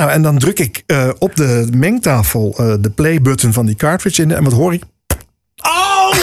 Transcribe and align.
Nou, 0.00 0.12
en 0.12 0.22
dan 0.22 0.38
druk 0.38 0.58
ik 0.58 0.82
uh, 0.86 1.08
op 1.18 1.36
de 1.36 1.68
mengtafel 1.74 2.56
uh, 2.60 2.74
de 2.80 2.90
play-button 2.90 3.52
van 3.52 3.66
die 3.66 3.74
cartridge 3.74 4.22
in. 4.22 4.32
En 4.32 4.44
wat 4.44 4.52
hoor 4.52 4.72
ik? 4.72 4.82
Oh! 5.62 6.14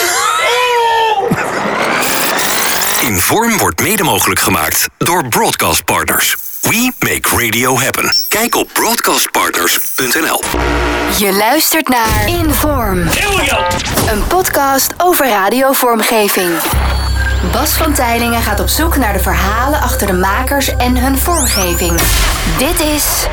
Inform 3.03 3.57
wordt 3.57 3.81
mede 3.81 4.03
mogelijk 4.03 4.39
gemaakt 4.39 4.89
door 4.97 5.27
Broadcast 5.27 5.85
Partners. 5.85 6.35
We 6.61 6.91
make 6.99 7.45
radio 7.45 7.79
happen. 7.79 8.13
Kijk 8.29 8.55
op 8.55 8.69
broadcastpartners.nl. 8.73 10.41
Je 11.17 11.35
luistert 11.37 11.87
naar 11.87 12.27
Inform. 12.27 12.99
Een 14.09 14.27
podcast 14.27 14.93
over 14.97 15.27
radiovormgeving. 15.27 16.49
Bas 17.51 17.73
van 17.73 17.93
Tijlingen 17.93 18.41
gaat 18.41 18.59
op 18.59 18.67
zoek 18.67 18.97
naar 18.97 19.13
de 19.13 19.19
verhalen 19.19 19.79
achter 19.79 20.07
de 20.07 20.13
makers 20.13 20.75
en 20.75 20.97
hun 20.97 21.17
vormgeving. 21.17 22.01
Dit 22.57 22.79
is 22.79 23.27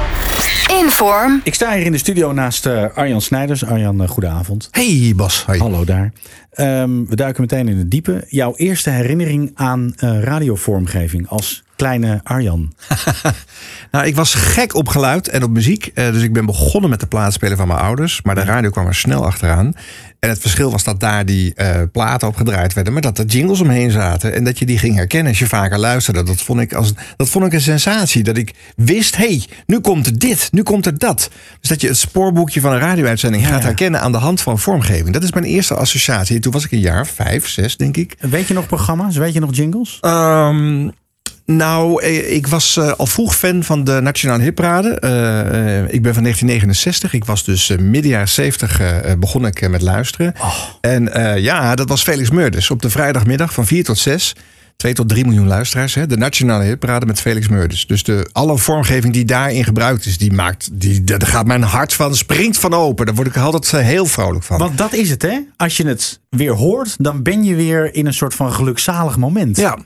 Inform. 0.81 1.41
Ik 1.45 1.55
sta 1.55 1.75
hier 1.75 1.85
in 1.85 1.93
de 1.93 1.99
studio 1.99 2.33
naast 2.33 2.67
uh, 2.67 2.85
Arjan 2.95 3.21
Snijders. 3.21 3.65
Arjan, 3.65 4.03
uh, 4.03 4.09
goedenavond. 4.09 4.69
Hey 4.71 5.13
Bas. 5.17 5.45
Hi. 5.47 5.59
Hallo 5.59 5.85
daar. 5.85 6.13
Um, 6.55 7.09
we 7.09 7.17
duiken 7.17 7.41
meteen 7.41 7.69
in 7.69 7.79
het 7.79 7.91
diepe. 7.91 8.25
Jouw 8.29 8.55
eerste 8.57 8.91
herinnering 8.91 9.51
aan 9.55 9.95
uh, 9.97 10.23
radiovormgeving 10.23 11.29
als 11.29 11.64
kleine 11.77 12.21
Arjan? 12.23 12.73
nou, 13.93 14.07
ik 14.07 14.15
was 14.15 14.35
gek 14.35 14.75
op 14.75 14.89
geluid 14.89 15.29
en 15.29 15.43
op 15.43 15.51
muziek. 15.51 15.91
Uh, 15.95 16.13
dus 16.13 16.23
ik 16.23 16.33
ben 16.33 16.47
begonnen 16.47 16.91
met 16.91 17.01
de 17.01 17.07
plaatspelen 17.07 17.57
van 17.57 17.67
mijn 17.67 17.81
ouders. 17.81 18.23
Maar 18.23 18.35
de 18.35 18.45
radio 18.45 18.71
kwam 18.71 18.87
er 18.87 18.95
snel 18.95 19.25
achteraan. 19.27 19.75
En 20.25 20.31
het 20.31 20.41
verschil 20.41 20.71
was 20.71 20.85
dat 20.85 21.01
daar 21.01 21.25
die 21.25 21.53
uh, 21.57 21.81
platen 21.93 22.29
op 22.29 22.37
gedraaid 22.37 22.73
werden, 22.73 22.93
maar 22.93 23.03
dat 23.03 23.19
er 23.19 23.25
jingles 23.25 23.61
omheen 23.61 23.91
zaten. 23.91 24.35
En 24.35 24.45
dat 24.45 24.59
je 24.59 24.67
die 24.67 24.79
ging 24.79 24.97
herkennen 24.97 25.29
als 25.29 25.39
je 25.39 25.47
vaker 25.47 25.79
luisterde. 25.79 26.23
Dat 26.23 26.43
vond 26.43 26.61
ik, 26.61 26.73
als, 26.73 26.93
dat 27.17 27.29
vond 27.29 27.47
ik 27.47 27.53
een 27.53 27.61
sensatie. 27.61 28.23
Dat 28.23 28.37
ik 28.37 28.55
wist, 28.77 29.17
hé, 29.17 29.27
hey, 29.27 29.45
nu 29.67 29.81
komt 29.81 30.07
er 30.07 30.19
dit, 30.19 30.49
nu 30.53 30.63
komt 30.63 30.87
er 30.87 30.99
dat. 30.99 31.31
Dus 31.61 31.69
dat 31.69 31.81
je 31.81 31.87
het 31.87 31.97
spoorboekje 31.97 32.61
van 32.61 32.73
een 32.73 32.79
radio-uitzending 32.79 33.43
ja, 33.43 33.49
gaat 33.49 33.61
ja. 33.61 33.67
herkennen 33.67 34.01
aan 34.01 34.13
de 34.13 34.19
hand 34.19 34.41
van 34.41 34.59
vormgeving. 34.59 35.11
Dat 35.11 35.23
is 35.23 35.33
mijn 35.33 35.45
eerste 35.45 35.75
associatie. 35.75 36.39
Toen 36.39 36.53
was 36.53 36.65
ik 36.65 36.73
een 36.73 36.81
jaar, 36.81 37.07
vijf, 37.07 37.49
zes, 37.49 37.77
denk 37.77 37.97
ik. 37.97 38.17
Weet 38.19 38.49
je 38.49 38.55
nog 38.55 38.67
programma's? 38.67 39.17
Weet 39.17 39.33
je 39.33 39.41
nog 39.41 39.57
jingles? 39.57 39.99
Um, 40.01 40.93
nou, 41.47 42.03
ik 42.05 42.47
was 42.47 42.77
uh, 42.77 42.93
al 42.93 43.07
vroeg 43.07 43.37
fan 43.37 43.63
van 43.63 43.85
de 43.85 44.01
Nationale 44.01 44.43
Hitparade. 44.43 44.89
Uh, 44.89 45.95
ik 45.95 46.03
ben 46.03 46.15
van 46.15 46.23
1969. 46.23 47.13
Ik 47.13 47.25
was 47.25 47.45
dus 47.45 47.71
uh, 47.71 47.79
midden 47.79 48.11
jaren 48.11 48.29
70 48.29 48.81
begon 49.19 49.47
ik 49.47 49.69
met 49.69 49.83
luisteren. 49.83 50.35
Oh. 50.41 50.55
En 50.81 51.11
ja, 51.43 51.75
dat 51.75 51.89
was 51.89 52.03
Felix 52.03 52.31
Meurders 52.31 52.71
op 52.71 52.83
de 52.83 52.91
vrijdagmiddag 52.91 53.53
van 53.53 53.67
4 53.67 53.85
tot 53.85 53.99
6. 53.99 54.35
2 54.77 54.93
tot 54.93 55.09
3 55.09 55.25
miljoen 55.25 55.47
luisteraars. 55.47 55.95
Hè? 55.95 56.07
De 56.07 56.17
Nationale 56.17 56.65
Hitparade 56.65 57.07
met 57.07 57.21
Felix 57.21 57.49
Meurders. 57.49 57.87
Dus 57.87 58.03
de, 58.03 58.29
alle 58.33 58.59
vormgeving 58.59 59.13
die 59.13 59.25
daarin 59.25 59.65
gebruikt 59.65 60.07
is, 60.07 60.19
die 60.19 60.33
maakt, 60.33 60.69
die, 60.73 61.05
daar 61.05 61.27
gaat 61.27 61.47
mijn 61.47 61.63
hart 61.63 61.95
van, 61.95 62.15
springt 62.15 62.59
van 62.59 62.75
open. 62.75 63.07
Daar 63.07 63.15
word 63.15 63.29
ik 63.29 63.37
altijd 63.37 63.85
heel 63.85 64.07
vrolijk 64.07 64.45
van. 64.45 64.59
Want 64.59 64.79
dat 64.79 64.93
is 64.93 65.11
het, 65.11 65.23
hè? 65.23 65.41
Als 65.57 65.77
je 65.77 65.87
het 65.87 66.21
weer 66.29 66.53
hoort, 66.53 66.95
dan 66.99 67.23
ben 67.23 67.45
je 67.45 67.55
weer 67.55 67.95
in 67.95 68.07
een 68.07 68.15
soort 68.15 68.35
van 68.35 68.53
gelukzalig 68.53 69.17
moment. 69.17 69.57
Ja. 69.57 69.79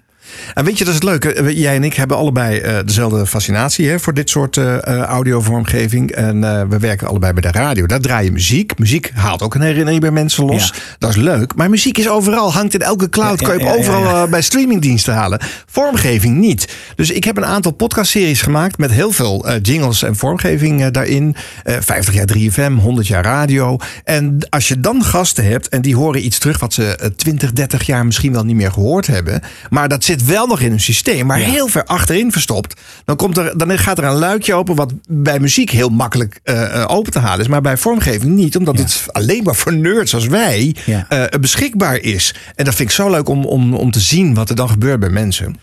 En 0.55 0.65
weet 0.65 0.79
je, 0.79 0.85
dat 0.85 0.95
is 0.95 1.01
het 1.01 1.09
leuke. 1.09 1.57
Jij 1.57 1.77
en 1.77 1.85
ik 1.85 1.95
hebben 1.95 2.17
allebei 2.17 2.61
uh, 2.61 2.79
dezelfde 2.85 3.27
fascinatie 3.27 3.89
hè, 3.89 4.01
voor 4.01 4.15
dit 4.15 4.31
soort 4.31 4.57
uh, 4.57 4.79
audiovormgeving. 4.87 6.11
En 6.11 6.37
uh, 6.37 6.63
we 6.69 6.79
werken 6.79 7.09
allebei 7.09 7.33
bij 7.33 7.53
de 7.53 7.59
radio. 7.59 7.87
Daar 7.87 8.01
draai 8.01 8.25
je 8.25 8.33
muziek. 8.33 8.79
Muziek 8.79 9.11
haalt 9.15 9.43
ook 9.43 9.55
een 9.55 9.61
herinnering 9.61 10.01
bij 10.01 10.11
mensen 10.11 10.45
los. 10.45 10.67
Ja. 10.67 10.81
Dat 10.99 11.11
is 11.11 11.17
leuk. 11.17 11.55
Maar 11.55 11.71
muziek 11.71 11.99
is 11.99 12.09
overal, 12.09 12.53
hangt 12.53 12.75
in 12.75 12.81
elke 12.81 13.09
cloud. 13.09 13.41
Ja, 13.41 13.47
kan 13.47 13.59
je 13.59 13.79
overal 13.79 14.29
bij 14.29 14.43
streamingdiensten 14.43 15.15
halen. 15.15 15.41
Vormgeving 15.67 16.37
niet. 16.37 16.69
Dus 16.95 17.11
ik 17.11 17.25
heb 17.25 17.37
een 17.37 17.45
aantal 17.45 17.73
podcastseries 17.73 18.43
gemaakt 18.43 18.79
met 18.79 18.91
heel 18.91 19.13
veel 19.13 19.59
jingles 19.63 20.03
en 20.03 20.17
vormgeving 20.17 20.87
daarin. 20.87 21.37
50 21.65 22.15
jaar 22.15 22.29
3FM, 22.37 22.73
100 22.83 23.07
jaar 23.07 23.25
radio. 23.25 23.77
En 24.05 24.39
als 24.51 24.69
je 24.69 24.81
dan 24.81 25.05
gasten 25.05 25.45
hebt 25.45 25.69
en 25.69 25.83
die 25.83 25.97
horen 25.97 26.25
iets 26.25 26.39
terug 26.39 26.59
wat 26.59 26.73
ze 26.73 27.13
20, 27.17 27.53
30 27.53 27.87
jaar 27.87 28.07
misschien 28.07 28.33
wel 28.33 28.45
niet 28.45 28.57
meer 28.57 28.73
gehoord 28.73 29.07
hebben. 29.07 29.41
Maar 29.71 29.89
dat 29.89 30.05
zit 30.05 30.18
wel 30.23 30.47
nog 30.47 30.61
in 30.61 30.73
een 30.73 30.81
systeem, 30.81 31.27
maar 31.27 31.41
ja. 31.41 31.47
heel 31.47 31.69
ver 31.69 31.85
achterin 31.85 32.33
verstopt. 32.33 32.81
Dan, 33.05 33.17
komt 33.17 33.37
er, 33.37 33.59
dan 33.59 33.79
gaat 33.79 33.99
er 33.99 34.05
een 34.05 34.15
luikje 34.15 34.55
open, 34.55 34.75
wat 34.75 34.93
bij 35.09 35.41
muziek 35.41 35.71
heel 35.71 35.89
makkelijk 35.89 36.41
uh, 36.45 36.85
open 36.89 37.13
te 37.13 37.19
halen 37.19 37.41
is, 37.41 37.49
maar 37.49 37.61
bij 37.61 37.77
vormgeving 37.77 38.35
niet, 38.35 38.57
omdat 38.57 38.77
ja. 38.77 38.83
het 38.83 39.05
alleen 39.13 39.43
maar 39.43 39.55
voor 39.55 39.75
nerds 39.75 40.15
als 40.15 40.27
wij 40.27 40.75
ja. 40.87 41.07
uh, 41.13 41.41
beschikbaar 41.41 41.97
is. 41.97 42.35
En 42.55 42.65
dat 42.65 42.75
vind 42.75 42.89
ik 42.89 42.95
zo 42.95 43.11
leuk 43.11 43.29
om, 43.29 43.45
om, 43.45 43.75
om 43.75 43.91
te 43.91 44.01
zien 44.01 44.35
wat 44.35 44.51
er 44.51 44.57
dan 44.57 44.69
gebeurt 44.69 45.01
bij 45.01 45.11
mensen. 45.11 45.57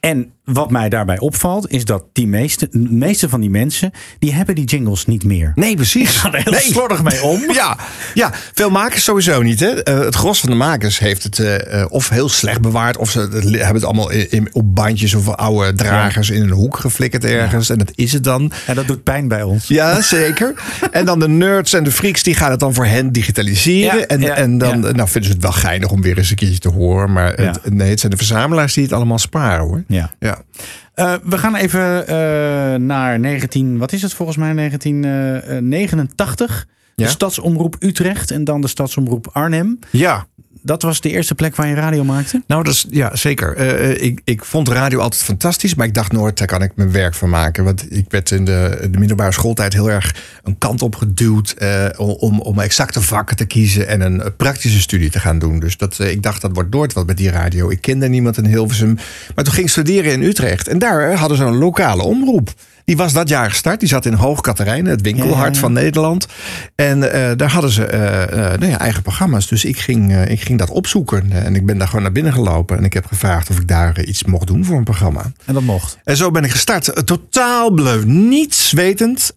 En 0.00 0.32
wat 0.52 0.70
mij 0.70 0.88
daarbij 0.88 1.18
opvalt, 1.18 1.70
is 1.70 1.84
dat 1.84 2.04
die 2.12 2.26
meeste, 2.26 2.68
de 2.70 2.78
meeste 2.78 3.28
van 3.28 3.40
die 3.40 3.50
mensen, 3.50 3.90
die 4.18 4.34
hebben 4.34 4.54
die 4.54 4.64
jingles 4.64 5.06
niet 5.06 5.24
meer. 5.24 5.52
Nee, 5.54 5.74
precies. 5.74 6.10
Die 6.12 6.20
gaan 6.20 6.34
er 6.34 6.42
heel 6.42 6.52
nee. 6.52 6.60
slordig 6.60 7.02
mee 7.02 7.22
om. 7.22 7.40
ja, 7.52 7.76
ja, 8.14 8.30
veel 8.54 8.70
makers 8.70 9.04
sowieso 9.04 9.42
niet. 9.42 9.60
Hè? 9.60 9.88
Uh, 9.88 10.04
het 10.04 10.14
gros 10.14 10.40
van 10.40 10.50
de 10.50 10.56
makers 10.56 10.98
heeft 10.98 11.22
het 11.22 11.38
uh, 11.38 11.84
of 11.88 12.08
heel 12.08 12.28
slecht 12.28 12.60
bewaard, 12.60 12.96
of 12.96 13.10
ze 13.10 13.20
hebben 13.20 13.74
het 13.74 13.84
allemaal 13.84 14.10
in, 14.10 14.30
in, 14.30 14.48
op 14.52 14.74
bandjes 14.74 15.14
of 15.14 15.28
oude 15.28 15.72
dragers 15.72 16.28
ja. 16.28 16.34
in 16.34 16.42
een 16.42 16.50
hoek 16.50 16.76
geflikkerd 16.76 17.24
ergens. 17.24 17.66
Ja. 17.66 17.72
En 17.72 17.78
dat 17.78 17.92
is 17.94 18.12
het 18.12 18.24
dan. 18.24 18.52
En 18.66 18.74
dat 18.74 18.86
doet 18.86 19.02
pijn 19.02 19.28
bij 19.28 19.42
ons. 19.42 19.68
Ja, 19.68 20.00
zeker. 20.00 20.54
en 20.90 21.04
dan 21.04 21.18
de 21.18 21.28
nerds 21.28 21.72
en 21.72 21.84
de 21.84 21.92
freaks, 21.92 22.22
die 22.22 22.34
gaan 22.34 22.50
het 22.50 22.60
dan 22.60 22.74
voor 22.74 22.86
hen 22.86 23.12
digitaliseren. 23.12 23.98
Ja, 23.98 24.06
en, 24.06 24.36
en 24.36 24.58
dan 24.58 24.80
nou, 24.80 25.08
vinden 25.08 25.24
ze 25.24 25.32
het 25.32 25.42
wel 25.42 25.52
geinig 25.52 25.90
om 25.90 26.02
weer 26.02 26.18
eens 26.18 26.30
een 26.30 26.36
keertje 26.36 26.58
te 26.58 26.68
horen. 26.68 27.12
Maar 27.12 27.32
het, 27.34 27.70
nee, 27.70 27.90
het 27.90 28.00
zijn 28.00 28.12
de 28.12 28.18
verzamelaars 28.18 28.74
die 28.74 28.84
het 28.84 28.92
allemaal 28.92 29.18
sparen 29.18 29.64
hoor. 29.64 29.82
Ja. 29.88 30.10
Ja. 30.94 31.14
Uh, 31.14 31.18
we 31.24 31.38
gaan 31.38 31.54
even 31.54 32.00
uh, 32.00 32.06
naar 32.86 33.20
19, 33.20 33.78
wat 33.78 33.92
is 33.92 34.02
het 34.02 34.14
volgens 34.14 34.38
mij, 34.38 34.54
1989. 34.54 36.66
Ja? 36.94 37.04
De 37.04 37.10
Stadsomroep 37.10 37.76
Utrecht 37.78 38.30
en 38.30 38.44
dan 38.44 38.60
de 38.60 38.68
Stadsomroep 38.68 39.28
Arnhem. 39.32 39.78
Ja. 39.90 40.26
Dat 40.60 40.82
was 40.82 41.00
de 41.00 41.10
eerste 41.10 41.34
plek 41.34 41.56
waar 41.56 41.66
je 41.66 41.74
radio 41.74 42.04
maakte? 42.04 42.42
Nou, 42.46 42.62
dat 42.62 42.72
is, 42.72 42.86
ja, 42.90 43.16
zeker. 43.16 43.58
Uh, 43.58 44.02
ik, 44.02 44.20
ik 44.24 44.44
vond 44.44 44.68
radio 44.68 44.98
altijd 44.98 45.22
fantastisch, 45.22 45.74
maar 45.74 45.86
ik 45.86 45.94
dacht 45.94 46.12
nooit, 46.12 46.38
daar 46.38 46.46
kan 46.46 46.62
ik 46.62 46.72
mijn 46.74 46.92
werk 46.92 47.14
van 47.14 47.30
maken. 47.30 47.64
Want 47.64 47.92
ik 47.92 48.04
werd 48.08 48.30
in 48.30 48.44
de, 48.44 48.88
de 48.90 48.98
middelbare 48.98 49.32
schooltijd 49.32 49.72
heel 49.72 49.90
erg 49.90 50.14
een 50.42 50.58
kant 50.58 50.82
op 50.82 50.96
geduwd 50.96 51.54
uh, 51.58 51.86
om, 51.96 52.40
om 52.40 52.58
exacte 52.58 53.00
vakken 53.00 53.36
te 53.36 53.44
kiezen 53.44 53.88
en 53.88 54.00
een 54.00 54.36
praktische 54.36 54.80
studie 54.80 55.10
te 55.10 55.20
gaan 55.20 55.38
doen. 55.38 55.58
Dus 55.58 55.76
dat, 55.76 55.98
ik 55.98 56.22
dacht, 56.22 56.40
dat 56.40 56.50
wordt 56.54 56.70
nooit 56.70 56.92
wat 56.92 57.06
met 57.06 57.16
die 57.16 57.30
radio. 57.30 57.70
Ik 57.70 57.80
kende 57.80 58.08
niemand 58.08 58.36
in 58.36 58.44
Hilversum. 58.44 58.98
Maar 59.34 59.44
toen 59.44 59.54
ging 59.54 59.66
ik 59.66 59.72
studeren 59.72 60.12
in 60.12 60.22
Utrecht 60.22 60.68
en 60.68 60.78
daar 60.78 61.12
hadden 61.14 61.36
ze 61.36 61.44
een 61.44 61.58
lokale 61.58 62.02
omroep. 62.02 62.50
Die 62.84 62.96
was 62.96 63.12
dat 63.12 63.28
jaar 63.28 63.50
gestart. 63.50 63.80
Die 63.80 63.88
zat 63.88 64.06
in 64.06 64.12
Hoog 64.12 64.40
Katerijnen, 64.40 64.90
het 64.90 65.00
winkelhart 65.00 65.58
van 65.58 65.72
Nederland. 65.72 66.26
En 66.74 66.98
uh, 66.98 67.30
daar 67.36 67.50
hadden 67.50 67.70
ze 67.70 67.88
uh, 67.92 68.38
uh, 68.38 68.58
nou 68.58 68.66
ja, 68.66 68.78
eigen 68.78 69.02
programma's. 69.02 69.48
Dus 69.48 69.64
ik 69.64 69.78
ging, 69.78 70.16
ik 70.26 70.40
ging 70.40 70.58
dat 70.58 70.70
opzoeken. 70.70 71.32
En 71.32 71.54
ik 71.54 71.66
ben 71.66 71.78
daar 71.78 71.86
gewoon 71.86 72.02
naar 72.02 72.12
binnen 72.12 72.32
gelopen. 72.32 72.78
En 72.78 72.84
ik 72.84 72.92
heb 72.92 73.06
gevraagd 73.06 73.50
of 73.50 73.58
ik 73.58 73.68
daar 73.68 74.04
iets 74.04 74.24
mocht 74.24 74.46
doen 74.46 74.64
voor 74.64 74.76
een 74.76 74.84
programma. 74.84 75.32
En 75.44 75.54
dat 75.54 75.62
mocht. 75.62 75.98
En 76.04 76.16
zo 76.16 76.30
ben 76.30 76.44
ik 76.44 76.50
gestart. 76.50 77.06
Totaal 77.06 77.70
bleu. 77.70 78.04
Niets 78.04 78.72
wetend. 78.72 79.32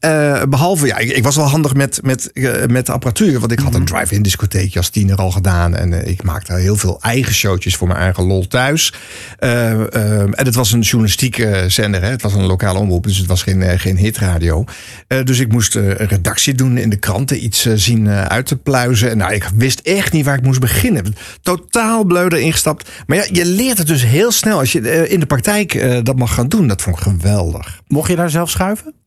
behalve, 0.50 0.88
ja, 0.88 0.98
ik, 0.98 1.10
ik, 1.10 1.24
was 1.24 1.36
wel 1.36 1.46
handig 1.46 1.74
met, 1.74 2.00
met, 2.04 2.32
met 2.68 2.86
de 2.86 2.92
apparatuur. 2.92 3.40
Want 3.40 3.52
ik 3.52 3.60
had 3.60 3.76
een 3.76 3.86
drive-in 3.86 4.22
discotheekje 4.22 4.80
als 4.80 4.90
tiener 4.90 5.18
al 5.18 5.32
gedaan. 5.32 5.76
En 5.76 6.08
ik 6.08 6.24
maakte 6.24 6.54
heel 6.54 6.76
veel 6.76 7.02
eigen 7.02 7.34
showtjes 7.34 7.76
voor 7.76 7.88
mijn 7.88 8.00
eigen 8.00 8.24
lol 8.24 8.48
thuis. 8.48 8.94
en 9.40 10.30
het 10.36 10.56
was 10.56 10.72
een 10.72 10.82
journalistieke 10.82 11.66
zender. 11.68 12.02
Hè? 12.02 12.10
Het 12.10 12.22
was 12.22 12.34
een 12.34 12.46
lokale 12.46 12.80
omroep. 12.80 13.04
Dus 13.04 13.18
het 13.18 13.28
was 13.28 13.44
geen, 13.46 13.80
geen 13.80 13.98
hitradio. 13.98 14.64
Uh, 15.08 15.24
dus 15.24 15.40
ik 15.40 15.52
moest 15.52 15.76
uh, 15.76 15.88
een 15.88 15.96
redactie 15.96 16.54
doen 16.54 16.78
in 16.78 16.90
de 16.90 16.96
kranten, 16.96 17.44
iets 17.44 17.68
zien 17.74 18.10
uit 18.10 18.46
te 18.46 18.56
pluizen. 18.56 19.10
En 19.10 19.18
nou, 19.18 19.34
ik 19.34 19.50
wist 19.56 19.80
echt 19.80 20.14
niet 20.14 20.26
waar 20.26 20.38
ik 20.38 20.44
moest 20.44 20.60
beginnen. 20.60 21.16
Totaal 21.42 22.04
bleu 22.04 22.28
erin 22.28 22.52
gestapt. 22.52 22.90
Maar 23.08 23.18
ja, 23.18 23.26
je 23.32 23.46
leert 23.46 23.78
het 23.78 23.88
dus 23.88 24.04
heel 24.04 24.32
snel 24.32 24.60
als 24.60 24.72
je 24.72 25.10
in 25.10 25.20
de 25.20 25.26
praktijk 25.26 26.04
dat 26.06 26.18
mag 26.18 26.34
gaan 26.34 26.48
doen. 26.48 26.68
Dat 26.68 26.82
vond 26.82 26.98
ik 26.98 27.04
geweldig. 27.04 27.82
Mocht 27.88 28.10
je 28.10 28.16
daar 28.16 28.30
zelf 28.30 28.50
schuiven? 28.50 29.05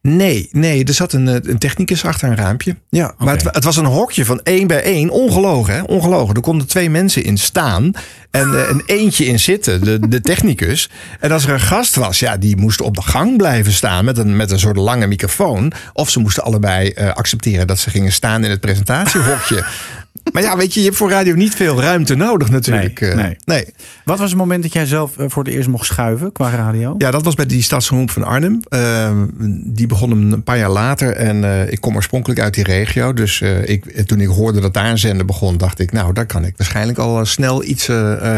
Nee, 0.00 0.48
nee, 0.52 0.84
er 0.84 0.94
zat 0.94 1.12
een, 1.12 1.26
een 1.26 1.58
technicus 1.58 2.04
achter 2.04 2.28
een 2.28 2.36
raampje. 2.36 2.76
Ja, 2.88 3.04
okay. 3.04 3.26
maar 3.26 3.34
het, 3.34 3.54
het, 3.54 3.64
was 3.64 3.76
een 3.76 3.84
hokje 3.84 4.24
van 4.24 4.40
één 4.42 4.66
bij 4.66 4.82
één. 4.82 5.10
Ongelogen, 5.10 5.74
hè? 5.74 5.82
Ongelogen. 5.82 6.34
Er 6.34 6.40
konden 6.40 6.66
twee 6.66 6.90
mensen 6.90 7.24
in 7.24 7.38
staan 7.38 7.92
en 8.30 8.48
uh, 8.48 8.68
een 8.68 8.82
eentje 8.86 9.24
in 9.24 9.40
zitten, 9.40 9.84
de, 9.84 10.08
de 10.08 10.20
technicus. 10.20 10.90
En 11.20 11.32
als 11.32 11.44
er 11.44 11.52
een 11.52 11.60
gast 11.60 11.94
was, 11.94 12.18
ja, 12.18 12.36
die 12.36 12.56
moest 12.56 12.80
op 12.80 12.94
de 12.94 13.02
gang 13.02 13.36
blijven 13.36 13.72
staan 13.72 14.04
met 14.04 14.18
een, 14.18 14.36
met 14.36 14.50
een 14.50 14.58
soort 14.58 14.76
lange 14.76 15.06
microfoon. 15.06 15.72
Of 15.92 16.10
ze 16.10 16.20
moesten 16.20 16.42
allebei 16.42 16.92
uh, 16.94 17.12
accepteren 17.12 17.66
dat 17.66 17.78
ze 17.78 17.90
gingen 17.90 18.12
staan 18.12 18.44
in 18.44 18.50
het 18.50 18.60
presentatiehokje. 18.60 19.64
Maar 20.32 20.42
ja, 20.42 20.56
weet 20.56 20.74
je, 20.74 20.80
je 20.80 20.86
hebt 20.86 20.98
voor 20.98 21.10
radio 21.10 21.34
niet 21.34 21.54
veel 21.54 21.80
ruimte 21.80 22.14
nodig 22.14 22.50
natuurlijk. 22.50 23.00
Nee, 23.00 23.10
Eh, 23.10 23.16
nee. 23.16 23.36
nee. 23.44 23.64
Wat 24.04 24.18
was 24.18 24.28
het 24.30 24.38
moment 24.38 24.62
dat 24.62 24.72
jij 24.72 24.86
zelf 24.86 25.18
eh, 25.18 25.24
voor 25.28 25.44
het 25.44 25.52
eerst 25.52 25.68
mocht 25.68 25.86
schuiven 25.86 26.32
qua 26.32 26.50
radio? 26.50 26.94
Ja, 26.98 27.10
dat 27.10 27.24
was 27.24 27.34
bij 27.34 27.46
die 27.46 27.62
stadsomroep 27.62 28.10
van 28.10 28.24
Arnhem. 28.24 28.60
Eh, 28.68 29.10
die 29.64 29.86
begon 29.86 30.10
een 30.32 30.42
paar 30.42 30.58
jaar 30.58 30.70
later. 30.70 31.12
En 31.16 31.44
eh, 31.44 31.72
ik 31.72 31.80
kom 31.80 31.94
oorspronkelijk 31.96 32.40
uit 32.40 32.54
die 32.54 32.64
regio. 32.64 33.12
Dus 33.12 33.40
ik, 33.64 34.02
toen 34.06 34.20
ik 34.20 34.28
hoorde 34.28 34.60
dat 34.60 34.74
daar 34.74 34.90
een 34.90 34.98
zender 34.98 35.26
begon, 35.26 35.56
dacht 35.56 35.78
ik... 35.78 35.92
nou, 35.92 36.12
daar 36.12 36.26
kan 36.26 36.44
ik 36.44 36.54
waarschijnlijk 36.56 36.98
al 36.98 37.24
snel 37.24 37.64
iets 37.64 37.86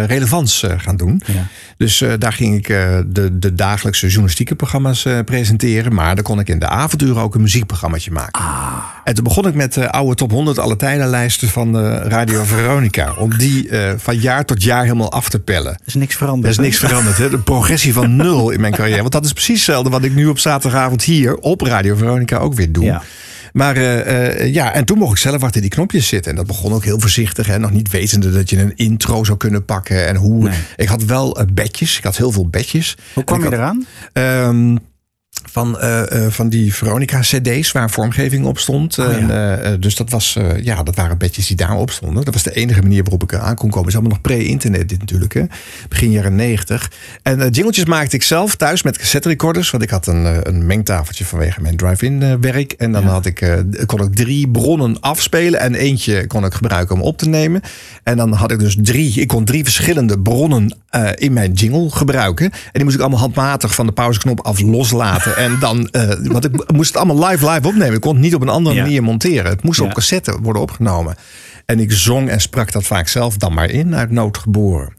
relevants 0.06 0.64
gaan 0.76 0.96
doen. 0.96 1.22
Ja. 1.26 1.46
Dus 1.76 2.04
daar 2.18 2.32
ging 2.32 2.54
ik 2.56 2.66
de, 2.66 3.38
de 3.38 3.54
dagelijkse 3.54 4.06
journalistieke 4.06 4.54
programma's 4.54 5.06
presenteren. 5.24 5.94
Maar 5.94 6.14
dan 6.14 6.24
kon 6.24 6.40
ik 6.40 6.48
in 6.48 6.58
de 6.58 6.68
avonduren 6.68 7.22
ook 7.22 7.34
een 7.34 7.40
muziekprogrammaatje 7.40 8.10
maken. 8.10 8.42
En 9.04 9.14
toen 9.14 9.24
begon 9.24 9.46
ik 9.46 9.54
met 9.54 9.74
de 9.74 9.90
oude 9.90 10.14
top 10.14 10.30
100 10.30 10.58
alle 10.58 10.76
tijdenlijsten 10.76 11.48
van 11.48 11.72
Radio 11.82 12.42
Veronica. 12.44 13.12
Om 13.18 13.38
die 13.38 13.68
eh, 13.68 13.92
van 13.96 14.16
jaar 14.16 14.44
tot 14.44 14.62
jaar 14.62 14.82
helemaal 14.82 15.12
af 15.12 15.28
te 15.28 15.38
pellen. 15.40 15.72
Er 15.72 15.80
is 15.84 15.94
niks 15.94 16.16
veranderd. 16.16 16.44
Er 16.44 16.50
is 16.50 16.66
niks 16.66 16.78
veranderd. 16.78 17.16
Hè? 17.18 17.30
De 17.30 17.38
progressie 17.38 17.92
van 17.92 18.16
nul 18.22 18.50
in 18.50 18.60
mijn 18.60 18.72
carrière. 18.72 19.00
Want 19.00 19.12
dat 19.12 19.24
is 19.24 19.32
precies 19.32 19.54
hetzelfde 19.56 19.90
wat 19.90 20.04
ik 20.04 20.14
nu 20.14 20.26
op 20.26 20.38
zaterdagavond 20.38 21.02
hier 21.02 21.36
op 21.36 21.60
Radio 21.60 21.96
Veronica 21.96 22.36
ook 22.36 22.54
weer 22.54 22.72
doe. 22.72 22.84
Ja. 22.84 23.02
Maar 23.52 23.76
eh, 23.76 24.40
eh, 24.40 24.54
ja, 24.54 24.72
en 24.72 24.84
toen 24.84 24.98
mocht 24.98 25.12
ik 25.12 25.18
zelf 25.18 25.42
achter 25.42 25.60
die 25.60 25.70
knopjes 25.70 26.08
zitten. 26.08 26.30
En 26.30 26.36
dat 26.36 26.46
begon 26.46 26.72
ook 26.72 26.84
heel 26.84 27.00
voorzichtig. 27.00 27.46
Hè? 27.46 27.58
Nog 27.58 27.70
niet 27.70 27.90
wetende 27.90 28.30
dat 28.32 28.50
je 28.50 28.58
een 28.60 28.72
intro 28.76 29.24
zou 29.24 29.38
kunnen 29.38 29.64
pakken. 29.64 30.06
En 30.06 30.16
hoe. 30.16 30.48
Nee. 30.48 30.58
Ik 30.76 30.88
had 30.88 31.04
wel 31.04 31.38
bedjes. 31.52 31.98
Ik 31.98 32.04
had 32.04 32.16
heel 32.16 32.32
veel 32.32 32.48
bedjes. 32.48 32.96
Hoe 33.14 33.24
kwam 33.24 33.44
En 33.44 33.50
je 33.50 33.56
had- 33.56 33.64
eraan? 33.64 33.86
Ehm, 34.12 34.76
van, 35.54 35.78
eh, 35.78 36.24
eh, 36.26 36.32
van 36.32 36.48
die 36.48 36.74
Veronica-CD's 36.74 37.72
waar 37.72 37.90
vormgeving 37.90 38.44
op 38.44 38.58
stond. 38.58 38.98
Oh, 38.98 39.06
ja. 39.06 39.12
En, 39.18 39.62
eh, 39.62 39.72
dus 39.80 39.96
dat, 39.96 40.10
was, 40.10 40.38
ja, 40.62 40.82
dat 40.82 40.96
waren 40.96 41.18
bedjes 41.18 41.46
die 41.46 41.56
daarop 41.56 41.90
stonden. 41.90 42.24
Dat 42.24 42.34
was 42.34 42.42
de 42.42 42.54
enige 42.54 42.82
manier 42.82 43.02
waarop 43.02 43.22
ik 43.22 43.32
eraan 43.32 43.54
kon 43.54 43.70
komen. 43.70 43.78
Het 43.78 43.88
is 43.88 43.94
allemaal 43.94 44.12
nog 44.12 44.20
pre-internet, 44.20 44.88
dit 44.88 44.98
natuurlijk. 44.98 45.34
Hè? 45.34 45.42
Begin 45.88 46.10
jaren 46.10 46.34
negentig. 46.34 46.90
En 47.22 47.48
jingletjes 47.50 47.84
maakte 47.84 48.16
ik 48.16 48.22
zelf 48.22 48.56
thuis 48.56 48.82
met 48.82 48.98
cassette 48.98 49.28
recorders. 49.28 49.70
Want 49.70 49.82
ik 49.82 49.90
had 49.90 50.06
een, 50.06 50.48
een 50.48 50.66
mengtafeltje 50.66 51.24
vanwege 51.24 51.60
mijn 51.60 51.76
drive-in 51.76 52.40
werk. 52.40 52.72
En 52.72 52.92
dan 52.92 53.02
Ja. 53.02 53.08
had 53.08 53.26
ik, 53.26 53.62
kon 53.86 54.02
ik 54.02 54.14
drie 54.14 54.48
bronnen 54.48 55.00
afspelen. 55.00 55.60
En 55.60 55.74
eentje 55.74 56.26
kon 56.26 56.44
ik 56.44 56.54
gebruiken 56.54 56.94
om 56.94 57.02
op 57.02 57.18
te 57.18 57.28
nemen. 57.28 57.60
En 58.02 58.16
dan 58.16 58.32
had 58.32 58.50
ik 58.50 58.58
dus 58.58 58.76
drie. 58.82 59.20
Ik 59.20 59.28
kon 59.28 59.44
drie 59.44 59.64
verschillende 59.64 60.18
bronnen 60.18 60.76
in 61.14 61.32
mijn 61.32 61.52
jingle 61.52 61.90
gebruiken. 61.90 62.50
En 62.50 62.70
die 62.72 62.84
moest 62.84 62.94
ik 62.94 63.00
allemaal 63.00 63.20
handmatig 63.20 63.74
van 63.74 63.86
de 63.86 63.92
pauzeknop 63.92 64.40
af 64.40 64.60
loslaten. 64.60 65.36
en 65.44 65.56
dan, 65.60 65.88
eh, 65.90 66.08
want 66.22 66.44
ik 66.44 66.72
moest 66.72 66.94
het 66.94 67.02
allemaal 67.02 67.28
live 67.28 67.50
live 67.50 67.66
opnemen. 67.68 67.94
Ik 67.94 68.00
kon 68.00 68.12
het 68.14 68.22
niet 68.22 68.34
op 68.34 68.42
een 68.42 68.48
andere 68.48 68.74
Ja. 68.76 68.82
manier 68.82 69.02
monteren. 69.02 69.50
Het 69.50 69.62
moest 69.62 69.80
Ja. 69.80 69.86
op 69.86 69.94
cassette 69.94 70.38
worden 70.42 70.62
opgenomen. 70.62 71.14
En 71.66 71.80
ik 71.80 71.92
zong 71.92 72.28
en 72.28 72.40
sprak 72.40 72.72
dat 72.72 72.84
vaak 72.84 73.08
zelf 73.08 73.36
dan 73.36 73.54
maar 73.54 73.70
in, 73.70 73.94
uit 73.96 74.10
nood 74.10 74.38
geboren. 74.38 74.92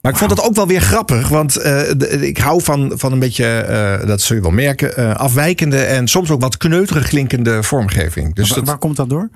Maar 0.00 0.12
ik 0.12 0.18
vond 0.18 0.30
het 0.30 0.42
ook 0.42 0.54
wel 0.54 0.66
weer 0.66 0.80
grappig, 0.80 1.28
want 1.28 1.56
eh, 1.56 1.80
de- 1.96 2.26
ik 2.28 2.38
hou 2.38 2.62
van, 2.62 2.92
van 2.94 3.12
een 3.12 3.18
beetje, 3.18 3.46
eh, 3.46 4.06
dat 4.06 4.20
zul 4.20 4.36
je 4.36 4.42
wel 4.42 4.50
merken, 4.50 5.16
afwijkende 5.18 5.78
en 5.82 6.08
soms 6.08 6.30
ook 6.30 6.40
wat 6.40 6.56
kneuterig 6.56 7.08
klinkende 7.08 7.62
vormgeving. 7.62 8.34
Dus 8.34 8.48
Waar, 8.48 8.58
dat, 8.58 8.66
waar 8.68 8.78
komt 8.78 8.96
dat 8.96 9.08
door? 9.08 9.28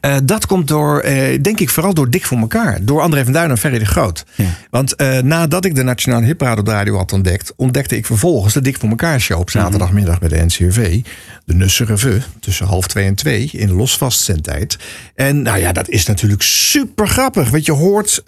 Eh, 0.00 0.16
dat 0.24 0.46
komt 0.46 0.68
door, 0.68 1.00
eh, 1.00 1.42
denk 1.42 1.60
ik, 1.60 1.70
vooral 1.70 1.94
door 1.94 2.10
Dik 2.10 2.24
voor 2.24 2.38
elkaar. 2.38 2.78
Door 2.82 3.00
André 3.00 3.24
van 3.24 3.32
Duin 3.32 3.50
en 3.50 3.58
Ferry 3.58 3.78
de 3.78 3.84
Groot. 3.84 4.24
Ja. 4.34 4.44
Want 4.70 4.94
eh, 4.94 5.18
nadat 5.18 5.64
ik 5.64 5.74
de 5.74 5.82
Nationale 5.82 6.24
Hitparade 6.24 6.60
op 6.60 6.66
de 6.66 6.72
radio 6.72 6.96
had 6.96 7.12
ontdekt... 7.12 7.52
ontdekte 7.56 7.96
ik 7.96 8.06
vervolgens 8.06 8.54
de 8.54 8.60
Dik 8.60 8.78
voor 8.78 8.88
elkaar 8.88 9.20
show 9.20 9.38
op 9.38 9.50
zaterdagmiddag 9.50 10.18
bij 10.18 10.28
de 10.28 10.44
NCRV. 10.44 11.00
De 11.44 11.54
Nusse 11.54 11.84
Revue, 11.84 12.20
tussen 12.40 12.66
half 12.66 12.86
twee 12.86 13.06
en 13.06 13.14
twee, 13.14 13.48
in 13.52 13.72
losvastzendtijd. 13.72 14.78
En 15.14 15.42
nou 15.42 15.58
ja, 15.58 15.72
dat 15.72 15.88
is 15.88 16.06
natuurlijk 16.06 16.42
super 16.42 17.08
grappig. 17.08 17.50
Want 17.50 17.64
je 17.66 17.72
hoort, 17.72 18.22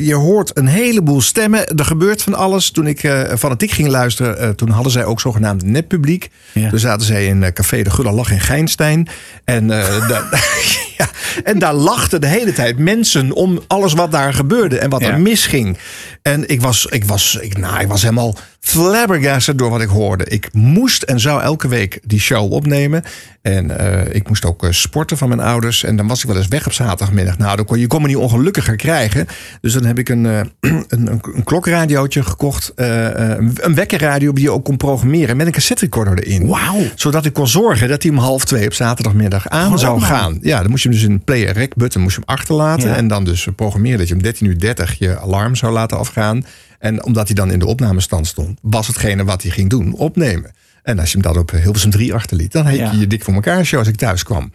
je 0.00 0.14
hoort 0.14 0.58
een 0.58 0.66
heleboel 0.66 1.20
stemmen. 1.20 1.66
Er 1.76 1.84
gebeurt 1.84 2.22
van 2.22 2.34
alles. 2.34 2.70
Toen 2.70 2.86
ik 2.86 3.00
fanatiek 3.38 3.70
ging 3.70 3.88
luisteren, 3.88 4.56
toen 4.56 4.70
hadden 4.70 4.92
zij 4.92 5.04
ook 5.04 5.20
zogenaamd 5.20 5.62
netpubliek. 5.62 6.30
Ja. 6.52 6.68
Toen 6.68 6.78
zaten 6.78 7.06
zij 7.06 7.26
in 7.26 7.52
Café 7.52 7.82
de 7.82 7.90
Gulle 7.90 8.12
Lach 8.12 8.30
in 8.30 8.40
Geinstein. 8.40 9.08
En, 9.44 9.70
ja, 10.98 11.08
en 11.44 11.58
daar 11.58 11.74
lachten 11.74 12.20
de 12.20 12.26
hele 12.26 12.52
tijd 12.52 12.78
mensen 12.78 13.32
om 13.32 13.60
alles 13.66 13.92
wat 13.92 14.12
daar 14.12 14.34
gebeurde 14.34 14.78
en 14.78 14.90
wat 14.90 15.00
Ja. 15.00 15.10
er 15.10 15.20
misging. 15.20 15.78
En 16.22 16.48
ik 16.48 16.60
was, 16.60 16.86
ik, 16.86 17.04
was, 17.04 17.36
ik, 17.40 17.58
nou, 17.58 17.80
ik 17.80 17.88
was 17.88 18.02
helemaal 18.02 18.36
flabbergasted 18.64 19.58
door 19.58 19.70
wat 19.70 19.80
ik 19.80 19.88
hoorde. 19.88 20.24
Ik 20.24 20.48
moest 20.52 21.02
en 21.02 21.20
zou 21.20 21.42
elke 21.42 21.68
week 21.68 22.00
die 22.04 22.20
show 22.20 22.52
opnemen. 22.52 23.02
En 23.42 23.78
eh, 23.78 24.14
ik 24.14 24.28
moest 24.28 24.44
ook 24.44 24.64
eh, 24.64 24.70
sporten 24.70 25.16
van 25.16 25.28
mijn 25.28 25.40
ouders. 25.40 25.84
En 25.84 25.96
dan 25.96 26.06
was 26.06 26.20
ik 26.20 26.26
wel 26.26 26.36
eens 26.36 26.48
weg 26.48 26.66
op 26.66 26.72
zaterdagmiddag. 26.72 27.38
Nou, 27.38 27.56
dan 27.56 27.64
kon, 27.64 27.78
je 27.78 27.86
kon 27.86 28.02
me 28.02 28.08
niet 28.08 28.16
ongelukkiger 28.16 28.76
krijgen. 28.76 29.26
Dus 29.60 29.72
dan 29.72 29.84
heb 29.84 29.98
ik 29.98 30.08
een, 30.08 30.26
eh, 30.26 30.40
een, 30.70 30.84
een, 30.88 31.20
een 31.34 31.44
klokradiootje 31.44 32.22
gekocht. 32.22 32.72
een, 32.74 33.56
een 33.60 33.74
wekkerradio 33.74 34.32
die 34.32 34.44
je 34.44 34.50
ook 34.50 34.64
kon 34.64 34.76
programmeren 34.76 35.36
met 35.36 35.46
een 35.46 35.52
cassette 35.52 35.84
recorder 35.84 36.18
erin. 36.18 36.46
Wauw. 36.46 36.82
Zodat 36.94 37.24
ik 37.24 37.32
kon 37.32 37.48
zorgen 37.48 37.88
dat 37.88 38.02
hij 38.02 38.12
om 38.12 38.18
half 38.18 38.44
twee 38.44 38.66
op 38.66 38.72
zaterdagmiddag 38.72 39.48
aan 39.48 39.78
zou 39.78 40.00
gaan. 40.00 40.38
Ja, 40.42 40.60
dan 40.60 40.70
moest 40.70 40.82
je 40.82 40.88
hem 40.88 40.98
dus 40.98 41.06
in 41.06 41.12
een 41.12 41.24
play 41.24 41.44
rec 41.44 41.74
button 41.74 42.02
moest 42.02 42.16
je 42.16 42.22
hem 42.26 42.36
achterlaten. 42.36 42.88
Ja. 42.88 42.96
En 42.96 43.08
dan 43.08 43.24
dus 43.24 43.48
programmeren 43.56 43.98
dat 43.98 44.08
je 44.08 44.14
om 44.14 44.22
13 44.22 44.46
uur 44.46 44.58
30 44.58 44.98
je 44.98 45.18
alarm 45.18 45.54
zou 45.54 45.72
laten 45.72 45.98
afgaan. 45.98 46.44
En 46.84 47.04
omdat 47.04 47.26
hij 47.26 47.34
dan 47.34 47.50
in 47.50 47.58
de 47.58 47.66
opnamestand 47.66 48.26
stond, 48.26 48.58
was 48.62 48.86
hetgene 48.86 49.24
wat 49.24 49.42
hij 49.42 49.50
ging 49.50 49.70
doen, 49.70 49.94
opnemen. 49.94 50.50
En 50.82 50.98
als 50.98 51.12
je 51.12 51.18
hem 51.18 51.32
dat 51.32 51.36
op 51.42 51.50
Hilversum 51.50 51.90
3 51.90 52.14
achterliet, 52.14 52.52
dan 52.52 52.74
Ja. 52.74 52.90
je 52.92 52.98
je 52.98 53.06
dik 53.06 53.24
voor 53.24 53.34
elkaar 53.34 53.64
show 53.64 53.78
als 53.78 53.88
ik 53.88 53.96
thuis 53.96 54.22
kwam. 54.22 54.52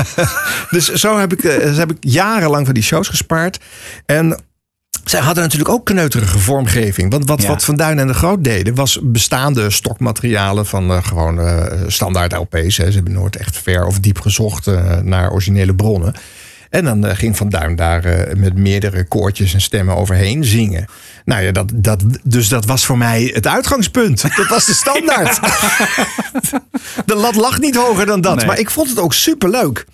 dus 0.70 0.92
zo 0.92 1.18
heb 1.18 1.32
ik, 1.32 1.44
eh, 1.44 1.72
zo 1.72 1.78
heb 1.78 1.90
ik 1.90 1.96
jarenlang 2.00 2.64
van 2.64 2.74
die 2.74 2.82
shows 2.82 3.08
gespaard. 3.08 3.58
En 4.06 4.40
zij 5.04 5.20
hadden 5.20 5.42
natuurlijk 5.42 5.70
ook 5.70 5.84
kneuterige 5.86 6.38
vormgeving. 6.38 7.10
Want 7.10 7.26
wat, 7.28 7.42
Ja. 7.42 7.48
wat 7.48 7.64
Van 7.64 7.76
Duin 7.76 7.98
en 7.98 8.06
de 8.06 8.14
Groot 8.14 8.44
deden, 8.44 8.74
was 8.74 8.98
bestaande 9.02 9.70
stokmaterialen 9.70 10.66
van 10.66 10.90
eh, 10.90 11.04
gewoon 11.04 11.40
eh, 11.40 11.80
standaard 11.86 12.32
LP's. 12.32 12.76
Hè. 12.76 12.86
Ze 12.86 12.94
hebben 12.94 13.12
nooit 13.12 13.36
echt 13.36 13.58
ver 13.58 13.86
of 13.86 13.98
diep 14.00 14.20
gezocht 14.20 14.66
eh, 14.66 14.96
naar 14.96 15.30
originele 15.30 15.74
bronnen. 15.74 16.14
En 16.72 16.84
dan 16.84 17.06
eh, 17.06 17.16
ging 17.16 17.36
Van 17.36 17.48
Duin 17.48 17.76
daar 17.76 18.04
eh, 18.04 18.36
met 18.36 18.56
meerdere 18.56 19.04
koortjes 19.04 19.54
en 19.54 19.60
stemmen 19.60 19.96
overheen 19.96 20.44
zingen. 20.44 20.86
Nou 21.24 21.42
ja, 21.42 21.52
dat, 21.52 21.70
dat, 21.74 22.02
dus 22.22 22.48
dat 22.48 22.64
was 22.64 22.84
voor 22.84 22.98
mij 22.98 23.30
het 23.34 23.46
uitgangspunt. 23.46 24.36
Dat 24.36 24.48
was 24.48 24.64
de 24.64 24.74
standaard. 24.74 25.40
de 27.10 27.14
lat 27.14 27.34
lag 27.34 27.58
niet 27.60 27.76
hoger 27.76 28.06
dan 28.06 28.20
dat. 28.20 28.36
Nee. 28.36 28.46
Maar 28.46 28.58
ik 28.58 28.70
vond 28.70 28.88
het 28.88 28.98
ook 28.98 29.14
superleuk. 29.14 29.84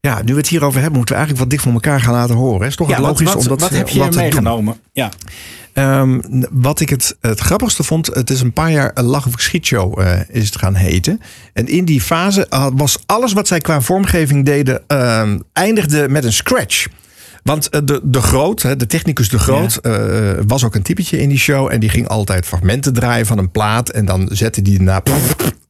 Ja, 0.00 0.22
nu 0.22 0.32
we 0.32 0.38
het 0.38 0.48
hierover 0.48 0.80
hebben, 0.80 0.96
moeten 0.96 1.14
we 1.14 1.20
eigenlijk 1.20 1.38
wat 1.38 1.50
dicht 1.50 1.62
voor 1.62 1.72
elkaar 1.72 2.00
gaan 2.00 2.14
laten 2.14 2.34
horen. 2.34 2.66
Is 2.66 2.76
toch 2.76 2.88
Ja, 2.88 3.00
logisch 3.00 3.26
wat, 3.26 3.34
wat, 3.34 3.42
om 3.42 3.48
dat, 3.48 3.60
wat 3.60 3.70
heb 3.70 3.88
je 3.88 4.08
meegenomen? 4.14 4.80
Ja. 4.92 5.10
Ehm, 5.76 6.20
wat 6.50 6.80
ik 6.80 6.88
het, 6.88 7.16
het 7.20 7.40
grappigste 7.40 7.82
vond, 7.82 8.06
het 8.06 8.30
is 8.30 8.40
een 8.40 8.52
paar 8.52 8.70
jaar 8.70 8.90
een 8.94 9.04
lach 9.04 9.26
of 9.26 9.32
schietshow 9.36 10.00
eh, 10.00 10.20
is 10.28 10.44
het 10.44 10.58
gaan 10.58 10.74
heten. 10.74 11.20
En 11.52 11.66
in 11.66 11.84
die 11.84 12.00
fase 12.00 12.50
ah, 12.50 12.72
was 12.74 12.98
alles 13.06 13.32
wat 13.32 13.46
zij 13.46 13.58
qua 13.58 13.80
vormgeving 13.80 14.44
deden, 14.44 14.82
ehm, 14.86 15.38
eindigde 15.52 16.08
met 16.08 16.24
een 16.24 16.32
scratch. 16.32 16.86
Want 17.42 17.68
eh, 17.68 17.80
de, 17.84 18.00
de 18.02 18.20
Groot, 18.20 18.78
de 18.78 18.86
technicus 18.86 19.28
De 19.28 19.38
Groot, 19.38 19.76
eh, 19.76 19.92
was 20.46 20.64
ook 20.64 20.74
een 20.74 20.82
typetje 20.82 21.20
in 21.20 21.28
die 21.28 21.38
show. 21.38 21.72
En 21.72 21.80
die 21.80 21.90
ging 21.90 22.08
altijd 22.08 22.46
fragmenten 22.46 22.92
draaien 22.92 23.26
van 23.26 23.38
een 23.38 23.50
plaat. 23.50 23.88
En 23.88 24.04
dan 24.04 24.28
zette 24.32 24.62
die 24.62 24.82
na 24.82 25.02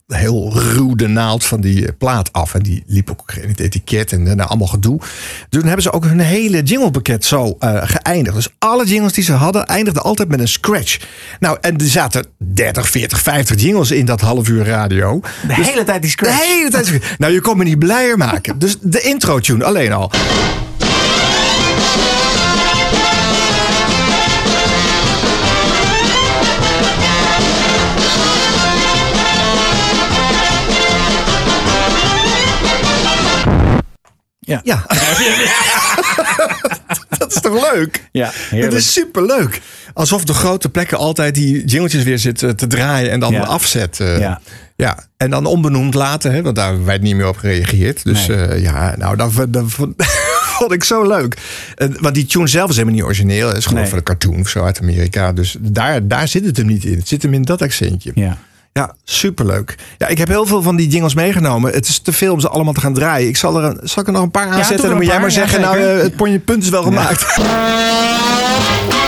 heel 0.07 0.53
ruw 0.53 0.95
de 0.95 1.07
naald 1.07 1.45
van 1.45 1.61
die 1.61 1.87
eh, 1.87 1.93
plaat 1.99 2.33
af. 2.33 2.55
En 2.55 2.63
die 2.63 2.83
liep 2.87 3.11
ook 3.11 3.33
in 3.43 3.49
het 3.49 3.61
etiket 3.61 4.13
en 4.13 4.25
daarna 4.25 4.45
allemaal 4.45 4.67
gedoe. 4.67 5.01
Toen 5.49 5.65
hebben 5.65 5.83
ze 5.83 5.93
ook 5.93 6.05
hun 6.05 6.21
hele 6.21 6.63
jinglepakket 6.63 7.25
zo 7.25 7.57
eh, 7.59 7.83
geëindigd. 7.83 8.37
Dus 8.37 8.49
alle 8.59 8.87
jingles 8.87 9.13
die 9.13 9.25
ze 9.25 9.33
hadden 9.33 9.67
eindigden 9.67 10.03
altijd 10.03 10.29
met 10.29 10.41
een 10.41 10.49
scratch. 10.49 10.99
Nou, 11.41 11.59
en 11.61 11.77
er 11.77 11.87
zaten 11.87 12.27
30, 12.39 12.89
40, 12.91 13.21
50 13.21 13.61
jingles 13.61 13.91
in 13.91 14.05
dat 14.05 14.21
half 14.21 14.49
uur 14.49 14.65
radio. 14.65 15.21
De 15.47 15.55
hele 15.55 15.85
tijd 15.85 16.03
die 16.03 16.11
scratch. 16.11 16.37
De 16.37 16.45
hele 16.45 16.71
tijd. 16.71 17.01
Nou, 17.19 17.33
je 17.33 17.41
kon 17.41 17.57
me 17.57 17.65
niet 17.65 17.79
blijer 17.79 18.17
maken. 18.17 18.59
Dus 18.59 18.77
de 18.81 19.01
intro 19.01 19.39
tune 19.39 19.65
alleen 19.65 19.93
al. 19.93 20.11
Ja. 34.47 34.61
Ja. 34.65 34.85
dat 37.19 37.35
is 37.35 37.41
toch 37.41 37.73
leuk? 37.73 38.09
Ja, 38.13 38.27
Het 38.27 38.35
heerlijk. 38.51 38.73
is 38.73 38.93
superleuk. 38.93 39.61
Alsof 39.95 40.25
de 40.25 40.35
grote 40.35 40.69
plekken 40.69 40.99
altijd 40.99 41.35
die 41.35 41.65
jingletjes 41.65 42.03
weer 42.03 42.19
zitten 42.19 42.57
te 42.57 42.67
draaien 42.67 43.11
en 43.11 43.21
dan 43.21 43.33
Ja. 43.33 43.43
afzet. 43.43 43.97
Ja. 43.97 44.41
ja. 44.77 44.99
En 45.17 45.31
dan 45.31 45.47
onbenoemd 45.47 45.95
laten, 45.95 46.33
hè, 46.33 46.43
want 46.43 46.57
daar 46.57 46.67
hebben 46.67 46.85
wij 46.87 46.99
niet 46.99 47.17
meer 47.17 47.29
op 47.29 47.37
gereageerd. 47.37 48.05
Dus 48.05 48.27
Nee. 48.27 48.37
eh, 48.47 48.63
ja, 48.63 48.95
nou, 48.97 49.17
dat, 49.17 49.33
dat 49.49 49.65
vond, 50.57 50.73
ik 50.73 50.85
zo 50.85 51.07
leuk. 51.07 51.37
Eh, 51.75 51.89
want 52.01 52.15
die 52.15 52.27
tune 52.27 52.47
zelf 52.47 52.69
is 52.71 52.75
helemaal 52.77 52.97
niet 52.97 53.05
origineel. 53.05 53.49
Het 53.49 53.57
is 53.57 53.65
gewoon 53.65 53.81
Nee. 53.81 53.89
van 53.89 53.99
een 53.99 54.05
cartoon 54.05 54.41
of 54.41 54.49
zo 54.49 54.65
uit 54.65 54.81
Amerika. 54.81 55.33
Dus 55.33 55.57
daar, 55.61 56.07
daar 56.09 56.29
zit 56.29 56.45
het 56.45 56.57
hem 56.57 56.67
niet 56.67 56.85
in. 56.85 56.97
Het 56.99 57.09
zit 57.09 57.23
hem 57.23 57.35
in 57.35 57.43
dat 57.43 57.63
accentje. 57.63 58.11
Ja. 58.15 58.39
Ja, 58.77 58.95
superleuk. 59.05 59.75
Ja, 59.99 60.07
ik 60.07 60.19
heb 60.19 60.29
heel 60.29 60.47
veel 60.47 60.63
van 60.63 60.77
die 60.77 60.89
jingles 60.89 61.15
meegenomen. 61.15 61.73
Het 61.73 61.89
is 61.89 61.99
te 61.99 62.13
veel 62.13 62.33
om 62.33 62.41
ze 62.41 62.49
allemaal 62.49 62.73
te 62.73 62.81
gaan 62.81 62.95
draaien. 62.95 63.29
Ik 63.29 63.37
zal 63.37 63.59
er, 63.59 63.65
een, 63.65 63.79
zal 63.83 64.03
ik 64.03 64.07
er 64.09 64.15
nog 64.15 64.23
een 64.23 64.31
paar 64.31 64.47
aanzetten? 64.49 64.83
en 64.83 64.89
dan 64.89 64.97
moet 64.97 65.07
jij 65.07 65.21
maar 65.21 65.31
zeggen, 65.31 65.61
nou, 65.61 65.79
eh, 65.79 66.03
het 66.03 66.17
ponje- 66.17 66.39
punt 66.39 66.63
is 66.63 66.69
wel 66.69 66.83
gemaakt. 66.83 67.25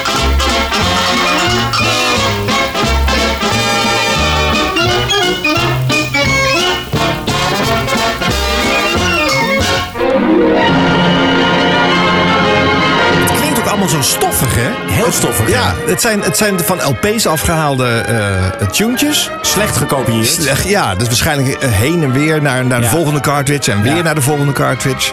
allemaal 13.88 14.04
zo 14.04 14.16
stoffig, 14.16 14.54
hè? 14.54 14.92
Heel 14.92 15.12
stoffig, 15.12 15.48
Ja, 15.48 15.54
ja. 15.60 15.74
het 15.90 16.00
zijn, 16.00 16.22
het 16.22 16.36
zijn 16.36 16.60
van 16.60 16.78
LP's 16.84 17.26
afgehaalde 17.26 17.86
eh 17.88 18.66
tunetjes. 18.68 19.30
Slecht 19.40 19.76
gekopieerd. 19.76 20.26
Slecht, 20.26 20.68
Ja, 20.68 20.94
dus 20.94 21.06
waarschijnlijk 21.06 21.48
eh, 21.62 21.70
heen 21.70 22.02
en 22.02 22.12
weer 22.12 22.42
naar, 22.42 22.64
naar 22.66 22.78
de 22.78 22.84
Ja. 22.84 22.90
volgende 22.90 23.20
cartridge 23.20 23.70
en 23.72 23.82
weer 23.82 23.96
Ja. 23.96 24.02
naar 24.02 24.14
de 24.14 24.20
volgende 24.22 24.52
cartridge. 24.52 25.12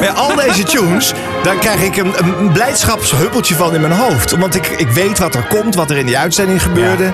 Ja, 0.00 0.12
al 0.12 0.34
deze 0.36 0.62
tunes, 0.76 1.12
daar 1.42 1.54
krijg 1.56 1.82
ik 1.82 1.96
een, 1.96 2.12
een 2.38 2.52
blijdschapshuppeltje 2.52 3.54
van 3.54 3.74
in 3.74 3.80
mijn 3.80 3.92
hoofd. 3.92 4.30
Want 4.36 4.54
ik, 4.54 4.66
ik 4.68 4.88
weet 4.88 5.18
wat 5.18 5.34
er 5.34 5.42
komt, 5.48 5.74
wat 5.74 5.90
er 5.90 5.96
in 5.96 6.06
die 6.06 6.18
uitzending 6.18 6.62
gebeurde. 6.62 7.12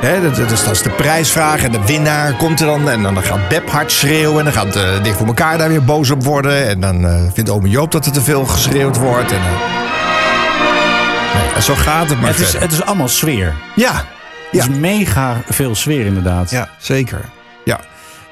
Hè, 0.00 0.22
dat, 0.22 0.36
dat, 0.36 0.50
is, 0.50 0.64
dat 0.64 0.72
is 0.74 0.82
de 0.82 0.90
prijsvraag 0.90 1.64
en 1.64 1.72
de 1.72 1.84
winnaar 1.86 2.32
komt 2.32 2.60
er 2.60 2.66
dan. 2.66 2.90
En 2.90 3.02
dan 3.02 3.22
gaat 3.22 3.48
Beb 3.48 3.70
hard 3.70 3.92
schreeuwen. 3.92 4.38
En 4.38 4.44
dan 4.44 4.52
gaat 4.52 4.76
uh, 4.76 5.02
Dicht 5.02 5.16
voor 5.16 5.26
elkaar 5.26 5.58
daar 5.58 5.68
weer 5.68 5.84
boos 5.84 6.10
op 6.10 6.24
worden. 6.24 6.68
En 6.68 6.80
dan 6.80 7.06
eh, 7.06 7.22
vindt 7.32 7.50
ome 7.50 7.68
Joop 7.68 7.92
dat 7.92 8.06
er 8.06 8.12
te 8.12 8.20
veel 8.20 8.44
geschreeuwd 8.44 8.96
wordt. 8.96 9.32
En, 9.32 9.38
eh, 9.38 9.44
nee, 11.34 11.52
en 11.54 11.62
zo 11.62 11.74
gaat 11.74 12.08
het 12.08 12.20
maar 12.20 12.30
Het 12.30 12.38
is, 12.38 12.44
verder. 12.50 12.68
het 12.68 12.72
is 12.72 12.84
allemaal 12.84 13.08
sfeer. 13.08 13.54
Ja, 13.74 13.94
Het 13.94 14.04
ja. 14.50 14.62
is 14.62 14.68
mega 14.68 15.36
veel 15.48 15.74
sfeer 15.74 16.06
inderdaad. 16.06 16.50
Ja, 16.50 16.68
zeker. 16.78 17.20
Ja. 17.64 17.80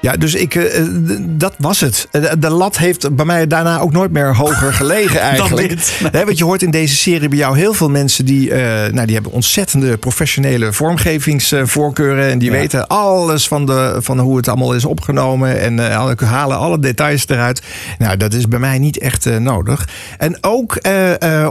Ja, 0.01 0.13
dus 0.17 0.35
ik, 0.35 0.55
eh, 0.55 0.79
eh, 0.79 0.87
dat 1.25 1.53
was 1.57 1.79
het. 1.79 2.07
Eh, 2.11 2.21
De, 2.21 2.39
de 2.39 2.49
lat 2.49 2.77
heeft 2.77 3.15
bij 3.15 3.25
mij 3.25 3.47
daarna 3.47 3.79
ook 3.79 3.91
nooit 3.91 4.11
meer 4.11 4.35
hoger 4.35 4.73
gelegen 4.83 5.19
eigenlijk. 5.19 5.73
Hè, 6.11 6.25
want 6.25 6.37
je 6.37 6.43
hoort 6.43 6.61
in 6.61 6.71
deze 6.71 6.95
serie 6.95 7.29
bij 7.29 7.37
jou 7.37 7.57
heel 7.57 7.73
veel 7.73 7.89
mensen 7.89 8.25
die, 8.25 8.53
nou, 8.91 9.05
die 9.05 9.13
hebben 9.15 9.31
ontzettende 9.31 9.97
professionele 9.97 10.73
vormgevingsvoorkeuren. 10.73 12.29
En 12.29 12.39
die 12.39 12.51
Ja. 12.51 12.57
weten 12.57 12.87
alles 12.87 13.47
van, 13.47 13.65
de, 13.65 13.97
van 13.99 14.19
hoe 14.19 14.37
het 14.37 14.47
allemaal 14.47 14.73
is 14.73 14.85
opgenomen. 14.85 15.59
En 15.59 15.79
halen 16.25 16.57
alle 16.57 16.79
details 16.79 17.27
eruit. 17.27 17.61
Nou, 17.97 18.17
dat 18.17 18.33
is 18.33 18.47
bij 18.47 18.59
mij 18.59 18.79
niet 18.79 18.97
echt 18.97 19.39
nodig. 19.39 19.87
En 20.17 20.37
ook 20.41 20.79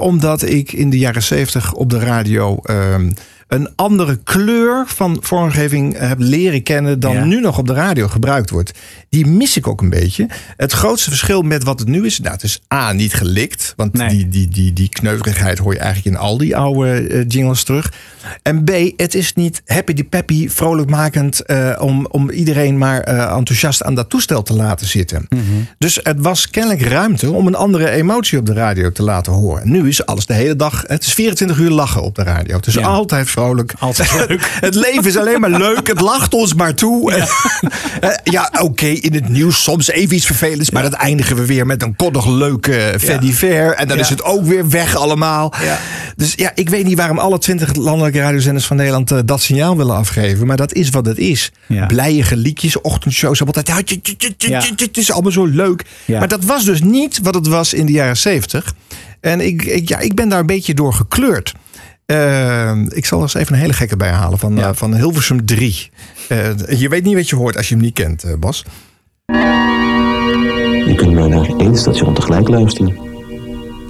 omdat 0.01 0.43
ik 0.43 0.73
in 0.73 0.91
de 0.91 0.99
jaren 0.99 1.23
zeventig 1.23 1.73
op 1.73 1.91
de 1.91 1.99
radio... 1.99 2.59
een 3.49 3.69
andere 3.77 4.19
kleur 4.25 4.85
van 4.87 5.19
vormgeving 5.21 5.99
heb 5.99 6.19
leren 6.19 6.63
kennen 6.63 7.01
dan 7.01 7.13
Ja. 7.15 7.25
nu 7.25 7.41
nog 7.41 7.59
op 7.59 7.67
de 7.67 7.73
radio 7.75 8.09
gebruikt 8.09 8.51
wordt. 8.51 8.73
Die 9.09 9.27
mis 9.27 9.57
ik 9.57 9.67
ook 9.67 9.81
een 9.81 9.91
beetje. 9.91 10.29
Het 10.57 10.73
grootste 10.73 11.09
verschil 11.11 11.43
met 11.43 11.65
wat 11.65 11.79
het 11.79 11.89
nu 11.89 12.07
is, 12.07 12.19
nou, 12.21 12.33
het 12.33 12.43
is 12.43 12.61
A, 12.75 12.93
niet 12.93 13.15
gelikt. 13.15 13.73
Want 13.77 13.93
Nee. 13.93 14.09
die, 14.09 14.29
die, 14.29 14.49
die, 14.49 14.73
die 14.73 14.89
kneuterigheid 14.89 15.59
hoor 15.59 15.73
je 15.73 15.79
eigenlijk 15.79 16.17
in 16.17 16.23
al 16.23 16.39
die 16.39 16.57
oude 16.57 17.09
eh, 17.09 17.25
jingles 17.29 17.65
terug. 17.65 17.93
En 18.43 18.65
B, 18.65 18.71
het 18.97 19.15
is 19.15 19.35
niet 19.35 19.63
happy 19.67 19.93
de 19.93 20.05
peppy, 20.05 20.49
vrolijkmakend 20.49 21.41
eh, 21.41 21.77
om, 21.81 22.07
om 22.07 22.31
iedereen 22.31 22.79
maar 22.79 23.01
eh, 23.01 23.37
enthousiast 23.37 23.83
aan 23.83 23.95
dat 23.95 24.11
toestel 24.11 24.43
te 24.43 24.55
laten 24.55 24.87
zitten. 24.87 25.27
Mhm. 25.29 25.43
Dus 25.79 26.01
het 26.03 26.17
was 26.21 26.51
kennelijk 26.51 26.83
ruimte 26.83 27.31
om 27.31 27.47
een 27.47 27.55
andere 27.55 27.91
emotie 27.91 28.39
op 28.39 28.47
de 28.47 28.53
radio 28.53 28.93
te 28.93 29.03
laten 29.03 29.33
horen. 29.33 29.71
Nu 29.71 29.89
is 29.89 30.07
alles 30.07 30.27
de 30.27 30.35
hele 30.35 30.57
dag, 30.57 30.85
het 30.87 31.03
is 31.07 31.15
24 31.15 31.59
uur 31.59 31.71
lachen 31.71 32.03
op 32.03 32.15
de 32.15 32.23
radio. 32.23 32.57
Het 32.57 32.67
is 32.67 32.75
Ja. 32.75 32.83
altijd 32.87 33.31
vrolijk. 33.37 33.75
Altijd 33.79 34.13
leuk. 34.29 34.51
Het 34.61 34.75
leven 34.75 35.05
is 35.05 35.17
alleen 35.17 35.41
maar 35.41 35.51
leuk. 35.51 35.87
Het 35.87 36.01
lacht 36.01 36.35
ons 36.35 36.55
maar 36.55 36.75
toe. 36.75 37.13
Ja, 37.13 38.21
ja 38.37 38.53
oké, 38.61 38.87
in 38.87 39.15
het 39.15 39.29
nieuws 39.29 39.63
soms 39.63 39.89
even 39.89 40.17
iets 40.17 40.27
vervelends. 40.27 40.71
Maar 40.71 40.83
dat 40.83 40.93
eindigen 40.93 41.37
we 41.37 41.47
weer 41.47 41.67
met 41.67 41.83
een 41.83 41.97
koddig 41.97 42.27
leuke 42.27 42.95
fediver. 42.99 43.75
En 43.75 43.89
dan 43.89 43.99
is 43.99 44.09
het 44.09 44.23
ook 44.23 44.45
weer 44.45 44.69
weg 44.69 44.97
allemaal. 44.97 45.53
Dus 46.17 46.33
ja, 46.37 46.51
ik 46.55 46.69
weet 46.69 46.85
niet 46.85 46.97
waarom 46.97 47.19
alle 47.19 47.39
twintig 47.39 47.75
landelijke 47.75 48.19
radiozenders 48.19 48.67
van 48.67 48.77
Nederland 48.77 49.11
eh, 49.11 49.19
dat 49.25 49.41
signaal 49.41 49.77
willen 49.77 49.97
afgeven. 49.97 50.47
Maar 50.47 50.57
dat 50.57 50.73
is 50.73 50.91
wat 50.91 51.07
het 51.07 51.19
is. 51.19 51.53
Ja. 51.67 51.87
Blijige 51.87 52.37
liedjes, 52.37 52.81
ochtendshows. 52.81 53.45
Altijd, 53.45 53.69
ja, 54.37 54.63
Het 54.77 54.97
is 54.97 55.13
allemaal 55.13 55.33
zo 55.33 55.45
leuk. 55.45 55.85
Ja. 56.05 56.19
Maar 56.19 56.29
dat 56.29 56.45
was 56.45 56.65
dus 56.65 56.83
niet 56.83 57.21
wat 57.23 57.35
het 57.35 57.47
was 57.47 57.75
in 57.75 57.87
de 57.87 57.93
jaren 57.93 58.17
zeventig. 58.17 58.75
En 59.21 59.41
ik, 59.41 59.63
ik, 59.63 59.89
ja, 59.89 59.99
ik 59.99 60.15
ben 60.15 60.29
daar 60.29 60.41
een 60.41 60.47
beetje 60.47 60.75
door 60.75 60.93
gekleurd. 60.93 61.55
Eh, 62.07 62.73
ik 62.89 63.07
zal 63.07 63.19
er 63.19 63.25
eens 63.25 63.35
even 63.35 63.55
een 63.55 63.61
hele 63.61 63.73
gekke 63.73 63.97
bij 63.97 64.11
halen 64.11 64.39
van, 64.39 64.57
Ja. 64.57 64.69
eh, 64.69 64.75
van 64.75 64.95
Hilversum 64.95 65.45
3. 65.47 65.91
Eh, 66.29 66.79
je 66.79 66.89
weet 66.89 67.05
niet 67.05 67.15
wat 67.15 67.29
je 67.29 67.37
hoort 67.37 67.57
als 67.57 67.69
je 67.69 67.75
hem 67.75 67.83
niet 67.83 67.95
kent, 67.95 68.25
Bas. 68.41 68.65
Je 70.87 70.93
kunt 70.97 71.13
maar 71.15 71.29
naar 71.29 71.47
één 71.59 71.77
station 71.77 72.15
tegelijk 72.15 72.49
luisteren. 72.49 72.99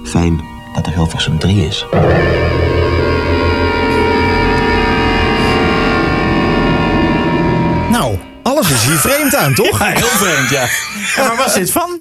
Fijn 0.03 0.41
dat 0.75 0.85
er 0.87 0.93
Hilversum 0.93 1.39
3 1.39 1.67
is. 1.67 1.85
Nou, 7.91 8.17
alles 8.43 8.69
is 8.69 8.83
hier 8.83 8.97
vreemd 8.97 9.35
aan, 9.35 9.53
toch? 9.53 9.79
Ja, 9.79 9.85
heel 9.85 10.07
vreemd, 10.07 10.49
ja. 10.49 10.61
En 11.15 11.27
waar 11.27 11.37
was 11.37 11.53
dit 11.53 11.71
van? 11.71 11.99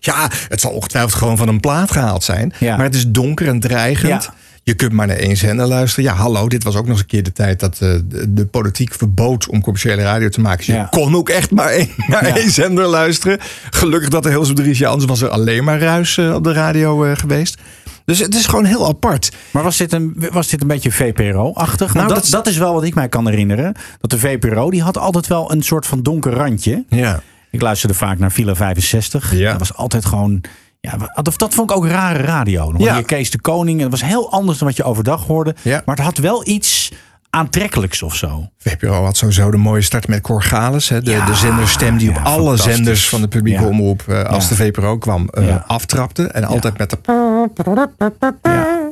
Ja, 0.00 0.28
het 0.48 0.60
zal 0.60 0.70
ongetwijfeld 0.70 1.14
gewoon 1.14 1.36
van 1.36 1.48
een 1.48 1.60
plaat 1.60 1.90
gehaald 1.90 2.24
zijn. 2.24 2.52
Ja. 2.58 2.76
Maar 2.76 2.84
het 2.84 2.94
is 2.94 3.08
donker 3.08 3.48
en 3.48 3.60
dreigend. 3.60 4.22
Ja. 4.24 4.34
Je 4.66 4.74
kunt 4.74 4.92
maar 4.92 5.06
naar 5.06 5.16
één 5.16 5.36
zender 5.36 5.66
luisteren. 5.66 6.04
Ja, 6.04 6.14
hallo, 6.16 6.48
dit 6.48 6.62
was 6.64 6.76
ook 6.76 6.82
nog 6.82 6.90
eens 6.90 7.00
een 7.00 7.06
keer 7.06 7.22
de 7.22 7.32
tijd 7.32 7.60
dat 7.60 7.72
eh, 7.80 7.94
de, 8.04 8.32
de 8.32 8.46
politiek 8.46 8.94
verbood 8.94 9.48
om 9.48 9.60
commerciële 9.62 10.02
radio 10.02 10.28
te 10.28 10.40
maken. 10.40 10.66
Dus 10.66 10.66
je 10.74 10.86
kon 10.90 11.14
ook 11.16 11.28
echt 11.28 11.50
maar 11.50 11.68
één, 11.68 11.88
naar 12.08 12.26
Ja. 12.28 12.36
één 12.36 12.50
zender 12.50 12.86
luisteren. 12.86 13.38
Gelukkig 13.70 14.08
dat 14.08 14.24
er 14.24 14.30
heel 14.30 14.44
zo 14.44 14.52
drie 14.52 14.70
is. 14.70 14.78
Ja, 14.78 14.88
anders 14.88 15.06
was 15.10 15.20
er 15.22 15.28
alleen 15.28 15.64
maar 15.64 15.78
ruis 15.80 16.18
eh, 16.18 16.34
op 16.34 16.44
de 16.44 16.52
radio 16.52 17.04
eh, 17.04 17.16
geweest. 17.16 17.58
Dus 18.04 18.18
het 18.18 18.34
is 18.34 18.46
gewoon 18.46 18.64
heel 18.64 18.86
apart. 18.88 19.32
Maar 19.50 19.62
was 19.62 19.76
dit 19.76 19.92
een, 19.92 20.26
was 20.32 20.48
dit 20.48 20.60
een 20.60 20.66
beetje 20.68 20.92
VPRO-achtig? 20.92 21.94
Nou, 21.94 22.06
Nou, 22.06 22.08
dat, 22.20 22.22
dat- 22.22 22.44
dat 22.44 22.46
is 22.52 22.58
wel 22.58 22.72
wat 22.74 22.84
ik 22.84 22.94
mij 22.94 23.08
kan 23.08 23.28
herinneren. 23.28 23.74
Dat 24.00 24.10
de 24.10 24.18
VPRO, 24.18 24.70
die 24.70 24.82
had 24.82 24.98
altijd 24.98 25.26
wel 25.26 25.52
een 25.52 25.62
soort 25.62 25.86
van 25.86 26.02
donker 26.02 26.32
randje. 26.32 26.84
Ja. 26.88 27.22
Ik 27.50 27.60
luisterde 27.62 27.94
vaak 27.94 28.18
naar 28.18 28.32
Villa 28.32 28.54
65. 28.54 29.34
Ja. 29.34 29.50
Dat 29.50 29.58
was 29.58 29.74
altijd 29.74 30.04
gewoon... 30.04 30.40
Ja, 30.80 30.96
dat, 31.22 31.38
dat 31.38 31.54
vond 31.54 31.70
ik 31.70 31.76
ook 31.76 31.86
rare 31.86 32.18
radio. 32.22 32.74
Ja. 32.76 32.96
je 32.96 33.04
Kees 33.04 33.30
de 33.30 33.40
Koning. 33.40 33.76
En 33.82 33.90
dat 33.90 34.00
was 34.00 34.08
heel 34.08 34.30
anders 34.30 34.58
dan 34.58 34.68
wat 34.68 34.76
je 34.76 34.84
overdag 34.84 35.24
hoorde. 35.26 35.54
Ja. 35.62 35.82
Maar 35.84 35.96
het 35.96 36.04
had 36.04 36.18
wel 36.18 36.48
iets 36.48 36.92
aantrekkelijks 37.30 38.02
of 38.02 38.14
zo. 38.14 38.48
VPRO 38.58 39.04
had 39.04 39.16
sowieso 39.16 39.50
de 39.50 39.56
mooie 39.56 39.82
start 39.82 40.08
met 40.08 40.20
Cor 40.20 40.42
Gales. 40.42 40.88
Hè, 40.88 41.02
de, 41.02 41.10
Ja. 41.10 41.26
de 41.26 41.34
zenderstem 41.34 41.96
die 41.98 42.10
op 42.10 42.18
alle 42.22 42.56
zenders 42.56 43.08
van 43.08 43.20
de 43.20 43.28
publieke 43.28 43.62
Ja. 43.62 43.68
omroep... 43.68 44.02
eh, 44.08 44.24
als 44.24 44.48
de 44.48 44.54
VPRO 44.54 44.98
kwam, 44.98 45.28
eh, 45.28 45.56
aftrapte. 45.66 46.26
En 46.26 46.44
altijd 46.44 46.78
met 46.78 46.96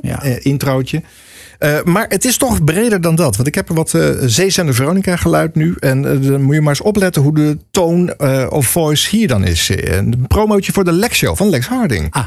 ja. 0.00 0.22
eh, 0.22 0.44
introotje. 0.44 1.02
Eh, 1.64 1.83
maar 1.85 2.06
het 2.09 2.25
is 2.25 2.37
toch 2.37 2.64
breder 2.64 3.00
dan 3.00 3.14
dat. 3.14 3.37
Want 3.37 3.49
ik 3.49 3.54
heb 3.54 3.68
er 3.68 3.75
wat 3.75 3.94
eh 3.94 4.09
zeezender 4.21 4.75
Veronica 4.75 5.16
geluid 5.16 5.54
nu. 5.54 5.75
En 5.78 6.11
eh, 6.11 6.28
dan 6.28 6.42
moet 6.42 6.54
je 6.54 6.61
maar 6.61 6.71
eens 6.71 6.80
opletten 6.80 7.23
hoe 7.23 7.35
de 7.35 7.59
toon 7.71 8.09
eh, 8.09 8.47
of 8.49 8.66
voice 8.66 9.16
hier 9.16 9.28
dan 9.28 9.44
is. 9.44 9.71
Een 9.75 10.25
promootje 10.28 10.73
voor 10.73 10.85
de 10.85 10.92
Lex 10.92 11.16
Show 11.16 11.37
van 11.37 11.49
Lex 11.49 11.66
Harding. 11.66 12.06
Ah. 12.11 12.25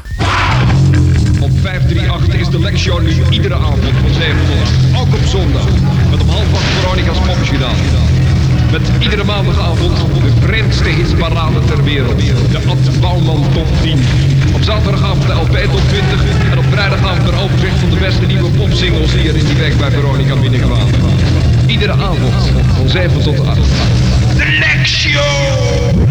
Op 1.40 1.50
538 1.62 2.40
is 2.40 2.48
de 2.48 2.60
Lex 2.60 2.80
Show 2.80 3.02
nu 3.02 3.12
iedere 3.30 3.54
avond 3.54 3.82
van 3.82 4.14
7 4.14 4.36
tot 4.46 4.56
8. 4.94 5.00
Ook 5.00 5.14
op 5.14 5.24
zondag. 5.26 5.68
Met 6.10 6.20
om 6.20 6.28
half 6.28 6.54
acht 6.54 6.64
Veronica's 6.64 7.18
Popjournaal. 7.18 7.74
Met 8.72 8.82
iedere 9.00 9.24
maandagavond 9.24 9.96
de 9.96 10.32
vreemdste 10.40 10.88
hitparade 10.88 11.64
ter 11.66 11.84
wereld. 11.84 12.20
De 12.50 12.58
Ad 12.68 13.00
Bouwman 13.00 13.44
Top 13.54 13.66
10. 13.82 13.98
Op 14.54 14.62
zaterdagavond 14.62 15.26
de 15.26 15.32
LP 15.32 15.56
Top 15.56 15.80
20. 15.88 16.50
En 16.50 16.58
op 16.58 16.64
vrijdagavond 16.64 17.28
een 17.28 17.38
overzicht 17.38 17.78
van 17.78 17.90
de 17.90 17.96
beste 17.96 18.26
nieuwe 18.26 18.50
popsingles 18.50 19.12
die 19.12 19.28
er 19.28 19.36
in 19.36 19.46
die 19.46 19.56
week 19.56 19.78
bij 19.78 19.90
Veronica 19.90 20.36
binnengewaand. 20.36 20.90
Iedere 21.66 21.92
avond 21.92 22.34
van 22.76 22.88
7 22.88 23.22
tot 23.22 23.46
8. 23.46 23.56
De 24.36 24.58
Lex 24.58 25.00
Show! 25.00 26.06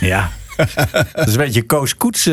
Ja. 0.00 0.30
Dat 1.12 1.26
is 1.26 1.32
een 1.32 1.40
beetje 1.40 1.62
Koos 1.62 1.96
Koets. 1.96 2.24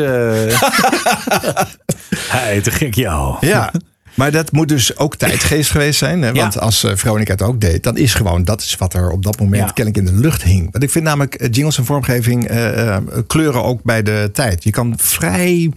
Hij 2.28 2.60
te 2.62 2.70
gek 2.70 2.94
jou. 2.94 3.36
Ja. 3.40 3.72
Maar 4.14 4.30
dat 4.30 4.52
moet 4.52 4.68
dus 4.68 4.96
ook 4.96 5.16
tijdgeest 5.16 5.70
geweest 5.74 5.98
zijn. 5.98 6.22
Hè? 6.22 6.32
Want 6.32 6.54
Ja. 6.54 6.60
als 6.60 6.84
eh, 6.84 6.92
Veronica 6.96 7.32
het 7.32 7.42
ook 7.42 7.60
deed, 7.60 7.82
dan 7.82 7.96
is 7.96 8.14
gewoon 8.14 8.44
dat 8.44 8.60
is 8.60 8.76
wat 8.76 8.94
er 8.94 9.10
op 9.10 9.22
dat 9.22 9.38
moment 9.40 9.62
Ja. 9.66 9.72
kennelijk 9.72 10.06
in 10.06 10.14
de 10.14 10.20
lucht 10.20 10.42
hing. 10.42 10.68
Want 10.72 10.84
ik 10.84 10.90
vind 10.90 11.04
namelijk 11.04 11.34
eh, 11.34 11.48
jingles 11.50 11.78
en 11.78 11.84
vormgeving 11.84 12.48
eh, 12.48 12.96
kleuren 13.26 13.62
ook 13.64 13.82
bij 13.82 14.02
de 14.02 14.30
tijd. 14.32 14.64
Je 14.64 14.70
kan 14.70 14.94
vrij 14.96 15.72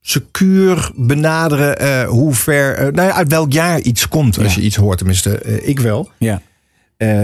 secuur 0.00 0.90
benaderen 0.96 1.78
eh, 1.78 2.08
hoe 2.08 2.34
ver, 2.34 2.92
nou 2.92 3.08
ja, 3.08 3.14
uit 3.14 3.28
welk 3.28 3.52
jaar 3.52 3.80
iets 3.80 4.08
komt 4.08 4.38
als 4.38 4.54
Ja. 4.54 4.60
je 4.60 4.66
iets 4.66 4.76
hoort. 4.76 4.98
Tenminste, 4.98 5.60
ik 5.62 5.80
wel. 5.80 6.10
Ja. 6.18 6.42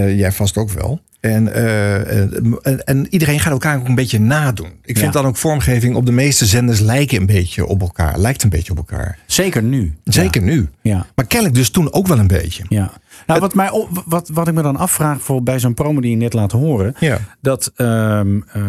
Jij 0.07 0.31
vast 0.31 0.57
ook 0.57 0.69
wel. 0.71 1.01
En, 1.19 1.53
eh, 1.53 2.21
en, 2.65 2.85
en 2.85 3.07
iedereen 3.09 3.39
gaat 3.39 3.51
elkaar 3.51 3.79
ook 3.79 3.87
een 3.87 3.95
beetje 3.95 4.19
nadoen. 4.19 4.71
Ik 4.83 4.97
vind 4.97 5.13
Ja. 5.13 5.21
dan 5.21 5.25
ook 5.25 5.37
vormgeving 5.37 5.95
op 5.95 6.05
de 6.05 6.11
meeste 6.11 6.45
zenders 6.45 6.79
lijken 6.79 7.17
een 7.19 7.25
beetje 7.25 7.65
op 7.65 7.81
elkaar. 7.81 8.17
Lijkt 8.19 8.43
een 8.43 8.49
beetje 8.49 8.71
op 8.71 8.77
elkaar. 8.77 9.19
Zeker 9.25 9.63
nu. 9.63 9.95
Zeker 10.03 10.41
nu. 10.41 10.69
Ja. 10.81 11.05
Maar 11.15 11.25
kennelijk 11.27 11.57
dus 11.57 11.69
toen 11.69 11.93
ook 11.93 12.07
wel 12.07 12.19
een 12.19 12.27
beetje. 12.27 12.63
Ja. 12.69 12.91
Nou, 13.27 13.39
wat, 13.39 13.53
mij, 13.53 13.87
wat, 14.05 14.29
wat 14.33 14.47
ik 14.47 14.53
me 14.53 14.61
dan 14.61 14.75
afvraag 14.75 15.21
voor 15.21 15.43
bij 15.43 15.59
zo'n 15.59 15.73
promo 15.73 16.01
die 16.01 16.11
je 16.11 16.17
net 16.17 16.33
laat 16.33 16.51
horen. 16.51 16.95
Ja. 16.99 17.19
Dat 17.41 17.71
ehm, 17.75 18.39
eh, 18.53 18.63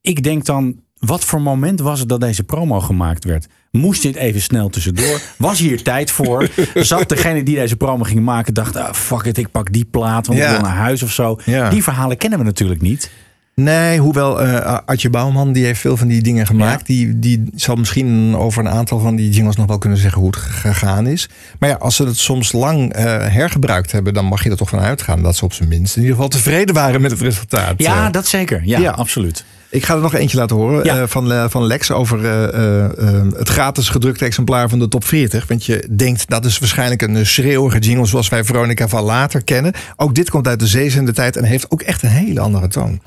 ik 0.00 0.22
denk 0.22 0.44
dan, 0.44 0.80
wat 1.00 1.24
voor 1.24 1.40
moment 1.42 1.80
was 1.80 2.00
het 2.00 2.08
dat 2.08 2.20
deze 2.20 2.44
promo 2.44 2.80
gemaakt 2.80 3.24
werd? 3.24 3.46
Moest 3.70 4.02
dit 4.02 4.16
even 4.16 4.40
snel 4.40 4.68
tussendoor? 4.68 5.20
Was 5.36 5.58
hier 5.58 5.82
tijd 5.82 6.10
voor? 6.10 6.48
Zat 6.74 7.08
degene 7.08 7.42
die 7.42 7.54
deze 7.54 7.76
promo 7.76 8.04
ging 8.04 8.20
maken, 8.20 8.54
dacht, 8.54 8.76
ah, 8.76 8.92
fuck 8.94 9.22
it, 9.24 9.38
ik 9.38 9.50
pak 9.50 9.72
die 9.72 9.84
plaat, 9.84 10.26
want 10.26 10.38
Ja. 10.38 10.44
ik 10.44 10.50
wil 10.50 10.60
naar 10.68 10.76
huis 10.76 11.02
of 11.02 11.10
zo. 11.12 11.38
Ja. 11.44 11.70
Die 11.70 11.82
verhalen 11.82 12.16
kennen 12.16 12.38
we 12.38 12.44
natuurlijk 12.44 12.80
niet. 12.80 13.10
Nee, 13.54 13.98
hoewel 13.98 14.40
eh 14.42 14.78
Artje 14.84 15.10
Bouwman, 15.10 15.52
die 15.52 15.64
heeft 15.64 15.80
veel 15.80 15.96
van 15.96 16.08
die 16.08 16.22
dingen 16.22 16.46
gemaakt. 16.46 16.86
Die, 16.86 17.18
die 17.18 17.44
zal 17.54 17.74
misschien 17.76 18.36
over 18.36 18.64
een 18.64 18.70
aantal 18.72 18.98
van 18.98 19.16
die 19.16 19.30
jingles 19.30 19.56
nog 19.56 19.66
wel 19.66 19.78
kunnen 19.78 19.98
zeggen 19.98 20.20
hoe 20.20 20.30
het 20.30 20.38
gegaan 20.40 21.06
is. 21.06 21.28
Maar 21.58 21.68
ja, 21.68 21.74
als 21.74 21.96
ze 21.96 22.04
het 22.04 22.16
soms 22.18 22.52
lang 22.52 22.92
eh, 22.92 23.04
hergebruikt 23.26 23.92
hebben, 23.92 24.14
dan 24.14 24.24
mag 24.24 24.44
je 24.44 24.50
er 24.50 24.56
toch 24.56 24.68
van 24.68 24.78
uitgaan 24.80 25.22
dat 25.22 25.36
ze 25.36 25.44
op 25.44 25.52
zijn 25.52 25.68
minst 25.68 25.94
in 25.96 26.00
ieder 26.02 26.16
geval 26.16 26.30
tevreden 26.30 26.74
waren 26.74 27.00
met 27.00 27.10
het 27.10 27.20
resultaat. 27.20 27.74
Ja, 27.76 28.06
Eh, 28.06 28.12
dat 28.12 28.26
zeker. 28.26 28.60
Ja, 28.64 28.78
Ja. 28.78 28.90
absoluut. 28.90 29.44
Ik 29.70 29.84
ga 29.84 29.94
er 29.94 30.00
nog 30.00 30.14
eentje 30.14 30.36
laten 30.36 30.56
horen 30.56 30.84
Ja. 30.84 30.96
eh, 31.00 31.02
van, 31.06 31.32
eh, 31.32 31.44
van 31.48 31.66
Lex 31.66 31.90
over 31.90 32.24
eh, 32.24 32.44
eh, 32.44 32.84
eh, 32.84 33.22
het 33.36 33.48
gratis 33.48 33.88
gedrukte 33.88 34.24
exemplaar 34.24 34.68
van 34.68 34.78
de 34.78 34.88
top 34.88 35.04
40. 35.04 35.46
Want 35.48 35.66
je 35.66 35.88
denkt 35.96 36.28
dat 36.30 36.44
is 36.44 36.58
waarschijnlijk 36.58 37.02
een 37.02 37.26
schreeuwige 37.26 37.78
jingle 37.78 38.06
zoals 38.06 38.28
wij 38.28 38.44
Veronica 38.44 38.88
van 38.88 39.02
later 39.02 39.44
kennen. 39.44 39.72
Ook 39.96 40.14
dit 40.14 40.30
komt 40.30 40.46
uit 40.48 40.58
de 40.60 40.66
zeezende 40.66 41.12
tijd 41.12 41.36
en 41.36 41.44
heeft 41.44 41.70
ook 41.70 41.82
echt 41.82 42.02
een 42.02 42.08
hele 42.08 42.40
andere 42.40 42.68
toon. 42.68 43.00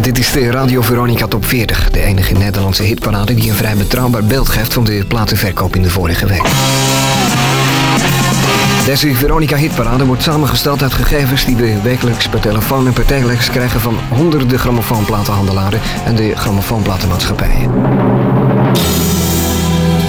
Dit 0.00 0.18
is 0.18 0.32
de 0.32 0.50
Radio 0.50 0.82
Veronica 0.82 1.26
Top 1.26 1.44
40, 1.44 1.90
de 1.90 2.00
enige 2.02 2.34
Nederlandse 2.34 2.82
hitparade 2.82 3.34
die 3.34 3.50
een 3.50 3.56
vrij 3.56 3.76
betrouwbaar 3.76 4.24
beeld 4.24 4.48
geeft 4.48 4.72
van 4.72 4.84
de 4.84 5.04
platenverkoop 5.08 5.76
in 5.76 5.82
de 5.82 5.90
vorige 5.90 6.26
week. 6.26 6.42
Deze 8.86 9.14
Veronica 9.14 9.56
Hitparade 9.56 10.06
wordt 10.06 10.22
samengesteld 10.22 10.82
uit 10.82 10.92
gegevens 10.92 11.44
die 11.44 11.56
we 11.56 11.80
wekelijks 11.82 12.28
per 12.28 12.40
telefoon 12.40 12.86
en 12.86 12.92
per 12.92 13.04
telex 13.04 13.50
krijgen 13.50 13.80
van 13.80 13.98
honderden 14.08 14.58
grammofoonplatenhandelaren 14.58 15.80
en 16.04 16.14
de 16.14 16.36
grammofoonplatenmaatschappijen. 16.36 17.70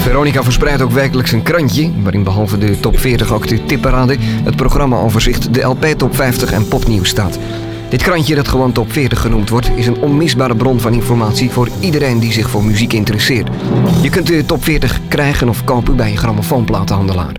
Veronica 0.01 0.43
verspreidt 0.43 0.81
ook 0.81 0.91
wekelijks 0.91 1.31
een 1.31 1.43
krantje, 1.43 1.91
waarin 2.03 2.23
behalve 2.23 2.57
de 2.57 2.79
top 2.79 2.99
40 2.99 3.33
ook 3.33 3.47
de 3.47 3.63
tipparade, 3.63 4.17
het 4.19 4.55
programmaoverzicht, 4.55 5.53
de 5.53 5.61
LP 5.61 5.85
top 5.85 6.15
50 6.15 6.51
en 6.51 6.67
popnieuws 6.67 7.09
staat. 7.09 7.39
Dit 7.89 8.03
krantje, 8.03 8.35
dat 8.35 8.47
gewoon 8.47 8.71
top 8.71 8.91
40 8.91 9.21
genoemd 9.21 9.49
wordt, 9.49 9.69
is 9.75 9.87
een 9.87 10.01
onmisbare 10.01 10.55
bron 10.55 10.79
van 10.79 10.93
informatie 10.93 11.49
voor 11.49 11.69
iedereen 11.79 12.19
die 12.19 12.31
zich 12.31 12.49
voor 12.49 12.63
muziek 12.63 12.93
interesseert. 12.93 13.49
Je 14.01 14.09
kunt 14.09 14.27
de 14.27 14.45
top 14.45 14.63
40 14.63 14.99
krijgen 15.07 15.49
of 15.49 15.63
kopen 15.63 15.95
bij 15.95 16.11
je 16.11 16.17
grammofoonplatenhandelaar. 16.17 17.31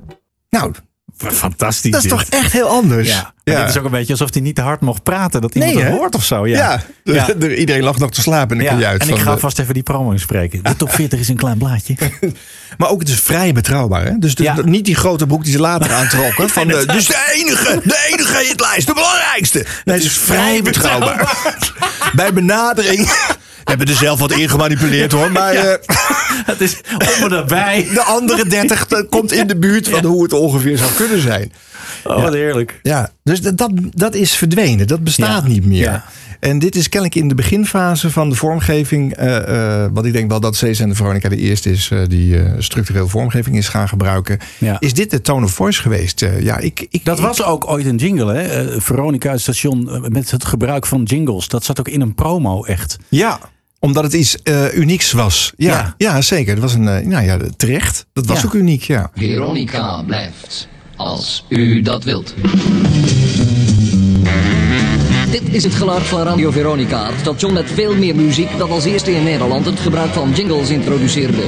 Nou, 0.51 0.73
Fantastisch. 1.17 1.91
dat 1.91 2.05
is 2.05 2.11
dit. 2.11 2.19
toch 2.19 2.29
echt 2.41 2.53
heel 2.53 2.69
anders. 2.69 3.09
Ja. 3.09 3.33
Dit 3.61 3.69
is 3.69 3.77
ook 3.79 3.85
een 3.85 3.91
beetje 3.91 4.13
alsof 4.13 4.33
hij 4.33 4.43
niet 4.43 4.55
te 4.55 4.61
hard 4.61 4.81
mocht 4.81 5.03
praten. 5.03 5.41
Dat 5.41 5.55
iemand 5.55 5.75
Nee, 5.75 5.85
het 5.85 5.93
hoort 5.93 6.15
of 6.15 6.25
zo. 6.25 6.47
Ja, 6.47 6.83
Ja. 7.05 7.35
iedereen 7.59 7.83
lag 7.83 7.99
nog 7.99 8.11
te 8.11 8.21
slapen 8.21 8.51
en 8.51 8.57
dan 8.57 8.65
Ja, 8.65 8.71
kom 8.71 8.81
je 8.81 8.87
uit. 8.87 9.01
en 9.03 9.09
ik 9.09 9.19
ga 9.19 9.35
de- 9.35 9.41
vast 9.41 9.59
even 9.59 9.75
die 9.75 9.83
promo 9.83 10.11
inspreken. 10.11 10.63
De 10.63 10.77
top 10.77 10.93
40 11.01 11.21
is 11.21 11.29
een 11.29 11.37
klein 11.37 11.59
blaadje. 11.59 11.95
Maar 12.79 12.89
ook 12.89 13.01
het 13.01 13.09
is 13.09 13.21
vrij 13.21 13.53
betrouwbaar. 13.53 14.05
Hè? 14.05 14.19
Dus 14.19 14.35
de- 14.35 14.63
niet 14.65 14.85
die 14.85 14.95
grote 14.95 15.27
broek 15.27 15.43
die 15.45 15.53
ze 15.53 15.59
later 15.61 15.93
aantrokken. 15.93 16.49
van 16.49 16.67
de, 16.69 16.87
dus 16.87 17.07
de 17.07 17.31
enige, 17.35 17.81
de 17.85 18.09
enige 18.13 18.45
hitlijst, 18.49 18.87
de 18.87 18.95
belangrijkste. 18.95 19.67
Nee, 19.85 19.97
het 19.97 20.05
is 20.05 20.13
vrij 20.19 20.63
betrouwbaar. 20.63 21.37
Bij 22.13 22.33
benadering. 22.33 23.11
We 23.67 23.73
hebben 23.73 23.89
er 23.95 24.01
zelf 24.01 24.19
wat 24.21 24.33
in 24.33 24.49
gemanipuleerd 24.49 25.13
hoor. 25.13 25.33
Maar 25.33 25.55
eh, 25.55 25.75
Het 26.53 26.61
is 26.61 26.81
om 27.23 27.33
erbij. 27.33 27.87
de 27.95 28.03
andere 28.03 28.47
30 28.49 28.87
dat 28.87 29.09
komt 29.09 29.33
in 29.33 29.47
de 29.47 29.57
buurt 29.57 29.89
van 29.89 30.05
hoe 30.05 30.23
het 30.23 30.33
ongeveer 30.33 30.79
zou 30.79 30.91
kunnen 30.93 31.21
zijn. 31.21 31.53
Oh, 32.05 32.23
wat 32.23 32.33
heerlijk. 32.33 32.81
Ja, 32.83 33.11
dus 33.23 33.41
dat, 33.41 33.57
dat, 33.59 33.71
dat 33.91 34.15
is 34.15 34.35
verdwenen. 34.35 34.87
Dat 34.87 35.05
bestaat 35.05 35.47
niet 35.49 35.65
meer. 35.67 35.81
Ja. 35.83 36.05
En 36.41 36.59
dit 36.59 36.75
is 36.77 36.89
kennelijk 36.89 37.19
in 37.21 37.29
de 37.29 37.35
beginfase 37.35 38.11
van 38.11 38.29
de 38.31 38.35
vormgeving. 38.37 39.15
eh 39.15 39.83
eh, 39.85 39.91
want 39.93 40.07
ik 40.07 40.13
denk 40.13 40.31
wel 40.31 40.41
dat 40.41 40.57
Cesar 40.57 40.83
en 40.85 40.91
de 40.91 40.97
Veronica 40.97 41.29
de 41.29 41.37
eerste 41.37 41.71
is 41.71 41.91
eh, 41.91 41.99
die 42.09 42.39
eh 42.43 42.53
structureel 42.59 43.09
vormgeving 43.09 43.57
is 43.57 43.69
gaan 43.69 43.89
gebruiken. 43.89 44.39
Ja. 44.59 44.77
Is 44.81 44.95
dit 44.95 45.11
de 45.11 45.21
tone 45.21 45.45
of 45.45 45.53
voice 45.53 45.81
geweest? 45.83 46.23
Eh, 46.23 46.41
ja, 46.43 46.59
ik, 46.59 46.87
ik, 46.91 47.05
Dat 47.05 47.19
ik- 47.19 47.25
was 47.25 47.43
ook 47.43 47.71
ooit 47.71 47.87
een 47.87 47.97
jingle, 47.97 48.33
hè? 48.35 48.43
Eh, 48.43 48.81
Veronica 48.81 49.31
het 49.31 49.41
station 49.41 49.91
eh, 49.91 50.01
met 50.09 50.31
het 50.31 50.45
gebruik 50.45 50.87
van 50.87 51.03
jingles. 51.03 51.49
Dat 51.49 51.65
zat 51.65 51.79
ook 51.81 51.89
in 51.89 52.01
een 52.01 52.15
promo, 52.15 52.65
echt. 52.65 52.97
Ja, 53.09 53.39
omdat 53.87 54.03
het 54.05 54.13
iets 54.13 54.37
eh, 54.43 54.75
unieks 54.75 55.13
was. 55.13 55.53
Ja, 55.57 55.95
ja. 55.99 56.13
Ja. 56.13 56.21
zeker. 56.21 56.55
Dat 56.55 56.63
was 56.63 56.75
een, 56.75 56.89
eh, 56.89 57.07
nou 57.07 57.25
ja, 57.25 57.39
terecht. 57.57 58.07
Dat 58.13 58.27
was 58.27 58.41
Ja. 58.41 58.47
ook 58.47 58.55
uniek, 58.55 58.83
ja. 58.83 59.11
Veronica 59.15 60.03
blijft, 60.07 60.69
als 60.97 61.45
u 61.49 61.83
dat 61.83 62.05
wilt. 62.05 62.35
Dit 65.31 65.43
is 65.51 65.63
het 65.65 65.75
geluid 65.75 66.03
van 66.03 66.23
Radio 66.23 66.51
Veronica, 66.51 67.07
het 67.07 67.21
station 67.21 67.53
met 67.53 67.71
veel 67.75 67.95
meer 67.95 68.15
muziek 68.17 68.59
dat 68.59 68.71
als 68.71 68.85
eerste 68.85 69.15
in 69.15 69.23
Nederland 69.23 69.65
het 69.67 69.81
gebruik 69.81 70.13
van 70.13 70.33
jingles 70.35 70.71
introduceerde. 70.71 71.43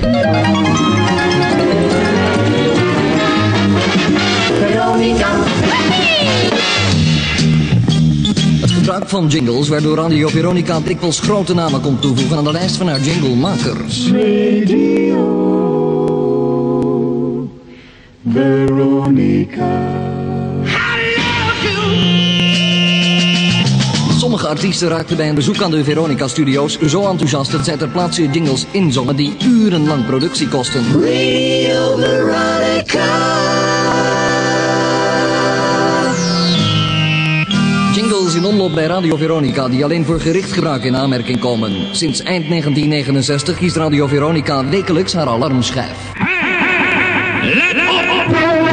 Het 7.00 7.07
gebruik 8.88 9.10
van 9.10 9.26
jingles 9.26 9.68
waardoor 9.68 9.96
Radio 9.96 10.28
Veronica 10.28 10.80
dikwijls 10.80 11.20
grote 11.20 11.54
namen 11.54 11.80
kon 11.80 11.98
toevoegen 11.98 12.36
aan 12.36 12.44
de 12.44 12.52
lijst 12.52 12.76
van 12.76 12.88
haar 12.88 13.00
jinglemakers. 13.00 14.04
Sommige 24.18 24.48
artiesten 24.48 24.88
raakten 24.88 25.16
bij 25.16 25.28
een 25.28 25.34
bezoek 25.34 25.62
aan 25.62 25.70
de 25.70 25.84
Veronica 25.84 26.28
Studios 26.28 26.78
zo 26.78 27.08
enthousiast 27.08 27.52
dat 27.52 27.64
zij 27.64 27.76
ter 27.76 27.88
plaatse 27.88 28.30
jingles 28.30 28.66
inzongen 28.70 29.16
die 29.16 29.36
urenlang 29.44 30.06
productie 30.06 30.48
kosten. 30.48 30.84
In 30.84 31.78
omloop 38.48 38.74
bij 38.74 38.86
Radio 38.86 39.16
Veronica 39.16 39.68
die 39.68 39.84
alleen 39.84 40.04
voor 40.04 40.20
gericht 40.20 40.52
gebruik 40.52 40.84
in 40.84 40.96
aanmerking 40.96 41.38
komen. 41.38 41.70
Sinds 41.96 42.22
eind 42.22 42.48
1969 42.48 43.56
kiest 43.56 43.76
Radio 43.76 44.06
Veronica 44.06 44.68
wekelijks 44.68 45.12
haar 45.12 45.26
alarmschijf. 45.26 45.96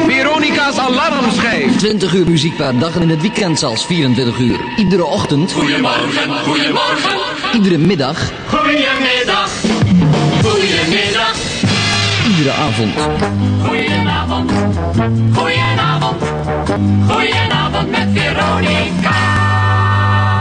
Veronica's 0.07 0.77
alarmschijf. 0.77 1.77
20 1.77 2.13
uur 2.13 2.27
muziek 2.29 2.55
per 2.55 2.79
dag 2.79 2.95
en 2.95 3.01
in 3.01 3.09
het 3.09 3.21
weekend 3.21 3.59
zelfs 3.59 3.85
24 3.85 4.39
uur. 4.39 4.59
Iedere 4.77 5.05
ochtend. 5.05 5.51
Goedemorgen, 5.51 6.29
goedemorgen, 6.43 7.19
Iedere 7.53 7.77
middag. 7.77 8.31
goedemiddag, 8.47 9.49
goedemiddag, 10.43 11.35
Iedere 12.29 12.51
avond. 12.51 12.93
goedenavond, 13.65 14.51
goedenavond, 15.33 16.21
goedenavond 17.07 17.89
met 17.91 18.07
Veronica. 18.13 19.34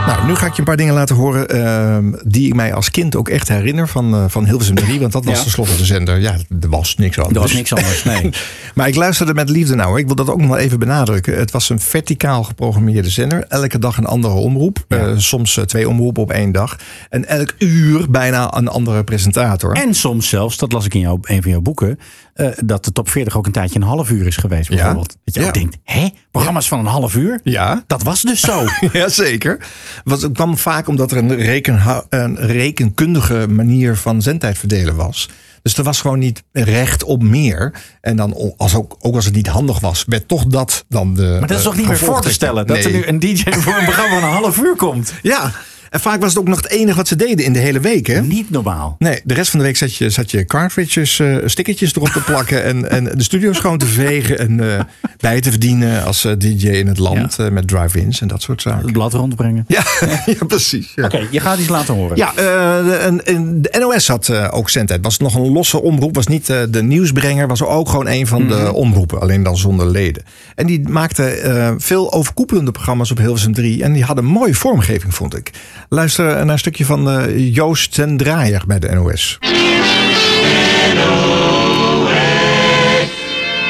Nou, 0.05 0.25
nu 0.27 0.35
ga 0.35 0.45
ik 0.45 0.53
je 0.53 0.59
een 0.59 0.65
paar 0.65 0.77
dingen 0.77 0.93
laten 0.93 1.15
horen 1.15 1.49
ehm, 1.49 2.11
die 2.25 2.47
ik 2.47 2.53
mij 2.53 2.73
als 2.73 2.91
kind 2.91 3.15
ook 3.15 3.29
echt 3.29 3.47
herinner 3.47 3.87
van, 3.87 4.13
eh, 4.13 4.23
van 4.27 4.45
Hilversum 4.45 4.75
3. 4.75 4.99
Want 4.99 5.11
dat 5.11 5.25
was 5.25 5.35
Ja. 5.37 5.41
tenslotte 5.41 5.75
de 5.77 5.85
zender. 5.85 6.19
Ja, 6.19 6.35
er 6.61 6.69
was 6.69 6.95
niks 6.95 7.17
anders. 7.17 7.35
Er 7.35 7.41
was 7.41 7.53
niks 7.53 7.73
anders, 7.73 8.03
nee. 8.03 8.29
maar 8.75 8.87
ik 8.87 8.95
luisterde 8.95 9.33
met 9.33 9.49
liefde 9.49 9.75
nou. 9.75 9.99
Ik 9.99 10.05
wil 10.05 10.15
dat 10.15 10.29
ook 10.29 10.39
nog 10.39 10.47
wel 10.47 10.57
even 10.57 10.79
benadrukken. 10.79 11.37
Het 11.37 11.51
was 11.51 11.69
een 11.69 11.79
verticaal 11.79 12.43
geprogrammeerde 12.43 13.09
zender. 13.09 13.45
Elke 13.47 13.79
dag 13.79 13.97
een 13.97 14.05
andere 14.05 14.33
omroep. 14.33 14.85
Eh, 14.87 15.11
soms 15.17 15.57
eh, 15.57 15.63
twee 15.63 15.89
omroepen 15.89 16.21
op 16.23 16.31
één 16.31 16.51
dag. 16.51 16.77
En 17.09 17.27
elk 17.27 17.53
uur 17.59 18.11
bijna 18.11 18.55
een 18.57 18.67
andere 18.67 19.03
presentator. 19.03 19.73
En 19.73 19.93
soms 19.93 20.29
zelfs, 20.29 20.57
dat 20.57 20.71
las 20.71 20.85
ik 20.85 20.93
in 20.93 20.99
jouw, 20.99 21.19
een 21.21 21.41
van 21.41 21.51
jouw 21.51 21.61
boeken, 21.61 21.99
eh, 22.35 22.47
dat 22.65 22.85
de 22.85 22.91
top 22.91 23.09
40 23.09 23.37
ook 23.37 23.45
een 23.45 23.51
tijdje 23.51 23.75
een 23.79 23.85
half 23.85 24.09
uur 24.09 24.27
is 24.27 24.37
geweest, 24.37 24.69
bijvoorbeeld. 24.69 25.17
Dat 25.23 25.33
je 25.33 25.39
Ja. 25.41 25.47
ook 25.47 25.53
denkt, 25.53 25.77
hè? 25.83 26.07
Programma's 26.31 26.67
van 26.67 26.79
een 26.79 26.85
half 26.85 27.15
uur? 27.15 27.39
Ja. 27.43 27.83
Dat 27.87 28.03
was 28.03 28.21
dus 28.21 28.39
zo. 28.39 28.63
Jazeker. 28.93 29.57
Want 30.03 30.21
het 30.21 30.31
kwam 30.33 30.57
vaak 30.57 30.87
omdat 30.87 31.11
er 31.11 31.17
een, 31.17 31.35
rekenha- 31.35 32.03
een 32.09 32.35
rekenkundige 32.37 33.47
manier 33.49 33.95
van 33.95 34.21
zendtijd 34.21 34.57
verdelen 34.57 34.95
was. 34.95 35.29
Dus 35.61 35.77
er 35.77 35.83
was 35.83 36.01
gewoon 36.01 36.19
niet 36.19 36.43
recht 36.51 37.03
op 37.03 37.23
meer. 37.23 37.73
En 38.01 38.15
dan, 38.15 38.53
als 38.57 38.75
ook, 38.75 38.95
ook 38.99 39.15
als 39.15 39.25
het 39.25 39.33
niet 39.35 39.47
handig 39.47 39.79
was, 39.79 40.03
werd 40.07 40.27
toch 40.27 40.45
dat 40.45 40.85
dan 40.89 41.13
de. 41.13 41.21
Maar 41.39 41.47
dat 41.47 41.49
is 41.51 41.57
eh, 41.57 41.63
toch 41.63 41.75
niet 41.75 41.87
meer 41.87 41.97
voor 41.97 42.21
te 42.21 42.31
stellen 42.31 42.67
dat 42.67 42.77
er 42.77 42.91
nu 42.91 43.05
een 43.05 43.19
DJ 43.19 43.51
voor 43.51 43.75
een 43.75 43.83
programma 43.85 44.19
van 44.19 44.23
een 44.29 44.35
half 44.35 44.57
uur 44.59 44.75
komt? 44.75 45.13
Ja. 45.21 45.51
En 45.95 46.01
vaak 46.01 46.21
was 46.21 46.29
het 46.29 46.39
ook 46.39 46.47
nog 46.47 46.61
het 46.61 46.69
enige 46.69 46.97
wat 46.97 47.07
ze 47.07 47.15
deden 47.15 47.45
in 47.45 47.53
de 47.53 47.59
hele 47.59 47.79
week. 47.79 48.07
Hè? 48.07 48.21
Niet 48.21 48.49
normaal. 48.49 48.95
Nee, 48.99 49.21
de 49.23 49.33
rest 49.33 49.49
van 49.49 49.59
de 49.59 49.65
week 49.65 49.77
zat 49.77 49.95
je, 49.95 50.09
zat 50.09 50.31
je 50.31 50.45
cartridges, 50.45 51.19
eh, 51.19 51.35
stickertjes 51.45 51.95
erop 51.95 52.07
te 52.07 52.19
plakken. 52.19 52.63
en, 52.63 52.89
en 52.89 53.03
de 53.03 53.23
studio 53.23 53.53
schoon 53.53 53.77
te 53.77 53.85
vegen. 53.85 54.39
En 54.39 54.73
eh, 54.73 54.79
bij 55.19 55.41
te 55.41 55.49
verdienen 55.49 56.03
als 56.03 56.25
eh, 56.25 56.31
DJ 56.37 56.67
in 56.67 56.87
het 56.87 56.97
land. 56.97 57.37
met 57.51 57.67
drive-ins 57.67 58.21
en 58.21 58.27
dat 58.27 58.41
soort 58.41 58.61
zaken. 58.61 58.81
Het 58.81 58.91
blad 58.91 59.13
rondbrengen. 59.13 59.65
Ja, 59.67 59.83
ja 60.25 60.45
precies. 60.47 60.91
Ja. 60.95 61.05
Oké, 61.05 61.27
je 61.31 61.39
gaat 61.39 61.59
iets 61.59 61.69
laten 61.69 61.93
horen. 61.93 62.17
Ja, 62.17 62.31
de, 62.35 63.59
de 63.61 63.75
NOS 63.79 64.07
had 64.07 64.29
ook 64.51 64.69
zendtijd. 64.69 65.03
Was 65.03 65.17
nog 65.17 65.35
een 65.35 65.51
losse 65.51 65.81
omroep. 65.81 66.15
Was 66.15 66.27
niet 66.27 66.47
de 66.47 66.83
nieuwsbrenger. 66.83 67.47
Was 67.47 67.63
ook 67.63 67.89
gewoon 67.89 68.07
een 68.07 68.27
van 68.27 68.47
de 68.47 68.73
omroepen. 68.73 69.21
Alleen 69.21 69.43
dan 69.43 69.57
zonder 69.57 69.87
leden. 69.87 70.23
En 70.55 70.65
die 70.67 70.89
maakte 70.89 71.75
veel 71.77 72.13
overkoepelende 72.13 72.71
programma's 72.71 73.11
op 73.11 73.17
Hilversum 73.17 73.53
3. 73.53 73.83
En 73.83 73.93
die 73.93 74.03
hadden 74.03 74.25
mooie 74.25 74.55
vormgeving, 74.55 75.13
vond 75.13 75.37
ik. 75.37 75.51
Luister 75.89 76.25
naar 76.25 76.49
een 76.49 76.59
stukje 76.59 76.85
van 76.85 77.09
eh, 77.09 77.53
Joost 77.53 77.93
ten 77.93 78.17
Draaier 78.17 78.63
bij 78.67 78.79
de 78.79 78.89
NOS. 78.91 79.37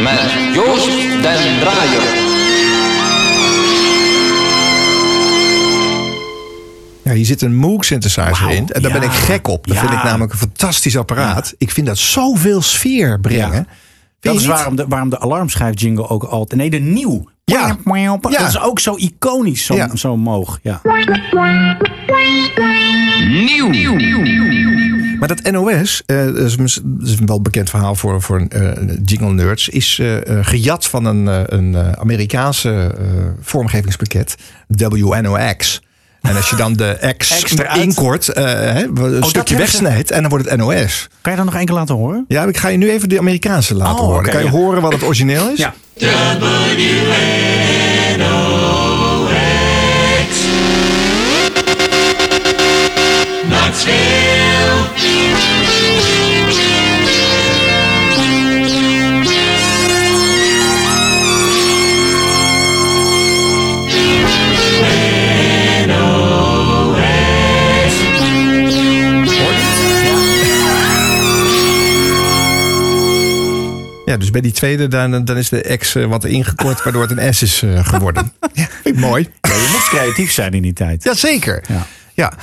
Met 0.01 0.54
Joost 0.54 0.88
den 1.21 1.60
Draaier. 1.60 2.23
Ja, 7.04 7.13
hier 7.13 7.25
zit 7.25 7.41
een 7.41 7.56
Moog 7.56 7.86
synthesizer 7.86 8.49
in. 8.49 8.69
En 8.69 8.82
daar 8.82 8.91
ben 8.91 9.01
ik 9.01 9.12
gek 9.12 9.47
op. 9.47 9.67
Dat 9.67 9.75
ja. 9.75 9.82
vind 9.82 9.93
ik 9.93 10.04
namelijk 10.04 10.32
een 10.32 10.38
fantastisch 10.38 10.97
apparaat. 10.97 11.54
Ik 11.58 11.71
vind 11.71 11.88
dat 11.88 11.97
zoveel 11.97 12.62
sfeer 12.62 13.19
brengen. 13.19 13.67
Vind 14.26 14.36
Dat 14.36 14.36
is 14.36 14.42
niet? 14.42 14.56
waarom 14.58 14.76
de, 14.76 14.86
waarom 14.90 15.10
de 15.10 15.20
ook 16.10 16.24
altijd... 16.24 16.60
Nee, 16.60 16.70
de 16.70 16.78
nieuw. 16.80 17.30
Ja. 17.44 17.78
Ja. 18.32 18.40
Dat 18.40 18.48
is 18.48 18.60
ook 18.60 18.80
zo 18.80 18.96
iconisch, 18.96 19.66
zo'n 19.66 19.78
Ja. 19.78 19.96
zo 19.96 20.18
moog. 20.18 20.60
Ja. 20.62 20.82
Nieuw. 23.28 23.94
Maar 25.20 25.28
dat 25.28 25.52
NOS, 25.52 26.04
eh, 26.06 26.26
dat 26.26 26.38
is, 26.38 26.56
mis- 26.58 26.82
dat 26.84 27.08
is 27.08 27.20
een 27.20 27.26
wel 27.26 27.42
bekend 27.42 27.70
verhaal 27.70 27.96
voor, 27.96 28.22
voor 28.22 28.40
eh, 28.50 28.72
jingle 29.04 29.34
nerds, 29.34 29.70
is 29.70 30.00
eh, 30.00 30.18
gejat 30.42 30.88
van 30.88 31.06
een, 31.06 31.28
eh, 31.28 31.42
een 31.46 31.98
Amerikaanse 31.98 32.96
eh, 32.98 33.06
vormgevingspakket, 33.42 34.36
WNOX. 34.68 35.82
En 36.28 36.36
als 36.36 36.50
je 36.50 36.56
dan 36.56 36.74
de 36.74 37.14
X 37.18 37.44
eruit. 37.58 37.82
inkort, 37.82 38.28
eh, 38.28 38.44
hè, 38.46 38.86
een 38.96 39.24
stukje 39.24 39.56
wegsnijdt 39.56 40.12
en 40.12 40.22
dan 40.22 40.30
wordt 40.30 40.50
het 40.50 40.60
NOS. 40.60 41.08
Kan 41.22 41.32
je 41.32 41.38
dat 41.38 41.46
nog 41.48 41.56
één 41.56 41.66
keer 41.66 41.76
laten 41.76 41.96
horen? 41.96 42.26
Ja, 42.28 42.44
ik 42.44 42.58
ga 42.58 42.68
je 42.68 42.78
nu 42.78 42.90
even 42.92 43.10
de 43.10 43.20
Amerikaanse 43.20 43.76
laten 43.76 44.04
Oh, 44.04 44.08
horen. 44.10 44.30
kan 44.32 44.40
je 44.40 44.46
ja. 44.46 44.52
horen 44.52 44.82
wat 44.82 44.94
het 44.94 45.04
origineel 45.04 45.50
is. 45.50 45.58
Ja. 45.58 45.74
Ja, 74.06 74.18
dus 74.18 74.32
bij 74.32 74.41
die 74.41 74.52
tweede, 74.52 74.88
dan, 74.88 75.26
dan 75.26 75.38
is 75.38 75.50
de 75.50 75.78
X 75.80 75.96
eh, 75.96 76.06
wat 76.06 76.26
ingekort, 76.26 76.84
waardoor 76.84 77.02
het 77.08 77.18
een 77.18 77.34
S 77.34 77.41
is 77.41 77.62
eh, 77.63 77.88
geworden. 77.88 78.32
ja, 78.54 78.68
vind 78.84 78.96
ik 78.96 79.02
mooi. 79.02 79.24
Je 79.41 79.70
moest 79.72 79.89
creatief 79.89 80.32
zijn 80.32 80.52
in 80.54 80.62
die 80.62 80.74
tijd. 80.74 81.04
Jazeker. 81.04 81.63
Ja. 81.68 81.86
Ja. 82.13 82.34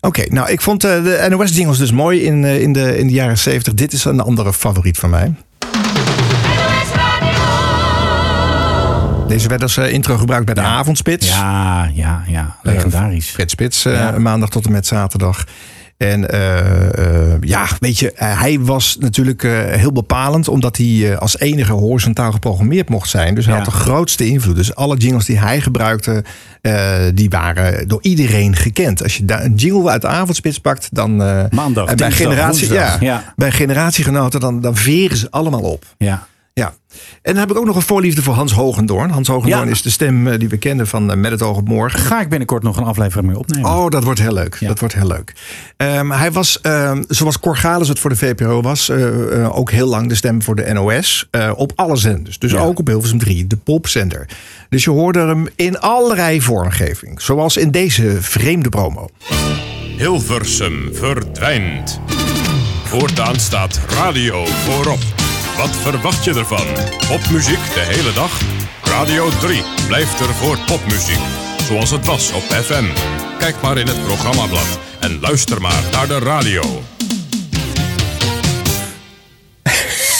Oké, 0.00 0.24
nou 0.28 0.50
ik 0.50 0.60
vond 0.60 0.84
eh, 0.84 1.02
de 1.02 1.26
NOS-jingles 1.30 1.78
dus 1.78 1.92
mooi 1.92 2.22
in, 2.22 2.44
eh, 2.44 2.60
in, 2.60 2.72
de, 2.72 2.98
in 2.98 3.06
de 3.06 3.12
jaren 3.12 3.38
70. 3.38 3.74
Dit 3.74 3.92
is 3.92 4.04
een 4.04 4.20
andere 4.20 4.52
favoriet 4.52 4.98
van 4.98 5.10
mij. 5.10 5.34
Deze 9.28 9.48
werd 9.48 9.62
als 9.62 9.78
intro 9.78 10.16
gebruikt 10.16 10.44
bij 10.46 10.54
de 10.54 10.60
avondspits. 10.60 11.28
Ja, 11.28 11.90
ja, 11.94 12.22
ja. 12.26 12.56
Legendarisch. 12.62 13.30
Fred 13.30 13.50
Spits, 13.50 13.84
eh, 13.84 13.92
Ja. 13.92 14.18
maandag 14.18 14.48
tot 14.48 14.66
en 14.66 14.72
met 14.72 14.86
zaterdag. 14.86 15.44
En 15.98 16.30
eh, 16.30 17.32
eh, 17.32 17.36
ja, 17.40 17.66
weet 17.80 17.98
je, 17.98 18.12
eh, 18.12 18.40
hij 18.40 18.60
was 18.60 18.96
natuurlijk 19.00 19.42
heel 19.70 19.92
bepalend, 19.92 20.48
omdat 20.48 20.76
hij 20.76 21.18
als 21.18 21.38
enige 21.38 21.72
horizontaal 21.72 22.32
geprogrammeerd 22.32 22.88
mocht 22.88 23.08
zijn. 23.08 23.34
Dus 23.34 23.44
hij 23.44 23.54
Ja. 23.54 23.60
had 23.60 23.72
de 23.72 23.78
grootste 23.78 24.26
invloed. 24.26 24.56
Dus 24.56 24.74
alle 24.74 24.96
jingles 24.96 25.24
die 25.24 25.38
hij 25.38 25.60
gebruikte, 25.60 26.24
die 27.14 27.30
waren 27.30 27.88
door 27.88 28.02
iedereen 28.02 28.56
gekend. 28.56 29.02
Als 29.02 29.16
je 29.16 29.24
daar 29.24 29.44
een 29.44 29.54
jingle 29.54 29.90
uit 29.90 30.02
de 30.02 30.08
avondspits 30.08 30.58
pakt, 30.60 30.88
dan 30.92 31.16
Maandag, 31.16 31.84
bij, 31.84 31.94
dinsdag, 31.94 32.16
generatie. 32.16 32.72
Ja. 33.00 33.34
bij 33.36 33.50
generatiegenoten, 33.50 34.40
dan, 34.40 34.60
dan 34.60 34.76
veren 34.76 35.16
ze 35.16 35.30
allemaal 35.30 35.60
op. 35.60 35.84
Ja. 35.96 36.26
Ja. 36.58 36.74
En 37.22 37.32
dan 37.32 37.36
heb 37.36 37.50
ik 37.50 37.56
ook 37.56 37.64
nog 37.64 37.76
een 37.76 37.82
voorliefde 37.82 38.22
voor 38.22 38.34
Hans 38.34 38.52
Hogendoorn. 38.52 39.10
Hans 39.10 39.28
Hogendoorn 39.28 39.64
Ja. 39.64 39.70
is 39.70 39.82
de 39.82 39.90
stem 39.90 40.26
eh, 40.26 40.38
die 40.38 40.48
we 40.48 40.56
kennen 40.56 40.86
van 40.86 41.10
eh, 41.10 41.16
Met 41.16 41.30
het 41.30 41.42
oog 41.42 41.56
op 41.56 41.68
morgen. 41.68 41.98
Ga 42.00 42.20
ik 42.20 42.28
binnenkort 42.28 42.62
nog 42.62 42.76
een 42.76 42.84
aflevering 42.84 43.26
mee 43.28 43.38
opnemen. 43.38 43.70
Oh, 43.70 43.88
dat 43.88 44.04
wordt 44.04 44.20
heel 44.20 44.32
leuk. 44.32 44.56
Ja. 44.60 44.68
Dat 44.68 44.78
wordt 44.78 44.94
heel 44.94 45.06
leuk. 45.06 45.32
Ehm, 45.76 46.10
hij 46.10 46.32
was, 46.32 46.60
ehm, 46.60 47.02
zoals 47.08 47.40
Corgalis 47.40 47.88
het 47.88 47.98
voor 47.98 48.10
de 48.10 48.16
VPRO 48.16 48.60
was, 48.62 48.88
eh, 48.88 49.56
ook 49.58 49.70
heel 49.70 49.86
lang 49.88 50.08
de 50.08 50.14
stem 50.14 50.42
voor 50.42 50.54
de 50.54 50.72
NOS. 50.72 51.26
eh, 51.30 51.50
op 51.56 51.72
alle 51.74 51.96
zenders. 51.96 52.38
Dus 52.38 52.52
Ja. 52.52 52.58
ook 52.60 52.78
op 52.78 52.86
Hilversum 52.86 53.18
3, 53.18 53.46
de 53.46 53.56
popzender. 53.56 54.28
Dus 54.68 54.84
je 54.84 54.90
hoorde 54.90 55.20
hem 55.26 55.46
in 55.56 55.78
allerlei 55.80 56.40
vormgeving. 56.42 57.20
Zoals 57.20 57.56
in 57.56 57.70
deze 57.70 58.16
vreemde 58.22 58.68
promo. 58.68 59.08
Hilversum 59.96 60.88
verdwijnt. 60.92 62.00
Voortaan 62.84 63.36
staat 63.40 63.80
radio 63.88 64.44
voorop. 64.46 64.98
Wat 65.58 65.76
verwacht 65.76 66.24
je 66.24 66.34
ervan? 66.34 66.66
Popmuziek 67.08 67.74
de 67.74 67.80
hele 67.80 68.12
dag? 68.12 68.40
Radio 68.82 69.28
3 69.40 69.62
blijft 69.86 70.20
er 70.20 70.34
voor 70.34 70.58
popmuziek. 70.66 71.18
Zoals 71.62 71.90
het 71.90 72.06
was 72.06 72.32
op 72.32 72.42
FM. 72.42 72.84
Kijk 73.38 73.60
maar 73.62 73.78
in 73.78 73.86
het 73.86 74.04
programmablad 74.04 74.78
en 75.00 75.20
luister 75.20 75.60
maar 75.60 75.82
naar 75.92 76.06
de 76.06 76.18
radio. 76.18 76.82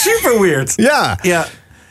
Super 0.03 0.41
weird. 0.41 0.73
Ja. 0.75 1.19
Ja. 1.21 1.47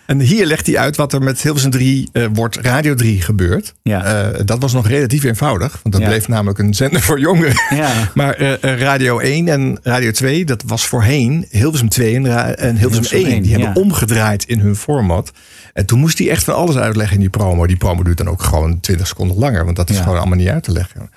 En 0.08 0.20
hier 0.20 0.46
legt 0.46 0.66
hij 0.66 0.78
uit 0.78 0.96
wat 0.96 1.12
er 1.12 1.22
met 1.22 1.42
Hilversum 1.42 1.70
3 1.70 2.08
eh, 2.12 2.26
wordt 2.32 2.56
Radio 2.56 2.94
3 2.94 3.22
gebeurd. 3.22 3.74
Ja. 3.82 4.04
Eh, 4.04 4.40
dat 4.44 4.60
was 4.62 4.72
nog 4.72 4.88
relatief 4.88 5.24
eenvoudig. 5.24 5.78
Want 5.82 5.94
dat 5.94 6.02
Ja. 6.02 6.08
bleef 6.08 6.28
namelijk 6.28 6.58
een 6.58 6.74
zender 6.74 7.00
voor 7.00 7.20
jongeren. 7.20 7.54
Ja. 7.74 7.92
Maar 8.14 8.34
eh, 8.34 8.78
Radio 8.78 9.18
1 9.18 9.48
en 9.48 9.78
Radio 9.82 10.10
2, 10.10 10.44
dat 10.44 10.62
was 10.66 10.86
voorheen 10.86 11.46
Hilversum 11.50 11.88
2 11.88 12.14
en, 12.14 12.22
Hilversum, 12.24 12.76
Hilversum 12.76 13.18
1. 13.18 13.26
1, 13.26 13.42
Die 13.42 13.52
hebben 13.52 13.82
omgedraaid 13.82 14.44
in 14.44 14.58
hun 14.60 14.76
format. 14.76 15.32
En 15.72 15.86
toen 15.86 15.98
moest 15.98 16.18
hij 16.18 16.30
echt 16.30 16.44
van 16.44 16.54
alles 16.54 16.76
uitleggen 16.76 17.14
in 17.14 17.20
die 17.20 17.30
promo. 17.30 17.66
Die 17.66 17.76
promo 17.76 18.02
duurt 18.02 18.18
dan 18.18 18.28
ook 18.28 18.42
gewoon 18.42 18.80
20 18.80 19.06
seconden 19.06 19.36
langer. 19.36 19.64
Want 19.64 19.76
dat 19.76 19.90
is 19.90 19.98
gewoon 19.98 20.18
allemaal 20.18 20.38
niet 20.38 20.48
uit 20.48 20.62
te 20.62 20.72
leggen. 20.72 21.10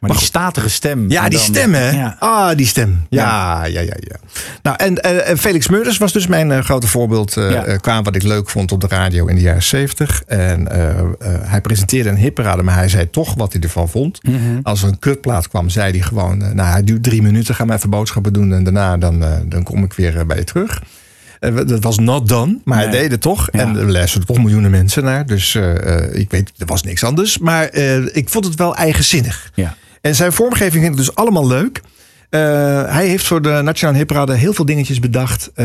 Maar 0.00 0.10
die 0.10 0.18
statige 0.20 0.68
stem. 0.68 1.10
Ja, 1.10 1.24
En 1.24 1.30
die 1.30 1.38
stem, 1.38 1.74
hè? 1.74 1.90
Ja. 1.90 2.16
Ah, 2.18 2.56
die 2.56 2.66
stem. 2.66 3.06
Ja, 3.08 3.64
ja, 3.64 3.80
ja, 3.80 3.94
ja. 3.98 4.16
Nou, 4.62 4.76
en 4.76 5.02
eh, 5.02 5.36
Felix 5.36 5.68
Meurders 5.68 5.98
was 5.98 6.12
dus 6.12 6.26
mijn 6.26 6.52
eh, 6.52 6.60
grote 6.60 6.86
voorbeeld 6.86 7.34
Ja. 7.34 7.64
eh, 7.64 7.78
qua 7.78 8.02
wat 8.02 8.14
ik 8.14 8.22
leuk 8.22 8.50
vond 8.50 8.72
op 8.72 8.80
de 8.80 8.86
radio 8.88 9.26
in 9.26 9.34
de 9.34 9.40
jaren 9.40 9.62
70. 9.62 10.22
En 10.26 10.66
hij 11.42 11.60
presenteerde 11.60 12.08
een 12.08 12.16
hitparade, 12.16 12.62
maar 12.62 12.74
hij 12.74 12.88
zei 12.88 13.10
toch 13.10 13.34
wat 13.34 13.52
hij 13.52 13.62
ervan 13.62 13.88
vond. 13.88 14.22
Mhm. 14.22 14.36
Als 14.62 14.82
er 14.82 14.88
een 14.88 14.98
kutplaat 14.98 15.48
kwam, 15.48 15.68
zei 15.68 15.90
hij 15.90 16.00
gewoon... 16.00 16.38
nou, 16.38 16.68
hij 16.70 16.84
duurt 16.84 17.02
drie 17.02 17.22
minuten, 17.22 17.54
ga 17.54 17.64
maar 17.64 17.76
even 17.76 17.90
boodschappen 17.90 18.32
doen... 18.32 18.52
en 18.52 18.64
daarna 18.64 18.96
dan, 18.96 19.24
dan 19.44 19.62
kom 19.62 19.84
ik 19.84 19.92
weer 19.92 20.26
bij 20.26 20.36
je 20.36 20.44
terug. 20.44 20.82
Dat 21.66 21.82
was 21.82 21.98
not 21.98 22.28
done, 22.28 22.58
maar 22.64 22.78
hij 22.78 22.90
deed 22.90 23.10
het 23.10 23.20
toch. 23.20 23.48
Ja. 23.52 23.60
En 23.60 23.76
er 23.76 23.90
luisterden 23.90 24.28
toch 24.28 24.38
miljoenen 24.38 24.70
mensen 24.70 25.04
naar. 25.04 25.26
Dus 25.26 25.54
ik 26.12 26.30
weet, 26.30 26.52
er 26.58 26.66
was 26.66 26.82
niks 26.82 27.04
anders. 27.04 27.38
Maar 27.38 27.74
ik 28.12 28.28
vond 28.28 28.44
het 28.44 28.54
wel 28.54 28.76
eigenzinnig. 28.76 29.50
Ja. 29.54 29.76
En 30.00 30.14
zijn 30.14 30.32
vormgeving 30.32 30.82
vind 30.82 30.92
ik 30.92 30.96
dus 30.96 31.14
allemaal 31.14 31.46
leuk. 31.46 31.80
Eh, 32.30 32.40
hij 32.92 33.06
heeft 33.06 33.26
voor 33.26 33.42
de 33.42 33.60
Nationale 33.64 33.98
Hitparade 33.98 34.34
heel 34.34 34.52
veel 34.52 34.64
dingetjes 34.64 35.00
bedacht. 35.00 35.50
Eh, 35.54 35.64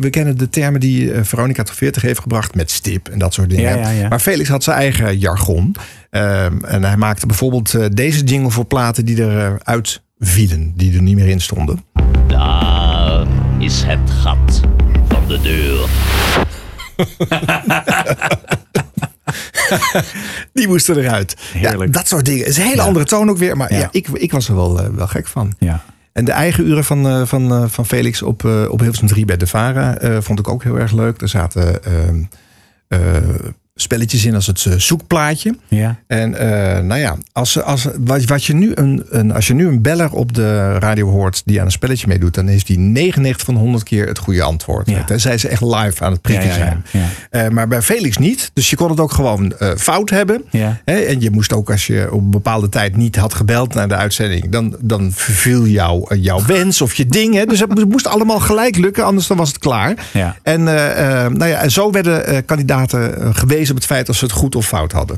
we 0.00 0.10
kennen 0.10 0.38
de 0.38 0.48
termen 0.48 0.80
die 0.80 1.12
eh, 1.12 1.24
Veronica 1.24 1.62
tot 1.62 1.76
40 1.76 2.02
heeft 2.02 2.20
gebracht 2.20 2.54
met 2.54 2.70
stip 2.70 3.08
en 3.08 3.18
dat 3.18 3.34
soort 3.34 3.50
dingen. 3.50 3.78
Ja, 3.78 3.90
ja, 3.90 3.90
ja. 3.90 4.08
Maar 4.08 4.20
Felix 4.20 4.48
had 4.48 4.64
zijn 4.64 4.76
eigen 4.76 5.18
jargon. 5.18 5.74
Ehm, 6.10 6.64
en 6.64 6.84
hij 6.84 6.96
maakte 6.96 7.26
bijvoorbeeld 7.26 7.96
deze 7.96 8.24
jingle 8.24 8.50
voor 8.50 8.64
platen 8.64 9.04
die 9.04 9.22
eruit 9.22 10.02
vielen, 10.18 10.72
die 10.76 10.94
er 10.94 11.02
niet 11.02 11.16
meer 11.16 11.28
in 11.28 11.40
stonden. 11.40 11.84
Daar 12.26 13.26
is 13.58 13.82
het 13.86 14.10
gat 14.10 14.60
van 15.08 15.28
de 15.28 15.40
deur. 15.40 15.88
Die 20.52 20.68
moesten 20.68 20.96
eruit. 20.98 21.36
Heerlijk. 21.52 21.94
Ja, 21.94 21.98
dat 21.98 22.08
soort 22.08 22.24
dingen. 22.24 22.40
Het 22.40 22.48
is 22.48 22.56
een 22.56 22.62
hele 22.62 22.76
Ja. 22.76 22.82
andere 22.82 23.04
toon 23.04 23.30
ook 23.30 23.38
weer. 23.38 23.56
Maar 23.56 23.74
ja, 23.74 23.88
ik, 23.90 24.08
ik 24.08 24.32
was 24.32 24.48
er 24.48 24.54
wel, 24.54 24.80
eh, 24.80 24.88
wel 24.88 25.06
gek 25.06 25.26
van. 25.26 25.52
Ja. 25.58 25.84
En 26.12 26.24
de 26.24 26.32
eigen 26.32 26.66
uren 26.66 26.84
van, 26.84 27.06
eh, 27.08 27.26
van, 27.26 27.52
eh, 27.52 27.64
van 27.68 27.86
Felix 27.86 28.22
op, 28.22 28.44
op 28.44 28.78
Hilversum 28.80 29.06
3 29.06 29.24
bij 29.24 29.36
de 29.36 29.46
Vara 29.46 29.98
vond 30.22 30.38
ik 30.38 30.48
ook 30.48 30.62
heel 30.62 30.78
erg 30.78 30.92
leuk. 30.92 31.20
Er 31.20 31.28
zaten 31.28 31.84
ehm, 31.84 32.22
eh, 32.88 33.16
spelletjes 33.74 34.24
in 34.24 34.34
als 34.34 34.46
het 34.46 34.64
eh, 34.66 34.72
zoekplaatje. 34.76 35.54
Ja. 35.68 35.96
En 36.06 36.34
eh, 36.34 36.82
nou 36.82 37.00
ja, 37.00 37.16
als, 37.32 37.62
als, 37.62 37.86
wat, 38.00 38.24
wat 38.24 38.44
je 38.44 38.54
nu 38.54 38.72
een, 38.74 39.04
een, 39.08 39.32
als 39.32 39.46
je 39.46 39.54
nu 39.54 39.66
een 39.66 39.82
beller 39.82 40.10
op 40.12 40.34
de 40.34 40.78
radio 40.78 41.08
hoort 41.10 41.42
die 41.44 41.58
aan 41.60 41.66
een 41.66 41.72
spelletje 41.72 42.06
meedoet, 42.06 42.34
dan 42.34 42.46
heeft 42.46 42.66
die 42.66 42.78
99 42.78 43.46
van 43.46 43.56
100 43.56 43.84
keer 43.84 44.06
het 44.06 44.18
goede 44.18 44.42
antwoord. 44.42 44.90
Ja. 44.90 45.04
Tenzij 45.04 45.38
ze 45.38 45.48
echt 45.48 45.60
live 45.62 46.04
aan 46.04 46.12
het 46.12 46.20
prikken 46.20 46.46
Ja, 46.48 46.54
ja, 46.56 46.58
zijn. 46.90 47.04
Eh, 47.30 47.48
maar 47.48 47.68
bij 47.68 47.82
Felix 47.82 48.16
niet. 48.16 48.50
Dus 48.54 48.70
je 48.70 48.76
kon 48.76 48.90
het 48.90 49.00
ook 49.00 49.12
gewoon 49.12 49.52
fout 49.76 50.10
hebben. 50.10 50.44
En 50.84 51.20
je 51.20 51.30
moest 51.30 51.52
ook, 51.52 51.70
als 51.70 51.86
je 51.86 52.08
op 52.12 52.20
een 52.20 52.30
bepaalde 52.30 52.68
tijd 52.68 52.96
niet 52.96 53.16
had 53.16 53.34
gebeld 53.34 53.74
naar 53.74 53.88
de 53.88 53.96
uitzending, 53.96 54.48
dan, 54.48 54.76
dan 54.80 55.12
verviel 55.12 55.66
jou, 55.66 56.16
jouw 56.16 56.44
wens 56.46 56.80
of 56.80 56.94
je 56.94 57.06
ding. 57.06 57.34
Hè. 57.34 57.44
Dus 57.46 57.60
het 57.60 57.88
moest- 57.88 58.06
allemaal 58.06 58.40
gelijk 58.40 58.76
lukken, 58.76 59.04
anders 59.04 59.26
dan 59.26 59.36
was 59.36 59.48
het 59.48 59.58
klaar. 59.58 59.94
Ja. 60.12 60.36
En, 60.42 60.62
nou 60.62 61.46
ja, 61.46 61.58
en 61.62 61.70
zo 61.70 61.90
werden 61.90 62.44
kandidaten 62.44 63.20
eh, 63.22 63.28
gewezen 63.62 63.74
op 63.74 63.76
het 63.76 63.86
feit 63.86 64.08
of 64.08 64.16
ze 64.16 64.24
het 64.24 64.32
goed 64.34 64.54
of 64.54 64.66
fout 64.66 64.92
hadden. 64.92 65.16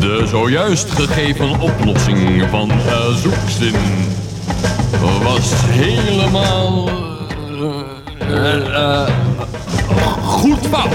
De 0.00 0.24
zojuist 0.26 0.90
gegeven 0.90 1.60
oplossing 1.60 2.48
van 2.50 2.70
eh, 2.70 3.14
zoekzin 3.14 3.74
was 5.22 5.52
helemaal 5.54 6.90
eh, 8.20 8.74
eh, 8.74 9.08
goed 10.22 10.66
fout. 10.70 10.94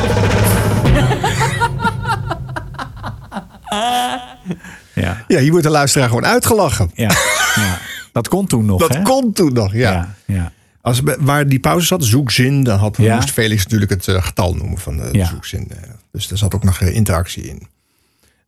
Ja. 4.93 5.23
Ja, 5.27 5.39
hier 5.39 5.51
wordt 5.51 5.65
de 5.65 5.71
luisteraar 5.71 6.07
gewoon 6.07 6.25
uitgelachen. 6.25 6.91
Ja. 6.93 7.11
ja. 7.55 7.77
Dat 8.13 8.27
kon 8.27 8.47
toen 8.47 8.65
nog. 8.65 8.79
Dat 8.79 8.93
hè? 8.93 9.01
kon 9.01 9.33
toen 9.33 9.53
nog, 9.53 9.73
ja. 9.73 9.91
Ja. 9.91 10.15
ja. 10.25 10.51
Als, 10.81 11.01
waar 11.19 11.47
die 11.47 11.59
pauze 11.59 11.85
zat, 11.85 12.05
zoekzin, 12.05 12.63
dan 12.63 12.79
had, 12.79 12.97
Ja. 12.97 13.15
moest 13.15 13.31
Felix 13.31 13.63
natuurlijk 13.63 13.91
het 13.91 14.07
eh, 14.07 14.23
getal 14.23 14.53
noemen 14.55 14.77
van 14.77 14.97
de 14.97 15.09
Ja. 15.11 15.25
zoekzin. 15.25 15.67
eh. 15.71 15.77
dus 16.11 16.27
daar 16.27 16.37
zat 16.37 16.55
ook 16.55 16.63
nog 16.63 16.79
eh, 16.81 16.95
interactie 16.95 17.43
in. 17.43 17.61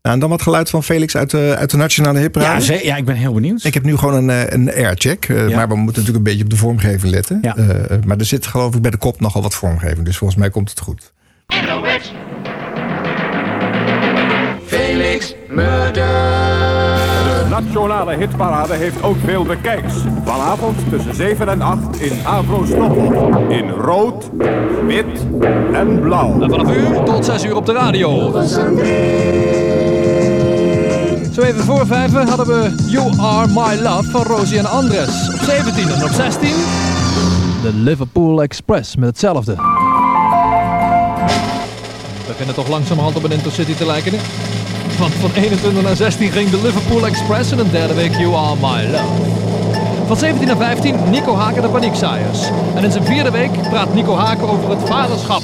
Nou, 0.01 0.15
en 0.15 0.21
dan 0.21 0.29
wat 0.29 0.41
geluid 0.41 0.69
van 0.69 0.83
Felix 0.83 1.15
uit 1.15 1.29
de, 1.29 1.55
uit 1.57 1.69
de 1.69 1.77
Nationale 1.77 2.19
Hipparade. 2.19 2.65
Ja, 2.73 2.79
ja, 2.83 2.95
ik 2.95 3.05
ben 3.05 3.15
heel 3.15 3.33
benieuwd. 3.33 3.63
Ik 3.63 3.73
heb 3.73 3.83
nu 3.83 3.97
gewoon 3.97 4.13
een, 4.13 4.29
eh, 4.29 4.53
een 4.53 4.73
aircheck. 4.73 5.25
eh, 5.29 5.49
Ja. 5.49 5.55
Maar 5.55 5.67
we 5.67 5.75
moeten 5.75 6.01
natuurlijk 6.01 6.17
een 6.17 6.23
beetje 6.31 6.43
op 6.43 6.49
de 6.49 6.55
vormgeving 6.55 7.11
letten. 7.13 7.39
Ja. 7.41 7.55
Eh, 7.57 7.97
maar 8.05 8.17
er 8.17 8.25
zit 8.25 8.47
geloof 8.47 8.75
ik 8.75 8.81
bij 8.81 8.91
de 8.91 8.97
kop 8.97 9.19
nogal 9.19 9.41
wat 9.41 9.55
vormgeving. 9.55 10.05
Dus 10.05 10.17
volgens 10.17 10.39
mij 10.39 10.49
komt 10.49 10.69
het 10.69 10.79
goed. 10.79 11.11
Felix 14.65 15.35
Murder. 15.49 16.42
Nationale 17.61 18.15
Hitparade 18.15 18.73
heeft 18.73 19.03
ook 19.03 19.15
veel 19.25 19.43
bekijks. 19.43 19.93
Vanavond 20.23 20.77
tussen 20.89 21.15
7 21.15 21.49
en 21.49 21.61
8 21.61 21.99
in 21.99 22.25
Avro 22.25 22.65
Stockholm. 22.65 23.51
In 23.51 23.69
rood, 23.69 24.29
wit 24.87 25.25
en 25.73 25.99
blauw. 25.99 26.41
En 26.41 26.49
vanaf 26.49 26.75
uur 26.75 27.03
tot 27.03 27.25
6 27.25 27.43
uur 27.43 27.55
op 27.55 27.65
de 27.65 27.73
radio. 27.73 28.31
Zo 31.31 31.41
even 31.41 31.63
voor 31.63 31.85
vijven 31.85 32.27
hadden 32.27 32.47
we 32.47 32.83
You 32.87 33.19
Are 33.19 33.47
My 33.47 33.81
Love 33.81 34.09
van 34.09 34.23
Rosie 34.23 34.57
en 34.57 34.69
Andres. 34.69 35.29
Op 35.33 35.39
17 35.39 35.89
en 35.89 36.03
op 36.03 36.09
16 36.09 36.49
de 37.61 37.71
Liverpool 37.73 38.41
Express 38.41 38.95
met 38.95 39.07
hetzelfde. 39.09 39.55
We 42.15 42.27
beginnen 42.27 42.55
toch 42.55 42.67
langzamerhand 42.67 43.15
op 43.15 43.23
een 43.23 43.31
Intercity 43.31 43.73
te 43.73 43.85
lijken. 43.85 44.11
hè? 44.11 44.19
Want 44.99 45.13
van 45.13 45.31
21 45.33 45.83
naar 45.83 45.95
16 45.95 46.31
ging 46.31 46.49
de 46.49 46.61
Liverpool 46.61 47.05
Express 47.05 47.51
en 47.51 47.59
een 47.59 47.71
derde 47.71 47.93
week 47.93 48.11
You 48.11 48.35
Are 48.35 48.55
My 48.55 48.91
Love. 48.91 49.31
Van 50.07 50.17
17 50.17 50.47
naar 50.47 50.57
15 50.57 50.95
Nico 51.09 51.35
Haken 51.35 51.61
de 51.61 51.69
Paniekzaaiers. 51.69 52.39
En 52.75 52.83
in 52.83 52.91
zijn 52.91 53.03
vierde 53.03 53.31
week 53.31 53.51
praat 53.69 53.93
Nico 53.93 54.15
Haken 54.15 54.49
over 54.49 54.69
het 54.69 54.89
vaderschap. 54.89 55.41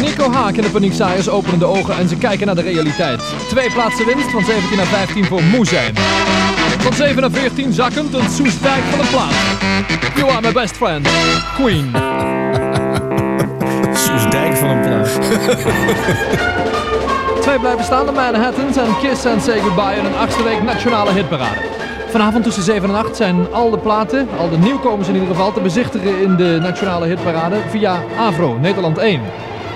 Nico 0.00 0.32
Haak 0.32 0.56
en 0.56 0.62
de 0.62 0.70
Paniekzaaiers 0.70 1.28
openen 1.28 1.58
de 1.58 1.64
ogen 1.64 1.96
en 1.96 2.08
ze 2.08 2.16
kijken 2.16 2.46
naar 2.46 2.54
de 2.54 2.62
realiteit. 2.62 3.22
Twee 3.48 3.72
plaatsen 3.72 4.06
winst 4.06 4.30
van 4.30 4.44
17 4.44 4.76
naar 4.76 4.86
15 4.86 5.24
voor 5.24 5.42
Moe 5.42 5.66
zijn. 5.66 5.94
Van 6.78 6.92
7 6.92 7.20
naar 7.20 7.30
14 7.30 7.72
zakkend 7.72 8.14
een 8.14 8.30
Soesdijk 8.30 8.82
van 8.90 9.00
een 9.00 9.08
plaat. 9.08 9.34
You 10.16 10.30
are 10.30 10.40
my 10.40 10.52
best 10.52 10.76
friend, 10.76 11.08
Queen. 11.54 12.45
Soesdijk 14.06 14.56
van 14.56 14.68
een 14.68 14.80
plaat. 14.80 15.18
Twee 17.40 17.58
blijven 17.58 17.84
staan, 17.84 18.06
de 18.06 18.12
Manhattans 18.12 18.76
en 18.76 18.96
Kiss 19.00 19.26
and 19.26 19.42
Say 19.42 19.60
Goodbye 19.60 19.96
in 19.96 20.04
een 20.04 20.16
achtste 20.16 20.42
week 20.42 20.62
nationale 20.62 21.12
hitparade. 21.12 21.60
Vanavond 22.08 22.44
tussen 22.44 22.62
7 22.62 22.88
en 22.88 22.94
8 22.94 23.16
zijn 23.16 23.52
al 23.52 23.70
de 23.70 23.78
platen, 23.78 24.28
al 24.38 24.50
de 24.50 24.58
nieuwkomers 24.58 25.08
in 25.08 25.14
ieder 25.14 25.28
geval, 25.28 25.52
te 25.52 25.60
bezichtigen 25.60 26.18
in 26.22 26.36
de 26.36 26.58
nationale 26.60 27.06
hitparade 27.06 27.56
via 27.68 28.02
Avro, 28.18 28.58
Nederland 28.60 28.98
1. 28.98 29.20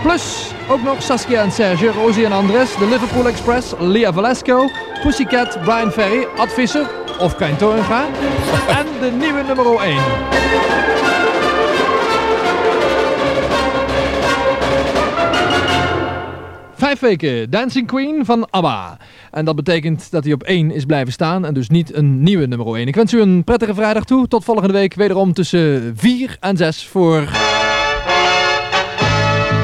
Plus 0.02 0.52
ook 0.68 0.82
nog 0.82 1.02
Saskia 1.02 1.42
en 1.42 1.52
Serge, 1.52 1.90
Rosie 1.90 2.24
en 2.24 2.32
Andres, 2.32 2.76
de 2.76 2.88
Liverpool 2.88 3.26
Express, 3.26 3.72
Lia 3.78 4.12
Velasco, 4.12 4.70
Pussycat, 5.02 5.58
Brian 5.64 5.90
Ferry, 5.90 6.26
Ad 6.36 6.52
Visser 6.52 6.86
of 7.18 7.36
Kein 7.36 7.56
Torenga 7.56 8.04
en 8.78 8.86
de 9.00 9.10
nieuwe 9.10 9.42
nummer 9.42 9.80
1. 9.80 9.96
Vijf 16.90 17.02
weken 17.02 17.50
Dancing 17.50 17.86
Queen 17.86 18.24
van 18.24 18.50
ABBA. 18.50 18.98
En 19.30 19.44
dat 19.44 19.56
betekent 19.56 20.10
dat 20.10 20.24
hij 20.24 20.32
op 20.32 20.42
1 20.42 20.70
is 20.70 20.84
blijven 20.84 21.12
staan 21.12 21.44
en 21.44 21.54
dus 21.54 21.68
niet 21.68 21.94
een 21.94 22.22
nieuwe 22.22 22.46
nummer 22.46 22.74
1. 22.74 22.86
Ik 22.86 22.94
wens 22.94 23.12
u 23.12 23.20
een 23.20 23.44
prettige 23.44 23.74
vrijdag 23.74 24.04
toe. 24.04 24.28
Tot 24.28 24.44
volgende 24.44 24.72
week 24.72 24.94
wederom 24.94 25.32
tussen 25.32 25.92
4 25.96 26.36
en 26.40 26.56
6 26.56 26.86
voor... 26.86 27.20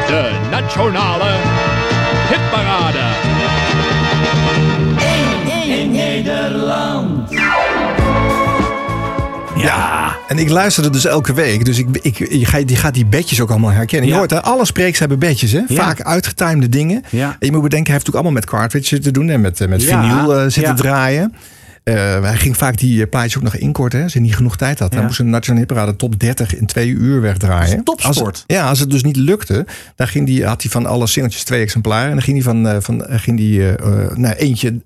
De 0.06 0.46
Nationale 0.50 1.34
Hitparade. 2.28 3.05
Ja. 9.66 10.16
En 10.28 10.38
ik 10.38 10.48
luisterde 10.48 10.90
dus 10.90 11.04
elke 11.04 11.34
week. 11.34 11.64
Dus 11.64 11.78
ik, 11.78 11.88
ik, 12.02 12.18
je, 12.18 12.76
gaat, 12.76 12.94
die 12.94 13.06
bedjes 13.06 13.40
ook 13.40 13.50
allemaal 13.50 13.70
herkennen. 13.70 14.08
Je 14.08 14.14
hoort, 14.14 14.30
hè, 14.30 14.42
alle 14.42 14.64
spreeks 14.64 14.98
hebben 14.98 15.18
bedjes. 15.18 15.52
Hè? 15.52 15.62
Vaak 15.68 16.02
uitgetimede 16.02 16.68
dingen. 16.68 17.04
Ja. 17.10 17.28
En 17.28 17.46
je 17.46 17.52
moet 17.52 17.62
bedenken, 17.62 17.92
hij 17.92 17.94
heeft 17.94 18.06
natuurlijk 18.06 18.14
allemaal 18.14 18.32
met 18.32 18.44
cartridges 18.44 19.00
te 19.00 19.10
doen. 19.10 19.28
En 19.28 19.40
met, 19.40 19.60
eh, 19.60 19.68
met 19.68 19.84
vinyl 19.84 20.36
eh, 20.36 20.44
zitten 20.48 20.76
draaien. 20.76 21.34
Eh, 21.86 22.22
hij 22.22 22.36
ging 22.36 22.56
vaak 22.56 22.78
die 22.78 23.02
eh, 23.02 23.08
plaatjes 23.08 23.36
ook 23.36 23.42
nog 23.42 23.56
inkorten. 23.56 23.98
Hè, 23.98 24.04
als 24.04 24.12
hij 24.12 24.22
niet 24.22 24.36
genoeg 24.36 24.56
tijd 24.56 24.78
had. 24.78 24.90
Ja. 24.92 24.96
Hij 24.98 25.06
moest 25.06 25.18
een 25.18 25.30
Nationale 25.30 25.58
Hitparade 25.66 25.96
top 25.96 26.20
30 26.20 26.56
in 26.56 26.66
twee 26.66 26.88
uur 26.88 27.20
wegdraaien. 27.20 27.84
topsport. 27.84 28.18
Als, 28.26 28.44
ja, 28.46 28.68
als 28.68 28.78
het 28.78 28.90
dus 28.90 29.02
niet 29.02 29.16
lukte, 29.16 29.66
dan 29.96 30.08
ging 30.08 30.26
die, 30.26 30.44
had 30.46 30.62
hij 30.62 30.70
van 30.70 30.86
alle 30.86 31.06
singeltjes 31.06 31.44
twee 31.44 31.60
exemplaren. 31.60 32.06
En 32.06 32.12
dan 32.12 32.22
ging 32.22 32.36
hij 32.36 32.52
van, 32.52 32.68
eh, 32.68 32.76
van 32.80 33.04
ging 33.08 33.36
die, 33.36 33.74
eh, 33.76 34.16
nou, 34.16 34.34
eentje 34.34 34.80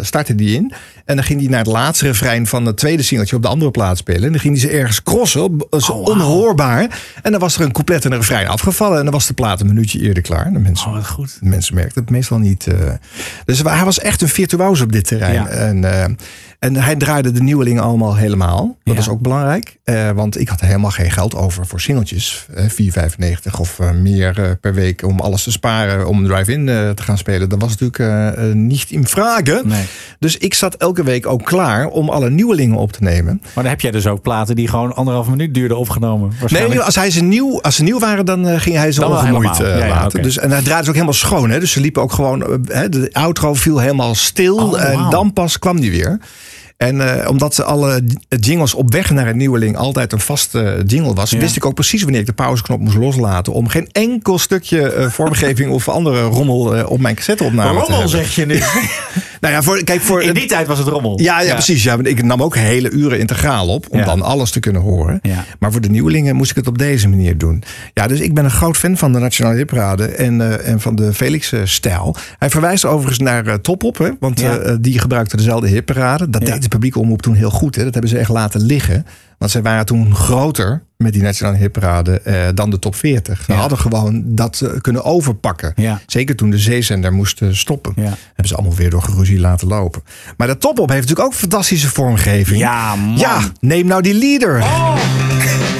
startte 0.00 0.34
die 0.34 0.54
in. 0.56 0.72
En 1.04 1.16
dan 1.16 1.24
ging 1.24 1.40
hij 1.40 1.48
naar 1.48 1.58
het 1.58 1.68
laatste 1.68 2.04
refrein 2.06 2.46
van 2.46 2.66
het 2.66 2.76
tweede 2.76 3.02
singeltje 3.02 3.36
op 3.36 3.42
de 3.42 3.48
andere 3.48 3.70
plaats 3.70 4.00
spelen. 4.00 4.22
En 4.24 4.30
dan 4.30 4.40
ging 4.40 4.60
hij 4.60 4.70
ze 4.70 4.76
ergens 4.76 5.02
crossen, 5.02 5.42
op- 5.42 5.66
zo 5.80 5.92
Oh, 5.92 6.02
onhoorbaar. 6.14 7.00
En 7.22 7.30
dan 7.30 7.40
was 7.40 7.54
er 7.56 7.60
een 7.60 7.72
couplet 7.72 8.04
en 8.04 8.12
een 8.12 8.18
refrein 8.18 8.46
afgevallen. 8.48 8.96
En 8.98 9.04
dan 9.04 9.12
was 9.12 9.26
de 9.26 9.34
plaat 9.34 9.60
een 9.60 9.66
minuutje 9.66 10.00
eerder 10.00 10.22
klaar. 10.22 10.52
De 10.52 10.58
mensen, 10.58 10.90
Oh, 10.90 11.04
goed. 11.04 11.36
de 11.40 11.48
mensen 11.48 11.74
merkten 11.74 12.00
het 12.00 12.10
meestal 12.10 12.38
niet. 12.38 12.66
Dus 13.44 13.62
hij 13.62 13.84
was 13.84 13.98
echt 13.98 14.22
een 14.22 14.28
virtuoos 14.28 14.80
op 14.80 14.92
dit 14.92 15.06
terrein. 15.06 15.34
Ja. 15.34 15.46
En, 15.48 16.16
en 16.58 16.76
hij 16.76 16.96
draaide 16.96 17.32
de 17.32 17.42
nieuwelingen 17.42 17.82
allemaal 17.82 18.16
helemaal. 18.16 18.76
Dat 18.84 18.94
Ja. 18.94 19.00
is 19.00 19.08
ook 19.08 19.20
belangrijk. 19.20 19.76
Eh, 19.84 20.10
want 20.10 20.40
ik 20.40 20.48
had 20.48 20.60
helemaal 20.60 20.90
geen 20.90 21.10
geld 21.10 21.34
over 21.34 21.66
voor 21.66 21.80
singeltjes. 21.80 22.46
eh 22.54 22.64
4,95 22.68 23.60
of 23.60 23.78
eh, 23.80 23.90
meer 23.90 24.58
per 24.60 24.74
week 24.74 25.02
om 25.04 25.20
alles 25.20 25.42
te 25.42 25.50
sparen 25.50 26.06
om 26.08 26.24
drive-in 26.26 26.66
te 26.66 27.02
gaan 27.02 27.18
spelen. 27.18 27.48
Dat 27.48 27.60
was 27.60 27.76
natuurlijk 27.78 28.54
niet 28.54 28.90
in 28.90 29.06
vragen. 29.06 29.68
Nee. 29.68 29.84
Dus 30.18 30.36
ik 30.36 30.54
zat 30.54 30.74
elke 30.74 31.02
week 31.02 31.26
ook 31.26 31.44
klaar 31.44 31.86
om 31.86 32.08
alle 32.08 32.30
nieuwelingen 32.30 32.76
op 32.76 32.92
te 32.92 33.02
nemen. 33.02 33.38
Maar 33.42 33.50
dan 33.54 33.66
heb 33.66 33.80
jij 33.80 33.90
dus 33.90 34.06
ook 34.06 34.22
platen 34.22 34.56
die 34.56 34.68
gewoon 34.68 34.94
anderhalf 34.94 35.28
minuut 35.28 35.54
duurden 35.54 35.78
opgenomen. 35.78 36.32
Nee, 36.48 36.80
als, 36.80 36.94
hij 36.94 37.10
ze 37.10 37.22
nieuw, 37.22 37.62
als 37.62 37.76
ze 37.76 37.82
nieuw 37.82 37.98
waren, 37.98 38.24
dan 38.26 38.60
ging 38.60 38.76
hij 38.76 38.92
ze 38.92 39.00
Dan 39.00 39.10
ongemoeid 39.10 39.58
helemaal. 39.58 39.78
Ja, 39.78 39.84
ja, 39.86 39.94
laten. 39.94 40.22
Dus, 40.22 40.38
en 40.38 40.50
hij 40.50 40.62
draaide 40.62 40.82
ze 40.84 40.88
ook 40.88 40.94
helemaal 40.94 41.14
schoon. 41.18 41.50
Hè? 41.50 41.60
Dus 41.60 41.70
ze 41.72 41.80
liepen 41.80 42.02
ook 42.02 42.12
gewoon... 42.12 42.38
de 42.90 43.08
outro 43.12 43.54
viel 43.54 43.78
helemaal 43.78 44.14
stil. 44.14 44.56
Oh, 44.56 44.84
en 44.84 45.10
dan 45.10 45.32
pas 45.32 45.58
kwam 45.58 45.80
die 45.80 45.90
weer. 45.90 46.18
En 46.76 47.20
eh, 47.22 47.28
omdat 47.30 47.54
ze 47.54 47.64
alle 47.64 48.04
jingles 48.28 48.74
op 48.74 48.92
weg 48.92 49.10
naar 49.10 49.26
een 49.28 49.36
nieuweling 49.36 49.76
altijd 49.76 50.12
een 50.12 50.20
vaste 50.20 50.82
jingle 50.86 51.14
was, 51.14 51.30
Ja. 51.30 51.38
wist 51.38 51.56
ik 51.56 51.64
ook 51.64 51.74
precies 51.74 52.02
wanneer 52.02 52.20
ik 52.20 52.26
de 52.26 52.32
pauzeknop 52.32 52.80
moest 52.80 52.96
loslaten. 52.96 53.52
Om 53.52 53.68
geen 53.68 53.88
enkel 53.92 54.38
stukje 54.38 54.92
eh, 54.92 55.08
vormgeving 55.10 55.70
of 55.78 55.88
andere 55.88 56.22
rommel 56.22 56.76
eh, 56.76 56.90
op 56.90 57.00
mijn 57.00 57.14
cassetteopname 57.14 57.70
te 57.72 57.78
Rommel 57.78 57.98
hebben. 58.00 58.08
zeg 58.18 58.34
je 58.34 58.46
nu. 58.46 58.60
Nou 59.46 59.58
ja, 59.58 59.64
voor, 59.64 59.84
kijk, 59.84 60.00
voor, 60.00 60.22
In 60.22 60.34
die 60.34 60.46
tijd 60.46 60.66
was 60.66 60.78
het 60.78 60.88
rommel. 60.88 61.20
ja, 61.20 61.40
ja, 61.40 61.52
precies. 61.52 61.82
Ja, 61.82 61.94
want 61.94 62.06
ik 62.08 62.22
nam 62.22 62.42
ook 62.42 62.56
hele 62.56 62.90
uren 62.90 63.18
integraal 63.18 63.68
op 63.68 63.86
om 63.90 63.98
Ja. 63.98 64.04
dan 64.04 64.22
alles 64.22 64.50
te 64.50 64.60
kunnen 64.60 64.82
horen. 64.82 65.18
Ja. 65.22 65.44
Maar 65.58 65.72
voor 65.72 65.80
de 65.80 65.88
nieuwelingen 65.88 66.36
moest 66.36 66.50
ik 66.50 66.56
het 66.56 66.66
op 66.66 66.78
deze 66.78 67.08
manier 67.08 67.38
doen. 67.38 67.62
Ja, 67.94 68.06
dus 68.06 68.20
ik 68.20 68.34
ben 68.34 68.44
een 68.44 68.50
groot 68.50 68.76
fan 68.76 68.96
van 68.96 69.12
de 69.12 69.18
Nationale 69.18 69.56
Hitparade 69.56 70.04
en, 70.06 70.40
eh, 70.40 70.68
en 70.72 70.80
van 70.80 70.94
de 70.94 71.12
Felix-stijl. 71.12 72.16
Hij 72.38 72.50
verwijst 72.50 72.84
overigens 72.84 73.18
naar 73.18 73.46
eh, 73.46 73.54
Top 73.54 73.84
Op, 73.84 73.98
hè, 73.98 74.10
want 74.20 74.42
eh, 74.42 74.74
die 74.80 74.98
gebruikte 74.98 75.36
dezelfde 75.36 75.68
hitparade. 75.68 76.30
Dat 76.30 76.46
deed 76.46 76.62
de 76.62 76.68
publieke 76.68 76.98
omroep 76.98 77.22
toen 77.22 77.34
heel 77.34 77.50
goed. 77.50 77.74
Hè. 77.76 77.84
Dat 77.84 77.92
hebben 77.92 78.10
ze 78.10 78.18
echt 78.18 78.30
laten 78.30 78.60
liggen. 78.60 79.06
Want 79.38 79.50
zij 79.50 79.62
waren 79.62 79.86
toen 79.86 80.14
groter 80.14 80.82
met 80.96 81.12
die 81.12 81.22
nationale 81.22 81.56
hitparade 81.56 82.20
eh, 82.20 82.48
dan 82.54 82.70
de 82.70 82.78
top 82.78 82.94
40. 82.94 83.42
Ze 83.44 83.52
hadden 83.52 83.78
gewoon 83.78 84.22
dat 84.26 84.60
eh, 84.60 84.70
kunnen 84.80 85.04
overpakken. 85.04 85.72
Ja. 85.76 86.00
Zeker 86.06 86.36
toen 86.36 86.50
de 86.50 86.58
zeezender 86.58 87.12
moest 87.12 87.42
eh, 87.42 87.48
stoppen. 87.52 87.92
Hebben 87.96 88.48
ze 88.48 88.54
allemaal 88.54 88.76
weer 88.76 88.90
door 88.90 89.02
geruzie 89.02 89.40
laten 89.40 89.68
lopen. 89.68 90.02
Maar 90.36 90.46
de 90.46 90.58
top 90.58 90.78
op 90.78 90.88
heeft 90.88 91.00
natuurlijk 91.00 91.28
ook 91.28 91.34
fantastische 91.34 91.88
vormgeving. 91.88 92.60
Ja, 92.60 92.94
man. 92.96 93.16
Ja, 93.18 93.40
neem 93.60 93.86
nou 93.86 94.02
die 94.02 94.14
leader. 94.14 94.62
Afrostoppen 94.62 95.75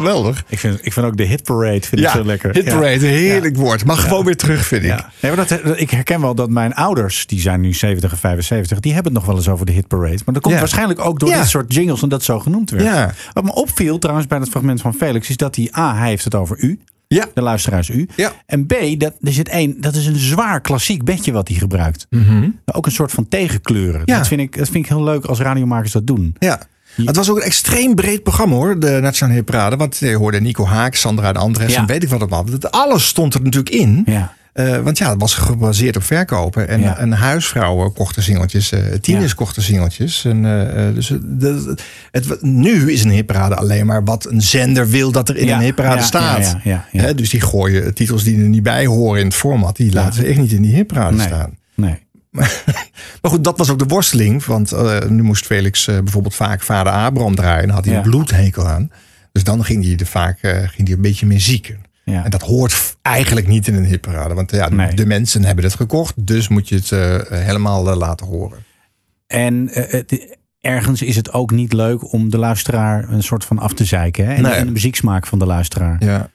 geweldig. 0.00 0.44
Ik 0.48 0.58
vind, 0.58 0.86
ik 0.86 0.92
vind 0.92 1.06
ook 1.06 1.16
de 1.16 1.24
hit 1.24 1.42
parade 1.42 1.80
vind 1.80 2.00
Ja, 2.00 2.08
ik 2.08 2.16
zo 2.16 2.24
lekker. 2.24 2.52
hit 2.54 2.64
parade, 2.64 3.06
heerlijk 3.06 3.56
woord. 3.56 3.84
Mag 3.84 4.02
gewoon 4.02 4.24
weer 4.24 4.36
terug, 4.36 4.66
vind 4.66 4.82
ik. 4.82 4.88
Ja. 4.88 5.10
Nee, 5.20 5.32
maar 5.36 5.46
dat, 5.46 5.80
ik 5.80 5.90
herken 5.90 6.20
wel 6.20 6.34
dat 6.34 6.50
mijn 6.50 6.74
ouders, 6.74 7.26
die 7.26 7.40
zijn 7.40 7.60
nu 7.60 7.72
70 7.72 8.10
en 8.12 8.18
75, 8.18 8.80
die 8.80 8.92
hebben 8.92 9.12
het 9.12 9.20
nog 9.20 9.30
wel 9.30 9.40
eens 9.40 9.48
over 9.48 9.66
de 9.66 9.72
hit 9.72 9.88
parade. 9.88 10.18
Maar 10.24 10.34
dat 10.34 10.42
komt 10.42 10.58
waarschijnlijk 10.58 11.00
ook 11.00 11.20
door 11.20 11.30
dit 11.30 11.48
soort 11.48 11.74
jingles 11.74 12.02
en 12.02 12.08
dat 12.08 12.22
zo 12.22 12.38
genoemd 12.38 12.70
werd. 12.70 12.84
Ja. 12.84 13.12
Wat 13.32 13.44
me 13.44 13.54
opviel 13.54 13.98
trouwens 13.98 14.26
bij 14.28 14.38
het 14.38 14.48
fragment 14.48 14.80
van 14.80 14.94
Felix, 14.94 15.28
is 15.28 15.36
dat 15.36 15.56
hij 15.56 15.70
A, 15.76 15.96
hij 15.96 16.08
heeft 16.08 16.24
het 16.24 16.34
over 16.34 16.58
u. 16.58 16.80
Ja. 17.08 17.26
De 17.34 17.42
luisteraars 17.42 17.88
u. 17.88 18.08
Ja. 18.16 18.32
En 18.46 18.66
B, 18.66 18.74
dat, 18.98 19.14
er 19.20 19.32
zit 19.32 19.48
één, 19.48 19.80
dat 19.80 19.94
is 19.94 20.06
een 20.06 20.16
zwaar 20.16 20.60
klassiek 20.60 21.04
bedje 21.04 21.32
wat 21.32 21.48
hij 21.48 21.56
gebruikt. 21.56 22.06
Ook 22.64 22.86
een 22.86 22.92
soort 22.92 23.12
van 23.12 23.28
tegenkleuren. 23.28 24.02
Ja. 24.04 24.18
Dat, 24.18 24.26
vind 24.28 24.40
ik, 24.40 24.58
dat 24.58 24.68
vind 24.68 24.84
ik 24.84 24.90
heel 24.90 25.02
leuk 25.02 25.24
als 25.24 25.38
radiomakers 25.38 25.92
dat 25.92 26.06
doen. 26.06 26.36
Ja. 26.38 26.60
Het 27.04 27.16
was 27.16 27.30
ook 27.30 27.36
een 27.36 27.42
extreem 27.42 27.94
breed 27.94 28.22
programma 28.22 28.54
hoor, 28.54 28.78
de 28.80 28.98
Nationale 29.02 29.36
Hitparade. 29.38 29.76
Want 29.76 29.96
je 29.98 30.14
hoorde 30.16 30.40
Nico 30.40 30.66
Haak, 30.66 30.94
Sandra 30.94 31.32
de 31.32 31.38
Andres 31.38 31.72
Ja. 31.72 31.78
en 31.80 31.86
weet 31.86 32.02
ik 32.02 32.08
wat 32.08 32.20
allemaal. 32.20 32.46
Alles 32.70 33.06
stond 33.06 33.34
er 33.34 33.42
natuurlijk 33.42 33.74
in. 33.74 34.02
Ja. 34.06 34.34
Eh, 34.52 34.78
want 34.78 34.98
ja, 34.98 35.10
het 35.10 35.20
was 35.20 35.34
gebaseerd 35.34 35.96
op 35.96 36.02
verkopen. 36.02 36.68
En, 36.68 36.80
Ja. 36.80 36.98
en 36.98 37.12
huisvrouwen 37.12 37.92
kochten 37.92 38.22
singeltjes, 38.22 38.72
eh 38.72 38.80
tieners 39.00 39.28
Ja. 39.30 39.34
kochten 39.36 39.62
singeltjes. 39.62 40.24
En, 40.24 40.44
eh, 40.44 40.88
eh, 40.88 40.94
dus 40.94 41.08
het, 41.08 41.40
de- 41.40 41.74
het, 42.10 42.42
nu 42.42 42.92
is 42.92 43.04
een 43.04 43.10
hitparade 43.10 43.54
alleen 43.56 43.86
maar 43.86 44.04
wat 44.04 44.26
een 44.30 44.42
zender 44.42 44.88
wil 44.88 45.12
dat 45.12 45.28
er 45.28 45.36
in 45.36 45.46
Ja, 45.46 45.56
een 45.56 45.62
hitparade 45.62 46.02
staat. 46.02 46.56
dus 47.16 47.30
die 47.30 47.40
gooien 47.40 47.94
titels 47.94 48.24
die 48.24 48.36
er 48.42 48.48
niet 48.48 48.62
bij 48.62 48.86
horen 48.86 49.20
in 49.20 49.26
het 49.26 49.34
format. 49.34 49.76
Die 49.76 49.92
laten 49.92 50.14
ze 50.14 50.24
echt 50.26 50.38
niet 50.38 50.52
in 50.52 50.62
die 50.62 50.74
hitparade 50.74 51.16
Nee. 51.16 51.26
staan. 51.26 51.56
Nee. 51.74 51.98
Maar 53.22 53.30
goed, 53.30 53.44
dat 53.44 53.58
was 53.58 53.70
ook 53.70 53.78
de 53.78 53.84
worsteling. 53.86 54.44
Want 54.44 54.72
eh, 54.72 55.02
nu 55.08 55.22
moest 55.22 55.46
Felix 55.46 55.86
eh, 55.88 55.98
bijvoorbeeld 55.98 56.34
vaak 56.34 56.62
vader 56.62 56.92
Abraham 56.92 57.34
draaien. 57.34 57.62
En 57.62 57.70
had 57.70 57.84
hij 57.84 57.94
Ja. 57.94 58.00
een 58.00 58.10
bloedhekel 58.10 58.66
aan. 58.68 58.90
Dus 59.32 59.44
dan 59.44 59.64
ging 59.64 59.84
hij 59.84 59.96
er 59.96 60.06
vaak 60.06 60.38
eh, 60.42 60.52
ging 60.68 60.88
hij 60.88 60.96
een 60.96 61.02
beetje 61.02 61.26
meer 61.26 61.40
zieken. 61.40 61.80
Ja. 62.04 62.24
En 62.24 62.30
dat 62.30 62.42
hoort 62.42 62.96
eigenlijk 63.02 63.46
niet 63.46 63.66
in 63.68 63.74
een 63.74 63.84
hitparade. 63.84 64.34
Want 64.34 64.50
ja, 64.50 64.68
Nee. 64.68 64.94
de 64.94 65.06
mensen 65.06 65.44
hebben 65.44 65.64
het 65.64 65.74
gekocht. 65.74 66.26
Dus 66.26 66.48
moet 66.48 66.68
je 66.68 66.74
het 66.74 66.90
helemaal 67.30 67.96
laten 67.96 68.26
horen. 68.26 68.58
En 69.26 69.70
ergens 70.60 71.02
is 71.02 71.16
het 71.16 71.32
ook 71.32 71.50
niet 71.50 71.72
leuk 71.72 72.12
om 72.12 72.30
de 72.30 72.38
luisteraar 72.38 73.08
een 73.10 73.22
soort 73.22 73.44
van 73.44 73.58
af 73.58 73.72
te 73.74 73.84
zeiken. 73.84 74.26
Hè? 74.26 74.34
En, 74.34 74.42
Nee. 74.42 74.52
en 74.52 74.66
de 74.66 74.72
muzieksmaak 74.72 75.26
van 75.26 75.38
de 75.38 75.46
luisteraar. 75.46 75.96
Ja. 76.04 76.30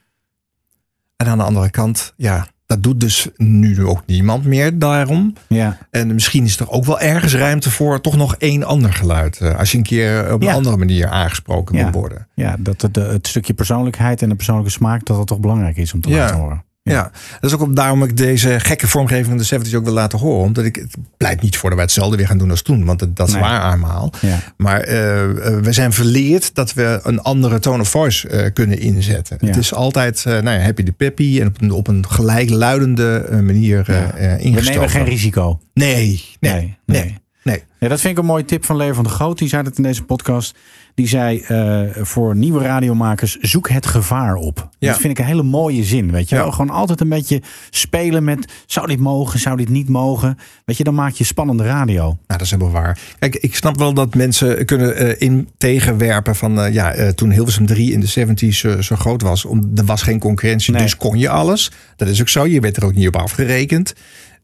En 1.18 1.28
aan 1.28 1.38
de 1.38 1.44
andere 1.44 1.70
kant, 1.70 2.14
ja, 2.18 2.48
dat 2.71 2.84
doet 2.84 2.99
dus 2.99 3.27
nu 3.38 3.86
ook 3.86 4.03
niemand 4.05 4.45
meer 4.45 4.79
daarom. 4.79 5.34
Ja. 5.47 5.77
En 5.89 6.13
misschien 6.13 6.43
is 6.45 6.60
er 6.60 6.69
ook 6.69 6.86
wel 6.86 6.99
ergens 6.99 7.36
ruimte 7.36 7.71
voor 7.71 8.01
toch 8.01 8.17
nog 8.17 8.36
één 8.36 8.63
ander 8.63 8.93
geluid. 8.93 9.39
eh, 9.39 9.57
als 9.60 9.71
je 9.71 9.77
een 9.77 9.84
keer 9.84 10.34
op 10.34 10.41
een 10.41 10.47
Ja. 10.47 10.53
andere 10.53 10.77
manier 10.77 11.07
aangesproken 11.07 11.77
Ja. 11.77 11.84
moet 11.86 11.93
worden. 11.93 12.27
Ja, 12.36 12.55
dat 12.60 12.81
het, 12.81 12.95
het 12.95 13.27
stukje 13.27 13.53
persoonlijkheid 13.53 14.21
en 14.21 14.29
de 14.29 14.36
persoonlijke 14.36 14.71
smaak, 14.71 15.05
dat 15.05 15.17
dat 15.17 15.27
toch 15.27 15.39
belangrijk 15.39 15.77
is 15.77 15.93
om 15.93 16.01
te 16.01 16.10
laten 16.10 16.36
horen. 16.36 16.63
Ja. 16.84 17.12
dat 17.39 17.50
is 17.50 17.54
ook 17.56 17.62
op- 17.62 17.76
daarom 17.76 18.04
ik 18.04 18.17
deze 18.17 18.60
gekke 18.60 18.88
vormgeving 18.88 19.28
van 19.28 19.38
de 19.38 19.44
70s 19.70 19.76
ook 19.76 19.84
wil 19.84 19.94
laten 19.94 20.20
horen. 20.20 20.44
Omdat 20.46 20.63
ik, 20.65 20.76
het 20.76 20.96
pleit 21.17 21.41
niet 21.41 21.58
voor 21.58 21.70
dat 21.70 21.78
wij 21.78 21.86
hetzelfde 21.88 22.17
weer 22.17 22.28
gaan 22.28 22.38
doen 22.38 22.50
als 22.50 22.62
toen. 22.62 22.86
Want 22.86 23.00
dat, 23.00 23.15
dat 23.15 23.28
is 23.28 23.34
Nee. 23.34 23.44
waar 23.44 23.62
allemaal. 23.62 24.13
Ja. 24.22 24.39
Maar 24.58 24.80
eh, 24.80 25.24
eh, 25.24 25.60
we 25.63 25.72
zijn 25.72 25.94
verleerd 25.94 26.56
dat 26.56 26.74
we 26.74 27.00
een 27.04 27.22
andere 27.22 27.60
tone 27.60 27.82
of 27.82 27.89
voice 27.89 28.28
eh, 28.28 28.54
kunnen 28.54 28.80
inzetten. 28.80 29.38
Ja. 29.41 29.48
Het 29.48 29.58
is 29.58 29.74
altijd 29.74 30.24
uh, 30.28 30.34
nou 30.39 30.58
ja, 30.58 30.63
happy 30.63 30.84
de 30.84 30.91
peppy 30.91 31.38
en 31.41 31.48
op 31.48 31.62
een, 31.62 31.72
op 31.72 31.88
een 31.88 32.06
gelijkluidende 32.10 33.28
manier 33.44 33.84
Ja. 33.91 34.12
eh, 34.13 34.36
We 34.36 34.41
ingestoken. 34.41 34.74
nemen 34.80 34.89
geen 34.89 35.06
risico. 35.06 35.60
Nee, 35.74 36.26
nee, 36.39 36.78
Nee, 36.86 37.20
nee. 37.44 37.63
nee. 37.80 37.89
dat 37.89 38.00
vind 38.02 38.13
ik 38.13 38.20
een 38.20 38.26
mooie 38.30 38.46
tip 38.46 38.65
van 38.65 38.76
Leo 38.78 38.94
van 38.94 39.04
der 39.04 39.13
Groot. 39.13 39.38
Die 39.38 39.48
zei 39.48 39.63
dat 39.63 39.78
in 39.78 39.84
deze 39.84 40.04
podcast. 40.04 40.56
Die 40.95 41.08
zei 41.08 41.39
eh, 41.41 41.82
voor 42.01 42.36
nieuwe 42.36 42.63
radiomakers, 42.63 43.38
zoek 43.39 43.69
het 43.69 43.86
gevaar 43.86 44.36
op. 44.36 44.69
Ja. 44.80 44.89
Dat 44.91 44.99
vind 44.99 45.13
ik 45.13 45.19
een 45.19 45.30
hele 45.30 45.43
mooie 45.43 45.84
zin. 45.84 46.12
Weet 46.12 46.30
je 46.30 46.36
Ja. 46.36 46.41
wel? 46.41 46.51
Gewoon 46.51 46.69
altijd 46.75 47.01
een 47.01 47.10
beetje 47.10 47.41
spelen 47.69 48.23
met, 48.23 48.51
zou 48.65 48.88
dit 48.88 48.99
mogen, 48.99 49.39
zou 49.39 49.58
dit 49.58 49.69
niet 49.69 49.89
mogen? 49.89 50.38
Weet 50.65 50.77
je, 50.77 50.84
dan 50.84 50.95
maak 50.95 51.13
je 51.13 51.23
spannende 51.23 51.63
radio. 51.63 52.04
Nou, 52.04 52.17
dat 52.27 52.41
is 52.41 52.51
helemaal 52.51 52.71
waar. 52.73 52.99
Kijk, 53.19 53.36
ik 53.36 53.56
snap 53.56 53.77
wel 53.77 53.93
dat 53.93 54.15
mensen 54.15 54.65
kunnen 54.65 54.95
eh, 54.95 55.27
in 55.27 55.49
tegenwerpen 55.58 56.36
van 56.36 56.62
eh, 56.62 56.73
ja, 56.73 57.12
toen 57.13 57.32
Hilversum 57.32 57.65
3 57.65 57.91
in 57.91 57.99
de 57.99 58.27
70s 58.27 58.69
eh, 58.69 58.77
zo 58.80 58.95
groot 58.95 59.21
was. 59.21 59.45
Om, 59.45 59.71
er 59.75 59.86
was 59.86 60.01
geen 60.01 60.19
concurrentie, 60.19 60.73
Nee. 60.73 60.82
dus 60.82 60.97
kon 60.97 61.17
je 61.17 61.30
alles. 61.30 61.71
Dat 61.95 62.08
is 62.08 62.21
ook 62.21 62.30
zo. 62.30 62.45
Je 62.47 62.60
werd 62.60 62.77
er 62.77 62.86
ook 62.86 62.93
niet 62.95 63.08
op 63.08 63.15
afgerekend. 63.15 63.93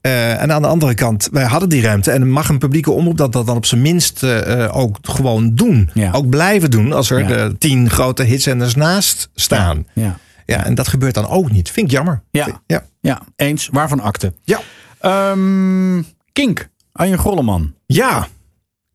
Eh, 0.00 0.42
en 0.42 0.52
aan 0.52 0.62
de 0.62 0.68
andere 0.68 0.94
kant, 0.94 1.28
wij 1.32 1.44
hadden 1.44 1.68
die 1.68 1.82
ruimte. 1.82 2.10
En 2.10 2.30
mag 2.30 2.48
een 2.48 2.58
publieke 2.58 2.90
omroep 2.90 3.16
dat, 3.16 3.32
dat 3.32 3.46
dan 3.46 3.56
op 3.56 3.66
zijn 3.66 3.80
minst 3.82 4.22
eh, 4.22 4.64
eh, 4.64 4.76
ook 4.76 4.96
gewoon 5.02 5.54
doen. 5.54 5.90
Ja. 5.94 6.10
Ook 6.12 6.28
blijven 6.28 6.70
doen 6.70 6.92
als 6.92 7.10
er 7.10 7.18
Ja. 7.18 7.26
de 7.26 7.56
tien 7.58 7.90
grote 7.90 8.22
hitzenders 8.22 8.74
naast 8.74 9.30
staan. 9.34 9.86
Ja. 9.92 10.18
Ja. 10.46 10.64
en 10.64 10.74
dat 10.74 10.88
gebeurt 10.88 11.14
dan 11.14 11.28
ook 11.28 11.50
niet. 11.50 11.70
Vind 11.70 11.86
ik 11.86 11.92
jammer. 11.92 12.22
Ja. 12.30 12.60
Ja. 12.66 12.84
Ja, 13.00 13.22
eens. 13.36 13.68
Waarvan 13.72 14.00
akte? 14.00 14.32
Ja. 14.44 14.60
Ehm, 15.00 16.02
Kink, 16.32 16.68
Arjen 16.92 17.18
Grolleman. 17.18 17.74
Ja. 17.86 18.26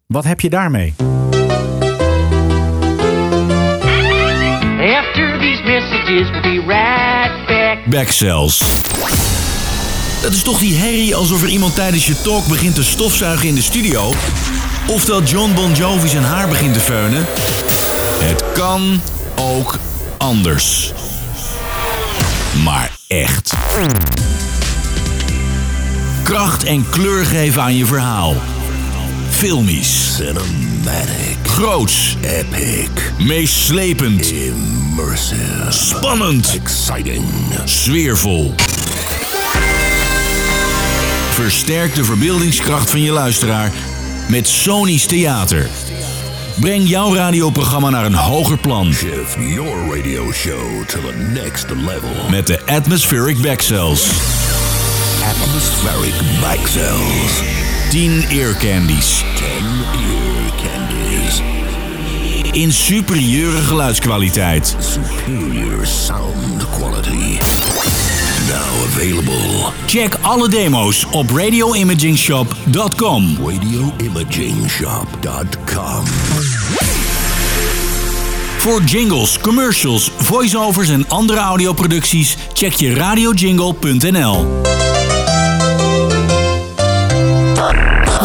Wat 0.08 0.24
heb 0.24 0.40
je 0.42 0.50
daarmee? 0.50 0.94
After 4.80 5.40
these 5.40 5.64
messages, 5.64 6.30
we'll 6.32 6.42
be 6.42 6.64
right 6.68 7.48
back. 7.48 7.78
Dat 10.24 10.34
is 10.34 10.42
toch 10.42 10.60
die 10.60 10.76
herrie 10.76 11.16
alsof 11.16 11.42
er 11.42 11.48
iemand 11.48 11.76
tijdens 11.76 12.06
je 12.06 12.22
talk 12.22 12.48
begint 12.48 12.76
te 12.76 12.84
stofzuigen 12.84 13.48
in 13.48 13.56
de 13.56 13.62
studio? 13.62 14.14
Of 14.88 15.06
dat 15.06 15.30
John 15.30 15.54
Bon 15.54 15.74
Jovi 15.74 16.08
zijn 16.08 16.24
haar 16.24 16.48
begint 16.48 16.74
te 16.74 16.80
feunen? 16.80 17.26
Het 18.20 18.44
kan 18.54 19.02
ook 19.36 19.80
anders. 20.18 20.94
Maar 22.64 22.92
echt. 23.08 23.54
Kracht 26.24 26.64
en 26.64 26.90
kleur 26.90 27.26
geven 27.26 27.62
aan 27.62 27.76
je 27.76 27.86
verhaal. 27.86 28.36
Filmisch. 29.30 30.16
Cinematic. 30.16 31.38
Groots. 31.44 32.18
Epic. 32.22 32.90
Meeslepend. 33.18 34.32
Immersive. 34.32 35.66
Spannend. 35.70 36.60
Exciting. 36.64 37.26
Sfeervol. 37.66 38.56
Versterk 41.34 41.96
de 41.96 42.04
verbeeldingskracht 42.04 42.90
van 42.90 43.02
je 43.02 43.12
luisteraar 43.12 43.72
met 44.30 44.48
Sony's 44.48 45.06
Theater. 45.06 45.68
Breng 46.60 46.90
jouw 46.90 47.16
radioprogramma 47.16 47.90
naar 47.90 48.06
een 48.06 48.14
hoger 48.14 48.58
plan. 48.58 48.94
Shift 48.94 49.36
your 49.38 49.96
radio 49.96 50.32
show 50.32 50.86
to 50.88 51.00
the 51.00 51.14
next 51.34 51.70
level. 51.70 52.30
Met 52.30 52.48
de 52.48 52.60
Atmospheric 52.66 53.42
Backcells. 53.42 54.10
Atmospheric 55.24 56.14
Backcells. 56.42 57.42
10 57.90 58.24
ear 58.30 58.56
candies. 58.58 59.24
10 59.36 59.46
ear 59.94 60.52
candies. 60.64 61.63
In 62.54 62.72
superieure 62.72 63.58
geluidskwaliteit. 63.58 64.76
Superior 64.80 65.86
sound 65.86 66.70
quality. 66.70 67.38
Now 68.48 68.84
available. 68.86 69.72
Check 69.86 70.18
alle 70.22 70.50
demo's 70.50 71.06
op 71.12 71.30
radioimagingshop.com. 71.30 73.38
Radioimagingshop.com. 73.46 76.04
Voor 78.58 78.82
jingles, 78.82 79.40
commercials, 79.40 80.12
voiceovers 80.18 80.90
en 80.90 81.10
andere 81.10 81.40
audioproducties 81.40 82.38
check 82.54 82.74
je 82.74 82.94
radiojingle.nl. 82.94 84.62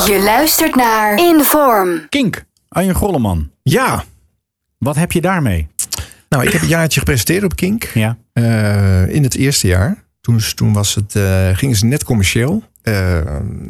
Je 0.06 0.20
luistert 0.24 0.74
naar 0.74 1.18
Inform. 1.18 2.08
Kink, 2.08 2.44
Arjen 2.68 2.94
Grolleman. 2.94 3.50
Ja. 3.62 4.04
Wat 4.78 4.96
heb 4.96 5.12
je 5.12 5.20
daarmee? 5.20 5.66
Nou, 6.28 6.46
ik 6.46 6.52
heb 6.52 6.62
een 6.62 6.68
jaartje 6.68 6.98
gepresenteerd 6.98 7.44
op 7.44 7.56
Kink. 7.56 7.84
Ja. 7.94 8.16
Eh, 8.32 9.08
in 9.08 9.22
het 9.22 9.34
eerste 9.34 9.66
jaar. 9.66 10.04
Toen, 10.20 10.40
toen 10.54 10.72
was 10.72 10.94
het, 10.94 11.16
eh, 11.16 11.48
gingen 11.56 11.76
ze 11.76 11.86
net 11.86 12.04
commercieel. 12.04 12.62
Eh 12.82 13.18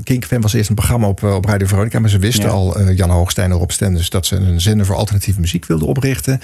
Kink 0.02 0.24
FM 0.24 0.40
was 0.40 0.52
eerst 0.52 0.68
een 0.68 0.74
programma 0.74 1.06
op, 1.06 1.22
op 1.22 1.44
Radio 1.44 1.66
Veronica. 1.66 1.98
Maar 1.98 2.10
ze 2.10 2.18
wisten 2.18 2.44
Ja. 2.44 2.50
al, 2.50 2.90
Jan 2.90 3.10
Hoogstein 3.10 3.50
en 3.50 3.56
Rob 3.56 3.70
Stenders... 3.70 4.10
dat 4.10 4.26
ze 4.26 4.36
een 4.36 4.60
zender 4.60 4.86
voor 4.86 4.96
alternatieve 4.96 5.40
muziek 5.40 5.66
wilden 5.66 5.88
oprichten. 5.88 6.40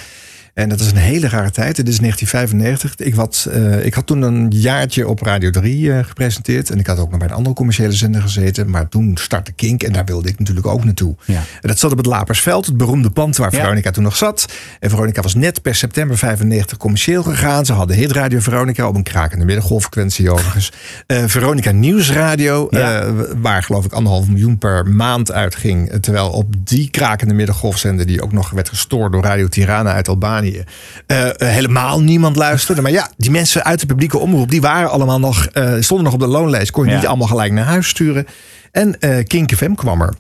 En 0.55 0.69
dat 0.69 0.81
is 0.81 0.91
een 0.91 0.97
hele 0.97 1.29
rare 1.29 1.51
tijd. 1.51 1.77
Het 1.77 1.89
is 1.89 1.99
1995. 2.01 3.07
Ik 3.07 3.15
had, 3.15 3.49
eh, 3.53 3.85
ik 3.87 3.95
had 3.95 4.07
toen 4.07 4.23
een 4.23 4.51
jaartje 4.51 5.09
op 5.09 5.23
Radio 5.23 5.51
3 5.51 5.93
eh, 5.93 6.05
gepresenteerd. 6.05 6.71
En 6.71 6.79
ik 6.79 6.87
had 6.87 6.99
ook 6.99 7.11
nog 7.11 7.19
bij 7.19 7.29
een 7.29 7.35
andere 7.35 7.55
commerciële 7.55 7.93
zender 7.93 8.23
gezeten. 8.23 8.71
Maar 8.71 8.89
toen 8.89 9.17
startte 9.21 9.53
Kink 9.53 9.83
en 9.83 9.93
daar 9.93 10.05
wilde 10.05 10.29
ik 10.29 10.39
natuurlijk 10.39 10.67
ook 10.67 10.85
naartoe. 10.85 11.15
Ja. 11.25 11.35
En 11.35 11.69
dat 11.69 11.79
zat 11.79 11.91
op 11.91 11.97
het 11.97 12.07
Lapersveld, 12.07 12.67
het 12.67 12.77
beroemde 12.77 13.11
pand 13.11 13.37
waar 13.37 13.53
Ja. 13.55 13.61
Veronica 13.61 13.91
toen 13.91 14.03
nog 14.03 14.17
zat. 14.17 14.53
En 14.81 14.91
Veronica 14.91 15.23
was 15.23 15.35
net 15.35 15.63
per 15.63 15.75
september 15.75 16.19
95 16.19 16.79
commercieel 16.79 17.23
gegaan. 17.23 17.65
Ze 17.67 17.73
hadden 17.73 17.97
hitradio 17.97 18.41
Veronica 18.41 18.89
op 18.89 18.95
een 18.95 19.03
krakende 19.03 19.45
middengolffrequentie 19.45 20.31
overigens. 20.31 20.73
Eh, 21.07 21.25
Veronica 21.27 21.71
Nieuwsradio, 21.71 22.67
Ja. 22.71 23.13
waar 23.41 23.63
geloof 23.63 23.85
ik 23.85 23.93
anderhalf 23.93 24.29
miljoen 24.29 24.59
per 24.59 24.87
maand 24.87 25.33
uitging. 25.33 25.93
Terwijl 26.01 26.31
op 26.31 26.55
die 26.67 26.91
krakende 26.91 27.35
middengolfzender, 27.35 28.07
die 28.07 28.23
ook 28.23 28.33
nog 28.33 28.51
werd 28.51 28.69
gestoord 28.69 29.13
door 29.13 29.23
Radio 29.23 29.49
Tirana 29.49 29.93
uit 29.93 30.09
Albanië, 30.09 30.43
eh, 30.53 31.29
eh, 31.29 31.35
helemaal 31.39 32.01
niemand 32.03 32.37
luisterde. 32.37 32.83
Maar 32.83 32.91
ja, 32.91 33.11
die 33.17 33.31
mensen 33.31 33.65
uit 33.65 33.81
de 33.81 33.87
publieke 33.87 34.19
omroep, 34.19 34.51
die 34.51 34.61
waren 34.61 34.91
allemaal 34.91 35.19
nog, 35.19 35.47
eh, 35.47 35.75
stonden 35.81 36.05
nog 36.05 36.15
op 36.15 36.21
de 36.21 36.27
loonlijst. 36.27 36.71
Kon 36.71 36.85
je 36.85 36.91
Ja. 36.91 36.97
niet 36.97 37.07
allemaal 37.07 37.29
gelijk 37.29 37.53
naar 37.53 37.65
huis 37.65 37.89
sturen. 37.89 38.27
En 38.73 39.01
eh 39.01 39.25
Kink 39.25 39.55
FM 39.55 39.75
kwam 39.75 40.01
er. 40.01 40.15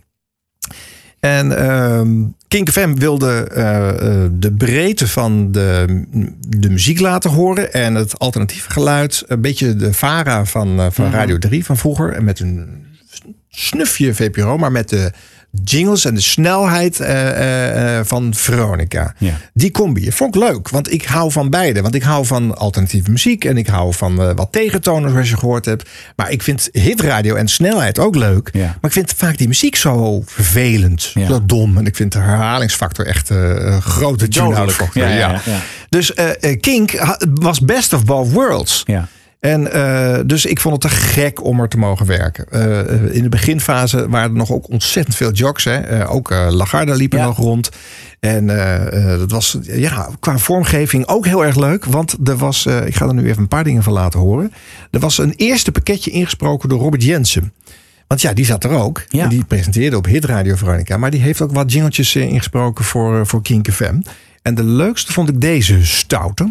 En 1.20 1.58
ehm 1.58 2.08
Kink 2.48 2.70
FM 2.70 2.94
wilde 2.94 3.48
de 4.32 4.52
breedte 4.52 5.08
van 5.08 5.52
de, 5.52 6.04
de 6.48 6.70
muziek 6.70 7.00
laten 7.00 7.30
horen. 7.30 7.72
En 7.72 7.94
het 7.94 8.18
alternatieve 8.18 8.70
geluid. 8.70 9.24
Een 9.26 9.40
beetje 9.40 9.76
de 9.76 9.92
Vara 9.92 10.44
van, 10.44 10.92
van. 10.92 11.10
Radio 11.10 11.38
3 11.38 11.64
van 11.64 11.76
vroeger. 11.76 12.12
En 12.12 12.24
met 12.24 12.40
een 12.40 12.84
snufje 13.48 14.14
VPRO, 14.14 14.58
maar 14.58 14.72
met 14.72 14.88
de 14.88 15.12
jingles 15.64 16.04
en 16.04 16.14
de 16.14 16.20
snelheid 16.20 17.00
eh, 17.00 17.28
eh, 17.28 17.98
eh, 17.98 18.04
van 18.06 18.34
Veronica. 18.34 19.14
Ja. 19.18 19.34
Die 19.52 19.70
combi. 19.70 20.12
Vond 20.12 20.34
ik 20.34 20.42
leuk, 20.42 20.68
want 20.68 20.92
ik 20.92 21.04
hou 21.04 21.32
van 21.32 21.50
beide. 21.50 21.82
Want 21.82 21.94
ik 21.94 22.02
hou 22.02 22.26
van 22.26 22.56
alternatieve 22.56 23.10
muziek 23.10 23.44
en 23.44 23.56
ik 23.56 23.66
hou 23.66 23.94
van 23.94 24.22
eh, 24.22 24.30
wat 24.34 24.48
tegentoners, 24.52 25.12
zoals 25.12 25.28
je 25.30 25.36
gehoord 25.36 25.64
hebt. 25.64 25.88
Maar 26.16 26.30
ik 26.30 26.42
vind 26.42 26.68
hitradio 26.72 27.34
en 27.34 27.48
snelheid 27.48 27.98
ook 27.98 28.14
leuk. 28.14 28.48
Ja. 28.52 28.64
Maar 28.64 28.76
ik 28.82 28.92
vind 28.92 29.12
vaak 29.16 29.38
die 29.38 29.48
muziek 29.48 29.76
zo 29.76 30.22
vervelend, 30.26 31.10
Ja. 31.14 31.26
zo 31.26 31.40
dom. 31.46 31.76
En 31.78 31.86
ik 31.86 31.96
vind 31.96 32.12
de 32.12 32.18
herhalingsfactor 32.18 33.06
echt 33.06 33.28
een 33.30 33.82
grote 33.82 34.28
tune-out. 34.28 34.72
Factor, 34.72 35.08
Ja. 35.08 35.40
Dus 35.88 36.12
Kink 36.60 37.16
was 37.34 37.60
best 37.60 37.92
of 37.92 38.04
both 38.04 38.32
worlds. 38.32 38.82
Ja. 38.86 39.08
En 39.44 39.72
eh, 39.72 40.20
dus 40.26 40.46
ik 40.46 40.60
vond 40.60 40.82
het 40.82 40.92
te 40.92 40.98
gek 40.98 41.44
om 41.44 41.60
er 41.60 41.68
te 41.68 41.76
mogen 41.78 42.06
werken. 42.06 42.46
Eh, 42.50 43.14
in 43.16 43.22
de 43.22 43.28
beginfase 43.28 44.08
waren 44.08 44.30
er 44.30 44.36
nog 44.36 44.52
ook 44.52 44.70
ontzettend 44.70 45.16
veel 45.16 45.32
jocks. 45.32 45.64
Hè. 45.64 45.76
Eh, 45.76 46.14
ook 46.14 46.30
Lagarde 46.30 46.96
liep 46.96 47.12
er 47.12 47.18
Ja. 47.18 47.24
nog 47.24 47.36
rond. 47.36 47.70
En 48.20 48.46
dat 49.18 49.30
was 49.30 49.58
ja, 49.62 50.08
qua 50.20 50.38
vormgeving 50.38 51.06
ook 51.06 51.26
heel 51.26 51.44
erg 51.44 51.56
leuk. 51.56 51.84
Want 51.84 52.16
er 52.24 52.36
was, 52.36 52.66
ik 52.66 52.94
ga 52.96 53.06
er 53.06 53.14
nu 53.14 53.28
even 53.28 53.42
een 53.42 53.48
paar 53.48 53.64
dingen 53.64 53.82
van 53.82 53.92
laten 53.92 54.20
horen. 54.20 54.52
Er 54.90 55.00
was 55.00 55.18
een 55.18 55.34
eerste 55.36 55.72
pakketje 55.72 56.10
ingesproken 56.10 56.68
door 56.68 56.78
Robert 56.80 57.02
Jensen. 57.02 57.52
Want 58.06 58.20
ja, 58.20 58.32
die 58.32 58.44
zat 58.44 58.64
er 58.64 58.70
ook. 58.70 59.02
Ja. 59.08 59.22
En 59.22 59.28
die 59.28 59.44
presenteerde 59.44 59.96
op 59.96 60.06
Hit 60.06 60.24
Radio 60.24 60.54
Veronica. 60.54 60.96
Maar 60.96 61.10
die 61.10 61.20
heeft 61.20 61.40
ook 61.40 61.52
wat 61.52 61.72
jingeltjes 61.72 62.16
ingesproken 62.16 62.84
voor, 62.84 63.26
voor 63.26 63.42
Kink 63.42 63.72
FM. 63.72 64.00
En 64.42 64.54
de 64.54 64.64
leukste 64.64 65.12
vond 65.12 65.28
ik 65.28 65.40
deze 65.40 65.86
stoute. 65.86 66.48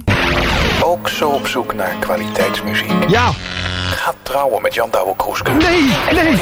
Ook 1.03 1.09
zo 1.09 1.29
op 1.29 1.47
zoek 1.47 1.73
naar 1.73 1.95
kwaliteitsmuziek. 1.99 3.09
Ja. 3.09 3.31
Ga 3.89 4.13
trouwen 4.21 4.61
met 4.61 4.73
Jan 4.73 4.89
Douwe 4.91 5.15
Kroeske. 5.15 5.51
Nee, 5.51 5.89
nee. 6.11 6.37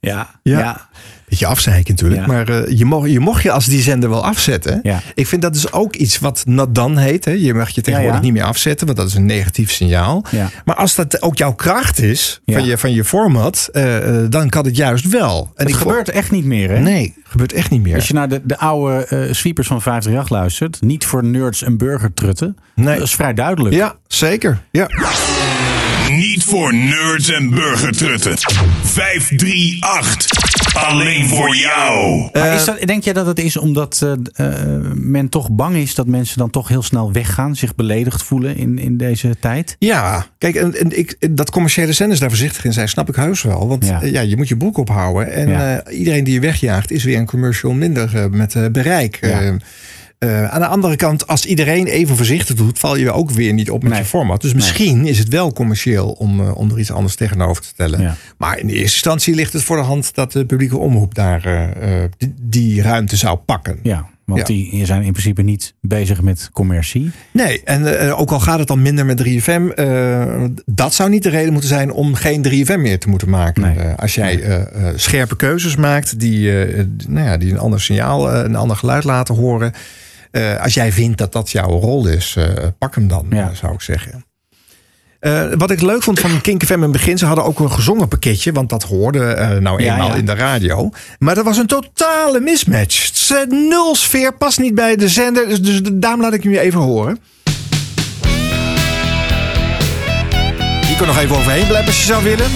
Ja. 0.00 0.26
Ja. 0.42 0.88
Beetje 1.32 1.46
afzeiken 1.46 1.90
natuurlijk. 1.94 2.20
Ja. 2.20 2.26
Maar 2.26 2.48
eh, 2.48 2.78
je, 2.78 2.84
mocht, 2.84 3.10
je 3.10 3.20
mocht 3.20 3.42
je 3.42 3.50
als 3.50 3.66
die 3.66 3.80
zender 3.82 4.08
wel 4.08 4.24
afzetten. 4.24 4.80
Ja. 4.82 5.02
Ik 5.14 5.26
vind 5.26 5.42
dat 5.42 5.52
dus 5.52 5.72
ook 5.72 5.96
iets 5.96 6.18
wat 6.18 6.44
done 6.68 7.00
heet. 7.00 7.24
Hè. 7.24 7.30
Je 7.32 7.54
mag 7.54 7.70
je 7.70 7.80
tegenwoordig 7.80 8.16
Ja, 8.18 8.24
niet 8.24 8.32
meer 8.32 8.42
afzetten. 8.44 8.86
Want 8.86 8.98
dat 8.98 9.08
is 9.08 9.14
een 9.14 9.26
negatief 9.26 9.70
signaal. 9.70 10.24
Ja. 10.30 10.50
Maar 10.64 10.76
als 10.76 10.94
dat 10.94 11.22
ook 11.22 11.36
jouw 11.36 11.52
kracht 11.52 11.98
is 12.02 12.40
van, 12.46 12.64
je, 12.64 12.78
van 12.78 12.92
je 12.92 13.04
format. 13.04 13.68
eh, 13.72 13.96
eh, 14.24 14.30
dan 14.30 14.48
kan 14.48 14.64
het 14.64 14.76
juist 14.76 15.08
wel. 15.08 15.52
En 15.54 15.66
Het 15.66 15.76
gebeurt 15.76 16.08
echt 16.08 16.30
niet 16.30 16.44
meer, 16.44 16.70
hè? 16.70 16.78
Nee, 16.78 17.14
gebeurt 17.24 17.52
echt 17.52 17.70
niet 17.70 17.82
meer. 17.82 17.94
Als 17.94 18.08
je 18.08 18.14
naar 18.14 18.28
de, 18.28 18.40
de 18.44 18.58
oude 18.58 19.28
sweepers 19.30 19.66
van 19.66 19.82
538 19.82 20.28
luistert, 20.38 20.80
niet 20.80 21.04
voor 21.04 21.24
nerds 21.24 21.62
en 21.62 21.76
burgertrutten. 21.76 22.56
Nee. 22.74 22.94
Dat 22.98 23.06
is 23.06 23.14
vrij 23.14 23.34
duidelijk. 23.34 23.74
Ja, 23.74 23.94
zeker. 24.06 24.60
Ja. 24.70 24.86
Niet 26.16 26.44
voor 26.44 26.74
nerds 26.74 27.30
en 27.30 27.50
burgertrutten. 27.50 28.36
538. 28.82 30.74
Alleen 30.74 31.26
voor 31.28 31.56
jou. 31.56 32.28
Maar 32.32 32.54
is 32.54 32.64
dat, 32.64 32.80
denk 32.86 33.04
jij 33.04 33.12
dat 33.12 33.26
het 33.26 33.38
is 33.38 33.56
omdat 33.56 34.02
eh, 34.02 34.12
eh, 34.62 34.80
men 34.94 35.28
toch 35.28 35.50
bang 35.50 35.76
is 35.76 35.94
dat 35.94 36.06
mensen 36.06 36.38
dan 36.38 36.50
toch 36.50 36.68
heel 36.68 36.82
snel 36.82 37.12
weggaan, 37.12 37.56
zich 37.56 37.74
beledigd 37.74 38.22
voelen 38.22 38.56
in, 38.56 38.78
in 38.78 38.96
deze 38.96 39.36
tijd? 39.40 39.76
Ja, 39.78 40.26
kijk, 40.38 40.54
en, 40.54 40.74
en 40.74 40.98
ik, 40.98 41.36
dat 41.36 41.50
commerciële 41.50 41.92
zenders 41.92 42.20
daar 42.20 42.28
voorzichtig 42.28 42.64
in 42.64 42.72
zijn, 42.72 42.88
snap 42.88 43.08
ik 43.08 43.14
heus 43.16 43.42
wel. 43.42 43.68
Want 43.68 43.86
Ja. 44.02 44.20
je 44.20 44.36
moet 44.36 44.48
je 44.48 44.56
broek 44.56 44.76
ophouden. 44.78 45.32
En 45.32 45.48
Ja. 45.48 45.78
eh, 45.78 45.98
iedereen 45.98 46.24
die 46.24 46.34
je 46.34 46.40
wegjaagt, 46.40 46.90
is 46.90 47.04
weer 47.04 47.18
een 47.18 47.26
commercial 47.26 47.72
minder 47.72 48.16
eh, 48.16 48.24
met 48.30 48.54
eh, 48.54 48.66
bereik. 48.72 49.18
Ja. 49.20 49.56
Eh, 50.22 50.44
aan 50.48 50.60
de 50.60 50.66
andere 50.66 50.96
kant, 50.96 51.26
als 51.26 51.46
iedereen 51.46 51.86
even 51.86 52.16
voorzichtig 52.16 52.56
doet, 52.56 52.78
val 52.78 52.96
je 52.96 53.12
ook 53.12 53.30
weer 53.30 53.52
niet 53.52 53.70
op 53.70 53.82
met 53.82 53.92
Nee. 53.92 54.00
je 54.00 54.06
format. 54.06 54.40
Dus 54.40 54.54
misschien 54.54 55.06
is 55.06 55.18
het 55.18 55.28
wel 55.28 55.52
commercieel 55.52 56.10
om, 56.10 56.40
eh, 56.40 56.56
om 56.56 56.70
er 56.70 56.78
iets 56.78 56.90
anders 56.90 57.14
tegenover 57.14 57.62
te 57.62 57.68
stellen. 57.68 58.00
Ja. 58.00 58.16
Maar 58.38 58.58
in 58.58 58.66
de 58.66 58.72
eerste 58.72 58.92
instantie 58.94 59.34
ligt 59.34 59.52
het 59.52 59.62
voor 59.62 59.76
de 59.76 59.82
hand 59.82 60.14
dat 60.14 60.32
de 60.32 60.44
publieke 60.46 60.78
omroep 60.78 61.14
daar 61.14 61.44
eh, 61.44 61.90
die, 62.18 62.34
die 62.40 62.82
ruimte 62.82 63.16
zou 63.16 63.36
pakken. 63.36 63.78
Ja, 63.82 64.06
want 64.24 64.38
Ja. 64.40 64.44
die 64.44 64.86
zijn 64.86 65.02
in 65.02 65.12
principe 65.12 65.42
niet 65.42 65.74
bezig 65.80 66.20
met 66.22 66.50
commercie. 66.52 67.10
Nee, 67.32 67.60
en 67.64 68.12
ook 68.14 68.30
al 68.30 68.40
gaat 68.40 68.58
het 68.58 68.68
dan 68.68 68.82
minder 68.82 69.06
met 69.06 69.16
3FM, 69.16 69.68
eh, 69.74 70.44
dat 70.64 70.94
zou 70.94 71.10
niet 71.10 71.22
de 71.22 71.28
reden 71.30 71.52
moeten 71.52 71.70
zijn 71.70 71.92
om 71.92 72.14
geen 72.14 72.42
3FM 72.42 72.80
meer 72.80 72.98
te 72.98 73.08
moeten 73.08 73.28
maken. 73.30 73.62
Nee. 73.62 73.86
Als 73.96 74.14
jij 74.14 74.66
scherpe 74.96 75.36
keuzes 75.36 75.76
maakt 75.76 76.18
die, 76.20 76.50
nou 77.08 77.26
ja, 77.26 77.36
die 77.36 77.50
een 77.50 77.58
ander 77.58 77.80
signaal, 77.80 78.34
een 78.34 78.56
ander 78.56 78.76
geluid 78.76 79.04
laten 79.04 79.34
horen. 79.34 79.72
Eh, 80.32 80.62
als 80.62 80.74
jij 80.74 80.92
vindt 80.92 81.18
dat 81.18 81.32
dat 81.32 81.50
jouw 81.50 81.68
rol 81.70 82.06
is, 82.06 82.34
eh, 82.38 82.46
pak 82.78 82.94
hem 82.94 83.08
dan, 83.08 83.26
Ja. 83.30 83.48
eh, 83.50 83.56
zou 83.56 83.72
ik 83.72 83.80
zeggen. 83.80 84.24
Eh, 85.20 85.44
wat 85.56 85.70
ik 85.70 85.80
leuk 85.80 86.02
vond 86.02 86.20
van 86.20 86.40
Kink 86.40 86.64
FM 86.64 86.72
in 86.72 86.82
het 86.82 86.92
begin, 86.92 87.18
ze 87.18 87.26
hadden 87.26 87.44
ook 87.44 87.58
een 87.58 87.70
gezongen 87.70 88.08
pakketje, 88.08 88.52
want 88.52 88.68
dat 88.68 88.82
hoorde 88.82 89.24
eh, 89.24 89.48
nou 89.58 89.82
eenmaal 89.82 90.08
ja. 90.08 90.14
in 90.14 90.26
de 90.26 90.34
radio. 90.34 90.90
Maar 91.18 91.34
dat 91.34 91.44
was 91.44 91.56
een 91.56 91.66
totale 91.66 92.40
mismatch. 92.40 93.30
Eh, 93.30 93.36
Nul 93.48 93.94
sfeer, 93.94 94.34
past 94.36 94.58
niet 94.58 94.74
bij 94.74 94.96
de 94.96 95.08
zender, 95.08 95.48
dus, 95.48 95.60
dus 95.62 95.80
daarom 95.92 96.20
laat 96.20 96.32
ik 96.34 96.42
hem 96.42 96.52
je 96.52 96.60
even 96.60 96.80
horen. 96.80 97.18
Je 100.88 100.94
kon 100.98 101.06
nog 101.06 101.18
even 101.18 101.36
overheen 101.36 101.66
blijven 101.66 101.86
als 101.86 101.98
je 102.00 102.06
zou 102.06 102.24
willen. 102.24 102.46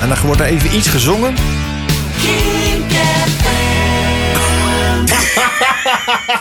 En 0.00 0.08
dan 0.08 0.16
wordt 0.24 0.40
er 0.40 0.46
even 0.46 0.76
iets 0.76 0.88
gezongen. 0.88 1.34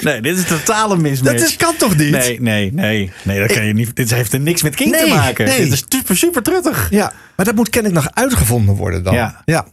Nee, 0.00 0.20
dit 0.20 0.38
is 0.38 0.44
totale 0.44 0.96
mismatch. 0.96 1.38
Dat 1.38 1.48
is, 1.48 1.56
kan 1.56 1.76
toch 1.76 1.96
niet? 1.96 2.10
Nee, 2.10 2.40
nee, 2.40 2.72
nee. 2.72 3.12
Nee, 3.22 3.40
dat 3.40 3.52
kan 3.52 3.66
je 3.66 3.72
niet. 3.72 3.96
Dit 3.96 4.10
heeft 4.10 4.32
er 4.32 4.40
niks 4.40 4.62
met 4.62 4.74
King 4.74 4.96
te 4.96 5.06
maken. 5.08 5.46
nee. 5.46 5.62
Dit 5.62 5.72
is 5.72 5.84
super, 5.88 6.16
super 6.16 6.42
truttig. 6.42 6.88
Ja, 6.90 7.12
maar 7.36 7.46
dat 7.46 7.54
moet 7.54 7.70
kennelijk 7.70 8.04
nog 8.04 8.14
uitgevonden 8.14 8.74
worden 8.74 9.02
dan. 9.02 9.14
Ja. 9.14 9.42
ja. 9.44 9.66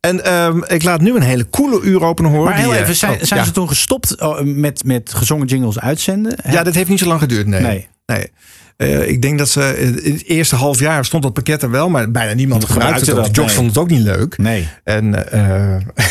En 0.00 0.24
ehm, 0.24 0.62
ik 0.66 0.82
laat 0.82 1.00
nu 1.00 1.14
een 1.14 1.22
hele 1.22 1.50
coole 1.50 1.80
uur 1.80 2.02
openen 2.02 2.30
horen. 2.30 2.44
Maar 2.44 2.58
heel 2.58 2.68
die, 2.68 2.76
eh, 2.76 2.82
even, 2.82 2.96
zijn, 2.96 3.12
oh, 3.12 3.22
zijn 3.22 3.40
ja. 3.40 3.46
ze 3.46 3.52
toen 3.52 3.68
gestopt 3.68 4.20
oh, 4.20 4.40
met, 4.40 4.84
met 4.84 5.14
gezongen 5.14 5.46
jingles 5.46 5.80
uitzenden? 5.80 6.36
Ja, 6.50 6.62
dat 6.62 6.74
heeft 6.74 6.88
niet 6.88 6.98
zo 6.98 7.06
lang 7.06 7.20
geduurd, 7.20 7.46
nee. 7.46 7.60
Nee. 7.60 7.88
nee. 8.06 8.30
Eh, 8.76 9.08
ik 9.08 9.22
denk 9.22 9.38
dat 9.38 9.48
ze 9.48 9.62
eh, 9.62 10.06
in 10.06 10.12
het 10.12 10.24
eerste 10.24 10.56
half 10.56 10.80
jaar 10.80 11.04
stond 11.04 11.22
dat 11.22 11.32
pakket 11.32 11.62
er 11.62 11.70
wel, 11.70 11.88
maar 11.88 12.10
bijna 12.10 12.32
niemand 12.32 12.64
gebruikte 12.64 13.14
het. 13.14 13.26
jocks 13.26 13.36
nee. 13.36 13.48
vonden 13.48 13.66
het 13.66 13.78
ook 13.78 13.90
niet 13.90 14.00
leuk. 14.00 14.38
Nee. 14.38 14.68
En 14.84 15.32
eh, 15.32 15.76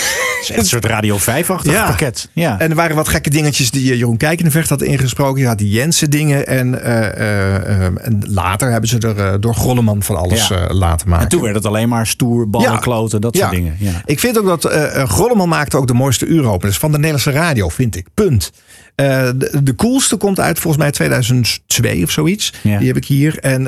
is 0.49 0.55
echt 0.55 0.59
een 0.59 0.65
soort 0.65 0.85
Radio 0.85 1.17
5-achtig 1.19 1.85
pakket. 1.85 2.29
Ja. 2.33 2.59
En 2.59 2.69
er 2.69 2.75
waren 2.75 2.95
wat 2.95 3.07
gekke 3.07 3.29
dingetjes 3.29 3.71
die 3.71 3.91
eh, 3.91 3.97
Jeroen 3.97 4.17
Kijkenvecht 4.17 4.69
had 4.69 4.81
ingesproken. 4.81 5.41
Je 5.41 5.47
had 5.47 5.57
die 5.57 5.69
Jensen 5.69 6.09
dingen. 6.09 6.47
En, 6.47 6.83
eh, 6.83 7.05
eh, 7.05 7.83
en 7.83 8.23
later 8.27 8.71
hebben 8.71 8.89
ze 8.89 8.97
er 8.97 9.41
door 9.41 9.55
Grolleman 9.55 10.03
van 10.03 10.15
alles 10.15 10.47
Ja. 10.47 10.67
laten 10.73 11.09
maken. 11.09 11.23
En 11.23 11.29
toen 11.29 11.41
werd 11.41 11.55
het 11.55 11.65
alleen 11.65 11.89
maar 11.89 12.07
stoer, 12.07 12.49
ballen, 12.49 12.79
kloten, 12.79 13.21
dat 13.21 13.35
soort 13.37 13.51
dingen. 13.51 13.75
Ja. 13.79 14.01
Ik 14.05 14.19
vind 14.19 14.39
ook 14.39 14.45
dat 14.45 14.73
Grolleman 15.09 15.49
maakte 15.49 15.77
ook 15.77 15.87
de 15.87 15.93
mooiste 15.93 16.25
uuropeners 16.25 16.77
van 16.77 16.91
de 16.91 16.97
Nederlandse 16.97 17.31
radio, 17.31 17.69
vind 17.69 17.95
ik. 17.95 18.07
Punt. 18.13 18.51
De, 18.95 19.59
de 19.63 19.75
coolste 19.75 20.15
komt 20.15 20.39
uit 20.39 20.59
volgens 20.59 20.83
mij 20.83 20.91
2002 20.91 22.03
of 22.03 22.11
zoiets. 22.11 22.53
Ja. 22.61 22.77
Die 22.77 22.87
heb 22.87 22.97
ik 22.97 23.05
hier. 23.05 23.39
En 23.39 23.63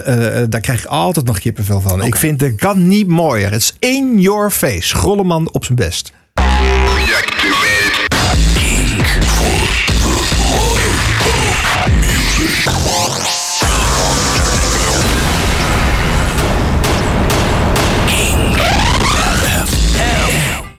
daar 0.50 0.62
krijg 0.62 0.80
ik 0.84 0.86
altijd 0.86 1.26
nog 1.26 1.40
kippenvel 1.40 1.82
van. 1.82 2.04
Ik 2.04 2.16
vind 2.16 2.42
het 2.42 2.56
kan 2.56 2.88
niet 2.88 3.08
mooier. 3.08 3.52
Het 3.52 3.62
is 3.62 3.76
in 3.80 4.22
your 4.22 4.52
face. 4.52 4.96
Grolleman 4.96 5.50
op 5.52 5.66
zijn 5.66 5.78
best. 5.78 6.12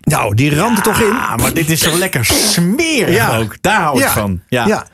Nou, 0.03 0.35
die 0.35 0.55
ramt 0.55 0.77
er 0.77 0.83
toch 0.83 1.01
in. 1.01 1.11
Ah, 1.13 1.37
maar 1.37 1.53
dit 1.53 1.71
is 1.71 1.81
zo 1.81 1.99
lekker 1.99 2.25
smerig 2.25 3.39
ook. 3.39 3.57
Daar 3.61 3.81
hou 3.81 3.97
ik 3.97 4.03
Ja. 4.05 4.13
van. 4.13 4.41
Ja. 4.49 4.67
Ja. 4.67 4.87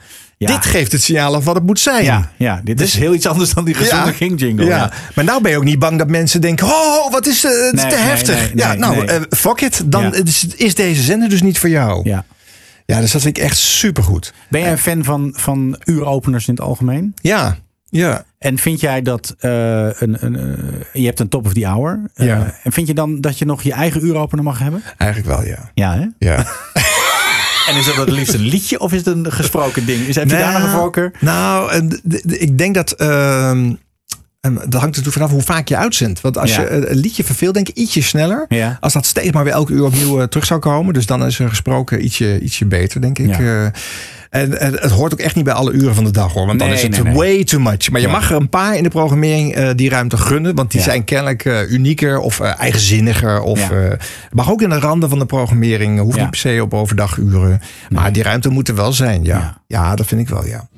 Dit 0.46 0.64
geeft 0.66 0.92
het 0.92 1.02
signaal 1.02 1.34
af 1.34 1.44
wat 1.44 1.54
het 1.54 1.64
moet 1.64 1.80
zijn. 1.80 2.04
Ja, 2.04 2.30
ja, 2.36 2.60
dit 2.64 2.80
is 2.80 2.94
heel 2.94 3.14
iets 3.14 3.26
anders 3.26 3.54
dan 3.54 3.64
die 3.64 3.74
gezonde 3.74 4.12
King 4.12 4.40
jingle. 4.40 4.64
Ja. 4.64 4.76
Ja. 4.76 4.92
Maar 5.14 5.24
nou 5.24 5.42
ben 5.42 5.50
je 5.50 5.56
ook 5.56 5.64
niet 5.64 5.78
bang 5.78 5.98
dat 5.98 6.08
mensen 6.08 6.40
denken: 6.40 6.66
oh, 6.66 7.10
wat 7.10 7.26
is, 7.26 7.44
eh, 7.44 7.50
het 7.50 7.74
Nee, 7.74 7.86
te 7.86 7.96
nee, 7.96 8.04
heftig. 8.04 8.54
nee, 8.54 8.66
ja, 8.66 8.74
nou, 8.74 9.06
eh, 9.06 9.20
fuck 9.30 9.60
it. 9.60 9.82
Dan 9.84 10.14
is, 10.14 10.46
is 10.56 10.74
deze 10.74 11.02
zender 11.02 11.28
dus 11.28 11.42
niet 11.42 11.58
voor 11.58 11.68
jou. 11.68 12.08
Ja. 12.08 12.24
Ja, 12.86 13.00
dus 13.00 13.12
dat 13.12 13.22
vind 13.22 13.36
ik 13.38 13.44
echt 13.44 13.56
supergoed. 13.56 14.32
Ben 14.48 14.60
jij 14.60 14.70
een 14.70 14.78
fan 14.78 15.04
van, 15.04 15.32
van 15.36 15.80
uuropeners 15.84 16.48
in 16.48 16.54
het 16.54 16.62
algemeen? 16.62 17.14
Ja. 17.22 17.56
Ja. 17.90 18.24
En 18.38 18.58
vind 18.58 18.80
jij 18.80 19.02
dat 19.02 19.34
eh, 19.38 19.50
een, 20.00 20.16
een, 20.24 20.58
je 20.92 21.04
hebt 21.04 21.20
een 21.20 21.28
top 21.28 21.46
of 21.46 21.52
the 21.52 21.66
hour? 21.66 22.10
Ja. 22.14 22.54
En 22.62 22.72
vind 22.72 22.86
je 22.86 22.94
dan 22.94 23.20
dat 23.20 23.38
je 23.38 23.44
nog 23.44 23.62
je 23.62 23.72
eigen 23.72 24.04
uuropener 24.04 24.44
mag 24.44 24.58
hebben? 24.58 24.82
Eigenlijk 24.96 25.36
wel, 25.36 25.46
ja. 25.46 25.70
Ja, 25.74 25.94
hè? 25.94 26.06
Ja. 26.18 26.46
En 27.68 27.76
is 27.76 27.86
dat 27.86 27.94
het 27.96 28.10
liefst 28.10 28.34
een 28.34 28.40
liedje 28.40 28.80
of 28.80 28.92
is 28.92 28.98
het 28.98 29.06
een 29.16 29.32
gesproken 29.32 29.86
ding? 29.86 30.06
Is, 30.06 30.14
heb 30.14 30.30
je 30.30 30.36
daar 30.36 30.52
nog 30.52 30.62
een 30.62 30.78
voorkeur? 30.78 31.12
Nou, 31.20 31.88
d- 31.88 32.00
d- 32.08 32.40
ik 32.42 32.58
denk 32.58 32.74
dat. 32.74 32.92
ehm, 32.92 33.72
en 34.44 34.58
dat 34.68 34.80
hangt 34.80 34.96
er 34.96 35.02
toe 35.02 35.12
vanaf 35.12 35.30
hoe 35.30 35.42
vaak 35.42 35.68
je 35.68 35.76
uitzendt. 35.76 36.20
Want 36.20 36.38
als 36.38 36.54
Ja. 36.54 36.60
je 36.60 36.66
eh, 36.66 36.90
een 36.90 36.96
liedje 36.96 37.24
verveelt, 37.24 37.54
denk 37.54 37.68
ik 37.68 37.76
ietsje 37.76 38.02
sneller. 38.02 38.44
Ja. 38.48 38.76
Als 38.80 38.92
dat 38.92 39.06
steeds 39.06 39.32
maar 39.32 39.44
weer 39.44 39.52
elke 39.52 39.72
uur 39.72 39.84
opnieuw 39.84 40.20
eh, 40.20 40.26
terug 40.26 40.46
zou 40.46 40.60
komen. 40.60 40.94
Dus 40.94 41.06
dan 41.06 41.24
is 41.24 41.38
er 41.38 41.48
gesproken 41.48 42.04
ietsje, 42.04 42.40
ietsje 42.40 42.66
beter, 42.66 43.00
denk 43.00 43.18
ik. 43.18 43.26
Ja. 43.38 43.38
Eh, 43.40 43.64
en, 44.30 44.60
en 44.60 44.72
het 44.72 44.90
hoort 44.90 45.12
ook 45.12 45.18
echt 45.18 45.34
niet 45.34 45.44
bij 45.44 45.52
alle 45.52 45.72
uren 45.72 45.94
van 45.94 46.04
de 46.04 46.10
dag 46.10 46.32
hoor. 46.32 46.46
Want 46.46 46.58
dan 46.58 46.68
is 46.68 46.82
het 46.82 46.90
nee, 46.90 47.02
nee. 47.02 47.14
way 47.14 47.44
too 47.44 47.60
much. 47.60 47.90
Maar 47.90 48.00
je 48.00 48.08
mag 48.08 48.30
er 48.30 48.36
een 48.36 48.48
paar 48.48 48.76
in 48.76 48.82
de 48.82 48.88
programmering 48.88 49.70
die 49.70 49.88
ruimte 49.90 50.16
gunnen. 50.16 50.54
Want 50.54 50.70
die 50.70 50.80
Ja. 50.80 50.86
zijn 50.86 51.04
kennelijk 51.04 51.44
unieker 51.70 52.18
of 52.18 52.40
eh, 52.40 52.60
eigenzinniger. 52.60 53.40
Of, 53.40 53.68
Ja. 53.68 53.96
mag 54.32 54.50
ook 54.50 54.62
in 54.62 54.68
de 54.68 54.78
randen 54.78 55.08
van 55.08 55.18
de 55.18 55.26
programmering. 55.26 56.00
Hoeft 56.00 56.16
Ja. 56.16 56.20
niet 56.22 56.30
per 56.30 56.38
se 56.40 56.58
op 56.62 56.74
overdaguren. 56.74 57.60
Maar 57.90 58.12
die 58.12 58.22
ruimte 58.22 58.48
moet 58.48 58.68
er 58.68 58.74
wel 58.74 58.92
zijn. 58.92 59.24
Ja, 59.24 59.36
Ja. 59.38 59.58
ja. 59.66 59.94
dat 59.94 60.06
vind 60.06 60.20
ik 60.20 60.28
wel, 60.28 60.46
ja. 60.46 60.68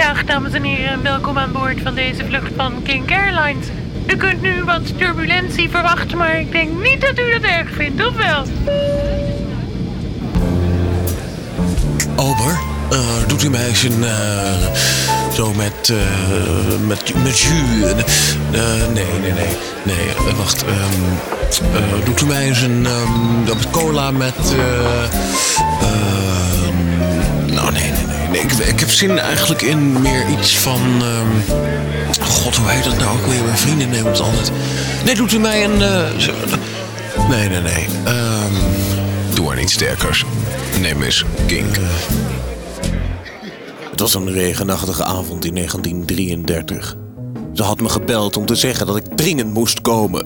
Dag 0.00 0.24
dames 0.24 0.52
en 0.52 0.62
heren, 0.62 1.02
welkom 1.02 1.38
aan 1.38 1.52
boord 1.52 1.80
van 1.82 1.94
deze 1.94 2.24
vlucht 2.26 2.52
van 2.56 2.82
King 2.82 3.10
Airlines. 3.10 3.66
U 4.06 4.16
kunt 4.16 4.42
nu 4.42 4.64
wat 4.64 4.98
turbulentie 4.98 5.70
verwachten, 5.70 6.18
maar 6.18 6.40
ik 6.40 6.52
denk 6.52 6.70
niet 6.82 7.00
dat 7.00 7.18
u 7.18 7.30
dat 7.32 7.42
erg 7.42 7.68
vindt, 7.72 8.06
of 8.06 8.14
wel? 8.16 8.44
Ober, 12.16 12.60
doet 13.26 13.42
u 13.42 13.50
mij 13.50 13.66
eens 13.66 13.82
een. 13.82 14.04
zo 15.34 15.52
met. 15.54 15.90
eh, 15.90 15.96
met, 16.86 17.14
met 17.22 17.38
jus. 17.38 17.94
Nee, 18.50 19.06
nee, 19.20 19.32
nee. 19.32 19.56
Nee, 19.82 20.34
wacht. 20.36 20.64
ehm, 20.64 22.04
doet 22.04 22.20
u 22.20 22.26
mij 22.26 22.46
eens 22.46 22.62
een. 22.62 22.86
ehm, 22.86 23.42
met 23.44 23.70
cola 23.70 24.10
met. 24.10 24.34
eh, 24.38 25.02
ehm, 25.82 27.54
nou, 27.54 27.72
nee, 27.72 27.90
nee, 27.90 28.09
nee. 28.30 28.68
Ik, 28.68 28.80
heb 28.80 28.90
zin 28.90 29.18
eigenlijk 29.18 29.62
in 29.62 30.00
meer 30.00 30.28
iets 30.28 30.58
van. 30.58 30.80
ehm, 31.02 31.60
God, 32.22 32.56
hoe 32.56 32.68
heet 32.68 32.84
dat 32.84 32.98
nou 32.98 33.18
ook 33.18 33.26
weer? 33.26 33.44
Mijn 33.44 33.58
vrienden 33.58 33.88
nemen 33.90 34.10
het 34.10 34.20
altijd. 34.20 34.52
Nee, 35.04 35.14
doet 35.14 35.32
u 35.32 35.38
mij 35.38 35.64
een. 35.64 35.82
eh, 35.82 36.10
nee, 37.28 37.48
nee, 37.48 37.60
nee. 37.60 37.86
Ehm, 38.04 38.52
doe 39.34 39.46
maar 39.46 39.56
niet 39.56 39.70
sterkers. 39.70 40.24
Neem 40.80 41.02
eens 41.02 41.24
King. 41.46 41.66
Het 43.90 44.00
was 44.00 44.14
een 44.14 44.32
regenachtige 44.32 45.04
avond 45.04 45.44
in 45.44 45.54
1933. 45.54 46.96
Ze 47.54 47.62
had 47.62 47.80
me 47.80 47.88
gebeld 47.88 48.36
om 48.36 48.46
te 48.46 48.54
zeggen 48.54 48.86
dat 48.86 48.96
ik 48.96 49.04
dringend 49.14 49.52
moest 49.52 49.80
komen. 49.80 50.24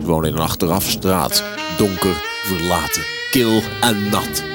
Ze 0.00 0.06
woonde 0.06 0.28
in 0.28 0.34
een 0.34 0.40
achterafstraat. 0.40 1.42
Donker, 1.76 2.22
verlaten, 2.44 3.02
kil 3.30 3.62
en 3.80 4.08
nat. 4.10 4.53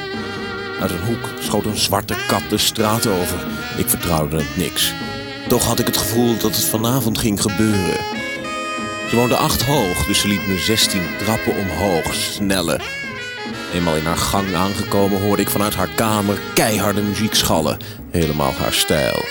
Uit 0.82 0.92
een 0.92 1.06
hoek 1.06 1.30
schoot 1.40 1.66
een 1.66 1.78
zwarte 1.78 2.16
kat 2.28 2.50
de 2.50 2.58
straat 2.58 3.08
over. 3.08 3.48
Ik 3.78 3.90
vertrouwde 3.90 4.38
het 4.38 4.58
niks. 4.58 4.94
Toch 5.48 5.66
had 5.66 5.80
ik 5.80 5.86
het 5.86 5.98
gevoel 5.98 6.38
dat 6.38 6.56
het 6.56 6.66
vanavond 6.66 7.18
ging 7.18 7.42
gebeuren. 7.42 7.98
Ze 9.10 9.16
woonde 9.16 9.36
acht 9.36 9.66
hoog, 9.66 10.06
dus 10.06 10.20
ze 10.20 10.28
liet 10.28 10.48
me 10.48 10.58
16 10.58 11.02
trappen 11.20 11.56
omhoog 11.58 12.14
snellen. 12.14 12.82
Eenmaal 13.74 13.96
in 13.96 14.06
haar 14.06 14.18
gang 14.18 14.56
aangekomen 14.56 15.22
hoorde 15.22 15.42
ik 15.42 15.50
vanuit 15.50 15.76
haar 15.76 15.90
kamer 15.96 16.40
keiharde 16.54 17.02
muziek 17.02 17.34
schallen. 17.36 17.78
Helemaal 18.12 18.52
haar 18.52 18.74
stijl. 18.74 19.26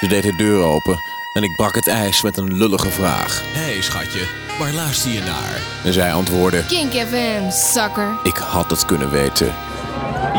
Ze 0.00 0.06
deed 0.08 0.22
de 0.22 0.36
deur 0.36 0.62
open 0.62 0.98
en 1.34 1.42
ik 1.42 1.56
brak 1.56 1.74
het 1.74 1.86
ijs 1.88 2.22
met 2.22 2.36
een 2.36 2.56
lullige 2.56 2.90
vraag. 2.90 3.42
Hé 3.44 3.72
hey, 3.72 3.82
schatje, 3.82 4.26
waar 4.58 4.72
luister 4.72 5.10
je 5.10 5.20
naar? 5.20 5.60
En 5.84 5.92
zij 5.92 6.12
antwoordde, 6.12 6.64
Kink 6.66 6.92
FM, 6.92 7.50
sucker. 7.50 8.18
ik 8.22 8.36
had 8.36 8.70
het 8.70 8.84
kunnen 8.84 9.10
weten. 9.10 9.54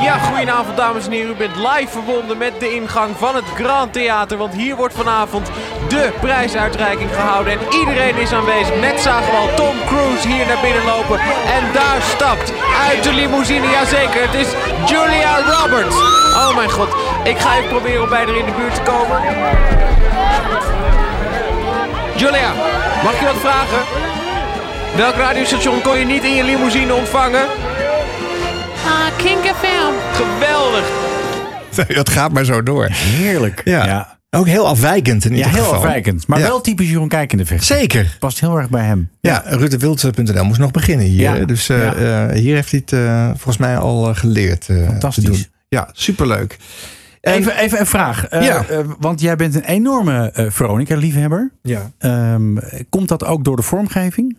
Ja, 0.02 0.18
goedenavond 0.18 0.78
dames 0.78 1.06
en 1.06 1.12
heren. 1.12 1.32
U 1.32 1.36
bent 1.36 1.56
live 1.56 1.88
verbonden 1.88 2.38
met 2.38 2.60
de 2.60 2.74
ingang 2.74 3.16
van 3.18 3.36
het 3.36 3.43
Grand 3.56 3.93
Theater. 3.93 4.38
Want 4.38 4.54
hier 4.54 4.76
wordt 4.76 4.93
vanavond 4.93 5.50
de 5.89 6.12
prijsuitreiking 6.22 7.10
gehouden. 7.14 7.54
En 7.54 7.60
iedereen 7.80 8.16
is 8.16 8.32
aanwezig. 8.32 8.80
Net 8.80 9.00
zagen 9.00 9.32
we 9.32 9.38
al 9.38 9.54
Tom 9.56 9.76
Cruise 9.86 10.28
hier 10.28 10.45
naar 10.48 10.62
binnen 10.62 10.86
lopen. 10.86 11.20
En 11.58 11.64
daar 11.74 12.02
stapt 12.02 12.54
uit 12.89 13.04
de 13.04 13.14
limousine, 13.14 13.70
jazeker. 13.70 14.22
Het 14.22 14.34
is 14.34 14.48
Julia 14.86 15.38
Roberts. 15.38 15.95
Oh 16.36 16.56
mijn 16.56 16.72
god. 16.72 16.89
Ik 17.24 17.38
ga 17.38 17.58
even 17.58 17.70
proberen 17.70 18.04
om 18.04 18.10
bij 18.10 18.26
haar 18.26 18.36
in 18.36 18.45
de 18.45 18.52
buurt 18.52 18.76
te 18.76 18.82
komen. 18.82 19.22
Julia, 22.16 22.52
mag 23.04 23.14
ik 23.14 23.20
je 23.20 23.26
wat 23.26 23.36
vragen? 23.36 23.82
Welk 24.95 25.16
radiostation 25.16 25.82
kon 25.82 26.00
je 26.00 26.06
niet 26.06 26.24
in 26.24 26.36
je 26.36 26.43
limousine 26.43 26.93
ontvangen? 26.93 27.47
Ah, 28.88 29.18
King 29.18 29.40
FM. 29.40 29.94
Geweldig. 30.14 30.86
Het 31.98 32.10
gaat 32.10 32.32
maar 32.32 32.46
zo 32.46 32.64
door. 32.64 32.88
Heerlijk. 32.92 33.62
Ja. 33.66 33.86
Ja. 33.86 34.16
Ook 34.30 34.48
heel 34.48 34.68
afwijkend 34.68 35.26
in 35.26 35.32
Ja, 35.32 35.38
ieder 35.38 35.52
heel 35.52 35.62
geval. 35.64 35.78
afwijkend. 35.78 36.28
Maar 36.28 36.40
Ja. 36.40 36.46
wel 36.48 36.62
typisch 36.62 36.90
Jeroen 36.90 37.08
Kijkende 37.08 37.46
vecht. 37.46 37.64
Zeker. 37.66 38.16
Past 38.20 38.40
heel 38.40 38.58
erg 38.58 38.70
bij 38.70 38.84
hem. 38.86 39.10
Ja, 39.22 39.44
rutewild.nl 39.46 40.44
moest 40.46 40.60
nog 40.60 40.72
beginnen 40.72 41.06
hier. 41.06 41.38
Ja. 41.40 41.46
Dus 41.46 41.70
eh, 41.70 41.78
Ja. 41.84 42.28
eh, 42.28 42.36
hier 42.40 42.56
heeft 42.56 42.72
hij 42.72 42.80
het 42.86 42.94
eh, 42.94 43.26
volgens 43.28 43.58
mij 43.58 43.78
al 43.78 44.14
geleerd 44.16 44.66
Fantastisch. 44.88 45.24
te 45.24 45.30
doen. 45.32 45.46
Ja, 45.68 45.90
superleuk. 45.92 46.58
En- 47.22 47.34
Even, 47.34 47.58
even 47.58 47.80
een 47.80 47.86
vraag. 47.86 48.26
Ja. 48.30 48.66
want 49.00 49.22
jij 49.22 49.36
bent 49.36 49.56
een 49.56 49.64
enorme 49.66 50.32
Veronica-liefhebber. 50.50 51.52
Ja. 51.62 51.92
Ehm, 52.00 52.56
komt 52.90 53.08
dat 53.08 53.26
ook 53.26 53.44
door 53.44 53.56
de 53.56 53.62
vormgeving? 53.62 54.38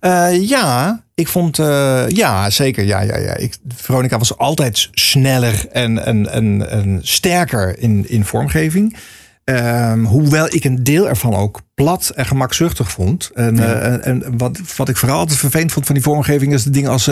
Eh, 0.00 0.48
ja, 0.48 1.00
ik 1.14 1.28
vond. 1.28 1.58
eh, 1.58 2.04
ja, 2.08 2.50
zeker. 2.50 2.84
Ja, 2.84 3.00
ja, 3.00 3.16
ja. 3.16 3.36
Ik, 3.36 3.54
Veronica 3.68 4.18
was 4.18 4.36
altijd 4.38 4.88
sneller 4.92 5.66
en, 5.72 6.04
en, 6.04 6.30
en, 6.32 6.70
en 6.70 6.98
sterker 7.02 7.78
in, 7.78 8.08
in 8.08 8.24
vormgeving. 8.24 8.96
Ehm, 9.44 10.04
hoewel 10.04 10.46
ik 10.54 10.64
een 10.64 10.84
deel 10.84 11.08
ervan 11.08 11.34
ook 11.34 11.60
plat 11.74 12.08
en 12.14 12.26
gemakzuchtig 12.26 12.90
vond. 12.90 13.30
En, 13.34 13.56
Ja. 13.56 13.74
eh, 13.74 13.92
en, 13.92 14.02
en 14.24 14.38
wat, 14.38 14.58
wat 14.76 14.88
ik 14.88 14.96
vooral 14.96 15.18
altijd 15.18 15.38
vervelend 15.38 15.72
vond 15.72 15.86
van 15.86 15.94
die 15.94 16.04
vormgeving 16.04 16.52
is 16.54 16.62
de 16.62 16.70
dingen 16.70 16.90
als. 16.90 17.08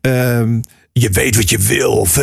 ehm, 0.00 0.60
je 0.92 1.10
weet 1.10 1.36
wat 1.36 1.50
je 1.50 1.58
wil. 1.58 1.92
Of, 1.92 2.20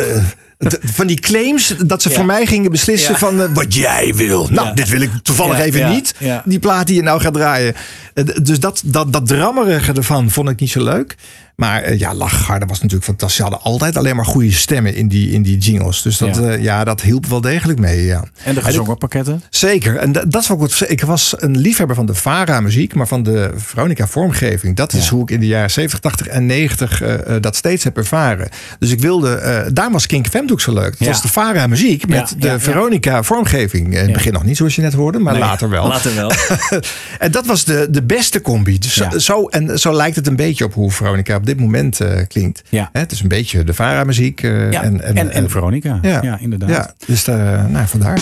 van 0.82 1.06
die 1.06 1.20
claims 1.20 1.74
dat 1.86 2.02
ze 2.02 2.08
Ja. 2.08 2.14
voor 2.14 2.24
mij 2.24 2.46
gingen 2.46 2.70
beslissen 2.70 3.12
Ja. 3.12 3.18
van 3.18 3.40
eh, 3.42 3.48
wat 3.54 3.74
jij 3.74 4.12
wil. 4.14 4.48
Nou, 4.50 4.66
Ja. 4.66 4.72
dit 4.74 4.88
wil 4.88 5.00
ik 5.00 5.10
toevallig 5.22 5.58
even 5.58 5.90
niet. 5.90 6.14
Die 6.44 6.58
plaat 6.58 6.86
die 6.86 6.96
je 6.96 7.02
nou 7.02 7.20
gaat 7.20 7.34
draaien. 7.34 7.74
Eh, 8.14 8.24
Dus 8.42 8.60
dat, 8.60 8.82
dat, 8.84 9.12
dat 9.12 9.26
drammerige 9.26 9.92
ervan 9.92 10.30
vond 10.30 10.48
ik 10.48 10.60
niet 10.60 10.70
zo 10.70 10.82
leuk. 10.84 11.14
Maar 11.56 11.82
eh, 11.82 11.98
ja, 11.98 12.14
Lachgarde 12.14 12.66
was 12.66 12.76
natuurlijk 12.76 13.04
fantastisch. 13.04 13.36
Ze 13.36 13.42
hadden 13.42 13.60
altijd 13.62 13.96
alleen 13.96 14.16
maar 14.16 14.24
goede 14.24 14.52
stemmen 14.52 14.94
in 14.94 15.08
die, 15.08 15.30
in 15.30 15.42
die 15.42 15.58
jingles. 15.58 16.02
Dus 16.02 16.18
dat, 16.18 16.36
Ja. 16.36 16.42
ja. 16.50 16.52
ja, 16.52 16.84
dat 16.84 17.00
hielp 17.00 17.26
wel 17.26 17.40
degelijk 17.40 17.78
mee. 17.78 18.04
Ja. 18.04 18.24
En 18.42 18.54
de 18.54 18.62
gezongen 18.62 18.98
pakketten? 18.98 19.42
Zeker. 19.50 19.96
En 19.96 20.12
da- 20.12 20.24
dat 20.28 20.42
is 20.42 20.50
ook. 20.50 20.70
Ik 20.70 21.02
was 21.02 21.34
een 21.36 21.58
liefhebber 21.58 21.96
van 21.96 22.06
de 22.06 22.14
Vara-muziek, 22.14 22.94
maar 22.94 23.06
van 23.08 23.22
de 23.22 23.50
Veronica-vormgeving. 23.56 24.76
Dat 24.76 24.92
is 24.92 25.08
hoe 25.08 25.22
ik 25.22 25.30
in 25.30 25.40
de 25.40 25.46
jaren 25.46 25.70
70, 25.70 26.00
80 26.00 26.26
en 26.26 26.46
90 26.46 27.02
eh, 27.02 27.14
eh, 27.36 27.42
dat 27.42 27.56
steeds 27.56 27.84
heb 27.84 27.96
ervaren. 27.96 28.48
Dus 28.78 28.90
ik 28.90 29.00
wilde. 29.00 29.34
eh 29.34 29.66
daarom 29.72 29.92
was 29.92 30.06
Kink 30.06 30.26
FM 30.28 30.44
ook 30.50 30.60
zo 30.60 30.72
leuk. 30.72 30.90
Het 30.90 30.98
Ja. 30.98 31.06
was 31.06 31.22
de 31.22 31.28
Vara-muziek 31.28 32.08
met 32.08 32.34
de. 32.38 32.58
Veronica-vormgeving. 32.60 33.92
In 33.94 33.98
het 34.04 34.12
begin 34.12 34.32
nog 34.32 34.44
niet, 34.44 34.56
zoals 34.56 34.74
je 34.74 34.82
net 34.82 34.92
hoorde, 34.92 35.18
maar 35.18 35.32
Nee, 35.32 35.42
later 35.42 35.68
wel. 35.68 35.88
later 35.88 36.14
wel. 36.14 36.32
en 37.18 37.30
dat 37.30 37.46
was 37.46 37.64
de, 37.64 37.86
de 37.90 38.02
beste 38.02 38.40
combi. 38.40 38.78
Dus 38.78 38.94
zo, 39.16 39.46
en 39.46 39.78
zo 39.78 39.92
lijkt 39.92 40.16
het 40.16 40.26
een 40.26 40.36
beetje 40.36 40.64
op 40.64 40.74
hoe 40.74 40.90
Veronica 40.90 41.40
op 41.48 41.56
dit 41.56 41.60
moment 41.66 42.00
eh, 42.00 42.26
klinkt. 42.28 42.62
Ja. 42.68 42.88
Hè, 42.92 43.00
het 43.00 43.12
is 43.12 43.20
een 43.20 43.28
beetje 43.28 43.64
de 43.64 43.74
Vara-muziek. 43.74 44.42
eh, 44.42 44.72
Ja, 44.72 44.82
en, 44.82 45.00
en, 45.00 45.30
en, 45.30 45.50
Veronica. 45.50 45.98
Ja, 46.02 46.38
inderdaad. 46.38 46.68
Ja, 46.68 46.94
dus 47.06 47.26
eh, 47.28 47.66
nou, 47.66 47.86
vandaar. 47.86 48.18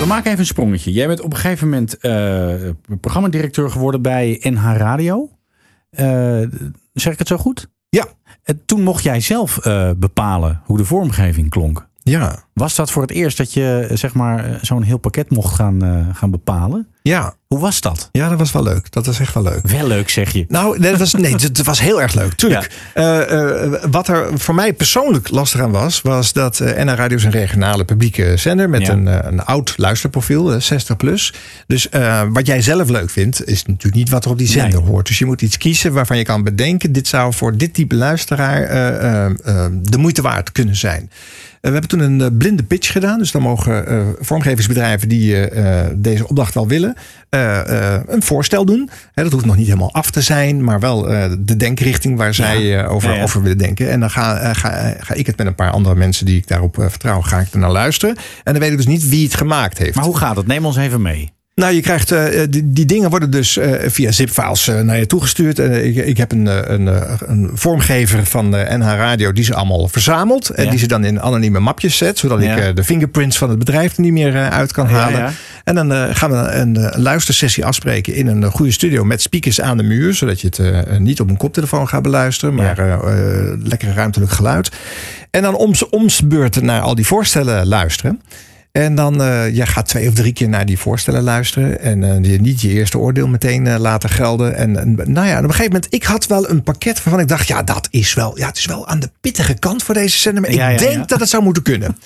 We 0.00 0.04
maken 0.06 0.26
even 0.26 0.38
een 0.38 0.46
sprongetje. 0.46 0.92
Jij 0.92 1.06
bent 1.06 1.20
op 1.20 1.32
een 1.32 1.38
gegeven 1.38 1.68
moment 1.68 1.98
eh 1.98 2.54
programmadirecteur 3.00 3.70
geworden 3.70 4.02
bij 4.02 4.36
NH 4.42 4.76
Radio. 4.76 5.30
Eh, 5.90 6.40
zeg 6.92 7.12
ik 7.12 7.18
het 7.18 7.28
zo 7.28 7.36
goed? 7.36 7.68
Ja. 7.88 8.06
En 8.42 8.62
toen 8.66 8.82
mocht 8.82 9.02
jij 9.02 9.20
zelf 9.20 9.58
eh, 9.58 9.90
bepalen 9.96 10.60
hoe 10.64 10.76
de 10.76 10.84
vormgeving 10.84 11.50
klonk. 11.50 11.87
Ja. 12.08 12.42
Was 12.52 12.74
dat 12.74 12.90
voor 12.90 13.02
het 13.02 13.10
eerst 13.10 13.36
dat 13.36 13.52
je 13.52 13.90
zeg 13.92 14.14
maar 14.14 14.44
eh, 14.44 14.54
zo'n 14.62 14.82
heel 14.82 14.98
pakket 14.98 15.30
mocht 15.30 15.54
gaan, 15.54 15.84
eh, 15.84 16.16
gaan 16.16 16.30
bepalen? 16.30 16.86
Ja. 17.02 17.34
Hoe 17.46 17.58
was 17.58 17.80
dat? 17.80 18.08
Ja, 18.12 18.28
dat 18.28 18.38
was 18.38 18.52
wel 18.52 18.62
leuk. 18.62 18.92
Dat 18.92 19.06
was 19.06 19.20
echt 19.20 19.34
wel 19.34 19.42
leuk. 19.42 19.66
Wel 19.66 19.86
leuk, 19.86 20.08
zeg 20.10 20.32
je. 20.32 20.44
Nou, 20.48 20.80
dat 20.80 20.98
was, 20.98 21.14
nee, 21.14 21.32
het 21.52 21.62
was 21.64 21.80
heel 21.80 22.02
erg 22.02 22.14
leuk. 22.14 22.32
Tuurlijk. 22.32 22.70
Eh, 22.94 23.72
wat 23.90 24.08
er 24.08 24.38
voor 24.38 24.54
mij 24.54 24.72
persoonlijk 24.72 25.30
lastig 25.30 25.60
aan 25.60 25.70
was, 25.70 26.02
was 26.02 26.32
dat 26.32 26.60
eh 26.60 26.84
NH 26.84 26.94
Radio 26.94 27.16
is 27.16 27.24
een 27.24 27.30
regionale 27.30 27.84
publieke 27.84 28.36
zender 28.36 28.68
met 28.70 28.86
Ja. 28.86 28.92
een, 28.92 29.26
een 29.26 29.44
oud 29.44 29.74
luisterprofiel, 29.76 30.52
eh, 30.52 30.60
60 30.60 30.96
plus. 30.96 31.34
Dus 31.66 31.88
wat 32.32 32.46
jij 32.46 32.60
zelf 32.62 32.88
leuk 32.88 33.10
vindt, 33.10 33.46
is 33.46 33.64
natuurlijk 33.64 33.94
niet 33.94 34.08
wat 34.10 34.24
er 34.24 34.30
op 34.30 34.38
die 34.38 34.46
zender 34.48 34.80
hoort. 34.80 35.06
Dus 35.06 35.18
je 35.18 35.26
moet 35.26 35.42
iets 35.42 35.56
kiezen 35.56 35.92
waarvan 35.92 36.16
je 36.18 36.24
kan 36.24 36.42
bedenken, 36.42 36.92
dit 36.92 37.08
zou 37.08 37.32
voor 37.34 37.56
dit 37.56 37.74
type 37.74 37.94
luisteraar 37.94 38.66
de 39.82 39.98
moeite 39.98 40.22
waard 40.22 40.52
kunnen 40.52 40.76
zijn. 40.76 41.10
We 41.68 41.74
hebben 41.74 41.98
toen 41.98 42.00
een 42.00 42.20
eh, 42.20 42.38
blinde 42.38 42.62
pitch 42.62 42.92
gedaan. 42.92 43.18
Dus 43.18 43.30
dan 43.30 43.42
mogen 43.42 43.86
eh, 43.86 44.06
vormgevingsbedrijven 44.20 45.08
die 45.08 45.46
eh, 45.46 45.86
deze 45.94 46.28
opdracht 46.28 46.54
wel 46.54 46.68
willen, 46.68 46.96
een 48.06 48.22
voorstel 48.22 48.64
doen. 48.64 48.90
Hè, 49.12 49.22
dat 49.22 49.32
hoeft 49.32 49.44
nog 49.44 49.56
niet 49.56 49.66
helemaal 49.66 49.92
af 49.92 50.10
te 50.10 50.20
zijn, 50.20 50.64
maar 50.64 50.80
wel 50.80 51.02
de 51.38 51.56
denkrichting 51.56 52.16
waar 52.16 52.34
zij 52.34 52.86
over, 52.86 53.08
Ja, 53.10 53.16
ja. 53.16 53.22
over 53.22 53.42
willen 53.42 53.58
denken. 53.58 53.90
En 53.90 54.00
dan 54.00 54.10
ga, 54.10 54.54
ga, 54.54 54.94
ga 54.98 55.14
ik 55.14 55.26
het 55.26 55.36
met 55.36 55.46
een 55.46 55.54
paar 55.54 55.70
andere 55.70 55.94
mensen 55.94 56.26
die 56.26 56.36
ik 56.36 56.48
daarop 56.48 56.74
vertrouw, 56.78 57.20
ga 57.20 57.38
ik 57.38 57.52
er 57.52 57.58
naar 57.58 57.70
luisteren. 57.70 58.16
En 58.44 58.52
dan 58.52 58.62
weet 58.62 58.70
ik 58.70 58.76
dus 58.76 58.86
niet 58.86 59.08
wie 59.08 59.24
het 59.24 59.34
gemaakt 59.34 59.78
heeft. 59.78 59.94
Maar 59.94 60.04
hoe 60.04 60.16
gaat 60.16 60.36
het? 60.36 60.46
Neem 60.46 60.66
ons 60.66 60.76
even 60.76 61.02
mee. 61.02 61.32
Nou, 61.58 61.74
je 61.74 61.80
krijgt 61.80 62.12
eh, 62.12 62.42
die, 62.50 62.72
die 62.72 62.86
dingen 62.86 63.10
worden 63.10 63.30
dus 63.30 63.56
eh, 63.56 63.72
via 63.90 64.10
zip-files 64.12 64.68
eh, 64.68 64.80
naar 64.80 64.98
je 64.98 65.06
toegestuurd. 65.06 65.58
En 65.58 65.84
ik, 65.86 65.96
ik 65.96 66.16
heb 66.16 66.32
een, 66.32 66.46
eh, 66.46 66.56
een, 66.64 66.88
eh, 66.88 67.12
een 67.26 67.50
vormgever 67.54 68.26
van 68.26 68.56
eh, 68.56 68.76
NH 68.76 68.86
Radio 68.86 69.32
die 69.32 69.44
ze 69.44 69.54
allemaal 69.54 69.88
verzamelt. 69.88 70.48
En 70.50 70.64
Ja. 70.64 70.70
die 70.70 70.78
ze 70.78 70.86
dan 70.86 71.04
in 71.04 71.20
anonieme 71.20 71.58
mapjes 71.60 71.96
zet. 71.96 72.18
Zodat 72.18 72.42
Ja. 72.42 72.56
ik 72.56 72.62
eh, 72.64 72.74
de 72.74 72.84
fingerprints 72.84 73.38
van 73.38 73.48
het 73.48 73.58
bedrijf 73.58 73.96
er 73.96 74.02
niet 74.02 74.12
meer 74.12 74.34
eh, 74.36 74.48
uit 74.48 74.72
kan 74.72 74.86
halen. 74.86 75.18
ja. 75.18 75.30
En 75.64 75.74
dan 75.74 75.92
eh, 75.92 76.04
gaan 76.12 76.30
we 76.30 76.36
een, 76.36 76.76
eh, 76.76 76.98
luistersessie 76.98 77.64
afspreken 77.64 78.14
in 78.14 78.26
een 78.26 78.42
eh, 78.42 78.50
goede 78.50 78.72
studio 78.72 79.04
met 79.04 79.20
speakers 79.22 79.60
aan 79.60 79.76
de 79.76 79.82
muur. 79.82 80.14
Zodat 80.14 80.40
je 80.40 80.46
het 80.46 80.58
eh, 80.58 80.98
niet 80.98 81.20
op 81.20 81.30
een 81.30 81.36
koptelefoon 81.36 81.88
gaat 81.88 82.02
beluisteren. 82.02 82.54
Maar 82.54 82.78
eh, 82.78 82.92
eh, 82.92 83.58
lekker 83.62 83.94
ruimtelijk 83.94 84.30
geluid. 84.32 84.70
En 85.30 85.42
dan 85.42 85.54
om, 85.54 85.72
oms 85.90 86.26
beurten 86.26 86.64
naar 86.64 86.80
al 86.80 86.94
die 86.94 87.06
voorstellen 87.06 87.66
luisteren. 87.66 88.20
En 88.78 88.94
dan 88.94 89.22
eh 89.22 89.54
je 89.54 89.66
gaat 89.66 89.86
twee 89.86 90.08
of 90.08 90.14
drie 90.14 90.32
keer 90.32 90.48
naar 90.48 90.66
die 90.66 90.78
voorstellen 90.78 91.22
luisteren. 91.22 91.80
En 91.80 92.04
eh, 92.04 92.30
je 92.30 92.40
niet 92.40 92.60
je 92.60 92.68
eerste 92.68 92.98
oordeel 92.98 93.28
meteen 93.28 93.66
eh, 93.66 93.78
laten 93.78 94.10
gelden. 94.10 94.56
En, 94.56 94.76
en 94.76 95.12
nou 95.12 95.26
ja, 95.26 95.36
op 95.36 95.42
een 95.42 95.50
gegeven 95.50 95.72
moment, 95.72 95.94
ik 95.94 96.04
had 96.04 96.26
wel 96.26 96.50
een 96.50 96.62
pakket 96.62 97.02
waarvan 97.02 97.20
ik 97.22 97.28
dacht, 97.28 97.48
ja, 97.48 97.62
dat 97.62 97.88
is 97.90 98.14
wel, 98.14 98.38
ja, 98.38 98.46
het 98.46 98.56
is 98.56 98.66
wel 98.66 98.88
aan 98.88 99.00
de 99.00 99.10
pittige 99.20 99.54
kant 99.54 99.82
voor 99.82 99.94
deze 99.94 100.18
zender. 100.18 100.42
Maar 100.42 100.52
Ja, 100.52 100.68
ik 100.68 100.80
ja, 100.80 100.86
denk 100.86 100.98
ja. 100.98 101.04
dat 101.04 101.20
het 101.20 101.28
zou 101.28 101.42
moeten 101.42 101.62
kunnen. 101.62 101.96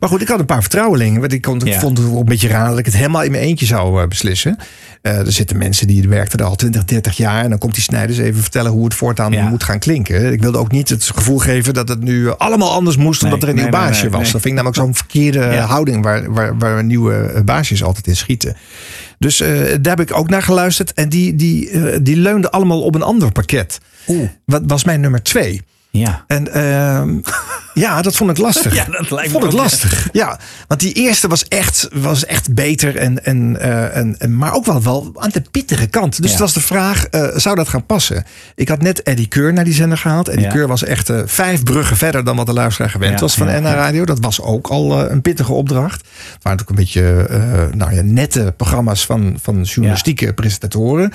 Maar 0.00 0.08
goed, 0.08 0.20
ik 0.20 0.28
had 0.28 0.38
een 0.38 0.46
paar 0.46 0.60
vertrouwelingen. 0.60 1.20
Want 1.20 1.32
ik, 1.32 1.42
kon, 1.42 1.66
ik 1.66 1.74
vond 1.74 1.98
het 1.98 2.06
een 2.06 2.24
beetje 2.24 2.48
raar 2.48 2.68
dat 2.68 2.78
ik 2.78 2.84
het 2.84 2.96
helemaal 2.96 3.22
in 3.22 3.30
mijn 3.30 3.42
eentje 3.42 3.66
zou 3.66 4.02
eh, 4.02 4.08
beslissen. 4.08 4.56
Eh, 5.02 5.18
er 5.18 5.32
zitten 5.32 5.58
mensen 5.58 5.86
die 5.86 6.08
werkten 6.08 6.38
er 6.38 6.44
al 6.44 6.54
20, 6.54 6.84
30 6.84 7.16
jaar. 7.16 7.44
En 7.44 7.50
dan 7.50 7.58
komt 7.58 7.74
die 7.74 7.82
Snijders 7.82 8.18
even 8.18 8.42
vertellen 8.42 8.70
hoe 8.70 8.84
het 8.84 8.94
voortaan 8.94 9.48
moet 9.48 9.64
gaan 9.64 9.78
klinken. 9.78 10.32
Ik 10.32 10.42
wilde 10.42 10.58
ook 10.58 10.70
niet 10.70 10.88
het 10.88 11.10
gevoel 11.14 11.38
geven 11.38 11.74
dat 11.74 11.88
het 11.88 12.02
nu 12.02 12.30
allemaal 12.36 12.72
anders 12.72 12.96
moest. 12.96 13.22
Nee, 13.22 13.32
omdat 13.32 13.48
er 13.48 13.54
een 13.54 13.60
nieuw 13.60 13.70
nee, 13.70 13.80
baasje 13.80 14.02
nee, 14.02 14.10
was. 14.10 14.22
Dat 14.22 14.40
vind 14.40 14.44
ik 14.44 14.52
namelijk 14.52 14.76
zo'n 14.76 14.94
verkeerde 14.94 15.56
houding 15.56 16.04
waar, 16.04 16.21
waar, 16.28 16.58
waar 16.58 16.84
nieuwe 16.84 17.14
eh, 17.14 17.42
baasjes 17.42 17.82
altijd 17.82 18.06
in 18.06 18.16
schieten. 18.16 18.56
Dus 19.18 19.40
eh, 19.40 19.48
daar 19.80 19.96
heb 19.96 20.08
ik 20.10 20.16
ook 20.16 20.28
naar 20.28 20.42
geluisterd. 20.42 20.92
En 20.92 21.08
die, 21.08 21.34
die, 21.34 21.70
eh, 21.70 21.98
die 22.02 22.16
leunde 22.16 22.50
allemaal 22.50 22.82
op 22.82 22.94
een 22.94 23.02
ander 23.02 23.32
pakket. 23.32 23.80
Wat 24.44 24.62
was 24.66 24.84
mijn 24.84 25.00
nummer 25.00 25.22
twee? 25.22 25.62
Ja. 25.92 26.24
En 26.26 26.52
ehm, 26.52 27.18
ja, 27.84 28.02
dat 28.02 28.16
vond 28.16 28.30
ik 28.30 28.38
lastig. 28.38 28.74
Ja, 28.74 28.84
dat 28.84 29.10
lijkt 29.10 29.32
me 29.32 29.40
vond 29.40 29.44
ik 29.44 29.50
ook, 29.50 29.56
ja. 29.56 29.62
lastig. 29.62 30.08
Ja, 30.12 30.38
want 30.66 30.80
die 30.80 30.92
eerste 30.92 31.28
was 31.28 31.48
echt, 31.48 31.88
was 31.92 32.24
echt 32.24 32.54
beter. 32.54 32.96
En, 32.96 33.24
en, 33.24 33.60
eh, 33.60 33.96
en, 33.96 34.18
en, 34.18 34.36
maar 34.36 34.54
ook 34.54 34.64
wel, 34.64 34.82
wel 34.82 35.12
aan 35.18 35.30
de 35.32 35.42
pittige 35.50 35.86
kant. 35.86 36.16
Dus 36.16 36.24
Ja. 36.24 36.30
het 36.30 36.40
was 36.40 36.52
de 36.52 36.60
vraag, 36.60 37.06
eh, 37.06 37.28
zou 37.34 37.56
dat 37.56 37.68
gaan 37.68 37.86
passen? 37.86 38.24
Ik 38.54 38.68
had 38.68 38.82
net 38.82 39.02
Eddie 39.02 39.26
Keur 39.26 39.52
naar 39.52 39.64
die 39.64 39.74
zender 39.74 39.98
gehaald. 39.98 40.28
Eddie 40.28 40.44
Ja. 40.44 40.50
Keur 40.50 40.68
was 40.68 40.84
echt 40.84 41.10
eh, 41.10 41.20
vijf 41.26 41.62
bruggen 41.62 41.96
verder 41.96 42.24
dan 42.24 42.36
wat 42.36 42.46
de 42.46 42.52
luisteraar 42.52 42.90
gewend 42.90 43.20
was 43.20 43.34
van 43.34 43.46
NH. 43.46 43.72
Radio. 43.72 44.04
Dat 44.04 44.20
was 44.20 44.40
ook 44.40 44.66
al 44.66 45.10
een 45.10 45.22
pittige 45.22 45.52
opdracht. 45.52 46.06
Het 46.32 46.42
waren 46.42 46.60
ook 46.60 46.68
een 46.68 46.74
beetje 46.74 47.26
nou 47.74 47.94
ja, 47.94 48.02
nette 48.02 48.54
programma's 48.56 49.06
van, 49.06 49.38
van 49.42 49.62
journalistieke 49.62 50.32
presentatoren. 50.32 51.12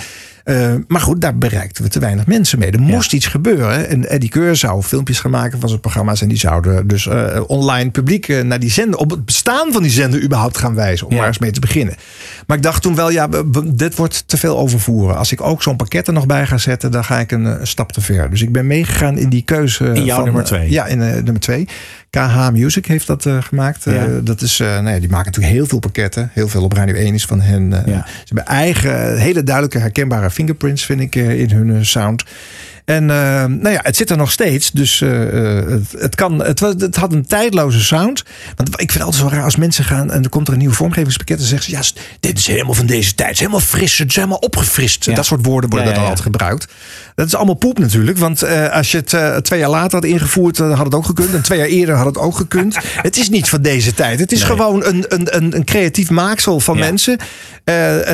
Eh, 0.48 0.74
maar 0.88 1.02
goed, 1.02 1.22
daar 1.22 1.38
bereikten 1.38 1.84
we 1.84 1.90
te 1.90 2.00
weinig 2.00 2.26
mensen 2.26 2.60
mee. 2.60 2.72
Er 2.72 2.80
moest 2.80 3.14
iets 3.14 3.26
gebeuren. 3.28 3.88
En 3.90 4.10
Eddie 4.10 4.30
Keur 4.30 4.56
zou 4.56 4.82
filmpjes 4.84 5.20
gaan 5.20 5.32
maken 5.32 5.60
van 5.60 5.70
zijn 5.70 5.82
programma's. 5.82 6.22
En 6.22 6.28
die 6.28 6.38
zouden 6.38 6.88
dus 6.88 7.08
eh, 7.08 7.42
online 7.48 7.90
publiek 7.90 8.28
eh, 8.28 8.42
naar 8.44 8.60
die 8.60 8.72
zender, 8.72 9.00
op 9.00 9.10
het 9.12 9.26
bestaan 9.26 9.72
van 9.72 9.82
die 9.82 9.92
zender 9.92 10.24
überhaupt 10.24 10.58
gaan 10.58 10.76
wijzen. 10.76 11.06
Om 11.08 11.12
Ja. 11.14 11.18
maar 11.20 11.28
eens 11.28 11.38
mee 11.40 11.52
te 11.52 11.60
beginnen. 11.60 11.96
Maar 12.48 12.58
ik 12.58 12.64
dacht 12.64 12.82
toen 12.82 12.96
wel, 12.96 13.12
ja, 13.12 13.28
dit 13.66 13.96
wordt 13.96 14.24
te 14.28 14.38
veel 14.38 14.58
overvoeren. 14.58 15.18
Als 15.18 15.32
ik 15.32 15.42
ook 15.42 15.64
zo'n 15.64 15.76
pakket 15.76 16.08
er 16.08 16.14
nog 16.14 16.26
bij 16.26 16.46
ga 16.46 16.58
zetten, 16.58 16.92
dan 16.92 17.04
ga 17.04 17.20
ik 17.20 17.32
een, 17.32 17.46
eh, 17.46 17.54
stap 17.62 17.92
te 17.92 18.02
ver. 18.02 18.30
Dus 18.30 18.42
ik 18.42 18.52
ben 18.52 18.68
meegegaan 18.68 19.18
in 19.18 19.30
die 19.30 19.42
keuze. 19.42 19.86
In 19.86 20.04
jouw 20.06 20.16
van, 20.16 20.24
nummer 20.24 20.42
eh, 20.42 20.48
twee. 20.48 20.72
Ja, 20.72 20.86
in 20.86 21.02
eh, 21.02 21.14
nummer 21.14 21.40
twee. 21.40 21.68
KH 22.10 22.50
Music 22.52 22.86
heeft 22.86 23.08
dat 23.08 23.26
eh, 23.26 23.42
gemaakt. 23.42 23.88
Eh, 23.88 24.04
dat 24.24 24.42
is, 24.42 24.60
eh, 24.60 24.68
nou 24.68 24.90
ja, 24.90 25.00
die 25.00 25.10
maken 25.10 25.26
natuurlijk 25.26 25.56
heel 25.56 25.66
veel 25.66 25.80
pakketten. 25.80 26.30
Heel 26.34 26.48
veel 26.48 26.64
op 26.64 26.74
Radio 26.74 26.96
1 26.96 27.14
is 27.14 27.26
van 27.26 27.42
hen. 27.42 27.74
eh, 27.74 27.94
Ja. 27.94 28.06
Ze 28.08 28.24
hebben 28.34 28.46
eigen, 28.46 29.18
hele 29.20 29.44
duidelijke, 29.44 29.80
herkenbare 29.80 30.30
fingerprints, 30.30 30.86
vind 30.86 31.00
ik, 31.02 31.16
eh, 31.16 31.40
in 31.40 31.50
hun 31.52 31.76
eh, 31.76 31.82
sound. 31.82 32.24
En 32.88 33.10
eh, 33.10 33.18
nou 33.46 33.70
ja, 33.70 33.80
het 33.84 33.96
zit 33.96 34.10
er 34.10 34.18
nog 34.18 34.32
steeds. 34.32 34.72
Dus 34.72 35.02
eh, 35.02 35.58
eh, 35.58 35.70
het, 35.70 36.02
het, 36.02 36.16
kan, 36.16 36.44
het, 36.44 36.60
was- 36.60 36.74
het 36.78 36.96
had 36.96 37.14
een 37.14 37.26
tijdloze 37.26 37.84
sound. 37.84 38.24
Want 38.56 38.70
ik 38.70 38.76
vind 38.92 38.94
het 38.94 39.02
altijd 39.04 39.24
zo 39.24 39.36
raar 39.36 39.44
als 39.44 39.56
mensen 39.56 39.84
gaan 39.84 40.12
en 40.12 40.24
er 40.24 40.30
komt 40.30 40.48
er 40.48 40.54
een 40.54 40.60
nieuw 40.60 40.72
vormgevingspakket. 40.72 41.40
En 41.40 41.46
zeggen 41.46 41.70
ze, 41.72 41.78
ja, 42.02 42.08
dit 42.20 42.38
is 42.38 42.48
helemaal 42.48 42.74
van 42.74 42.86
deze 42.86 43.16
tijd. 43.16 43.28
Het 43.28 43.36
is 43.36 43.40
helemaal 43.46 43.66
fris, 43.68 43.98
het 43.98 44.10
is 44.10 44.16
helemaal 44.16 44.38
opgefrist. 44.38 45.06
Ja. 45.06 45.14
Dat 45.14 45.26
soort 45.26 45.46
woorden 45.46 45.70
worden 45.70 45.88
Ja, 45.90 45.94
dan 45.94 46.04
altijd 46.04 46.22
gebruikt. 46.22 46.68
Dat 47.18 47.28
is 47.28 47.36
allemaal 47.36 47.56
poep 47.56 47.80
natuurlijk. 47.80 48.18
Want 48.18 48.42
eh, 48.42 48.70
als 48.72 48.92
je 48.92 48.98
het 48.98 49.14
eh, 49.14 49.36
twee 49.36 49.60
jaar 49.60 49.70
later 49.70 49.92
had 50.00 50.06
ingevoerd, 50.10 50.60
eh, 50.60 50.76
had 50.76 50.86
het 50.86 50.96
ook 50.96 51.06
gekund. 51.06 51.34
En 51.34 51.42
twee 51.42 51.58
jaar 51.60 51.68
eerder 51.68 51.96
had 51.96 52.06
het 52.06 52.18
ook 52.18 52.36
gekund. 52.36 52.78
het 53.08 53.18
is 53.18 53.30
niet 53.30 53.50
van 53.50 53.62
deze 53.62 53.94
tijd. 53.94 54.20
Het 54.20 54.32
is 54.32 54.40
Nee. 54.40 54.48
gewoon 54.50 54.86
een, 54.86 55.06
een, 55.08 55.36
een, 55.36 55.56
een 55.56 55.64
creatief 55.64 56.10
maaksel 56.10 56.60
van 56.60 56.78
Ja. 56.78 56.84
mensen 56.84 57.18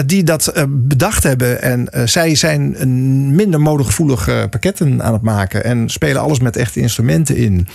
die 0.05 0.23
dat 0.23 0.53
bedacht 0.69 1.23
hebben. 1.23 1.61
En 1.61 1.87
zij 2.09 2.35
zijn 2.35 2.75
een 2.77 3.35
minder 3.35 3.61
modegevoelige 3.61 4.47
pakketten 4.49 5.03
aan 5.03 5.13
het 5.13 5.21
maken. 5.21 5.63
En 5.63 5.89
spelen 5.89 6.21
alles 6.21 6.39
met 6.39 6.55
echte 6.55 6.79
instrumenten 6.79 7.35
in. 7.35 7.67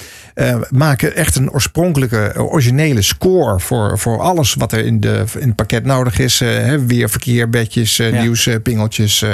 Maken 0.70 1.16
echt 1.16 1.36
een 1.36 1.50
oorspronkelijke, 1.50 2.32
originele 2.36 3.02
score 3.02 3.60
voor, 3.60 3.98
voor 3.98 4.20
alles 4.20 4.54
wat 4.54 4.72
er 4.72 4.84
in, 4.84 5.00
de, 5.00 5.24
in 5.38 5.46
het 5.46 5.56
pakket 5.56 5.84
nodig 5.84 6.18
is. 6.18 6.38
Hè, 6.40 6.84
weer 6.86 7.10
verkeer, 7.10 7.50
bedjes, 7.50 7.96
Ja. 7.96 8.20
nieuws, 8.20 8.48
pingeltjes, 8.62 9.24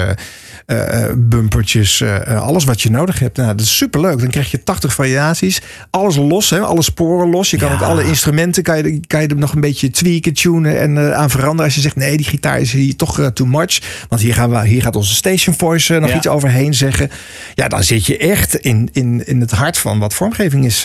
bumpertjes. 1.16 1.83
Eh, 2.00 2.26
eh, 2.26 2.42
alles 2.42 2.64
wat 2.64 2.82
je 2.82 2.90
nodig 2.90 3.18
hebt. 3.18 3.36
Nou, 3.36 3.48
dat 3.48 3.60
is 3.60 3.76
superleuk. 3.76 4.18
Dan 4.18 4.30
krijg 4.30 4.50
je 4.50 4.62
80 4.62 4.94
variaties. 4.94 5.60
Alles 5.90 6.16
los, 6.16 6.50
hè, 6.50 6.60
alle 6.60 6.82
sporen 6.82 7.30
los. 7.30 7.50
Je 7.50 7.56
kan 7.56 7.68
Ja. 7.68 7.74
ook 7.74 7.80
alle 7.80 8.04
instrumenten 8.04 8.62
kan 8.62 8.76
je, 8.76 9.00
kan 9.06 9.22
je 9.22 9.28
er 9.28 9.36
nog 9.36 9.52
een 9.54 9.60
beetje 9.60 9.90
tweaken, 9.90 10.32
tunen 10.32 10.80
en 10.80 10.98
eh, 10.98 11.12
aan 11.12 11.30
veranderen. 11.30 11.64
Als 11.64 11.74
je 11.74 11.80
zegt, 11.80 11.96
nee, 11.96 12.16
die 12.16 12.26
gitaar 12.26 12.60
is 12.60 12.72
hier 12.72 12.96
toch 12.96 13.18
eh, 13.20 13.26
too 13.26 13.46
much. 13.46 13.80
Want 14.08 14.22
hier, 14.22 14.34
gaan 14.34 14.50
we, 14.50 14.66
hier 14.66 14.82
gaat 14.82 14.96
onze 14.96 15.14
station 15.14 15.54
voice 15.54 15.98
nog 15.98 16.10
Ja. 16.10 16.16
iets 16.16 16.26
overheen 16.28 16.74
zeggen. 16.74 17.10
Ja, 17.54 17.68
dan 17.68 17.82
zit 17.84 18.06
je 18.06 18.18
echt 18.18 18.54
in, 18.54 18.88
in, 18.92 19.26
in 19.26 19.40
het 19.40 19.50
hart 19.50 19.78
van 19.78 19.98
wat 19.98 20.14
vormgeving 20.14 20.64
is 20.64 20.80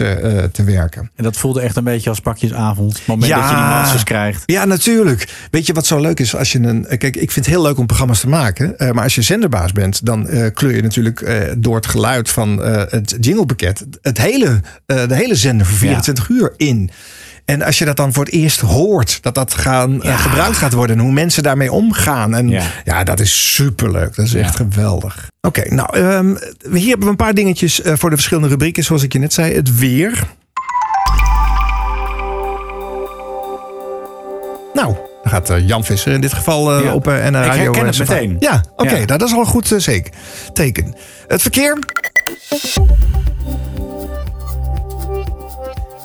te 0.51 0.63
werken. 0.65 1.09
En 1.15 1.23
dat 1.23 1.37
voelde 1.37 1.61
echt 1.61 1.75
een 1.75 1.83
beetje 1.83 2.09
als 2.09 2.19
pakjesavond. 2.19 2.97
Het 2.97 3.07
moment 3.07 3.31
dat 3.31 3.41
je 3.41 3.47
die 3.55 3.55
masters 3.63 4.03
krijgt. 4.03 4.43
Ja, 4.45 4.65
natuurlijk. 4.65 5.27
Weet 5.51 5.65
je 5.65 5.73
wat 5.73 5.85
zo 5.85 5.99
leuk 5.99 6.19
is 6.19 6.35
als 6.35 6.51
je 6.51 6.59
een. 6.59 6.85
Kijk, 6.87 7.15
ik 7.15 7.31
vind 7.31 7.45
het 7.45 7.55
heel 7.55 7.63
leuk 7.63 7.77
om 7.77 7.85
programma's 7.85 8.19
te 8.19 8.27
maken. 8.27 8.75
maar 8.77 9.03
als 9.03 9.15
je 9.15 9.21
zenderbaas 9.21 9.71
bent, 9.71 10.05
dan 10.05 10.29
kleur 10.53 10.75
je 10.75 10.81
natuurlijk 10.95 11.21
eh, 11.21 11.53
door 11.57 11.75
het 11.75 11.87
geluid 11.87 12.29
van 12.29 12.63
eh, 12.63 12.83
het 12.89 13.17
jinglepakket 13.19 13.85
het 14.01 14.17
hele, 14.17 14.61
eh, 14.85 15.07
de 15.07 15.15
hele 15.15 15.35
zender 15.35 15.65
voor 15.65 15.77
24 15.77 16.29
uur 16.29 16.53
in. 16.57 16.89
En 17.45 17.61
als 17.61 17.77
je 17.77 17.85
dat 17.85 17.97
dan 17.97 18.13
voor 18.13 18.23
het 18.25 18.33
eerst 18.33 18.59
hoort, 18.59 19.21
dat 19.21 19.35
dat 19.35 19.53
gaan, 19.53 20.01
gebruikt 20.03 20.57
gaat 20.57 20.73
worden 20.73 20.97
en 20.97 21.01
hoe 21.01 21.11
mensen 21.11 21.43
daarmee 21.43 21.71
omgaan. 21.71 22.35
En 22.35 22.49
ja, 22.83 23.03
dat 23.03 23.19
is 23.19 23.53
superleuk. 23.53 24.15
Dat 24.15 24.25
is 24.25 24.33
echt 24.33 24.55
geweldig. 24.55 25.27
Oké, 25.41 25.73
nou, 25.73 25.97
ehm, 25.97 26.35
hier 26.71 26.87
hebben 26.87 27.05
we 27.05 27.09
een 27.09 27.15
paar 27.15 27.33
dingetjes 27.33 27.81
voor 27.83 28.09
de 28.09 28.15
verschillende 28.15 28.49
rubrieken. 28.49 28.83
Zoals 28.83 29.03
ik 29.03 29.13
je 29.13 29.19
net 29.19 29.33
zei, 29.33 29.53
het 29.53 29.77
weer. 29.77 30.27
Nou, 34.73 34.95
dan 35.23 35.31
gaat 35.31 35.49
eh, 35.49 35.67
Jan 35.67 35.83
Visser 35.83 36.13
in 36.13 36.21
dit 36.21 36.33
geval 36.33 36.73
eh, 36.77 36.83
Ja. 36.83 36.93
op 36.93 37.07
eh, 37.07 37.25
en 37.25 37.35
Ik 37.35 37.45
Radio. 37.45 37.61
herken 37.63 37.81
eh, 37.81 37.87
het 37.87 37.97
meteen. 37.99 38.35
Ja, 38.39 38.63
oké, 38.75 38.89
Ja. 38.89 38.95
nou, 38.95 39.05
dat 39.05 39.21
is 39.27 39.33
al 39.33 39.39
een 39.39 39.45
goed 39.45 39.73
zeker 39.77 40.13
teken. 40.53 40.95
Het 41.27 41.41
verkeer. 41.41 41.77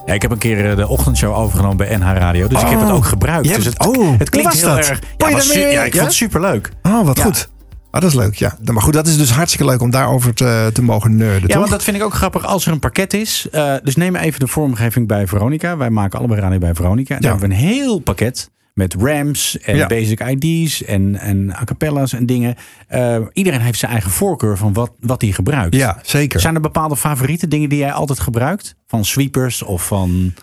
Ja, 0.06 0.14
ik 0.14 0.22
heb 0.22 0.30
een 0.30 0.38
keer 0.38 0.76
de 0.76 0.88
ochtendshow 0.88 1.34
overgenomen 1.36 1.76
bij 1.76 1.96
NH 1.96 2.02
Radio. 2.12 2.48
Dus 2.48 2.62
ik 2.62 2.68
heb 2.68 2.80
het 2.80 2.90
ook 2.90 3.04
gebruikt. 3.04 3.54
Dus 3.54 3.64
het, 3.64 3.86
oh, 3.86 4.18
het 4.18 4.30
klinkt 4.30 4.50
was 4.52 4.60
heel 4.60 4.70
dat? 4.76 4.88
erg. 4.88 4.98
Ja, 5.16 5.30
was 5.30 5.52
ja, 5.52 5.60
ik 5.68 5.72
ja? 5.72 5.90
vond 5.90 5.94
het 6.04 6.12
superleuk. 6.12 6.70
Oh, 6.82 7.04
wat 7.06 7.16
Ja. 7.18 7.24
goed. 7.24 7.48
Ah, 7.90 8.00
dat 8.00 8.10
is 8.10 8.16
leuk, 8.16 8.34
ja. 8.34 8.56
Maar 8.72 8.82
goed, 8.82 8.92
dat 8.92 9.06
is 9.06 9.16
dus 9.18 9.30
hartstikke 9.30 9.66
leuk 9.70 9.80
om 9.80 9.90
daarover 9.90 10.34
te, 10.34 10.70
te 10.72 10.82
mogen 10.82 11.16
nerden, 11.16 11.40
Ja, 11.40 11.46
toch? 11.46 11.56
want 11.56 11.70
dat 11.70 11.82
vind 11.82 11.96
ik 11.96 12.02
ook 12.02 12.14
grappig 12.14 12.46
als 12.46 12.66
er 12.66 12.72
een 12.72 12.78
pakket 12.78 13.14
is. 13.14 13.46
Eh, 13.52 13.74
dus 13.82 13.96
neem 13.96 14.16
even 14.16 14.40
de 14.40 14.46
vormgeving 14.46 15.08
bij 15.08 15.26
Veronica. 15.26 15.76
Wij 15.76 15.90
maken 15.90 16.18
allebei 16.18 16.40
radio 16.40 16.58
bij 16.58 16.74
Veronica. 16.74 17.14
En 17.14 17.20
daar 17.20 17.30
hebben 17.30 17.48
we 17.48 17.54
een 17.54 17.60
heel 17.60 17.98
pakket 17.98 18.50
met 18.74 18.94
rams 18.98 19.58
en 19.58 19.76
Ja. 19.76 19.86
basic 19.86 20.20
ID's 20.20 20.84
en, 20.84 21.16
en 21.16 21.56
a 21.56 21.64
cappella's 21.64 22.12
en 22.12 22.26
dingen. 22.26 22.54
Eh, 22.88 23.16
iedereen 23.32 23.60
heeft 23.60 23.78
zijn 23.78 23.92
eigen 23.92 24.10
voorkeur 24.10 24.56
van 24.56 24.72
wat, 24.72 24.92
wat 25.00 25.22
hij 25.22 25.30
gebruikt. 25.32 25.74
Ja, 25.74 25.98
zeker. 26.02 26.40
Zijn 26.40 26.54
er 26.54 26.60
bepaalde 26.60 26.96
favoriete 26.96 27.48
dingen 27.48 27.68
die 27.68 27.78
jij 27.78 27.92
altijd 27.92 28.20
gebruikt? 28.20 28.74
Van 28.86 29.04
sweepers 29.04 29.62
of 29.62 29.86
van... 29.86 30.34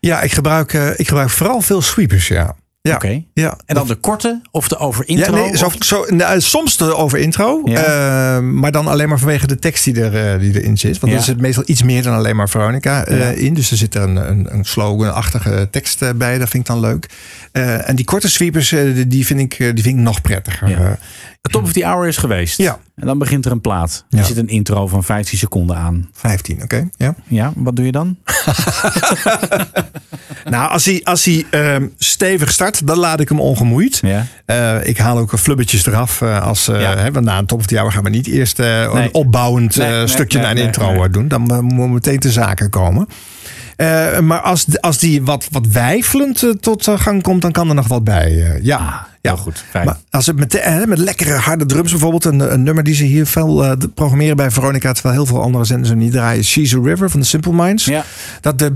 Ja, 0.00 0.20
ik 0.22 0.32
gebruik, 0.32 0.72
eh, 0.72 0.98
ik 0.98 1.08
gebruik 1.08 1.30
vooral 1.30 1.60
veel 1.60 1.82
sweepers, 1.82 2.28
ja. 2.28 2.56
Ja. 2.88 2.94
Oké. 2.94 3.22
ja. 3.34 3.58
En 3.66 3.74
dan 3.74 3.86
de 3.86 3.94
korte 3.94 4.40
of 4.50 4.68
de 4.68 4.76
over 4.78 5.08
intro? 5.08 5.36
Ja, 5.36 5.42
nee, 5.42 5.56
zo, 5.56 5.70
zo, 5.78 6.04
nou, 6.08 6.40
soms 6.40 6.76
de 6.76 6.96
over 6.96 7.18
intro, 7.18 7.60
Ja. 7.64 7.82
eh, 8.36 8.42
maar 8.42 8.72
dan 8.72 8.86
alleen 8.86 9.08
maar 9.08 9.18
vanwege 9.18 9.46
de 9.46 9.58
tekst 9.58 9.84
die, 9.84 10.00
er, 10.02 10.32
eh, 10.34 10.40
die 10.40 10.60
erin 10.60 10.78
zit. 10.78 10.98
Want 10.98 11.12
Ja. 11.12 11.18
er 11.18 11.24
zit 11.24 11.40
meestal 11.40 11.62
iets 11.66 11.82
meer 11.82 12.02
dan 12.02 12.14
alleen 12.14 12.36
maar 12.36 12.48
Veronica 12.48 13.04
eh, 13.04 13.38
in. 13.38 13.54
Dus 13.54 13.70
er 13.70 13.76
zit 13.76 13.94
er 13.94 14.02
een, 14.02 14.16
een, 14.16 14.46
een 14.54 14.64
slogan-achtige 14.64 15.68
tekst 15.70 16.02
eh, 16.02 16.08
bij. 16.16 16.38
Dat 16.38 16.48
vind 16.48 16.62
ik 16.68 16.74
dan 16.74 16.80
leuk. 16.80 17.06
Eh, 17.52 17.88
en 17.88 17.96
die 17.96 18.04
korte 18.04 18.30
sweepers, 18.30 18.72
eh, 18.72 18.80
die- 19.06 19.26
vind 19.26 19.40
ik, 19.40 19.52
eh, 19.52 19.74
die 19.74 19.82
vind 19.82 19.96
ik 19.96 20.02
nog 20.02 20.20
prettiger. 20.20 20.98
De 21.44 21.50
top 21.50 21.62
of 21.62 21.72
the 21.72 21.84
hour 21.84 22.06
is 22.08 22.16
geweest. 22.16 22.58
Ja. 22.58 22.78
En 22.96 23.06
dan 23.06 23.18
begint 23.18 23.44
er 23.44 23.52
een 23.52 23.60
plaat. 23.60 24.04
Er 24.10 24.18
Ja. 24.18 24.24
zit 24.24 24.36
een 24.36 24.48
intro 24.48 24.86
van 24.86 25.04
15 25.04 25.38
seconden 25.38 25.76
aan. 25.76 26.08
15, 26.12 26.62
oké. 26.62 26.88
Ja. 26.96 27.14
Ja, 27.26 27.52
wat 27.56 27.76
doe 27.76 27.84
je 27.84 27.92
dan? 27.92 28.16
Nou, 30.44 30.70
als 30.70 30.84
hij, 30.84 31.00
als 31.04 31.24
hij 31.24 31.44
ehm, 31.50 31.86
stevig 31.98 32.52
start, 32.52 32.86
dan 32.86 32.98
laat 32.98 33.20
ik 33.20 33.28
hem 33.28 33.40
ongemoeid. 33.40 33.98
Ja. 34.02 34.26
Eh, 34.46 34.86
ik 34.86 34.98
haal 34.98 35.18
ook 35.18 35.38
flubbetjes 35.38 35.86
eraf. 35.86 36.20
eh, 36.20 36.42
als, 36.42 36.68
eh, 36.68 36.80
Ja. 36.80 36.96
hè, 36.96 37.12
want 37.12 37.24
na 37.24 37.38
een 37.38 37.46
top 37.46 37.58
of 37.58 37.66
the 37.66 37.76
hour 37.76 37.92
gaan 37.92 38.02
we 38.02 38.10
niet 38.10 38.26
eerst 38.26 38.58
Nee. 38.58 38.70
een 38.86 39.14
opbouwend 39.14 39.76
Nee, 39.76 40.06
stukje 40.06 40.38
nee, 40.38 40.46
naar 40.46 40.56
een 40.56 40.62
intro 40.66 41.08
doen. 41.08 41.28
Dan 41.28 41.40
moeten 41.42 41.76
we 41.76 41.88
meteen 41.88 42.18
te 42.18 42.30
zaken 42.30 42.70
komen. 42.70 43.08
Maar 44.22 44.40
als, 44.40 44.80
als 44.80 44.98
die 44.98 45.22
wat, 45.22 45.46
wat 45.50 45.66
wijfelend 45.66 46.46
tot 46.60 46.88
gang 46.96 47.22
komt, 47.22 47.42
dan 47.42 47.52
kan 47.52 47.68
er 47.68 47.74
nog 47.74 47.88
wat 47.88 48.04
bij. 48.04 48.58
ja. 48.62 49.06
Ja. 49.30 49.36
Goed, 49.36 49.64
fijn. 49.70 49.84
Maar 49.84 49.96
als 50.10 50.26
het 50.26 50.36
met, 50.38 50.54
eh, 50.54 50.84
met 50.84 50.98
lekkere 50.98 51.32
harde 51.34 51.66
drums 51.66 51.90
bijvoorbeeld, 51.90 52.24
een, 52.24 52.52
een 52.52 52.62
nummer 52.62 52.84
die 52.84 52.94
ze 52.94 53.04
hier 53.04 53.26
veel 53.26 53.64
eh, 53.64 53.72
programmeren 53.94 54.36
bij 54.36 54.50
Veronica, 54.50 54.92
terwijl 54.92 55.14
heel 55.14 55.26
veel 55.26 55.42
andere 55.42 55.64
zenders 55.64 55.90
er 55.90 55.96
niet 55.96 56.12
draaien, 56.12 56.44
She's 56.44 56.74
a 56.74 56.78
River 56.82 57.10
van 57.10 57.20
de 57.20 57.26
Simple 57.26 57.52
Minds. 57.52 57.84
Ja. 57.84 58.04
Dat 58.40 58.58
de 58.58 58.74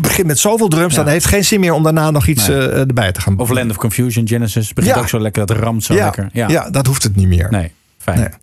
begint 0.00 0.26
met 0.26 0.38
zoveel 0.38 0.68
drums, 0.68 0.94
dan 0.94 1.08
heeft 1.08 1.26
geen 1.26 1.44
zin 1.44 1.60
meer 1.60 1.72
om 1.72 1.82
daarna 1.82 2.10
nog 2.10 2.26
iets 2.26 2.46
Nee. 2.48 2.58
eh, 2.68 2.78
erbij 2.78 3.12
te 3.12 3.20
gaan. 3.20 3.38
Of 3.38 3.50
Land 3.50 3.70
of 3.70 3.76
Confusion, 3.76 4.28
Genesis. 4.28 4.72
Begint 4.72 4.94
Ja. 4.94 5.00
ook 5.00 5.08
zo 5.08 5.20
lekker, 5.20 5.46
dat 5.46 5.56
ramt 5.56 5.84
zo 5.84 5.94
ja, 5.94 6.04
lekker. 6.04 6.28
ja. 6.32 6.70
dat 6.70 6.86
hoeft 6.86 7.02
het 7.02 7.16
niet 7.16 7.28
meer. 7.28 7.46
Nee, 7.50 7.72
fijn. 7.98 8.34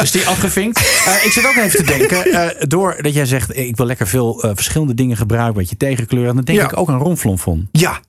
Dus 0.00 0.10
die 0.16 0.26
afgevinkt. 0.26 0.78
Eh, 0.78 1.24
ik 1.24 1.30
zit 1.32 1.46
ook 1.46 1.56
even 1.56 1.84
te 1.84 1.96
denken, 1.98 2.24
eh 2.24 2.66
doordat 2.68 3.14
jij 3.14 3.26
zegt, 3.26 3.52
eh, 3.52 3.66
ik 3.66 3.76
wil 3.76 3.86
lekker 3.86 4.06
veel 4.08 4.42
eh, 4.42 4.50
verschillende 4.54 4.94
dingen 4.94 5.16
gebruiken, 5.16 5.54
beetje 5.54 5.76
tegenkleuren, 5.76 6.34
dan 6.34 6.44
denk 6.44 6.58
Ja. 6.58 6.64
ik 6.64 6.76
ook 6.76 6.88
aan 6.88 6.98
Ronflonfon. 6.98 7.68
Ja. 7.72 8.00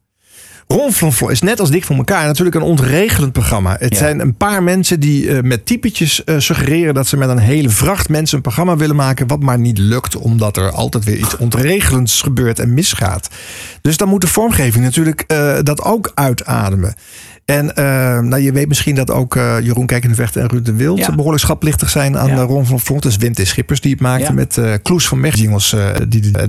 Ronflonflon 0.67 1.31
is 1.31 1.41
net 1.41 1.59
als 1.59 1.69
Dik 1.71 1.83
voor 1.85 1.95
elkaar 1.95 2.25
natuurlijk 2.25 2.55
een 2.55 2.61
ontregelend 2.61 3.31
programma. 3.31 3.75
Het 3.79 3.93
Ja. 3.93 3.97
zijn 3.97 4.19
een 4.19 4.35
paar 4.35 4.63
mensen 4.63 4.99
die 4.99 5.29
eh, 5.29 5.41
met 5.41 5.65
typetjes 5.65 6.23
eh, 6.23 6.35
suggereren 6.39 6.93
dat 6.93 7.07
ze 7.07 7.17
met 7.17 7.29
een 7.29 7.37
hele 7.37 7.69
vracht 7.69 8.09
mensen 8.09 8.35
een 8.35 8.43
programma 8.43 8.77
willen 8.77 8.95
maken. 8.95 9.27
Wat 9.27 9.39
maar 9.41 9.59
niet 9.59 9.77
lukt, 9.77 10.15
omdat 10.15 10.57
er 10.57 10.71
altijd 10.71 11.03
weer 11.03 11.17
iets 11.17 11.37
ontregelends 11.37 12.21
gebeurt 12.21 12.59
en 12.59 12.73
misgaat. 12.73 13.27
Dus 13.81 13.97
dan 13.97 14.07
moet 14.09 14.21
de 14.21 14.27
vormgeving 14.27 14.83
natuurlijk 14.83 15.23
eh, 15.27 15.57
dat 15.63 15.81
ook 15.81 16.11
uitademen. 16.13 16.95
En 17.45 17.75
eh, 17.75 17.83
nou, 18.19 18.41
je 18.41 18.51
weet 18.51 18.67
misschien 18.67 18.95
dat 18.95 19.11
ook 19.11 19.35
eh, 19.35 19.55
Jeroen 19.59 19.85
Kijkenvecht 19.85 20.35
en 20.35 20.47
Ruud 20.47 20.65
de 20.65 20.73
Wild 20.73 20.97
Ja. 20.97 21.15
behoorlijk 21.15 21.43
schaplichtig 21.43 21.89
zijn 21.89 22.17
aan 22.17 22.27
Ja. 22.27 22.35
de 22.35 22.41
Ron 22.41 22.65
van 22.65 22.79
Vlont. 22.79 23.05
Is 23.05 23.15
Wim 23.17 23.33
T. 23.33 23.47
Schippers 23.47 23.81
die 23.81 23.91
het 23.91 24.01
maakte 24.01 24.23
Ja. 24.25 24.31
met 24.31 24.57
eh 24.57 24.73
Kloes 24.83 25.07
van 25.07 25.19
Mech 25.19 25.35
jingles, 25.35 25.73
eh, 25.73 25.87
die 26.07 26.31
de, 26.31 26.47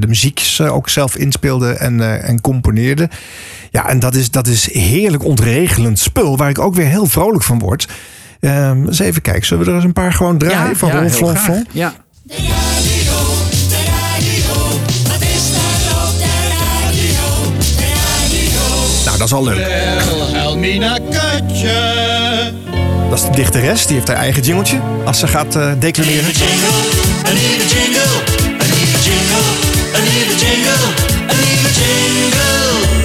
eh, 0.58 0.74
ook 0.74 0.88
zelf 0.88 1.16
inspeelde 1.16 1.72
en, 1.72 2.00
eh, 2.00 2.28
en 2.28 2.40
componeerde. 2.40 3.08
Ja, 3.70 3.88
en 3.88 3.98
dat 3.98 4.14
is, 4.14 4.30
dat 4.30 4.46
is 4.46 4.72
heerlijk 4.72 5.24
ontregelend 5.24 5.98
spul, 5.98 6.36
waar 6.36 6.50
ik 6.50 6.58
ook 6.58 6.74
weer 6.74 6.86
heel 6.86 7.06
vrolijk 7.06 7.42
van 7.44 7.58
word. 7.58 7.88
Ehm 8.40 8.86
eens 8.86 8.98
even 8.98 9.22
kijken, 9.22 9.46
zullen 9.46 9.64
we 9.64 9.70
er 9.70 9.76
eens 9.76 9.84
een 9.84 9.92
paar 9.92 10.12
gewoon 10.12 10.38
draaien 10.38 10.76
van 10.76 10.90
Ron 10.90 11.10
graag. 11.10 11.42
Flon? 11.44 11.66
Ja. 11.72 11.92
Nou, 19.04 19.18
dat 19.18 19.26
is 19.26 19.32
al 19.32 19.44
leuk. 19.44 19.58
Elmina 20.64 20.98
Katje. 21.10 22.52
Dat 23.10 23.18
is 23.18 23.24
de 23.24 23.30
dichteres, 23.30 23.86
die 23.86 23.96
heeft 23.96 24.08
haar 24.08 24.16
eigen 24.16 24.42
jingeltje 24.42 24.80
als 25.04 25.18
ze 25.18 25.26
gaat 25.26 25.56
eh, 25.56 25.72
declameren. 25.78 26.24
Een 26.24 26.32
nieuwe 27.34 27.66
jingle, 27.68 28.10
een 28.58 28.70
nieuwe 28.76 28.98
jingle, 29.04 29.44
een 29.92 30.02
nieuwe 30.12 30.34
jingle, 30.36 30.86
een 31.28 31.36
nieuwe 31.36 31.70
jingle. 31.72 33.03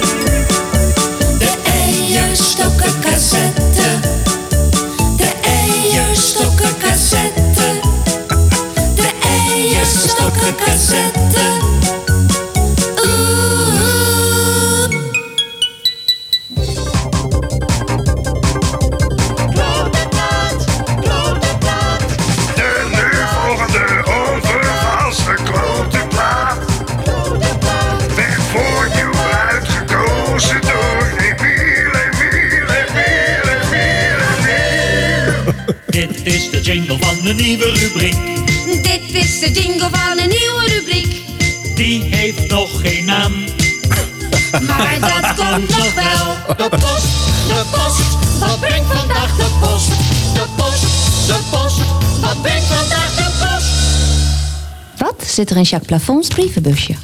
Zit 55.50 55.58
er 55.58 55.64
in 55.64 55.70
Jacques 55.70 55.86
Plafonds 55.86 56.28
brievenbusje? 56.28 56.94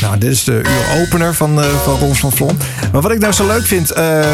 Nou, 0.00 0.18
dit 0.18 0.30
is 0.30 0.44
de 0.44 0.62
uuropener 0.92 1.34
van, 1.34 1.62
eh 1.62 1.68
van 1.84 1.98
Ron 1.98 2.14
van 2.14 2.32
Vlon. 2.32 2.58
Maar 2.92 3.02
wat 3.02 3.10
ik 3.10 3.18
nou 3.18 3.32
zo 3.32 3.46
leuk 3.46 3.64
vind... 3.66 3.90
eh, 3.90 4.24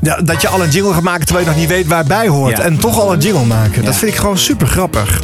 ja, 0.00 0.16
dat 0.16 0.40
je 0.42 0.48
al 0.48 0.62
een 0.62 0.70
jingle 0.70 0.92
gaat 0.92 1.02
maken 1.02 1.24
terwijl 1.26 1.46
je 1.46 1.52
nog 1.52 1.60
niet 1.60 1.70
weet 1.70 1.86
waar 1.86 1.98
het 1.98 2.08
bij 2.08 2.28
hoort. 2.28 2.56
Ja. 2.56 2.62
En 2.62 2.78
toch 2.78 3.00
al 3.00 3.12
een 3.12 3.18
jingle 3.18 3.44
maken. 3.44 3.84
Dat 3.84 3.96
vind 3.96 4.12
ik 4.12 4.18
gewoon 4.18 4.38
super 4.38 4.66
grappig. 4.66 5.20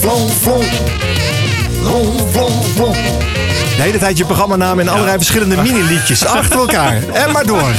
vlom, 0.00 0.28
vlom. 0.28 0.62
Ron. 2.76 2.92
De 3.76 3.82
hele 3.82 3.98
tijd 3.98 4.18
je 4.18 4.24
programmanaam 4.24 4.80
in 4.80 4.88
allerlei 4.88 5.16
verschillende 5.16 5.56
mini-liedjes 5.56 6.26
achter 6.26 6.58
elkaar. 6.66 7.02
En 7.12 7.32
maar 7.32 7.46
door. 7.46 7.72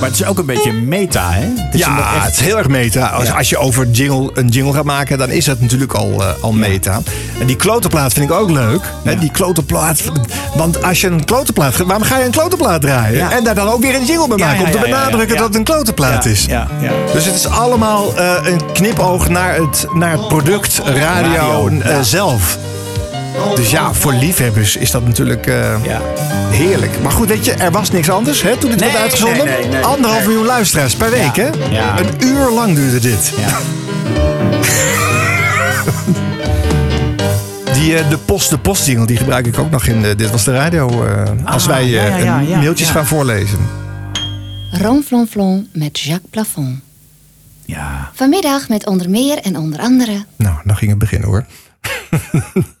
Maar 0.00 0.08
het 0.08 0.20
is 0.20 0.24
ook 0.24 0.38
een 0.38 0.46
beetje 0.46 0.72
meta, 0.72 1.30
hè? 1.30 1.46
Is 1.72 1.80
ja, 1.80 2.14
echt... 2.14 2.24
het 2.24 2.34
is 2.34 2.40
heel 2.40 2.58
erg 2.58 2.68
meta. 2.68 3.06
Als, 3.06 3.32
als 3.32 3.48
je 3.48 3.58
over 3.58 3.90
jingle, 3.90 4.30
een 4.34 4.48
jingle 4.48 4.72
gaat 4.72 4.84
maken, 4.84 5.18
dan 5.18 5.30
is 5.30 5.44
dat 5.44 5.60
natuurlijk 5.60 5.92
al, 5.92 6.22
eh, 6.22 6.32
al 6.40 6.52
meta. 6.52 7.02
En 7.40 7.46
die 7.46 7.56
klotenplaat 7.56 8.12
vind 8.12 8.30
ik 8.30 8.36
ook 8.36 8.50
leuk. 8.50 8.80
Hè, 9.02 9.18
die 9.18 9.30
klotenplaat. 9.30 10.02
Want 10.54 10.82
als 10.82 11.00
je 11.00 11.06
een 11.06 11.24
klotenplaat 11.24 11.76
waarom 11.76 12.02
ga 12.02 12.18
je 12.18 12.24
een 12.24 12.30
klotenplaat 12.30 12.80
draaien? 12.80 13.16
Ja. 13.18 13.30
En 13.32 13.44
daar 13.44 13.54
dan 13.54 13.68
ook 13.68 13.80
weer 13.80 13.94
een 13.94 14.04
jingle 14.04 14.28
bij 14.28 14.36
maken. 14.36 14.64
om 14.64 14.70
te 14.70 14.78
benadrukken 14.78 15.36
dat 15.36 15.46
het 15.46 15.54
een 15.56 15.64
klotenplaat 15.64 16.24
is. 16.24 16.44
ja, 16.44 16.66
ja. 16.80 16.90
Dus 17.12 17.24
het 17.24 17.34
is 17.34 17.46
allemaal 17.46 18.16
eh, 18.16 18.32
een 18.44 18.72
knipoog 18.72 19.28
naar 19.28 19.54
het, 19.54 19.86
naar 19.94 20.12
het 20.12 20.28
product 20.28 20.78
radio, 20.84 21.00
Radio, 21.00 21.68
eh, 21.80 22.00
zelf. 22.00 22.58
Dus 23.54 23.70
ja, 23.70 23.92
voor 23.92 24.12
liefhebbers 24.12 24.76
is 24.76 24.90
dat 24.90 25.04
natuurlijk 25.04 25.46
eh, 25.46 25.74
heerlijk. 26.50 26.92
Maar 27.02 27.12
goed, 27.12 27.28
weet 27.28 27.44
je, 27.44 27.52
er 27.52 27.70
was 27.70 27.90
niks 27.90 28.10
anders 28.10 28.42
hè, 28.42 28.56
toen 28.56 28.70
dit 28.70 28.80
werd 28.80 28.96
uitgezonden. 28.96 29.44
nee, 29.44 29.58
nee, 29.58 29.68
nee. 29.68 29.82
Anderhalf 29.84 30.24
miljoen 30.24 30.46
luisteraars 30.46 30.94
per 30.94 31.10
week, 31.10 31.36
Ja, 31.36 31.42
hè? 31.42 31.50
ja. 31.70 31.98
Een 31.98 32.26
uur 32.26 32.50
lang 32.50 32.74
duurde 32.76 32.98
dit. 32.98 33.32
Die, 37.80 37.96
eh, 37.96 38.08
de 38.10 38.18
post, 38.18 38.50
de 38.50 38.58
postjingle, 38.58 39.06
die 39.06 39.16
gebruik 39.16 39.46
ik 39.46 39.58
ook 39.58 39.70
nog 39.70 39.86
in 39.86 40.04
eh, 40.04 40.16
Dit 40.16 40.30
Was 40.30 40.44
de 40.44 40.52
Radio. 40.52 41.04
eh, 41.04 41.24
als 41.44 41.62
Ah, 41.62 41.68
wij 41.68 41.82
eh, 41.82 41.90
ja, 41.90 42.06
ja, 42.06 42.16
ja, 42.16 42.38
een 42.38 42.48
ja, 42.48 42.56
mailtjes 42.58 42.86
ja. 42.88 42.92
gaan 42.94 43.06
voorlezen. 43.06 43.58
Ronflonflon 44.70 45.68
met 45.72 46.00
Jacques 46.00 46.30
Plafond. 46.30 46.80
Ja. 47.64 48.10
Vanmiddag 48.14 48.68
met 48.68 48.86
onder 48.86 49.10
meer 49.10 49.38
en 49.38 49.56
onder 49.56 49.80
andere... 49.80 50.24
Nou, 50.36 50.58
dan 50.64 50.76
ging 50.76 50.90
het 50.90 50.98
beginnen 50.98 51.28
hoor. 51.28 51.44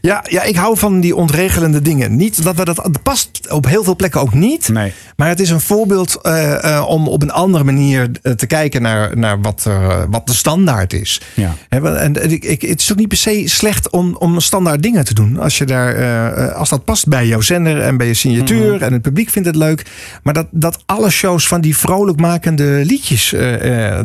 ja, 0.00 0.24
ja, 0.28 0.42
ik 0.42 0.56
hou 0.56 0.78
van 0.78 1.00
die 1.00 1.16
ontregelende 1.16 1.82
dingen. 1.82 2.16
Niet 2.16 2.42
dat 2.44 2.56
we 2.56 2.64
dat, 2.64 2.76
dat 2.76 3.02
past 3.02 3.52
op 3.52 3.66
heel 3.66 3.84
veel 3.84 3.96
plekken 3.96 4.20
ook 4.20 4.34
niet. 4.34 4.68
Nee. 4.68 4.92
Maar 5.16 5.28
het 5.28 5.40
is 5.40 5.50
een 5.50 5.60
voorbeeld 5.60 6.18
eh, 6.22 6.76
eh, 6.76 6.88
om 6.88 7.08
op 7.08 7.22
een 7.22 7.30
andere 7.30 7.64
manier 7.64 8.10
eh, 8.22 8.32
te 8.32 8.46
kijken 8.46 8.82
naar, 8.82 9.18
naar 9.18 9.40
wat, 9.40 9.68
wat 10.10 10.26
de 10.26 10.34
standaard 10.34 10.92
is. 10.92 11.20
Ja. 11.34 11.54
En 11.68 12.00
en 12.00 12.30
ik, 12.30 12.44
ik, 12.44 12.62
het 12.62 12.80
is 12.80 12.92
ook 12.92 12.98
niet 12.98 13.08
per 13.08 13.16
se 13.16 13.42
slecht 13.46 13.90
om, 13.90 14.16
om 14.18 14.40
standaard 14.40 14.82
dingen 14.82 15.04
te 15.04 15.14
doen. 15.14 15.38
Als, 15.38 15.58
je 15.58 15.64
daar, 15.64 16.52
als 16.52 16.68
dat 16.68 16.84
past 16.84 17.08
bij 17.08 17.26
jouw 17.26 17.40
zender 17.40 17.80
en 17.80 17.96
bij 17.96 18.06
je 18.06 18.14
signatuur 18.14 18.74
Mhm. 18.74 18.82
en 18.82 18.92
het 18.92 19.02
publiek 19.02 19.30
vindt 19.30 19.48
het 19.48 19.56
leuk. 19.56 19.82
Maar 20.22 20.34
dat, 20.34 20.46
dat 20.50 20.82
alle 20.86 21.10
shows 21.10 21.48
van 21.48 21.60
die 21.60 21.76
vrolijkmakende 21.76 22.84
liedjes 22.84 23.34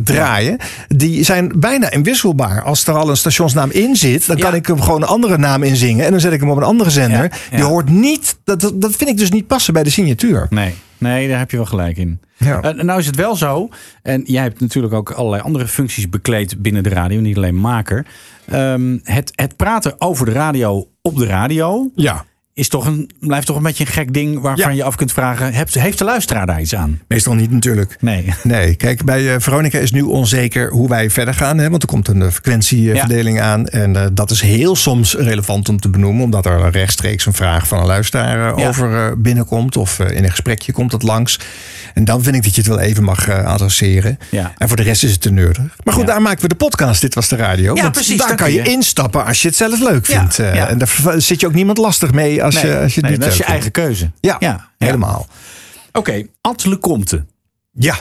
draaien, 0.04 0.58
die 0.88 1.24
zijn 1.24 1.52
bijna 1.56 1.92
inwisselbaar. 1.92 2.62
Als 2.62 2.88
er 2.88 2.94
al 2.94 3.10
een 3.10 3.18
stationsnaam 3.18 3.72
in 3.72 3.96
zit, 3.96 4.28
dan 4.28 4.38
kan 4.38 4.56
ik 4.56 4.66
hem 4.66 4.82
gewoon 4.82 5.02
een 5.02 5.08
andere 5.08 5.38
naam 5.38 5.64
inzingen. 5.82 6.06
En 6.06 6.12
dan 6.12 6.20
zet 6.20 6.34
ik 6.34 6.40
hem 6.40 6.50
op 6.50 6.58
een 6.58 6.64
andere 6.64 6.90
zender. 6.90 7.24
Ja, 7.24 7.30
ja. 7.52 7.58
Je 7.58 7.64
hoort 7.64 7.90
niet, 7.90 8.40
dat, 8.44 8.62
dat 8.62 8.82
dat 8.82 8.96
vind 8.96 9.10
ik 9.10 9.18
dus 9.18 9.32
niet 9.32 9.48
passen 9.48 9.74
bij 9.74 9.84
de 9.84 9.90
signatuur. 9.90 10.48
Nee, 10.50 10.74
nee, 10.98 11.28
daar 11.28 11.40
heb 11.40 11.52
je 11.52 11.58
wel 11.58 11.66
gelijk 11.66 11.98
in. 11.98 12.20
Ja. 12.38 12.62
Eh, 12.62 12.84
nou 12.84 13.00
is 13.00 13.06
het 13.06 13.16
wel 13.16 13.36
zo, 13.36 13.70
en 14.04 14.22
jij 14.26 14.44
hebt 14.44 14.60
natuurlijk 14.60 14.94
ook 14.94 15.12
allerlei 15.12 15.44
andere 15.44 15.68
functies 15.68 16.10
bekleed 16.10 16.62
binnen 16.62 16.84
de 16.84 16.90
radio, 16.90 17.20
niet 17.20 17.38
alleen 17.38 17.60
maker. 17.60 18.06
Ehm, 18.46 18.98
het, 19.04 19.32
het 19.36 19.56
praten 19.56 20.02
over 20.02 20.26
de 20.26 20.32
radio 20.32 20.88
op 21.02 21.18
de 21.18 21.26
radio 21.26 21.92
Ja. 21.96 22.26
Is 22.54 22.70
toch 22.70 22.86
een, 22.86 23.10
blijft 23.20 23.46
toch 23.46 23.56
een 23.56 23.64
beetje 23.64 23.86
een 23.86 23.92
gek 23.92 24.14
ding 24.14 24.40
waarvan 24.40 24.76
je 24.76 24.84
af 24.84 24.96
kunt 24.96 25.12
vragen, 25.12 25.54
heeft, 25.54 25.74
heeft 25.74 25.98
de 25.98 26.04
luisteraar 26.04 26.46
daar 26.46 26.62
iets 26.62 26.76
aan? 26.76 27.00
Meestal 27.08 27.34
niet 27.34 27.52
natuurlijk. 27.52 27.98
Nee. 28.00 28.34
Nee, 28.44 28.76
kijk, 28.76 29.06
bij 29.06 29.34
eh, 29.34 29.40
Veronica 29.40 29.78
is 29.80 29.92
nu 29.92 30.02
onzeker 30.02 30.70
hoe 30.72 30.90
wij 30.90 31.10
verder 31.10 31.34
gaan. 31.34 31.58
Hè, 31.58 31.70
want 31.70 31.82
er 31.82 31.88
komt 31.88 32.08
een 32.08 32.22
eh, 32.22 32.30
frequentieverdeling 32.30 33.42
aan. 33.42 33.68
En 33.68 33.96
eh, 33.96 34.06
dat 34.14 34.32
is 34.32 34.42
heel 34.42 34.76
soms 34.76 35.16
relevant 35.16 35.70
om 35.70 35.80
te 35.80 35.90
benoemen. 35.90 36.24
Omdat 36.24 36.46
er 36.46 36.70
rechtstreeks 36.70 37.26
een 37.26 37.34
vraag 37.34 37.68
van 37.68 37.80
een 37.80 37.86
luisteraar 37.86 38.60
Ja. 38.60 38.68
over 38.68 39.22
binnenkomt. 39.22 39.78
Of 39.78 40.00
in 40.00 40.24
een 40.24 40.30
gesprekje 40.30 40.72
komt 40.72 40.92
het 40.92 41.04
langs. 41.04 41.40
En 41.94 42.06
dan 42.06 42.24
vind 42.24 42.36
ik 42.36 42.44
dat 42.44 42.56
je 42.56 42.62
het 42.62 42.70
wel 42.70 42.80
even 42.80 43.04
mag 43.04 43.28
eh, 43.28 43.46
adresseren. 43.46 44.18
Ja. 44.30 44.54
En 44.58 44.68
voor 44.68 44.78
de 44.78 44.84
rest 44.84 45.04
is 45.04 45.12
het 45.12 45.22
te. 45.22 45.32
Maar 45.84 45.94
goed, 45.94 46.08
daar 46.08 46.22
maken 46.22 46.42
we 46.42 46.48
de 46.48 46.56
podcast. 46.56 47.02
Dit 47.02 47.14
was 47.14 47.28
de 47.28 47.36
radio. 47.36 47.76
Ja, 47.76 47.82
Want 47.82 47.94
precies, 47.94 48.18
Daar 48.18 48.36
kan 48.36 48.52
je 48.54 48.62
instappen 48.64 49.26
als 49.26 49.42
je 49.42 49.48
het 49.48 49.58
zelf 49.58 49.80
leuk 49.80 50.06
vindt. 50.06 50.40
Eh. 50.40 50.70
En 50.70 50.78
daar 50.78 50.90
zit 51.18 51.40
je 51.40 51.48
ook 51.48 51.54
niemand 51.54 51.78
lastig 51.78 52.12
mee 52.12 52.44
als, 52.44 52.56
Nee, 52.56 52.66
je, 52.66 52.80
als 52.80 52.96
je 52.96 53.02
nee, 53.02 53.12
niet 53.12 53.20
dat 53.20 53.30
is 53.30 53.36
je 53.38 53.44
vindt. 53.44 53.52
eigen 53.52 53.72
keuze. 53.72 54.12
Ja, 54.20 54.36
Ja, 54.40 54.70
helemaal. 54.78 55.28
Oké, 55.92 56.24
Ad 56.42 56.66
Lecomte. 56.66 57.26
Ja. 57.72 57.96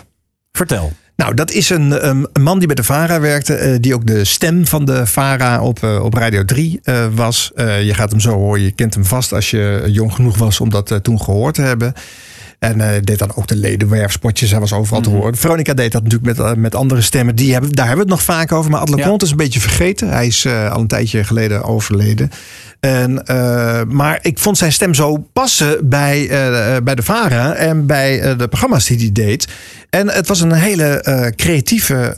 Vertel. 0.52 0.92
Nou, 1.16 1.34
dat 1.34 1.50
is 1.50 1.70
een, 1.70 2.08
um, 2.08 2.26
een 2.32 2.42
man 2.42 2.58
die 2.58 2.66
bij 2.66 2.76
de 2.76 2.84
VARA 2.84 3.20
werkte. 3.20 3.54
eh, 3.54 3.76
die 3.80 3.94
ook 3.94 4.06
de 4.06 4.24
stem 4.24 4.66
van 4.66 4.84
de 4.84 5.06
VARA 5.06 5.62
op, 5.62 5.82
op 5.82 6.14
Radio 6.14 6.44
3 6.44 6.80
eh, 6.82 7.06
was. 7.14 7.50
Je 7.56 7.90
gaat 7.94 8.10
hem 8.10 8.20
zo 8.20 8.30
horen. 8.30 8.62
Je 8.62 8.70
kent 8.72 8.94
hem 8.94 9.04
vast 9.04 9.32
als 9.32 9.50
je 9.50 9.84
jong 9.86 10.12
genoeg 10.12 10.36
was 10.36 10.60
om 10.60 10.70
dat 10.70 10.98
toen 11.02 11.20
gehoord 11.20 11.54
te 11.54 11.62
hebben. 11.62 11.92
En 12.60 12.80
eh, 12.80 13.02
deed 13.02 13.18
dan 13.18 13.32
ook 13.34 13.46
de 13.46 13.56
ledenwerfspotjes. 13.56 14.50
Hij 14.50 14.60
was 14.60 14.72
overal 14.72 15.00
te 15.00 15.10
horen. 15.10 15.36
Veronica 15.36 15.74
deed 15.74 15.92
dat 15.92 16.02
natuurlijk 16.02 16.38
met, 16.38 16.46
eh, 16.46 16.54
met 16.54 16.74
andere 16.74 17.00
stemmen. 17.00 17.36
Die 17.36 17.52
hebben, 17.52 17.72
daar 17.72 17.86
hebben 17.86 18.06
we 18.06 18.12
het 18.12 18.20
nog 18.20 18.36
vaak 18.36 18.52
over. 18.52 18.70
Maar 18.70 18.80
Adler 18.80 18.98
Ja. 18.98 19.14
Is 19.16 19.30
een 19.30 19.36
beetje 19.36 19.60
vergeten. 19.60 20.08
Hij 20.08 20.26
is 20.26 20.44
eh, 20.44 20.72
al 20.72 20.80
een 20.80 20.86
tijdje 20.86 21.24
geleden 21.24 21.62
overleden. 21.62 22.30
En, 22.80 23.22
maar 23.88 24.18
ik 24.22 24.38
vond 24.38 24.58
zijn 24.58 24.72
stem 24.72 24.94
zo 24.94 25.16
passen 25.32 25.88
bij, 25.88 26.28
bij 26.84 26.94
de 26.94 27.02
VARA 27.02 27.54
en 27.54 27.86
bij 27.86 28.36
de 28.36 28.48
programma's 28.48 28.86
die 28.86 28.98
hij 28.98 29.12
deed. 29.12 29.48
En 29.90 30.08
het 30.08 30.28
was 30.28 30.40
een 30.40 30.52
hele 30.52 31.32
creatieve 31.36 32.16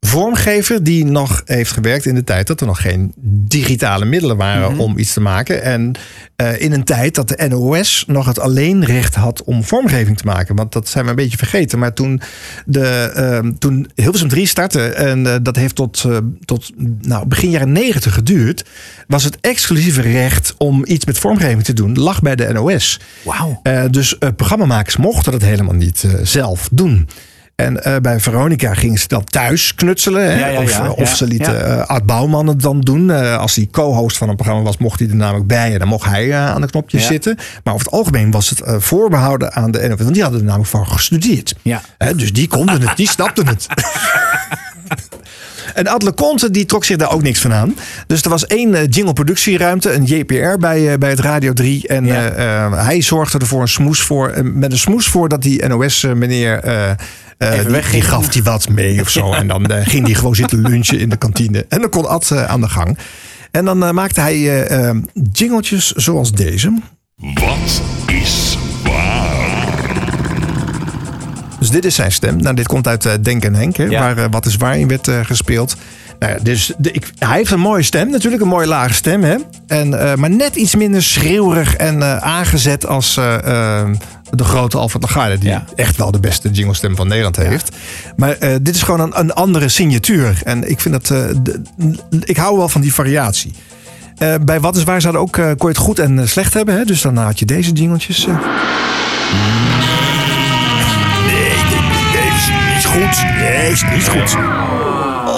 vormgever 0.00 0.84
die 0.84 1.04
nog 1.04 1.42
heeft 1.44 1.72
gewerkt 1.72 2.06
in 2.06 2.14
de 2.14 2.24
tijd 2.24 2.46
dat 2.46 2.60
er 2.60 2.66
nog 2.66 2.82
geen 2.82 3.12
digitale 3.48 4.04
middelen 4.04 4.36
waren 4.36 4.78
om 4.78 4.98
iets 4.98 5.12
te 5.12 5.20
maken. 5.20 5.62
En 5.62 5.92
eh, 6.36 6.60
in 6.60 6.72
een 6.72 6.84
tijd 6.84 7.14
dat 7.14 7.28
de 7.28 7.46
NOS 7.48 8.04
nog 8.06 8.26
het 8.26 8.38
alleenrecht 8.38 9.14
had 9.14 9.44
om 9.44 9.64
vormgeving 9.64 10.16
te 10.16 10.26
maken. 10.26 10.56
Want 10.56 10.72
dat 10.72 10.88
zijn 10.88 11.04
we 11.04 11.10
een 11.10 11.16
beetje 11.16 11.36
vergeten. 11.36 11.78
Maar 11.78 11.92
toen, 11.92 12.20
de, 12.66 12.86
eh, 13.14 13.50
toen 13.58 13.90
Hilversum 13.94 14.28
3 14.28 14.46
startte, 14.46 14.82
en 14.82 15.26
eh, 15.26 15.34
dat 15.42 15.56
heeft 15.56 15.74
tot, 15.74 16.04
eh, 16.06 16.16
tot 16.44 16.70
nou, 17.00 17.26
begin 17.26 17.50
jaren 17.50 17.72
90 17.72 18.14
geduurd, 18.14 18.64
was 19.06 19.24
het 19.24 19.38
exclusieve 19.40 20.00
recht 20.00 20.54
om 20.58 20.84
iets 20.86 21.04
met 21.04 21.18
vormgeving 21.18 21.64
te 21.64 21.72
doen, 21.72 21.98
lag 21.98 22.22
bij 22.22 22.36
de 22.36 22.52
NOS. 22.52 23.00
Wauw. 23.22 23.62
Dus 23.90 24.18
programmamakers 24.36 24.96
mochten 24.96 25.32
dat 25.32 25.42
helemaal 25.42 25.74
niet 25.74 26.06
zelf 26.22 26.68
doen. 26.72 27.08
En 27.60 27.84
eh, 27.84 27.96
bij 27.96 28.20
Veronica 28.20 28.74
gingen 28.74 28.98
ze 28.98 29.08
dan 29.08 29.24
thuis 29.24 29.74
knutselen. 29.74 30.22
Hè? 30.24 30.38
Ja, 30.38 30.46
ja, 30.46 30.62
of, 30.62 30.78
eh, 30.78 30.98
of 30.98 31.16
ze 31.16 31.26
lieten 31.26 31.52
ja. 31.52 31.60
eh, 31.60 31.86
Art 31.86 32.06
Bouwman 32.06 32.46
het 32.46 32.62
dan 32.62 32.80
doen. 32.80 33.10
Als 33.38 33.54
hij 33.54 33.68
co-host 33.70 34.16
van 34.18 34.28
een 34.28 34.36
programma 34.36 34.62
was, 34.62 34.76
mocht 34.78 34.98
hij 35.00 35.08
er 35.08 35.16
namelijk 35.16 35.46
bij. 35.46 35.72
En 35.72 35.78
dan 35.78 35.88
mocht 35.88 36.04
hij 36.08 36.34
aan 36.34 36.60
de 36.60 36.70
knopjes 36.70 37.06
zitten. 37.06 37.36
Maar 37.64 37.74
over 37.74 37.86
het 37.86 37.94
algemeen 37.94 38.30
was 38.30 38.50
het 38.50 38.60
eh, 38.60 38.74
voorbehouden 38.78 39.52
aan 39.52 39.70
de 39.70 39.88
NOS. 39.88 39.98
Want 39.98 40.12
die 40.14 40.22
hadden 40.22 40.40
er 40.40 40.46
namelijk 40.46 40.70
voor 40.70 40.86
gestudeerd. 40.86 41.54
Dus 42.16 42.32
die 42.32 42.48
konden 42.48 42.80
het, 42.80 42.96
die 42.96 43.08
snapten 43.08 43.46
het. 43.46 43.66
En 45.74 45.86
Adle 45.86 46.14
Conte 46.14 46.50
die 46.50 46.64
trok 46.64 46.84
zich 46.84 46.96
daar 46.96 47.12
ook 47.12 47.22
niks 47.22 47.40
van 47.40 47.52
aan. 47.52 47.74
Dus 48.06 48.22
er 48.22 48.30
was 48.30 48.46
één 48.46 48.74
eh, 48.74 48.86
jingle 48.88 49.12
productieruimte, 49.12 49.92
een 49.92 50.04
JPR 50.04 50.58
bij, 50.58 50.98
bij 50.98 51.10
het 51.10 51.20
Radio 51.20 51.52
3. 51.52 51.88
En 51.88 52.04
Ja. 52.06 52.74
hij 52.84 53.02
zorgde 53.02 53.38
ervoor 53.38 53.60
een 53.60 53.68
smoes 53.68 54.00
voor, 54.00 54.32
met 54.44 54.72
een 54.72 54.78
smoes 54.78 55.06
voor 55.06 55.28
dat 55.28 55.42
die 55.42 55.66
NOS 55.66 56.04
eh, 56.04 56.12
Even 57.48 57.90
die, 57.90 58.02
gaf 58.02 58.28
die 58.28 58.42
wat 58.42 58.68
mee 58.68 59.00
of 59.00 59.08
zo. 59.08 59.32
En 59.40 59.46
dan 59.48 59.66
eh, 59.66 59.86
ging 59.86 60.06
die 60.06 60.14
gewoon 60.14 60.34
zitten 60.34 60.60
lunchen 60.60 60.98
in 60.98 61.08
de 61.08 61.16
kantine. 61.16 61.66
En 61.68 61.80
dan 61.80 61.90
kon 61.90 62.08
Ad 62.08 62.30
eh, 62.30 62.44
aan 62.44 62.60
de 62.60 62.68
gang. 62.68 62.98
En 63.50 63.64
dan 63.64 63.94
maakte 63.94 64.20
hij 64.20 64.68
jingletjes 65.32 65.90
zoals 65.92 66.32
deze. 66.32 66.78
Wat 67.16 67.82
is 68.06 68.58
waar? 68.84 69.30
Dus 71.58 71.70
dit 71.70 71.84
is 71.84 71.94
zijn 71.94 72.12
stem. 72.12 72.36
Nou, 72.36 72.54
dit 72.54 72.66
komt 72.66 72.86
uit 72.86 73.24
Denk 73.24 73.44
en 73.44 73.54
Henk, 73.54 73.76
hè, 73.76 73.84
Ja. 73.84 74.14
waar 74.14 74.30
Wat 74.30 74.46
is 74.46 74.56
waar 74.56 74.78
in 74.78 74.88
werd 74.88 75.08
eh, 75.08 75.20
gespeeld. 75.24 75.76
Nou 76.20 76.32
ja, 76.32 76.38
dus 76.42 76.72
de, 76.78 76.90
ik, 76.92 77.10
hij 77.18 77.36
heeft 77.36 77.50
een 77.50 77.60
mooie 77.60 77.82
stem, 77.82 78.10
natuurlijk 78.10 78.42
een 78.42 78.48
mooie 78.48 78.66
lage 78.66 78.94
stem. 78.94 79.22
Hè? 79.22 79.36
En, 79.66 80.00
eh, 80.10 80.14
maar 80.16 80.30
net 80.30 80.56
iets 80.56 80.74
minder 80.74 81.02
schreeuwerig 81.02 81.76
en 81.76 82.02
eh, 82.02 82.16
aangezet 82.16 82.86
als 82.86 83.16
eh, 83.16 83.84
de 84.30 84.44
grote 84.44 84.78
Alfred 84.78 85.02
Lagarde. 85.02 85.38
Die 85.38 85.48
Ja. 85.48 85.64
echt 85.76 85.96
wel 85.96 86.10
de 86.10 86.20
beste 86.20 86.50
jinglestem 86.50 86.96
van 86.96 87.08
Nederland 87.08 87.36
heeft. 87.36 87.76
Maar 88.16 88.30
eh, 88.38 88.54
dit 88.62 88.74
is 88.74 88.82
gewoon 88.82 89.00
een, 89.00 89.18
een 89.18 89.32
andere 89.32 89.68
signatuur. 89.68 90.40
En 90.44 90.70
ik 90.70 90.80
vind 90.80 90.94
dat... 90.94 91.10
eh, 91.10 91.34
de- 91.42 91.60
ik 92.24 92.36
hou 92.36 92.56
wel 92.56 92.68
van 92.68 92.80
die 92.80 92.94
variatie. 92.94 93.52
Eh, 94.18 94.34
bij 94.44 94.60
Wat 94.60 94.76
is 94.76 94.84
Waar 94.84 95.00
zouden 95.00 95.22
ook, 95.22 95.32
kon 95.32 95.46
je 95.58 95.66
het 95.66 95.76
goed 95.76 95.98
en 95.98 96.28
slecht 96.28 96.54
hebben. 96.54 96.74
Hè? 96.76 96.84
Dus 96.84 97.00
dan 97.02 97.16
had 97.16 97.38
je 97.38 97.44
deze 97.44 97.72
jingletjes. 97.72 98.26
eh. 98.26 98.34
Nee, 98.34 98.42
nee, 101.26 101.80
nee, 101.80 102.22
nee, 102.22 102.28
is 102.36 102.50
niet 102.74 102.84
goed. 102.86 103.24
Nee, 103.38 103.70
is 103.70 103.82
niet 103.94 104.08
goed. 104.08 104.36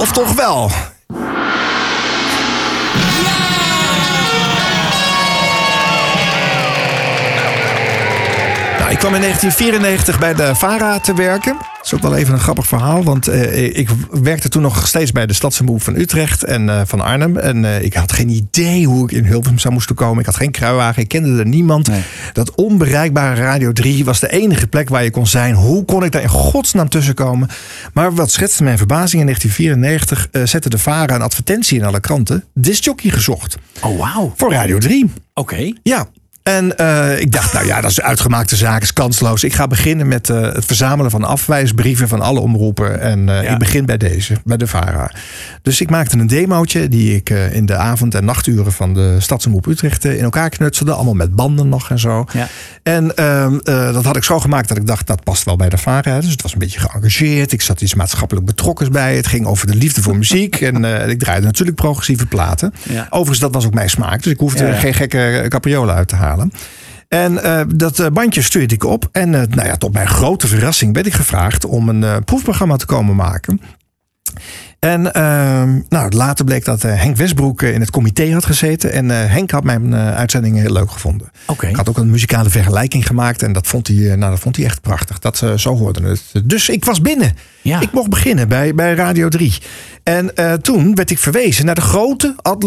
Of 0.01 0.13
toch 0.13 0.33
wel? 0.33 0.71
Kwam 9.03 9.15
in 9.15 9.21
1994 9.21 10.19
bij 10.19 10.35
de 10.35 10.55
VARA 10.55 11.01
te 11.01 11.15
werken. 11.15 11.53
Dat 11.53 11.85
is 11.85 11.95
ook 11.95 12.03
wel 12.03 12.17
even 12.17 12.35
een 12.35 12.41
grappig 12.41 12.67
verhaal. 12.67 13.05
Want 13.05 13.29
eh, 13.29 13.77
ik 13.77 13.89
werkte 14.11 14.49
toen 14.49 14.63
nog 14.63 14.87
steeds 14.87 15.13
bij 15.13 15.27
de 15.27 15.33
Stadsomroep 15.33 15.83
van 15.83 15.97
Utrecht 15.97 16.45
en 16.45 16.69
eh, 16.69 16.81
van 16.85 17.01
Arnhem. 17.01 17.37
En 17.37 17.65
eh, 17.65 17.83
ik 17.83 17.95
had 17.95 18.13
geen 18.13 18.29
idee 18.29 18.87
hoe 18.87 19.05
ik 19.05 19.13
in 19.13 19.25
Hilversum 19.25 19.59
zou 19.59 19.75
moesten 19.75 19.95
komen. 19.95 20.19
Ik 20.19 20.27
had 20.27 20.37
geen 20.37 20.51
kruiwagen, 20.51 21.03
ik 21.03 21.09
kende 21.09 21.39
er 21.39 21.47
niemand. 21.47 21.89
Dat 22.33 22.55
onbereikbare 22.55 23.41
Radio 23.41 23.73
3 23.73 24.05
was 24.05 24.21
de 24.21 24.31
enige 24.31 24.67
plek 24.67 24.89
waar 24.89 25.05
je 25.05 25.11
kon 25.11 25.27
zijn. 25.27 25.55
Hoe 25.55 25.85
kon 25.85 26.05
ik 26.05 26.13
daar 26.13 26.23
in 26.23 26.29
godsnaam 26.29 26.89
tussen 26.89 27.15
komen? 27.15 27.49
Maar 27.93 28.15
wat 28.15 28.31
schetste 28.31 28.63
mijn 28.63 28.79
verbazing? 28.79 29.21
In 29.21 29.27
1994 29.27 30.29
eh, 30.31 30.43
zette 30.47 30.69
de 30.69 30.79
VARA 30.79 31.15
een 31.15 31.23
advertentie 31.23 31.79
in 31.79 31.85
alle 31.85 32.01
kranten. 32.01 32.45
Discjockey 32.55 33.11
gezocht. 33.11 33.57
Oh, 33.81 33.99
wauw. 33.99 34.33
Voor 34.37 34.53
Radio 34.53 34.79
3. 34.79 35.11
Oké. 35.35 35.73
Ja. 35.83 36.07
En 36.43 36.77
eh, 36.77 37.21
ik 37.21 37.33
dacht, 37.33 37.53
nou 37.53 37.67
ja, 37.67 37.81
dat 37.81 37.91
is 37.91 38.01
uitgemaakte 38.01 38.57
zaak, 38.57 38.83
is 38.83 38.93
kansloos. 38.93 39.45
Ik 39.45 39.53
ga 39.53 39.67
beginnen 39.67 40.09
met 40.09 40.31
eh, 40.31 40.41
het 40.41 40.65
verzamelen 40.65 41.11
van 41.11 41.25
afwijsbrieven 41.25 42.09
van 42.09 42.21
alle 42.21 42.41
omroepen. 42.41 43.01
En 43.01 43.29
eh, 43.29 43.51
ik 43.51 43.59
begin 43.59 43.87
bij 43.87 43.97
deze, 43.97 44.37
bij 44.45 44.57
de 44.57 44.67
VARA. 44.67 45.11
Dus 45.63 45.81
ik 45.81 45.91
maakte 45.91 46.19
een 46.19 46.27
demootje 46.27 46.89
die 46.89 47.15
ik 47.15 47.31
in 47.31 47.67
de 47.67 47.77
avond- 47.77 48.15
en 48.15 48.25
nachturen 48.25 48.73
van 48.73 48.95
de 48.95 49.17
Stadsomroep 49.21 49.67
Utrecht 49.67 50.05
in 50.05 50.23
elkaar 50.23 50.49
knutselde. 50.49 50.93
Allemaal 50.93 51.15
met 51.15 51.35
banden 51.35 51.69
nog 51.69 51.91
en 51.91 51.99
zo. 51.99 52.25
Ja. 52.33 52.49
En 52.83 53.17
ehm, 53.17 53.59
eh, 53.63 53.93
dat 53.93 54.05
had 54.05 54.17
ik 54.17 54.25
zo 54.25 54.41
gemaakt 54.41 54.69
dat 54.69 54.77
ik 54.77 54.87
dacht, 54.87 55.07
dat 55.07 55.25
past 55.25 55.45
wel 55.45 55.57
bij 55.57 55.69
de 55.69 55.79
VARA. 55.79 56.21
Dus 56.21 56.31
het 56.31 56.43
was 56.43 56.53
een 56.53 56.59
beetje 56.59 56.81
geëngageerd. 56.81 57.53
Ik 57.53 57.63
zat 57.63 57.81
iets 57.81 57.95
maatschappelijk 57.95 58.47
betrokkens 58.47 58.89
bij. 58.89 59.17
Het 59.17 59.27
ging 59.27 59.47
over 59.47 59.67
de 59.67 59.75
liefde 59.75 60.03
voor 60.03 60.17
muziek. 60.17 60.61
en 60.61 60.85
ik 61.11 61.19
draaide 61.19 61.47
natuurlijk 61.47 61.77
progressieve 61.77 62.27
platen. 62.27 62.75
Ja. 62.83 63.07
Overigens, 63.11 63.39
dat 63.39 63.55
was 63.55 63.67
ook 63.67 63.75
mijn 63.75 63.91
smaak. 63.91 64.23
Dus 64.23 64.33
ik 64.33 64.39
hoefde 64.39 64.73
geen 64.73 64.95
gekke 64.95 65.47
capriolen 65.49 65.95
uit 65.95 66.09
te 66.09 66.17
halen. 66.17 66.32
En 67.13 67.43
eh, 67.43 67.61
dat 67.75 67.99
eh, 67.99 68.07
bandje 68.07 68.43
stuurde 68.43 68.75
ik 68.75 68.85
op. 68.85 69.09
En 69.13 69.35
eh, 69.35 69.43
nou 69.51 69.69
ja, 69.69 69.77
tot 69.77 69.93
mijn 69.93 70.09
grote 70.09 70.47
verrassing 70.47 70.95
werd 70.95 71.07
ik 71.07 71.13
gevraagd 71.13 71.65
om 71.65 71.89
een 71.89 72.25
proefprogramma 72.25 72.77
te 72.77 72.87
komen 72.87 73.17
maken. 73.17 73.61
En 74.79 75.13
ehm, 75.13 75.81
nou, 75.89 76.11
later 76.11 76.45
bleek 76.45 76.65
dat 76.65 76.83
Henk 76.83 77.17
Westbroek 77.17 77.63
in 77.63 77.81
het 77.81 77.91
comité 77.91 78.33
had 78.33 78.45
gezeten. 78.45 78.93
En 78.93 79.09
Henk 79.09 79.51
had 79.51 79.65
mijn 79.65 79.95
uitzending 79.95 80.57
heel 80.57 80.73
leuk 80.73 80.91
gevonden. 80.91 81.31
Oké. 81.47 81.67
Ik 81.67 81.77
had 81.77 81.89
ook 81.89 81.99
een 81.99 82.11
muzikale 82.11 82.51
vergelijking 82.51 83.07
gemaakt. 83.07 83.43
En 83.43 83.53
dat 83.53 83.67
vond 83.67 83.87
hij, 83.87 83.97
nou, 83.97 84.31
dat 84.31 84.41
vond 84.41 84.57
hij 84.57 84.65
echt 84.65 84.81
prachtig. 84.81 85.19
Dat, 85.19 85.43
zo 85.57 85.77
hoorde 85.77 86.09
het. 86.09 86.33
Dus 86.45 86.69
ik 86.69 86.85
was 86.85 87.01
binnen. 87.01 87.37
Ik 87.63 87.93
mocht 87.93 88.09
beginnen 88.09 88.49
bij, 88.49 88.75
bij 88.75 88.95
Radio 88.95 89.29
3. 89.29 89.59
En 90.03 90.35
toen 90.63 90.95
werd 90.95 91.11
ik 91.11 91.19
verwezen 91.19 91.65
naar 91.65 91.75
de 91.75 91.81
grote 91.81 92.35
Ad. 92.43 92.65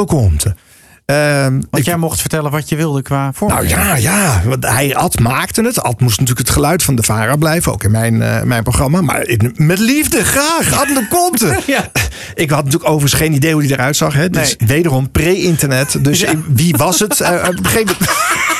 Ehm, 1.05 1.61
Want 1.69 1.85
jij 1.85 1.97
mocht 1.97 2.19
vertellen 2.21 2.51
wat 2.51 2.69
je 2.69 2.75
wilde 2.75 3.01
qua 3.01 3.31
vorm. 3.33 3.51
nou 3.51 3.67
ja, 3.67 3.95
ja, 3.95 4.41
want 4.45 4.65
hij 4.67 4.95
Ad 4.95 5.19
maakte 5.19 5.61
het. 5.61 5.81
Ad 5.81 5.99
moest 5.99 6.19
natuurlijk 6.19 6.47
het 6.47 6.55
geluid 6.55 6.83
van 6.83 6.95
de 6.95 7.03
VARA 7.03 7.35
blijven, 7.35 7.71
ook 7.71 7.83
in 7.83 7.91
mijn, 7.91 8.21
eh, 8.21 8.41
mijn 8.41 8.63
programma. 8.63 9.01
Maar 9.01 9.25
in- 9.27 9.53
met 9.57 9.79
liefde, 9.79 10.23
graag. 10.23 10.73
Ad 10.73 10.87
de 10.87 11.07
Conte. 11.09 11.59
Ik 12.35 12.49
had 12.49 12.63
natuurlijk 12.63 12.89
overigens 12.91 13.21
geen 13.21 13.33
idee 13.33 13.53
hoe 13.53 13.63
hij 13.63 13.71
eruit 13.71 13.95
zag. 13.95 14.13
Hè? 14.13 14.29
Dus 14.29 14.55
wederom 14.65 15.11
pre-internet. 15.11 16.03
Dus 16.03 16.25
wie 16.47 16.75
was 16.77 16.99
het? 16.99 17.21
Eh, 17.21 17.31
op 17.47 17.57
een 17.57 17.65
gegeven 17.65 17.95
moment... 17.99 18.17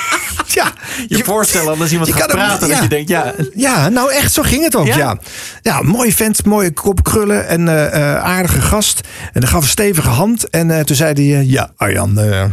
Ja, 0.56 0.74
je 1.08 1.24
voorstellen 1.24 1.80
als 1.80 1.92
iemand 1.92 2.10
je 2.10 2.16
gaat 2.16 2.28
hem- 2.32 2.40
praten 2.40 2.68
dat 2.68 2.78
ja. 2.78 2.84
je 2.84 2.90
denkt, 2.90 3.10
ja, 3.10 3.34
Ja, 3.56 3.90
nou 3.90 4.12
echt, 4.14 4.34
zo 4.34 4.42
ging 4.42 4.64
het 4.64 4.76
ook. 4.76 4.86
Ja? 4.88 4.98
Ja, 4.98 5.18
ja. 5.62 5.82
mooie 5.82 6.14
vent, 6.16 6.46
mooie 6.46 6.72
kop 6.72 7.04
krullen 7.04 7.48
en 7.48 7.68
eh, 7.68 7.86
eh, 8.14 8.24
aardige 8.24 8.62
gast. 8.62 9.02
En 9.34 9.42
dan 9.42 9.50
gaf 9.50 9.62
een 9.62 9.70
stevige 9.70 10.10
hand. 10.10 10.50
En 10.50 10.72
eh, 10.72 10.80
toen 10.84 10.96
zei 10.96 11.32
hij, 11.34 11.44
ja, 11.46 11.72
Arjan, 11.78 12.20
eh, 12.20 12.44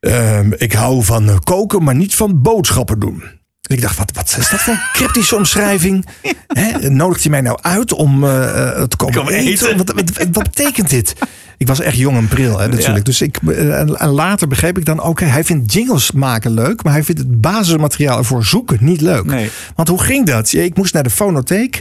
ehm, 0.00 0.52
ik 0.56 0.72
hou 0.72 1.04
van 1.04 1.40
koken, 1.44 1.82
maar 1.82 1.94
niet 1.94 2.14
van 2.14 2.42
boodschappen 2.42 2.98
doen. 3.00 3.22
En 3.68 3.76
ik 3.76 3.82
dacht, 3.82 3.98
wat, 3.98 4.10
wat 4.14 4.36
is 4.38 4.50
dat 4.50 4.60
voor 4.60 4.72
een 4.74 4.80
cryptische 4.98 5.36
omschrijving? 5.36 6.06
Hè, 6.46 6.90
nodigt 6.90 7.22
hij 7.22 7.30
mij 7.30 7.40
nou 7.40 7.58
uit 7.62 7.92
om 7.92 8.20
te 8.20 8.96
komen 8.96 9.14
Komen 9.14 9.34
eten? 9.34 9.76
wat, 9.76 9.92
wat, 9.92 10.10
wat 10.32 10.42
betekent 10.42 10.90
dit? 10.90 11.14
Ik 11.62 11.68
was 11.68 11.80
echt 11.80 11.96
jong 11.96 12.16
en 12.16 12.28
pril 12.28 12.58
hè, 12.58 12.68
natuurlijk. 12.68 12.96
Ja. 12.96 13.02
Dus 13.02 13.20
ik, 13.22 13.38
eh, 13.46 13.78
en 13.80 14.08
later 14.08 14.48
begreep 14.48 14.78
ik 14.78 14.84
dan, 14.84 15.02
oké, 15.02 15.24
hij 15.24 15.44
vindt 15.44 15.72
jingles 15.72 16.12
maken 16.12 16.50
leuk, 16.50 16.82
maar 16.82 16.92
hij 16.92 17.04
vindt 17.04 17.20
het 17.20 17.40
basismateriaal 17.40 18.18
ervoor 18.18 18.44
zoeken 18.44 18.78
niet 18.80 19.00
leuk. 19.00 19.50
Want 19.74 19.88
hoe 19.88 20.02
ging 20.02 20.26
dat? 20.26 20.50
Ja, 20.50 20.62
Ik 20.62 20.76
moest 20.76 20.94
naar 20.94 21.02
de 21.02 21.10
fonotheek. 21.10 21.78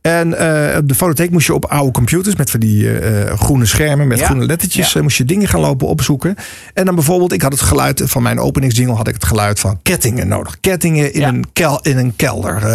En 0.00 0.38
eh, 0.38 0.76
op 0.78 0.88
de 0.88 0.94
fonotheek 0.94 1.30
moest 1.30 1.46
je 1.46 1.54
op 1.54 1.64
oude 1.64 1.90
computers 1.92 2.36
met 2.36 2.50
van 2.50 2.60
die 2.60 2.98
eh, 2.98 3.38
groene 3.38 3.66
schermen 3.66 4.08
met 4.08 4.18
Ja. 4.18 4.24
groene 4.24 4.46
lettertjes, 4.46 4.92
Ja. 4.92 5.02
moest 5.02 5.16
je 5.16 5.24
dingen 5.24 5.48
gaan 5.48 5.60
lopen 5.60 5.88
opzoeken. 5.88 6.34
En 6.74 6.84
dan 6.84 6.94
bijvoorbeeld, 6.94 7.32
ik 7.32 7.42
had 7.42 7.52
het 7.52 7.60
geluid 7.60 8.02
van 8.04 8.22
mijn 8.22 8.40
openingsjingle, 8.40 8.94
had 8.94 9.08
ik 9.08 9.14
het 9.14 9.24
geluid 9.24 9.60
van 9.60 9.78
kettingen 9.82 10.28
nodig. 10.28 10.56
Kettingen 10.60 11.12
in, 11.14 11.22
een, 11.22 11.44
kel, 11.52 11.80
in 11.82 11.96
een 11.98 12.12
kelder. 12.16 12.66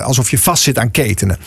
alsof 0.00 0.30
je 0.30 0.38
vast 0.38 0.62
zit 0.62 0.78
aan 0.78 0.90
ketenen. 0.90 1.38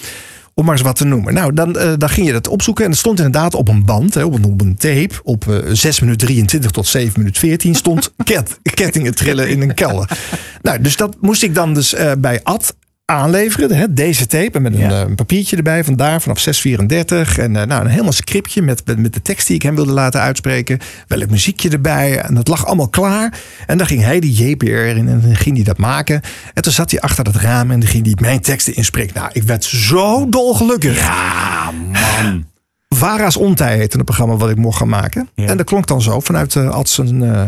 Om 0.60 0.66
maar 0.66 0.74
eens 0.74 0.84
wat 0.84 0.96
te 0.96 1.06
noemen. 1.06 1.34
Nou, 1.34 1.54
dan, 1.54 1.78
eh, 1.78 1.94
dan 1.98 2.10
ging 2.10 2.28
je 2.28 2.34
dat 2.34 2.48
opzoeken. 2.48 2.84
En 2.86 2.90
het 2.90 3.00
stond 3.00 3.18
inderdaad 3.18 3.54
op 3.54 3.68
een 3.68 3.86
band, 3.86 4.14
hè, 4.14 4.24
op, 4.24 4.34
een, 4.34 4.46
op 4.46 4.62
een 4.62 4.76
tape. 4.76 5.14
Op 5.24 5.48
eh 5.48 5.58
6 5.72 6.00
minuten 6.00 6.28
23 6.28 6.72
tot 6.72 6.88
7 6.88 7.14
minuten 7.20 7.40
14 7.40 7.76
stond 7.76 8.14
ket, 8.24 8.60
kettingen 8.74 9.16
trillen 9.16 9.50
in 9.50 9.62
een 9.62 9.74
kelder. 9.74 10.18
Nou, 10.62 10.82
dus 10.82 10.96
dat 10.96 11.16
moest 11.22 11.44
ik 11.44 11.56
dan 11.56 11.74
dus 11.74 11.94
eh, 11.94 12.12
bij 12.18 12.40
Ad 12.44 12.76
aanleveren. 13.12 13.72
Hè, 13.72 13.94
deze 13.94 14.28
tape. 14.28 14.60
Met 14.60 14.74
een, 14.74 14.82
eh, 14.82 15.00
een 15.00 15.16
papiertje 15.16 15.56
erbij. 15.56 15.84
Vandaar 15.84 16.22
vanaf 16.22 16.40
634. 16.40 17.38
En 17.38 17.56
eh, 17.56 17.68
nou, 17.68 17.82
een 17.82 17.90
helemaal 17.90 18.12
scriptje 18.12 18.62
met, 18.62 18.82
met, 18.86 19.00
met 19.00 19.14
de 19.14 19.22
tekst 19.22 19.48
die 19.48 19.56
ik 19.56 19.62
hem 19.62 19.76
wilde 19.76 19.92
laten 19.92 20.22
uitspreken. 20.22 20.80
Welk 21.08 21.30
muziekje 21.30 21.70
erbij. 21.70 22.20
En 22.20 22.34
dat 22.34 22.48
lag 22.48 22.66
allemaal 22.66 22.88
klaar. 22.88 23.40
En 23.66 23.78
dan 23.78 23.88
ging 23.88 24.04
hij 24.04 24.20
die 24.20 24.50
JPR 24.50 24.66
in 24.66 25.08
en 25.08 25.22
dan 25.22 25.36
ging 25.36 25.56
hij 25.56 25.66
dat 25.66 25.78
maken. 25.78 26.22
En 26.54 26.62
toen 26.64 26.72
zat 26.72 26.92
hij 26.92 27.02
achter 27.02 27.24
dat 27.24 27.36
raam 27.36 27.72
en 27.72 27.80
dan 27.80 27.90
ging 27.90 28.06
hij 28.06 28.16
mijn 28.22 28.42
teksten 28.42 28.76
inspreken. 28.76 29.16
Nou, 29.16 29.30
ik 29.34 29.44
werd 29.44 29.64
zo 29.64 30.30
dolgelukkig. 30.30 31.00
Ja, 31.00 31.72
man. 31.72 32.46
Vara's 32.88 33.38
Ontij 33.38 33.78
heette 33.78 33.98
een 33.98 34.04
programma 34.04 34.36
wat 34.36 34.50
ik 34.50 34.58
mocht 34.58 34.78
gaan 34.78 34.90
maken. 34.90 35.30
En 35.36 35.58
dat 35.58 35.66
klonk 35.66 35.88
dan 35.88 36.02
zo 36.02 36.20
vanuit 36.20 36.56
uh, 36.56 37.44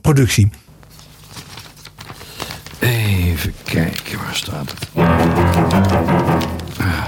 productie. 0.00 0.50
Even 2.84 3.54
kijken, 3.64 4.18
waar 4.18 4.34
staat 4.34 4.70
het? 4.70 4.88
Ah, 6.76 7.04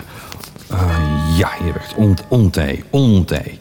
eh, 0.70 1.38
ja, 1.38 1.48
hier 1.62 1.72
werd 1.72 1.94
ont, 1.96 2.24
ontij, 2.28 2.84
ontij. 2.90 3.58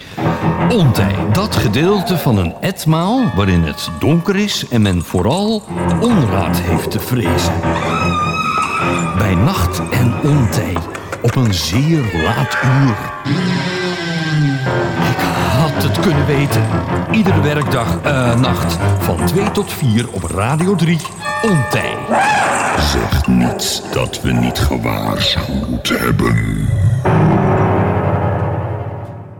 Ontij, 0.70 1.16
dat 1.34 1.56
gedeelte 1.56 2.18
van 2.18 2.38
een 2.38 2.54
etmaal 2.62 3.32
waarin 3.36 3.64
het 3.64 3.90
donker 4.00 4.36
is 4.36 4.66
en 4.70 4.82
men 4.82 5.04
vooral 5.04 5.64
onraad 6.02 6.58
heeft 6.58 6.92
te 6.92 7.00
vrezen. 7.00 7.54
Bij 9.18 9.36
nacht 9.36 9.82
en 9.90 10.14
ontij, 10.24 10.78
op 11.22 11.36
een 11.36 11.54
zeer 11.54 12.02
laat 12.24 12.58
uur. 12.64 12.98
Ik 15.10 15.35
het 15.88 16.00
kunnen 16.00 16.26
weten. 16.26 16.62
Iedere 17.12 17.42
werkdag, 17.42 17.98
eh, 18.04 18.40
nacht, 18.40 18.78
van 19.00 19.26
2 19.26 19.52
tot 19.52 19.74
4 19.74 20.06
op 20.12 20.24
Radio 20.24 20.76
3, 20.76 20.98
Ontij. 21.44 21.94
Zeg 22.80 23.28
niet 23.28 23.84
dat 23.94 24.22
we 24.22 24.32
niet 24.32 24.60
gewaarschuwd 24.60 25.90
hebben. 25.98 26.36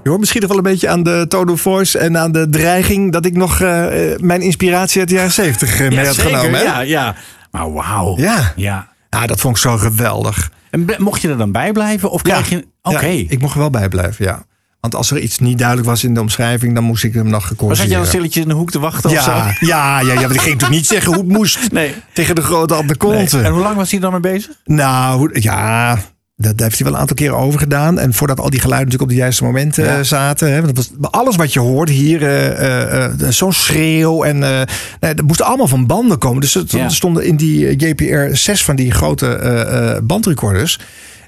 Je 0.04 0.10
hoort 0.12 0.20
misschien 0.20 0.42
nog 0.42 0.50
wel 0.50 0.58
een 0.58 0.64
beetje 0.72 0.90
aan 0.90 1.04
de 1.04 1.26
tone 1.28 1.52
of 1.52 1.62
voice 1.62 1.98
en 2.00 2.18
aan 2.18 2.32
de 2.32 2.50
dreiging 2.50 3.12
dat 3.12 3.26
ik 3.26 3.34
nog 3.36 3.62
eh, 3.62 4.12
eh, 4.14 4.20
mijn 4.20 4.42
inspiratie 4.42 5.00
uit 5.00 5.10
de 5.10 5.16
jaren 5.16 5.32
70 5.32 5.80
mee 5.80 5.92
Ja, 5.92 6.06
had 6.06 6.16
zeker. 6.16 6.38
genomen. 6.38 6.60
Hè? 6.60 6.66
Ja, 6.66 6.80
ja. 6.80 7.16
Maar 7.52 7.74
wauw. 7.74 8.18
Ja. 8.18 8.54
Ja. 8.56 8.88
Ja, 9.10 9.26
dat 9.28 9.40
vond 9.40 9.56
ik 9.56 9.62
zo 9.62 9.78
geweldig. 9.78 10.52
En 10.70 10.86
mocht 10.98 11.22
je 11.22 11.30
er 11.30 11.38
dan 11.38 11.52
bij 11.52 11.72
blijven? 11.72 12.12
Of 12.12 12.22
krijg 12.22 12.50
je... 12.50 12.68
Oké. 12.82 13.06
Ja, 13.06 13.26
ik 13.30 13.42
mocht 13.42 13.54
er 13.54 13.60
wel 13.60 13.70
bij 13.70 13.88
blijven, 13.90 14.26
ja. 14.26 14.44
Want 14.86 14.98
als 14.98 15.12
er 15.12 15.20
iets 15.20 15.40
niet 15.40 15.58
duidelijk 15.58 15.88
was 15.88 16.04
in 16.04 16.14
de 16.14 16.20
omschrijving, 16.22 16.74
dan 16.76 16.84
moest 16.84 17.04
ik 17.04 17.14
hem 17.14 17.24
nog 17.24 17.32
Maar 17.32 17.42
zat 17.42 17.50
gecorrigeerd. 17.50 17.90
je 17.90 17.96
dan 17.96 18.06
stilletjes 18.06 18.44
in 18.44 18.50
de 18.50 18.56
hoek 18.56 18.72
te 18.72 18.80
wachten 18.80 19.10
ja, 19.10 19.18
of 19.18 19.24
zo? 19.24 19.32
ja, 19.32 20.00
ja, 20.00 20.00
ja, 20.00 20.14
want 20.22 20.22
ik 20.34 20.42
ging 20.42 20.54
natuurlijk 20.54 20.70
niet 20.70 20.86
zeggen 20.88 21.14
hoe 21.14 21.24
het 21.24 21.32
moest. 21.32 21.60
Nee. 21.72 21.94
Tegen 22.14 22.36
de 22.36 22.42
grote 22.42 22.74
Anne 22.74 22.98
Kolte. 22.98 23.40
En 23.42 23.52
hoe 23.52 23.62
lang 23.62 23.76
was 23.76 23.92
hij 23.92 24.00
dan 24.00 24.12
mee 24.12 24.20
bezig? 24.20 24.52
Nou, 24.66 25.40
ja, 25.42 25.98
dat 26.36 26.60
heeft 26.60 26.76
hij 26.78 26.84
wel 26.86 26.94
een 26.94 27.00
aantal 27.00 27.16
keren 27.16 27.38
over 27.38 27.60
gedaan. 27.60 28.00
En 28.00 28.14
voordat 28.14 28.40
al 28.40 28.50
die 28.50 28.60
geluiden 28.60 28.86
natuurlijk 28.92 29.12
op 29.12 29.18
de 29.18 29.24
juiste 29.24 29.44
momenten 29.44 29.84
Ja. 29.86 29.98
eh, 29.98 30.04
zaten. 30.04 30.54
Hè, 30.54 30.62
want 30.62 30.76
dat 30.76 30.90
was, 31.00 31.12
alles 31.12 31.36
wat 31.36 31.54
je 31.54 31.60
hoorde 31.60 31.92
hier, 31.92 32.24
eh, 32.54 33.10
zo'n 33.30 33.54
schreeuw. 33.54 34.24
En 34.24 34.40
nee, 34.40 35.14
dat 35.14 35.22
moest 35.26 35.42
allemaal 35.42 35.68
van 35.68 35.86
banden 35.88 36.18
komen. 36.18 36.42
Dus 36.42 36.56
er 36.56 36.64
Ja. 36.68 36.90
stonden 36.90 37.26
in 37.26 37.36
die 37.36 37.76
JPR 37.76 38.36
6 38.36 38.64
van 38.64 38.76
die 38.76 38.92
grote 38.92 40.00
bandrecorders. 40.04 40.80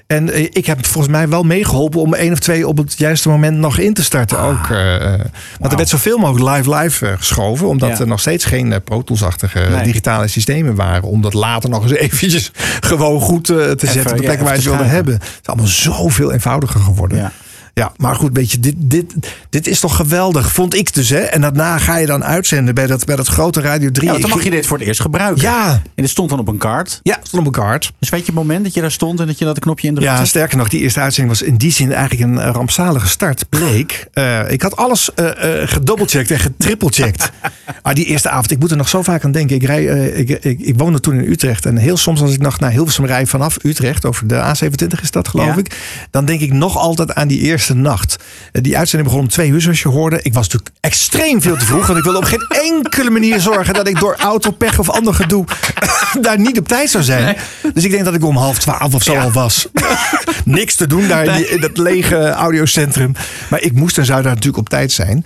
En 0.08 0.30
eh, 0.32 0.42
ik 0.42 0.66
heb 0.66 0.86
volgens 0.86 1.12
mij 1.12 1.28
wel 1.28 1.42
meegeholpen 1.42 2.00
om 2.00 2.14
één 2.14 2.32
of 2.32 2.38
twee 2.38 2.68
op 2.68 2.76
het 2.76 2.98
juiste 2.98 3.28
moment 3.28 3.58
nog 3.58 3.78
in 3.78 3.94
te 3.94 4.02
starten. 4.04 4.38
Ook, 4.38 4.68
eh, 4.70 4.94
eh, 5.14 5.20
want 5.58 5.70
er 5.72 5.76
werd 5.76 5.88
zoveel 5.88 6.18
mogelijk 6.18 6.56
live-live 6.56 7.14
geschoven. 7.18 7.68
Omdat 7.68 7.88
Ja. 7.88 7.98
er 7.98 8.06
nog 8.06 8.20
steeds 8.20 8.44
geen 8.44 8.82
Pro 8.84 9.02
Tools-achtige 9.02 9.58
Nee. 9.58 9.82
digitale 9.82 10.28
systemen 10.28 10.74
waren. 10.74 11.02
Om 11.02 11.20
dat 11.20 11.34
later 11.34 11.70
nog 11.70 11.82
eens 11.82 11.92
eventjes 12.08 12.50
gewoon 12.80 13.20
goed 13.20 13.44
te 13.44 13.76
zetten 13.78 14.10
op 14.10 14.16
de 14.16 14.22
ja, 14.22 14.28
plek 14.28 14.40
waar 14.40 14.48
je 14.50 14.54
het 14.54 14.64
wilde 14.64 14.84
hebben. 14.84 15.14
Het 15.14 15.22
is 15.42 15.46
allemaal 15.48 15.66
zoveel 15.66 16.32
eenvoudiger 16.32 16.80
geworden. 16.80 17.18
Ja. 17.18 17.32
Ja, 17.78 17.92
maar 17.96 18.14
goed, 18.14 18.30
weet 18.32 18.50
je, 18.52 18.60
dit, 18.60 18.74
dit, 18.78 19.14
dit 19.50 19.66
is 19.66 19.80
toch 19.80 19.96
geweldig, 19.96 20.52
vond 20.52 20.74
ik 20.74 20.94
dus. 20.94 21.08
Hè? 21.08 21.18
En 21.18 21.40
daarna 21.40 21.78
ga 21.78 21.96
je 21.96 22.06
dan 22.06 22.24
uitzenden 22.24 22.74
bij 22.74 22.86
dat, 22.86 23.04
bij 23.04 23.16
dat 23.16 23.26
grote 23.26 23.60
Radio 23.60 23.90
3. 23.90 24.06
Ja, 24.06 24.12
dan 24.12 24.22
Ik- 24.22 24.28
mag 24.34 24.44
je 24.44 24.50
dit 24.50 24.66
voor 24.66 24.78
het 24.78 24.86
eerst 24.86 25.00
gebruiken. 25.00 25.42
Ja. 25.42 25.70
En 25.72 25.80
dit 25.94 26.10
stond 26.10 26.30
dan 26.30 26.38
op 26.38 26.48
een 26.48 26.58
kaart. 26.58 27.00
Ja, 27.02 27.18
stond 27.22 27.46
op 27.46 27.54
een 27.56 27.62
kaart. 27.62 27.92
Dus 27.98 28.08
weet 28.08 28.20
je 28.20 28.26
het 28.26 28.34
moment 28.34 28.64
dat 28.64 28.74
je 28.74 28.80
daar 28.80 28.90
stond 28.90 29.20
en 29.20 29.26
dat 29.26 29.38
je 29.38 29.44
dat 29.44 29.58
knopje 29.58 29.86
indrukte? 29.88 30.12
Ja, 30.14 30.24
sterker 30.24 30.56
nog, 30.58 30.68
die 30.68 30.80
eerste 30.80 31.00
uitzending 31.00 31.38
was 31.38 31.48
in 31.48 31.56
die 31.56 31.72
zin 31.72 31.92
eigenlijk 31.92 32.30
een 32.30 32.52
rampzalige 32.52 33.08
start. 33.08 33.48
Bleek, 33.48 34.06
eh, 34.12 34.50
ik 34.50 34.62
had 34.62 34.76
alles 34.76 35.14
eh 35.14 35.26
gedoubelcheckt 35.68 36.30
en 36.30 36.38
getrippelcheckt. 36.38 37.30
maar 37.82 37.94
die 37.94 38.04
eerste 38.04 38.28
avond, 38.30 38.50
ik 38.50 38.58
moet 38.58 38.70
er 38.70 38.76
nog 38.76 38.88
zo 38.88 39.02
vaak 39.02 39.24
aan 39.24 39.32
denken. 39.32 39.56
Ik, 39.56 39.62
rij, 39.62 39.84
ik, 40.08 40.28
ik, 40.30 40.60
ik 40.60 40.78
woonde 40.78 41.00
toen 41.00 41.14
in 41.14 41.30
Utrecht. 41.30 41.66
En 41.66 41.76
heel 41.76 41.96
soms 41.96 42.20
als 42.20 42.32
ik 42.32 42.40
nog 42.40 42.60
naar 42.60 42.70
Hilversum 42.70 43.04
rij 43.06 43.26
vanaf 43.26 43.56
Utrecht, 43.62 44.04
over 44.04 44.26
de 44.26 44.34
A27 44.56 45.02
is 45.02 45.10
dat 45.10 45.28
geloof 45.28 45.46
Ja. 45.46 45.56
ik. 45.56 45.76
Dan 46.10 46.24
denk 46.24 46.40
ik 46.40 46.52
nog 46.52 46.76
altijd 46.76 47.14
aan 47.14 47.28
die 47.28 47.40
eerste 47.40 47.67
nacht. 47.74 48.16
Eh, 48.52 48.62
die 48.62 48.78
uitzending 48.78 49.10
begon 49.10 49.24
om 49.26 49.30
twee 49.32 49.50
uur 49.50 49.60
zoals 49.60 49.82
je 49.82 49.88
hoorde. 49.88 50.16
Ik 50.22 50.34
was 50.34 50.42
natuurlijk 50.48 50.70
extreem 50.80 51.42
veel 51.42 51.56
te 51.56 51.64
vroeg. 51.64 51.86
Want 51.86 51.98
ik 51.98 52.04
wilde 52.04 52.18
op 52.18 52.24
geen 52.24 52.46
enkele 52.48 53.10
manier 53.10 53.40
zorgen 53.40 53.74
dat 53.74 53.88
ik 53.88 54.00
door 54.00 54.14
autopech 54.18 54.78
of 54.78 54.90
ander 54.90 55.14
gedoe 55.14 55.44
daar 56.20 56.38
niet 56.38 56.58
op 56.58 56.68
tijd 56.68 56.90
zou 56.90 57.04
zijn. 57.04 57.36
Dus 57.74 57.84
ik 57.84 57.90
denk 57.90 58.04
dat 58.04 58.14
ik 58.14 58.24
om 58.24 58.36
half 58.36 58.58
twaalf 58.58 58.94
of 58.94 59.02
zo 59.02 59.14
al 59.16 59.32
was. 59.32 59.66
Niks 60.44 60.74
te 60.74 60.86
doen 60.86 61.08
daar 61.08 61.24
in, 61.24 61.32
die- 61.36 61.48
in 61.48 61.60
dat 61.60 61.76
lege 61.78 62.28
audiocentrum. 62.30 63.12
Maar 63.50 63.60
ik 63.60 63.72
moest 63.72 63.98
en 63.98 64.04
zou 64.04 64.22
daar 64.22 64.30
natuurlijk 64.32 64.58
op 64.58 64.68
tijd 64.68 64.92
zijn. 64.92 65.24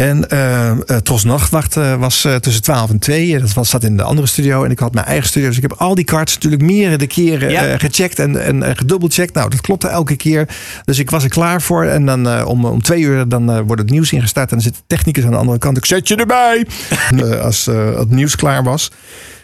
En 0.00 0.28
eh 0.28 0.70
uh, 0.86 0.96
Tros 0.96 1.24
Nachtwacht 1.24 1.76
eh, 1.76 1.94
was 1.94 2.24
eh, 2.24 2.34
tussen 2.34 2.62
12 2.62 2.90
en 2.90 2.98
2. 2.98 3.38
Dat 3.38 3.52
was, 3.52 3.68
zat 3.70 3.84
in 3.84 3.96
de 3.96 4.02
andere 4.02 4.26
studio. 4.26 4.64
En 4.64 4.70
ik 4.70 4.78
had 4.78 4.94
mijn 4.94 5.06
eigen 5.06 5.28
studio. 5.28 5.48
Dus 5.48 5.56
ik 5.56 5.62
heb 5.62 5.72
al 5.72 5.94
die 5.94 6.04
cards 6.04 6.34
natuurlijk 6.34 6.62
meerdere 6.62 7.06
keren 7.06 7.50
Ja. 7.50 7.66
eh, 7.66 7.78
gecheckt 7.78 8.18
en, 8.18 8.42
en 8.44 8.62
eh, 8.62 8.76
gedubbelcheckt. 8.76 9.34
Nou, 9.34 9.50
dat 9.50 9.60
klopte 9.60 9.88
elke 9.88 10.16
keer. 10.16 10.48
Dus 10.84 10.98
ik 10.98 11.10
was 11.10 11.22
er 11.24 11.30
klaar 11.30 11.62
voor. 11.62 11.84
En 11.84 12.06
dan 12.06 12.28
eh, 12.28 12.46
om, 12.46 12.64
om 12.64 12.82
twee 12.82 13.00
uur 13.00 13.28
dan, 13.28 13.50
eh, 13.50 13.60
wordt 13.66 13.82
het 13.82 13.90
nieuws 13.90 14.12
ingestart. 14.12 14.50
En 14.50 14.56
dan 14.56 14.64
zit 14.64 14.74
de 14.74 14.82
technicus 14.86 15.24
aan 15.24 15.30
de 15.30 15.36
andere 15.36 15.58
kant. 15.58 15.76
Ik 15.76 15.86
zet 15.86 16.08
je 16.08 16.16
erbij. 16.16 16.66
Eh, 17.16 17.40
als 17.40 17.66
eh, 17.66 17.98
het 17.98 18.10
nieuws 18.10 18.36
klaar 18.36 18.62
was. 18.62 18.90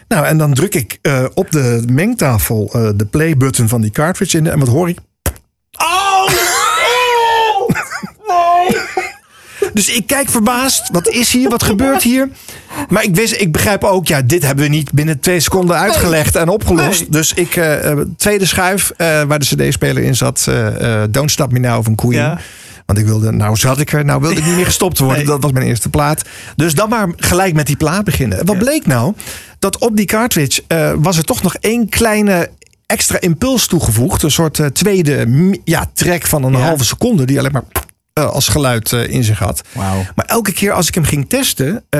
Nou, 0.07 0.25
en 0.25 0.37
dan 0.37 0.53
druk 0.53 0.75
ik 0.75 0.99
eh, 1.01 1.23
op 1.33 1.51
de 1.51 1.83
mengtafel 1.91 2.69
eh, 2.73 2.89
de 2.95 3.05
play-button 3.05 3.67
van 3.67 3.81
die 3.81 3.91
cartridge 3.91 4.37
in. 4.37 4.47
En 4.47 4.59
wat 4.59 4.67
hoor 4.67 4.89
ik? 4.89 4.97
Oh! 5.77 6.56
Dus 9.77 9.89
ik 9.89 10.07
kijk 10.07 10.29
verbaasd. 10.29 10.89
Wat 10.91 11.07
is 11.07 11.31
hier? 11.31 11.49
Wat 11.49 11.63
gebeurt 11.63 12.03
hier? 12.03 12.29
Maar 12.89 13.03
ik, 13.03 13.15
wist, 13.15 13.41
ik 13.41 13.51
begrijp 13.51 13.83
ook, 13.83 14.07
ja, 14.07 14.21
dit 14.21 14.43
hebben 14.43 14.63
we 14.63 14.69
niet 14.69 14.91
binnen 14.91 15.19
twee 15.19 15.39
seconden 15.39 15.77
uitgelegd 15.77 16.35
en 16.35 16.49
opgelost. 16.49 17.11
Dus 17.11 17.33
ik, 17.33 17.55
eh, 17.55 17.91
eh, 17.91 17.99
tweede 18.17 18.45
schuif 18.45 18.91
eh, 18.97 19.21
waar 19.21 19.39
de 19.39 19.45
CD-speler 19.45 20.03
in 20.03 20.15
zat, 20.15 20.47
Don't 21.09 21.31
Stop 21.31 21.51
Me 21.51 21.59
Now 21.59 21.83
van 21.83 21.95
Queen. 21.95 22.13
Ja. 22.13 22.39
Want 22.85 22.99
ik 22.99 23.05
wilde, 23.05 23.31
nou 23.31 23.55
zat 23.55 23.79
ik 23.79 23.93
er, 23.93 24.05
nou 24.05 24.21
wilde 24.21 24.39
ik 24.39 24.45
niet 24.45 24.55
meer 24.55 24.65
gestopt 24.65 24.99
worden. 24.99 25.25
Dat 25.25 25.41
was 25.41 25.51
mijn 25.51 25.65
eerste 25.65 25.89
plaat. 25.89 26.21
Dus 26.55 26.75
dan 26.75 26.89
maar 26.89 27.07
gelijk 27.17 27.53
met 27.53 27.67
die 27.67 27.77
plaat 27.77 28.03
beginnen. 28.03 28.39
En 28.39 28.45
wat 28.45 28.57
bleek 28.57 28.85
nou? 28.85 29.13
Dat 29.59 29.77
op 29.77 29.95
die 29.95 30.05
cartridge 30.05 30.63
was 30.99 31.17
er 31.17 31.23
toch 31.23 31.41
nog 31.41 31.55
één 31.55 31.89
kleine 31.89 32.49
extra 32.85 33.19
impuls 33.19 33.67
toegevoegd. 33.67 34.23
Een 34.23 34.31
soort 34.31 34.61
tweede 34.73 35.27
ja, 35.63 35.89
track 35.93 36.25
van 36.25 36.43
een 36.43 36.53
halve 36.53 36.83
seconde. 36.83 37.25
Die 37.25 37.39
alleen 37.39 37.51
maar 37.51 37.63
als 38.25 38.47
geluid 38.47 38.93
eh, 38.93 39.07
in 39.09 39.23
zich 39.23 39.39
had. 39.39 39.61
Maar 40.15 40.25
elke 40.25 40.51
keer 40.53 40.71
als 40.71 40.87
ik 40.87 40.95
hem 40.95 41.03
ging 41.03 41.29
testen, 41.29 41.83
eh, 41.89 41.99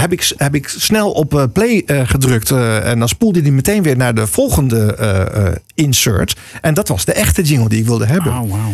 heb, 0.00 0.12
ik, 0.12 0.32
heb 0.36 0.54
ik 0.54 0.68
snel 0.68 1.10
op 1.12 1.34
eh, 1.34 1.44
play 1.52 1.82
eh, 1.86 2.00
gedrukt. 2.08 2.50
eh, 2.50 2.90
en 2.90 2.98
dan 2.98 3.08
spoelde 3.08 3.40
hij 3.40 3.50
meteen 3.50 3.82
weer 3.82 3.96
naar 3.96 4.14
de 4.14 4.26
volgende 4.26 4.94
eh, 4.94 5.46
eh, 5.46 5.54
insert. 5.74 6.36
En 6.60 6.74
dat 6.74 6.88
was 6.88 7.04
de 7.04 7.12
echte 7.12 7.42
jingle 7.42 7.68
die 7.68 7.78
ik 7.78 7.86
wilde 7.86 8.06
hebben. 8.06 8.32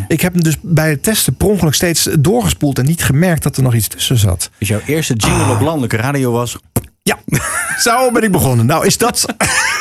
Ik 0.08 0.20
heb 0.20 0.32
hem 0.32 0.42
dus 0.42 0.56
bij 0.62 0.90
het 0.90 1.02
testen 1.02 1.34
per 1.36 1.46
ongeluk 1.46 1.74
steeds 1.74 2.08
doorgespoeld 2.18 2.78
en 2.78 2.84
niet 2.84 3.02
gemerkt 3.04 3.42
dat 3.42 3.56
er 3.56 3.62
nog 3.62 3.74
iets 3.74 3.88
tussen 3.88 4.16
zat. 4.18 4.50
Dus 4.58 4.68
jouw 4.68 4.80
eerste 4.86 5.14
jingle 5.14 5.52
op 5.54 5.60
landelijke 5.60 5.96
radio 5.96 6.32
was... 6.32 6.56
Ja, 7.02 7.18
zo 7.84 8.10
ben 8.12 8.22
ik 8.22 8.32
begonnen. 8.32 8.66
Nou, 8.66 8.86
is 8.86 8.98
dat, 8.98 9.26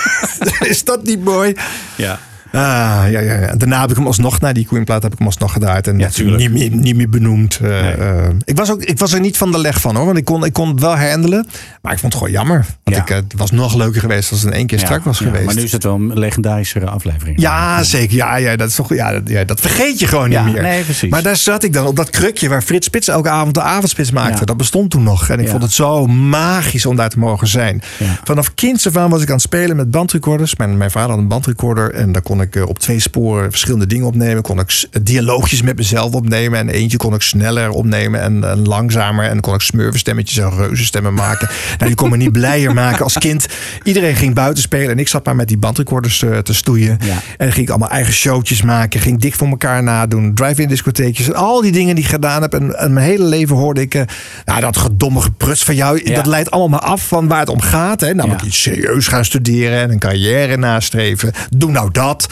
is 0.59 0.83
dat 0.83 1.03
niet 1.03 1.23
mooi? 1.23 1.55
Ja. 1.95 2.19
Ah, 2.51 2.61
ja, 3.09 3.19
ja, 3.19 3.19
ja. 3.19 3.55
Daarna 3.55 3.81
heb 3.81 3.89
ik 3.89 3.95
hem 3.95 4.05
alsnog, 4.05 4.39
na 4.41 4.53
die 4.53 4.65
Queen-plaat 4.65 5.03
heb 5.03 5.11
ik 5.11 5.17
hem 5.17 5.27
alsnog 5.27 5.51
gedraaid. 5.53 5.87
En 5.87 6.11
tuurlijk. 6.11 6.37
niet, 6.37 6.51
meer, 6.51 6.69
niet 6.79 6.95
meer 6.95 7.09
benoemd. 7.09 7.59
Eh, 7.61 7.91
eh, 8.25 8.29
ik, 8.43 8.57
was 8.57 8.71
ook, 8.71 8.83
ik 8.83 8.99
was 8.99 9.13
er 9.13 9.19
niet 9.19 9.37
van 9.37 9.51
de 9.51 9.57
leg 9.59 9.81
van 9.81 9.95
hoor. 9.95 10.05
Want 10.05 10.17
ik 10.17 10.25
kon, 10.25 10.45
ik 10.45 10.53
kon 10.53 10.69
het 10.69 10.79
wel 10.79 10.97
handelen. 10.97 11.47
Maar 11.81 11.93
ik 11.93 11.99
vond 11.99 12.13
het 12.13 12.21
gewoon 12.21 12.37
jammer. 12.37 12.65
Want 12.83 12.97
ik, 12.97 13.09
eh, 13.09 13.15
het 13.15 13.33
was 13.37 13.51
nog 13.51 13.75
leuker 13.75 14.01
geweest 14.01 14.31
als 14.31 14.41
het 14.41 14.49
in 14.51 14.57
één 14.57 14.67
keer 14.67 14.79
strak 14.79 15.03
was 15.03 15.19
Ja, 15.19 15.25
geweest. 15.25 15.45
Maar 15.45 15.55
nu 15.55 15.61
is 15.63 15.71
het 15.71 15.83
wel 15.83 15.95
een 15.95 16.19
legendarische 16.19 16.85
aflevering. 16.85 17.41
Ja, 17.41 17.83
zeker. 17.83 18.15
Ja, 18.15 18.35
ja, 18.35 18.55
dat, 18.55 18.69
is 18.69 18.75
toch, 18.75 18.93
ja, 18.93 19.11
dat, 19.11 19.21
ja, 19.25 19.43
dat 19.43 19.59
vergeet 19.59 19.99
je 19.99 20.07
gewoon 20.07 20.31
Ja, 20.31 20.43
niet 20.45 20.53
meer. 20.53 20.61
nee, 20.61 20.83
precies. 20.83 21.09
Maar 21.09 21.23
daar 21.23 21.35
zat 21.35 21.63
ik 21.63 21.73
dan 21.73 21.85
op 21.85 21.95
dat 21.95 22.09
krukje 22.09 22.49
waar 22.49 22.61
Frits 22.61 22.85
Spits 22.85 23.07
elke 23.07 23.29
avond 23.29 23.53
de 23.53 23.61
avondspits 23.61 24.11
maakte. 24.11 24.39
Ja. 24.39 24.45
Dat 24.45 24.57
bestond 24.57 24.89
toen 24.91 25.03
nog. 25.03 25.29
En 25.29 25.39
ik 25.39 25.45
Ja. 25.45 25.51
vond 25.51 25.63
het 25.63 25.71
zo 25.71 26.05
magisch 26.07 26.85
om 26.85 26.95
daar 26.95 27.09
te 27.09 27.19
mogen 27.19 27.47
zijn. 27.47 27.81
Vanaf 28.23 28.53
kinds 28.53 28.87
af 28.87 28.97
aan 28.97 29.09
was 29.09 29.21
ik 29.21 29.27
aan 29.27 29.33
het 29.33 29.41
spelen 29.43 29.75
met 29.75 29.91
bandrecorders. 29.91 30.55
Mijn, 30.55 30.77
mijn 30.77 30.91
vader 30.91 31.09
had 31.09 31.17
een 31.19 31.27
bandrecorder. 31.27 31.93
En 31.93 32.11
daar 32.11 32.21
kon 32.21 32.36
ik 32.41 32.55
eh, 32.55 32.67
op 32.67 32.79
twee 32.79 32.99
sporen 32.99 33.49
verschillende 33.49 33.87
dingen 33.87 34.05
opnemen. 34.05 34.43
Kon 34.43 34.59
ik 34.59 34.69
s- 34.69 34.87
dialoogjes 35.01 35.61
met 35.61 35.75
mezelf 35.77 36.13
opnemen. 36.13 36.59
En 36.59 36.69
eentje 36.69 36.97
kon 36.97 37.13
ik 37.13 37.21
sneller 37.21 37.69
opnemen 37.69 38.21
en, 38.21 38.43
en 38.43 38.67
langzamer. 38.67 39.25
En 39.25 39.39
kon 39.39 39.53
ik 39.53 39.61
smurfenstemmetjes 39.61 40.37
en 40.37 40.55
reuzenstemmen 40.57 41.13
maken. 41.13 41.47
nou, 41.77 41.85
die 41.85 41.95
kon 41.95 42.09
me 42.09 42.17
niet 42.17 42.31
blijer 42.31 42.73
maken 42.73 43.03
als 43.03 43.13
kind. 43.17 43.47
Iedereen 43.83 44.15
ging 44.15 44.33
buiten 44.33 44.63
spelen. 44.63 44.89
En 44.89 44.99
ik 44.99 45.07
zat 45.07 45.25
maar 45.25 45.35
met 45.35 45.47
die 45.47 45.57
bandrecorders 45.57 46.23
eh, 46.23 46.37
te 46.37 46.53
stoeien. 46.53 46.97
En 47.37 47.51
ging 47.51 47.65
ik 47.65 47.69
allemaal 47.69 47.89
eigen 47.89 48.13
showtjes 48.13 48.61
maken. 48.61 48.99
Ging 48.99 49.19
dik 49.19 49.35
voor 49.35 49.47
elkaar 49.47 49.83
nadoen. 49.83 50.33
Drive-in 50.33 50.67
discotheekjes. 50.67 51.27
En 51.27 51.35
al 51.35 51.61
die 51.61 51.71
dingen 51.71 51.95
die 51.95 52.03
ik 52.03 52.09
gedaan 52.09 52.41
heb. 52.41 52.53
En, 52.53 52.79
en 52.79 52.93
mijn 52.93 53.05
hele 53.05 53.23
leven 53.23 53.55
hoorde 53.55 53.81
ik... 53.81 53.93
eh, 53.95 54.01
nou, 54.45 54.61
dat 54.61 54.77
gedomme 54.77 55.21
gepruts 55.21 55.63
van 55.63 55.75
jou. 55.75 56.03
Dat 56.13 56.25
leidt 56.25 56.51
allemaal 56.51 56.79
maar 56.79 56.89
af 56.89 57.07
van 57.07 57.27
waar 57.27 57.39
het 57.39 57.49
om 57.49 57.61
gaat. 57.61 58.01
Hè? 58.01 58.13
Namelijk 58.13 58.41
iets 58.43 58.61
serieus 58.61 59.07
gaan 59.07 59.25
studeren. 59.25 59.79
En 59.81 59.91
een 59.91 59.99
carrière 59.99 60.57
nastreven. 60.57 61.31
Doe 61.49 61.71
nou 61.71 61.91
dat. 61.91 62.26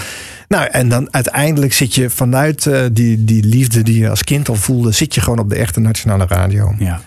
Nou, 0.48 0.68
en 0.72 0.90
dan 0.90 1.14
uiteindelijk 1.14 1.74
zit 1.74 1.96
je 1.96 2.10
vanuit 2.10 2.66
eh, 2.66 2.82
die, 2.92 3.24
die 3.24 3.44
liefde 3.44 3.82
die 3.82 4.00
je 4.00 4.10
als 4.10 4.24
kind 4.24 4.50
al 4.50 4.56
voelde... 4.56 4.92
zit 4.92 5.16
je 5.16 5.22
gewoon 5.22 5.40
op 5.40 5.50
de 5.50 5.56
echte 5.56 5.80
nationale 5.80 6.26
radio. 6.28 6.76
Ja. 6.80 7.02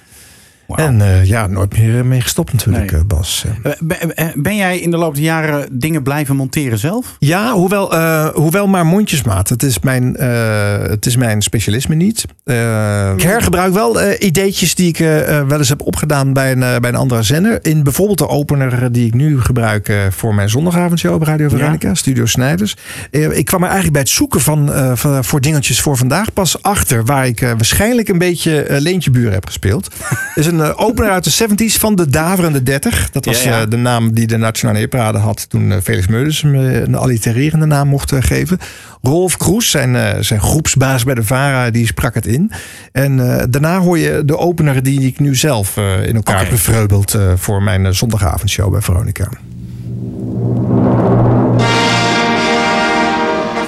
En 0.77 1.01
eh, 1.01 1.25
ja, 1.25 1.47
nooit 1.47 1.79
meer 1.79 2.07
mee 2.07 2.21
gestopt 2.21 2.53
natuurlijk, 2.53 2.93
eh, 2.93 3.01
Bas. 3.07 3.45
Eh, 3.63 3.73
Ben, 3.81 4.15
eh, 4.17 4.27
ben 4.35 4.57
jij 4.57 4.79
in 4.79 4.91
de 4.91 4.97
loop 4.97 5.15
der 5.15 5.23
jaren 5.25 5.69
dingen 5.73 6.03
blijven 6.03 6.37
monteren 6.37 6.79
zelf? 6.79 7.17
Ja, 7.19 7.53
hoewel, 7.53 7.93
eh, 7.93 8.27
hoewel 8.29 8.67
maar 8.67 8.87
mondjesmaat. 8.87 9.49
Het 9.49 9.63
is 9.63 9.81
mijn, 9.81 10.17
eh, 10.17 10.79
het 10.89 11.07
is 11.07 11.17
mijn 11.17 11.43
specialisme 11.43 11.95
niet. 11.95 12.25
Eh, 12.45 13.13
ik 13.17 13.23
hergebruik 13.23 13.73
wel 13.73 14.01
eh, 14.01 14.27
ideetjes 14.29 14.75
die 14.75 14.89
ik 14.89 14.99
eh, 15.01 15.39
eh, 15.39 15.47
wel 15.47 15.59
eens 15.59 15.69
heb 15.69 15.83
opgedaan 15.83 16.33
bij 16.33 16.53
een, 16.53 16.63
eh, 16.63 16.77
bij 16.77 16.91
een 16.91 16.97
andere 16.97 17.23
zender. 17.23 17.59
In 17.65 17.83
bijvoorbeeld 17.83 18.19
de 18.19 18.29
opener 18.29 18.83
eh, 18.83 18.89
die 18.91 19.07
ik 19.07 19.15
nu 19.15 19.41
gebruik 19.41 19.89
eh, 19.89 19.97
voor 20.11 20.35
mijn 20.35 20.49
zondagavondshow 20.49 21.15
op 21.15 21.23
Radio 21.23 21.49
Veronica, 21.49 21.95
Studio 21.95 22.27
Snijders. 22.27 22.77
Eh, 23.11 23.37
ik 23.39 23.45
kwam 23.45 23.61
er 23.61 23.67
eigenlijk 23.67 23.93
bij 23.93 24.03
het 24.03 24.11
zoeken 24.11 24.41
van, 24.41 24.73
eh, 24.73 24.93
van, 24.95 25.25
voor 25.25 25.41
dingetjes 25.41 25.81
voor 25.81 25.97
vandaag 25.97 26.33
pas 26.33 26.63
achter. 26.63 27.05
Waar 27.05 27.27
ik 27.27 27.41
eh, 27.41 27.49
waarschijnlijk 27.49 28.09
een 28.09 28.19
beetje 28.19 28.63
eh, 28.63 28.81
Leentje 28.81 29.11
Buren 29.11 29.33
heb 29.33 29.47
gespeeld. 29.47 29.89
is 30.35 30.47
een 30.47 30.58
eh, 30.63 30.73
opener 30.77 31.11
uit 31.11 31.25
de 31.25 31.49
70s 31.49 31.79
van 31.79 31.95
de 31.95 32.09
Daverende 32.11 32.63
30. 32.63 33.11
Dat 33.11 33.25
was 33.25 33.43
Ja, 33.43 33.51
ja. 33.51 33.61
eh, 33.63 33.69
de 33.71 33.77
naam 33.77 34.13
die 34.15 34.27
de 34.27 34.37
Nationale 34.37 34.79
Hitparade 34.79 35.19
had 35.19 35.51
toen 35.51 35.73
eh, 35.73 35.79
Felix 35.83 36.07
Meurders 36.07 36.43
hem 36.43 36.55
een 36.55 36.95
allitererende 36.95 37.67
naam 37.67 37.89
mocht 37.89 38.13
geven. 38.19 38.59
Rolf 39.03 39.37
Kroes, 39.37 39.71
zijn, 39.71 39.97
eh, 39.97 40.17
zijn 40.21 40.41
groepsbaas 40.41 41.05
bij 41.05 41.15
de 41.15 41.23
VARA, 41.23 41.71
die 41.71 41.87
sprak 41.87 42.15
het 42.15 42.27
in. 42.27 42.53
En 42.93 43.39
eh, 43.39 43.45
daarna 43.51 43.79
hoor 43.79 43.99
je 43.99 44.23
de 44.25 44.39
opener 44.39 44.83
die 44.83 45.01
ik 45.01 45.19
nu 45.21 45.35
zelf 45.35 45.77
eh, 45.77 46.07
in 46.07 46.15
elkaar 46.15 46.39
heb 46.41 46.51
bevreubeld 46.51 47.15
eh, 47.15 47.33
voor 47.37 47.63
mijn 47.63 47.95
zondagavondshow 47.95 48.71
bij 48.73 48.81
Veronica. 48.81 49.29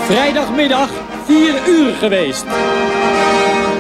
Vrijdagmiddag 0.07 0.91
4 1.27 1.55
uur 1.69 1.95
geweest. 1.95 2.45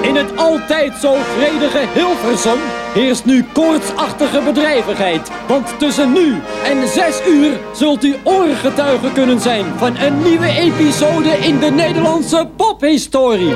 In 0.02 0.16
het 0.16 0.36
altijd 0.36 0.92
zo 1.00 1.16
vredige 1.36 1.86
Hilversum 1.94 2.58
heerst 2.94 3.24
nu 3.24 3.44
koortsachtige 3.52 4.40
bedrijvigheid. 4.40 5.30
Want 5.46 5.78
tussen 5.78 6.12
nu 6.12 6.40
en 6.64 6.88
6 6.88 7.20
uur 7.28 7.58
zult 7.74 8.04
u 8.04 8.16
oorgetuige 8.24 9.12
kunnen 9.12 9.40
zijn 9.40 9.64
van 9.76 9.96
een 9.96 10.22
nieuwe 10.22 10.48
episode 10.48 11.28
in 11.28 11.58
de 11.58 11.70
Nederlandse 11.70 12.48
pophistorie. 12.56 13.54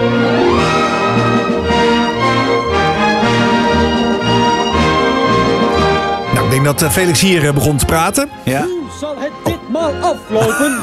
Nou, 6.35 6.45
ik 6.45 6.51
denk 6.51 6.65
dat 6.65 6.83
eh, 6.83 6.91
Felix 6.91 7.21
hier 7.21 7.47
eh, 7.47 7.55
begon 7.55 7.77
te 7.77 7.85
praten. 7.85 8.29
Ja. 8.45 8.63
Hoe 8.63 8.99
zal 9.01 9.15
het 9.19 9.33
ditmaal 9.45 9.93
aflopen? 9.93 10.79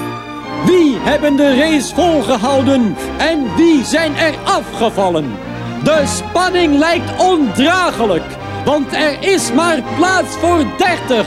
Wie 0.65 0.97
hebben 0.99 1.35
de 1.35 1.55
race 1.55 1.95
volgehouden 1.95 2.95
en 3.17 3.55
wie 3.55 3.85
zijn 3.85 4.15
er 4.15 4.33
afgevallen? 4.43 5.50
De 5.83 6.03
spanning 6.05 6.77
lijkt 6.77 7.17
ondraaglijk, 7.17 8.23
want 8.65 8.93
er 8.93 9.17
is 9.19 9.51
maar 9.53 9.79
plaats 9.97 10.29
voor 10.39 10.65
30. 10.77 11.25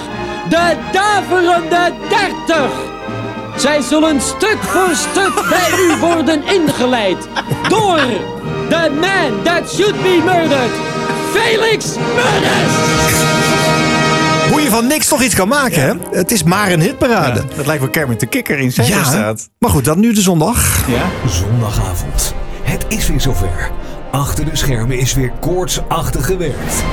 De 0.49 0.77
daverende 0.93 1.93
30! 2.47 2.71
Zij 3.57 3.81
zullen 3.81 4.21
stuk 4.21 4.59
voor 4.61 4.95
stuk 4.95 5.45
bij 5.49 5.71
u 5.79 5.97
worden 6.01 6.43
ingeleid 6.47 7.29
door 7.69 8.01
The 8.69 8.91
man 9.01 9.43
that 9.43 9.73
should 9.75 10.03
be 10.03 10.23
murdered. 10.25 10.71
Felix 11.33 11.85
Murders! 11.97 12.73
Hoe 14.51 14.61
je 14.63 14.69
van 14.71 14.87
niks 14.87 15.09
toch 15.09 15.23
iets 15.23 15.35
kan 15.35 15.49
maken, 15.49 15.83
hè? 15.83 16.19
Het 16.19 16.31
is 16.33 16.43
maar 16.43 16.73
een 16.73 16.81
hitparade. 16.81 17.43
dat 17.57 17.67
lijkt 17.67 17.81
wel 17.83 17.91
Kermit 17.91 18.21
de 18.21 18.27
Kikker 18.27 18.59
in 18.59 18.65
Ja, 18.65 18.71
Sesamstraat. 18.71 19.49
maar 19.59 19.71
goed, 19.71 19.85
dan 19.85 20.01
nu 20.01 20.13
de 20.13 20.21
zondag. 20.21 20.89
Ja? 20.89 21.29
Zondagavond. 21.29 22.35
Het 22.63 22.85
is 22.89 23.07
weer 23.09 23.21
zover. 23.21 23.71
Achter 24.15 24.45
de 24.45 24.57
schermen 24.57 24.99
is 24.99 25.15
weer 25.15 25.33
koortsachtig 25.41 26.27
gewerkt. 26.27 26.85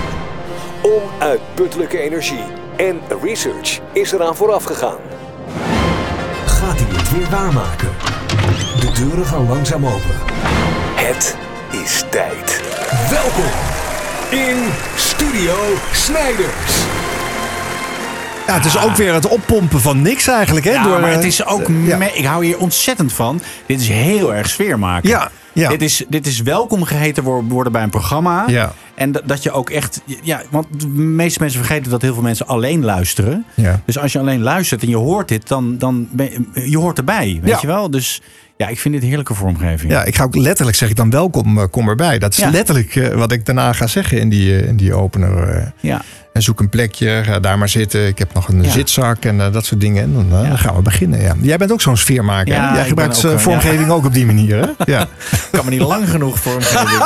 Onuitputtelijke 0.82 2.00
energie 2.00 2.44
en 2.78 3.00
research 3.24 3.80
is 3.94 4.12
eraan 4.12 4.36
vooraf 4.36 4.64
gegaan. 4.64 4.98
Gaat 6.46 6.80
hij 6.80 6.98
het 6.98 7.12
weer 7.12 7.30
waarmaken? 7.30 7.90
De 8.80 8.92
deuren 8.92 9.26
gaan 9.26 9.48
langzaam 9.48 9.86
open. 9.86 10.16
Het 10.96 11.38
is 11.72 12.04
tijd. 12.10 12.62
Welkom 13.10 13.52
in 14.30 14.58
Studio 14.96 15.56
Snijders. 15.94 16.84
Ja, 18.48 18.54
het 18.54 18.66
is 18.66 18.78
ook 18.78 18.96
weer 18.96 19.14
het 19.14 19.28
oppompen 19.28 19.82
van 19.82 20.02
niks 20.02 20.28
eigenlijk, 20.28 20.66
hè? 20.66 20.72
Ja, 20.72 20.84
door, 20.84 21.00
maar 21.00 21.10
eh, 21.10 21.16
het 21.16 21.26
is 21.26 21.46
ook... 21.46 21.68
ja. 21.68 21.98
me- 21.98 22.14
ik 22.14 22.26
hou 22.26 22.46
hier 22.46 22.58
ontzettend 22.58 23.14
van. 23.14 23.42
Dit 23.66 23.82
is 23.82 23.88
heel 23.88 24.34
erg 24.34 24.50
sfeer 24.50 24.80
maken. 24.80 25.10
Ja, 25.10 25.32
ja. 25.54 25.70
Dit, 25.70 25.82
is, 25.82 26.04
dit 26.10 26.28
is 26.28 26.42
welkom 26.42 26.84
geheten 26.84 27.24
wo- 27.24 27.44
worden 27.44 27.72
bij 27.72 27.84
een 27.84 27.90
programma. 27.90 28.44
Ja. 28.48 28.74
En 28.96 29.12
dat, 29.12 29.22
dat 29.26 29.44
je 29.44 29.52
ook 29.52 29.70
echt... 29.70 30.02
Ja, 30.24 30.42
want 30.50 30.68
de 30.82 30.88
meeste 30.88 31.40
mensen 31.42 31.60
vergeten 31.66 31.92
dat 31.92 32.02
heel 32.02 32.14
veel 32.14 32.24
mensen 32.24 32.48
alleen 32.48 32.84
luisteren. 32.84 33.46
Ja. 33.56 33.82
Dus 33.86 33.98
als 33.98 34.12
je 34.12 34.20
alleen 34.20 34.42
luistert 34.42 34.82
en 34.82 34.90
je 34.90 34.96
hoort 34.98 35.28
dit, 35.28 35.48
dan, 35.48 35.78
dan 35.78 36.08
ben 36.12 36.30
je, 36.54 36.70
je 36.70 36.78
hoort 36.78 36.98
erbij. 36.98 37.40
Weet 37.42 37.52
Ja. 37.52 37.58
je 37.62 37.68
wel? 37.68 37.90
Dus 37.92 38.22
ja, 38.58 38.68
ik 38.68 38.80
vind 38.80 38.94
dit 38.94 39.04
heerlijke 39.04 39.34
vormgeving. 39.34 39.92
Ja, 39.92 40.04
ik 40.04 40.16
ga 40.16 40.24
ook 40.24 40.36
letterlijk 40.36 40.78
zeg 40.78 40.90
ik 40.90 40.96
dan 40.96 41.10
welkom, 41.10 41.58
eh, 41.58 41.64
kom 41.72 41.90
erbij. 41.90 42.20
Dat 42.20 42.32
is 42.32 42.38
Ja. 42.38 42.50
letterlijk 42.50 42.96
eh, 42.96 43.16
wat 43.16 43.32
ik 43.32 43.46
daarna 43.46 43.74
ga 43.74 43.88
zeggen 43.88 44.20
in 44.20 44.30
die, 44.30 44.56
eh, 44.60 44.68
in 44.68 44.76
die 44.76 44.94
opener. 44.94 45.72
Ja. 45.80 46.02
En 46.34 46.42
zoek 46.42 46.60
een 46.60 46.70
plekje, 46.70 47.22
ga 47.24 47.40
daar 47.40 47.58
maar 47.58 47.70
zitten. 47.70 48.08
Ik 48.08 48.18
heb 48.18 48.34
nog 48.34 48.48
een 48.48 48.64
Ja. 48.64 48.70
zitzak 48.70 49.26
en 49.26 49.42
eh, 49.42 49.52
dat 49.54 49.66
soort 49.66 49.82
dingen. 49.82 50.04
En 50.04 50.14
dan, 50.14 50.26
eh, 50.44 50.48
dan 50.50 50.58
gaan 50.58 50.76
we 50.76 50.82
beginnen. 50.82 51.22
Ja. 51.22 51.36
Jij 51.42 51.58
bent 51.58 51.72
ook 51.72 51.82
zo'n 51.82 51.98
sfeermaker. 51.98 52.54
Ja? 52.54 52.72
Jij 52.74 52.82
ik 52.82 52.88
gebruikt 52.88 53.26
ook, 53.26 53.32
eh, 53.32 53.38
vormgeving 53.38 53.90
ook 53.90 54.06
op 54.06 54.14
die 54.14 54.26
manier. 54.26 54.58
Hè? 54.78 54.92
Ja. 54.92 55.08
kan 55.52 55.66
me 55.66 55.72
niet 55.72 55.80
lang 55.82 56.10
genoeg 56.10 56.40
vormgeven. 56.40 56.90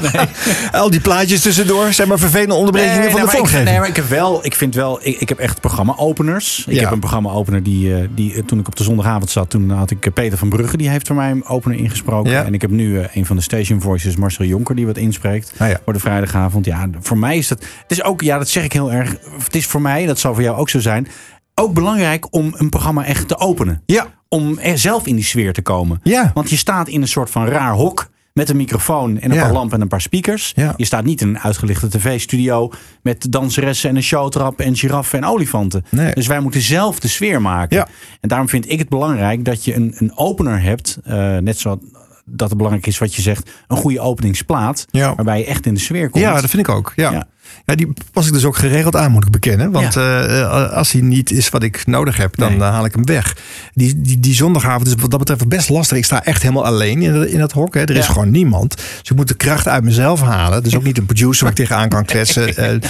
Nee, 0.00 0.10
nee. 0.12 0.26
Al 0.72 0.90
die 0.90 1.00
plaatjes 1.00 1.40
tussendoor 1.40 1.92
zijn 1.92 2.08
maar 2.08 2.18
vervelende 2.18 2.54
onderbrekingen 2.54 3.00
Nee, 3.00 3.10
van 3.10 3.20
de 3.20 3.24
maar 3.26 3.34
ik, 3.34 3.38
vormgeving. 3.40 3.68
nee, 3.68 3.78
maar 3.78 3.88
ik 3.88 3.96
heb 3.96 4.08
wel, 4.08 4.44
ik 4.44 4.54
vind 4.54 4.74
wel, 4.74 4.98
ik, 5.02 5.20
ik 5.20 5.28
heb 5.28 5.38
echt 5.38 5.60
programma-openers. 5.60 6.64
Ik 6.68 6.80
heb 6.80 6.90
een 6.90 6.98
programma-opener 6.98 7.62
die, 7.62 8.14
die 8.14 8.44
toen 8.44 8.58
ik 8.58 8.66
op 8.66 8.76
de 8.76 8.84
zondagavond 8.84 9.30
zat, 9.30 9.50
toen 9.50 9.70
had 9.70 9.90
ik 9.90 10.12
Peter 10.14 10.38
van 10.38 10.48
Brugge, 10.48 10.76
die 10.76 10.88
heeft 10.88 11.06
voor 11.06 11.16
mij 11.16 11.30
een 11.30 11.46
opener 11.46 11.78
ingesproken. 11.78 12.44
En 12.44 12.54
ik 12.54 12.60
heb 12.60 12.70
nu 12.70 13.00
een 13.12 13.26
van 13.26 13.36
de 13.36 13.42
station 13.42 13.80
voices, 13.80 14.16
Marcel 14.16 14.44
Jonker, 14.44 14.74
die 14.74 14.86
wat 14.86 14.96
inspreekt 14.96 15.52
Ah, 15.58 15.68
voor 15.84 15.92
de 15.92 15.98
vrijdagavond. 15.98 16.64
Ja, 16.64 16.88
voor 17.00 17.18
mij 17.18 17.36
is 17.36 17.48
dat, 17.48 17.58
het 17.60 17.90
is 17.90 18.02
ook, 18.02 18.20
ja, 18.20 18.38
dat 18.38 18.48
zeg 18.54 18.64
ik 18.64 18.72
heel 18.72 18.92
erg, 18.92 19.16
het 19.44 19.54
is 19.54 19.66
voor 19.66 19.80
mij, 19.80 20.06
dat 20.06 20.18
zal 20.18 20.34
voor 20.34 20.42
jou 20.42 20.56
ook 20.56 20.68
zo 20.68 20.80
zijn, 20.80 21.08
ook 21.54 21.72
belangrijk 21.74 22.26
om 22.34 22.54
een 22.56 22.68
programma 22.68 23.04
echt 23.04 23.28
te 23.28 23.38
openen. 23.38 23.82
Ja. 23.86 24.06
Om 24.28 24.58
er 24.58 24.78
zelf 24.78 25.06
in 25.06 25.14
die 25.14 25.24
sfeer 25.24 25.52
te 25.52 25.62
komen. 25.62 26.00
Ja. 26.02 26.30
Want 26.34 26.50
je 26.50 26.56
staat 26.56 26.88
in 26.88 27.00
een 27.02 27.08
soort 27.08 27.30
van 27.30 27.46
raar 27.46 27.72
hok. 27.72 28.12
Met 28.32 28.48
een 28.48 28.56
microfoon 28.56 29.18
en 29.20 29.30
een 29.30 29.36
Ja. 29.36 29.42
paar 29.42 29.52
lampen 29.52 29.76
en 29.76 29.82
een 29.82 29.88
paar 29.88 30.00
speakers. 30.00 30.52
Ja. 30.56 30.74
Je 30.76 30.84
staat 30.84 31.04
niet 31.04 31.20
in 31.20 31.28
een 31.28 31.38
uitgelichte 31.38 31.88
tv-studio 31.88 32.70
met 33.02 33.32
danseressen 33.32 33.90
en 33.90 33.96
een 33.96 34.02
showtrap 34.02 34.60
en 34.60 34.76
giraffen 34.76 35.18
en 35.18 35.24
olifanten. 35.28 35.84
Nee. 35.90 36.14
Dus 36.14 36.26
wij 36.26 36.40
moeten 36.40 36.60
zelf 36.60 37.00
de 37.00 37.08
sfeer 37.08 37.40
maken. 37.42 37.76
Ja. 37.76 37.88
En 38.20 38.28
daarom 38.28 38.48
vind 38.48 38.70
ik 38.70 38.78
het 38.78 38.88
belangrijk 38.88 39.44
dat 39.44 39.64
je 39.64 39.74
een, 39.74 39.94
een 39.98 40.16
opener 40.16 40.62
hebt. 40.62 40.98
eh, 41.04 41.36
net 41.36 41.58
zo 41.58 41.78
dat 42.24 42.48
het 42.48 42.56
belangrijk 42.56 42.86
is 42.86 42.98
wat 42.98 43.14
je 43.14 43.22
zegt, 43.22 43.50
een 43.68 43.76
goede 43.76 44.00
openingsplaat. 44.00 44.86
Ja. 44.90 45.14
Waarbij 45.14 45.38
je 45.38 45.44
echt 45.46 45.66
in 45.66 45.74
de 45.74 45.80
sfeer 45.80 46.10
komt. 46.10 46.24
Ja, 46.24 46.40
dat 46.40 46.50
vind 46.50 46.68
ik 46.68 46.74
ook. 46.74 46.92
Ja. 46.96 47.26
Ja. 47.66 47.74
Die 47.74 47.92
pas 48.12 48.26
ik 48.26 48.32
dus 48.32 48.44
ook 48.44 48.56
geregeld 48.56 48.96
aan, 48.96 49.10
moet 49.10 49.24
ik 49.24 49.30
bekennen. 49.30 49.70
Want 49.70 49.96
eh, 49.96 50.40
eh, 50.40 50.72
als 50.72 50.92
hij 50.92 51.00
niet 51.00 51.30
is 51.30 51.48
wat 51.48 51.62
ik 51.62 51.86
nodig 51.86 52.16
heb, 52.16 52.36
dan 52.36 52.50
Nee. 52.50 52.60
eh, 52.60 52.70
haal 52.70 52.84
ik 52.84 52.94
hem 52.94 53.04
weg. 53.06 53.36
Die, 53.74 54.00
die, 54.00 54.20
die 54.20 54.34
zondagavond 54.34 54.86
is 54.86 54.94
wat 55.00 55.10
dat 55.10 55.18
betreft 55.18 55.48
best 55.48 55.68
lastig. 55.68 55.96
Ik 55.98 56.04
sta 56.04 56.24
echt 56.24 56.42
helemaal 56.42 56.64
alleen 56.66 57.02
in, 57.02 57.12
dat- 57.12 57.26
in 57.26 57.38
dat 57.38 57.52
hok. 57.52 57.74
Hè. 57.74 57.80
Er 57.80 57.96
is 57.96 58.06
gewoon 58.06 58.30
niemand. 58.30 58.76
Dus 58.76 59.10
ik 59.10 59.16
moet 59.16 59.28
de 59.28 59.34
kracht 59.34 59.68
uit 59.68 59.84
mezelf 59.84 60.20
halen. 60.20 60.62
Dus 60.62 60.76
ook 60.76 60.84
niet 60.84 60.98
een 60.98 61.06
producer 61.06 61.42
waar 61.42 61.52
ik 61.52 61.58
tegenaan 61.58 61.88
kan 61.88 62.04
kletsen. 62.04 62.54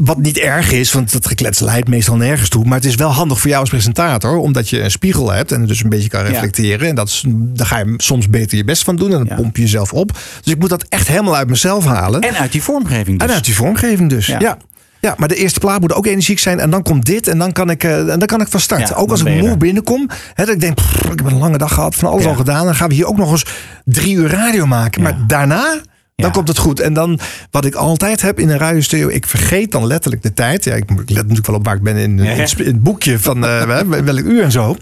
Wat 0.00 0.18
niet 0.18 0.38
erg 0.38 0.70
is, 0.72 0.92
want 0.92 1.12
dat 1.12 1.26
geklets 1.26 1.60
leidt 1.60 1.88
meestal 1.88 2.16
nergens 2.16 2.48
toe. 2.48 2.64
Maar 2.64 2.74
het 2.78 2.84
is 2.84 2.94
wel 2.94 3.10
handig 3.10 3.40
voor 3.40 3.48
jou 3.48 3.60
als 3.60 3.70
presentator. 3.70 4.36
Omdat 4.36 4.68
je 4.68 4.82
een 4.82 4.90
spiegel 4.90 5.32
hebt 5.32 5.52
en 5.52 5.66
dus 5.66 5.82
een 5.82 5.88
beetje 5.90 6.08
kan 6.08 6.22
reflecteren. 6.22 6.88
En 6.88 6.94
dat 6.94 7.08
is, 7.08 7.24
daar 7.28 7.66
ga 7.66 7.78
je 7.78 7.94
soms 7.96 8.28
beter 8.30 8.56
je 8.56 8.64
best 8.64 8.84
van 8.84 8.96
doen. 8.96 9.12
En 9.12 9.24
dan 9.26 9.36
pomp 9.36 9.56
je 9.56 9.62
jezelf 9.62 9.92
op. 9.92 10.18
Dus 10.42 10.52
ik 10.52 10.58
moet 10.58 10.68
dat 10.70 10.84
echt 10.88 11.08
helemaal 11.08 11.36
uit 11.36 11.48
mezelf 11.48 11.84
halen. 11.84 12.20
En 12.20 12.34
uit 12.36 12.52
die 12.52 12.62
vormgeving 12.62 13.18
dus. 13.18 13.28
En 13.28 13.34
uit 13.34 13.44
die 13.44 13.51
vormgeving 13.54 14.08
dus. 14.08 14.26
Ja. 14.26 14.38
Ja. 14.38 14.56
ja. 15.00 15.14
maar 15.18 15.28
de 15.28 15.34
eerste 15.34 15.60
plaat 15.60 15.80
moet 15.80 15.92
ook 15.92 16.06
energiek 16.06 16.38
zijn. 16.38 16.60
En 16.60 16.70
dan 16.70 16.82
komt 16.82 17.06
dit. 17.06 17.28
En 17.28 17.38
dan 17.38 17.52
kan 17.52 17.70
ik, 17.70 17.84
eh, 17.84 17.98
en 17.98 18.18
dan 18.18 18.26
kan 18.26 18.40
ik 18.40 18.48
van 18.48 18.60
start. 18.60 18.88
Ja, 18.88 18.94
ook 18.94 19.10
als 19.10 19.24
ik 19.24 19.40
moe 19.40 19.48
er. 19.48 19.56
binnenkom. 19.56 20.08
Hè, 20.34 20.44
dat 20.44 20.54
ik 20.54 20.60
denk, 20.60 20.74
pff, 20.74 21.02
ik 21.02 21.18
heb 21.18 21.26
een 21.26 21.38
lange 21.38 21.58
dag 21.58 21.74
gehad. 21.74 21.94
Van 21.94 22.10
alles 22.10 22.26
al 22.26 22.34
gedaan. 22.34 22.64
Dan 22.64 22.74
gaan 22.74 22.88
we 22.88 22.94
hier 22.94 23.06
ook 23.06 23.16
nog 23.16 23.30
eens 23.30 23.46
drie 23.84 24.16
uur 24.16 24.30
radio 24.30 24.66
maken. 24.66 25.02
Maar 25.02 25.16
daarna... 25.26 25.80
Dan 26.22 26.32
komt 26.32 26.48
het 26.48 26.58
goed. 26.58 26.80
En 26.80 26.92
dan, 26.92 27.18
wat 27.50 27.64
ik 27.64 27.74
altijd 27.74 28.22
heb 28.22 28.38
in 28.38 28.48
een 28.48 28.58
radiostudio, 28.58 29.08
ik 29.08 29.26
vergeet 29.26 29.72
dan 29.72 29.86
letterlijk 29.86 30.22
de 30.22 30.32
tijd. 30.32 30.64
Ja, 30.64 30.74
ik, 30.74 30.84
let 30.88 31.06
natuurlijk 31.06 31.46
wel 31.46 31.56
op 31.56 31.64
waar 31.64 31.76
ik 31.76 31.82
ben 31.82 31.96
in, 31.96 32.18
in, 32.18 32.40
het, 32.40 32.58
in 32.58 32.66
het 32.66 32.82
boekje 32.82 33.18
van 33.18 33.46
eh, 33.46 33.80
welk 34.04 34.24
uur 34.24 34.42
en 34.42 34.50
zo. 34.50 34.76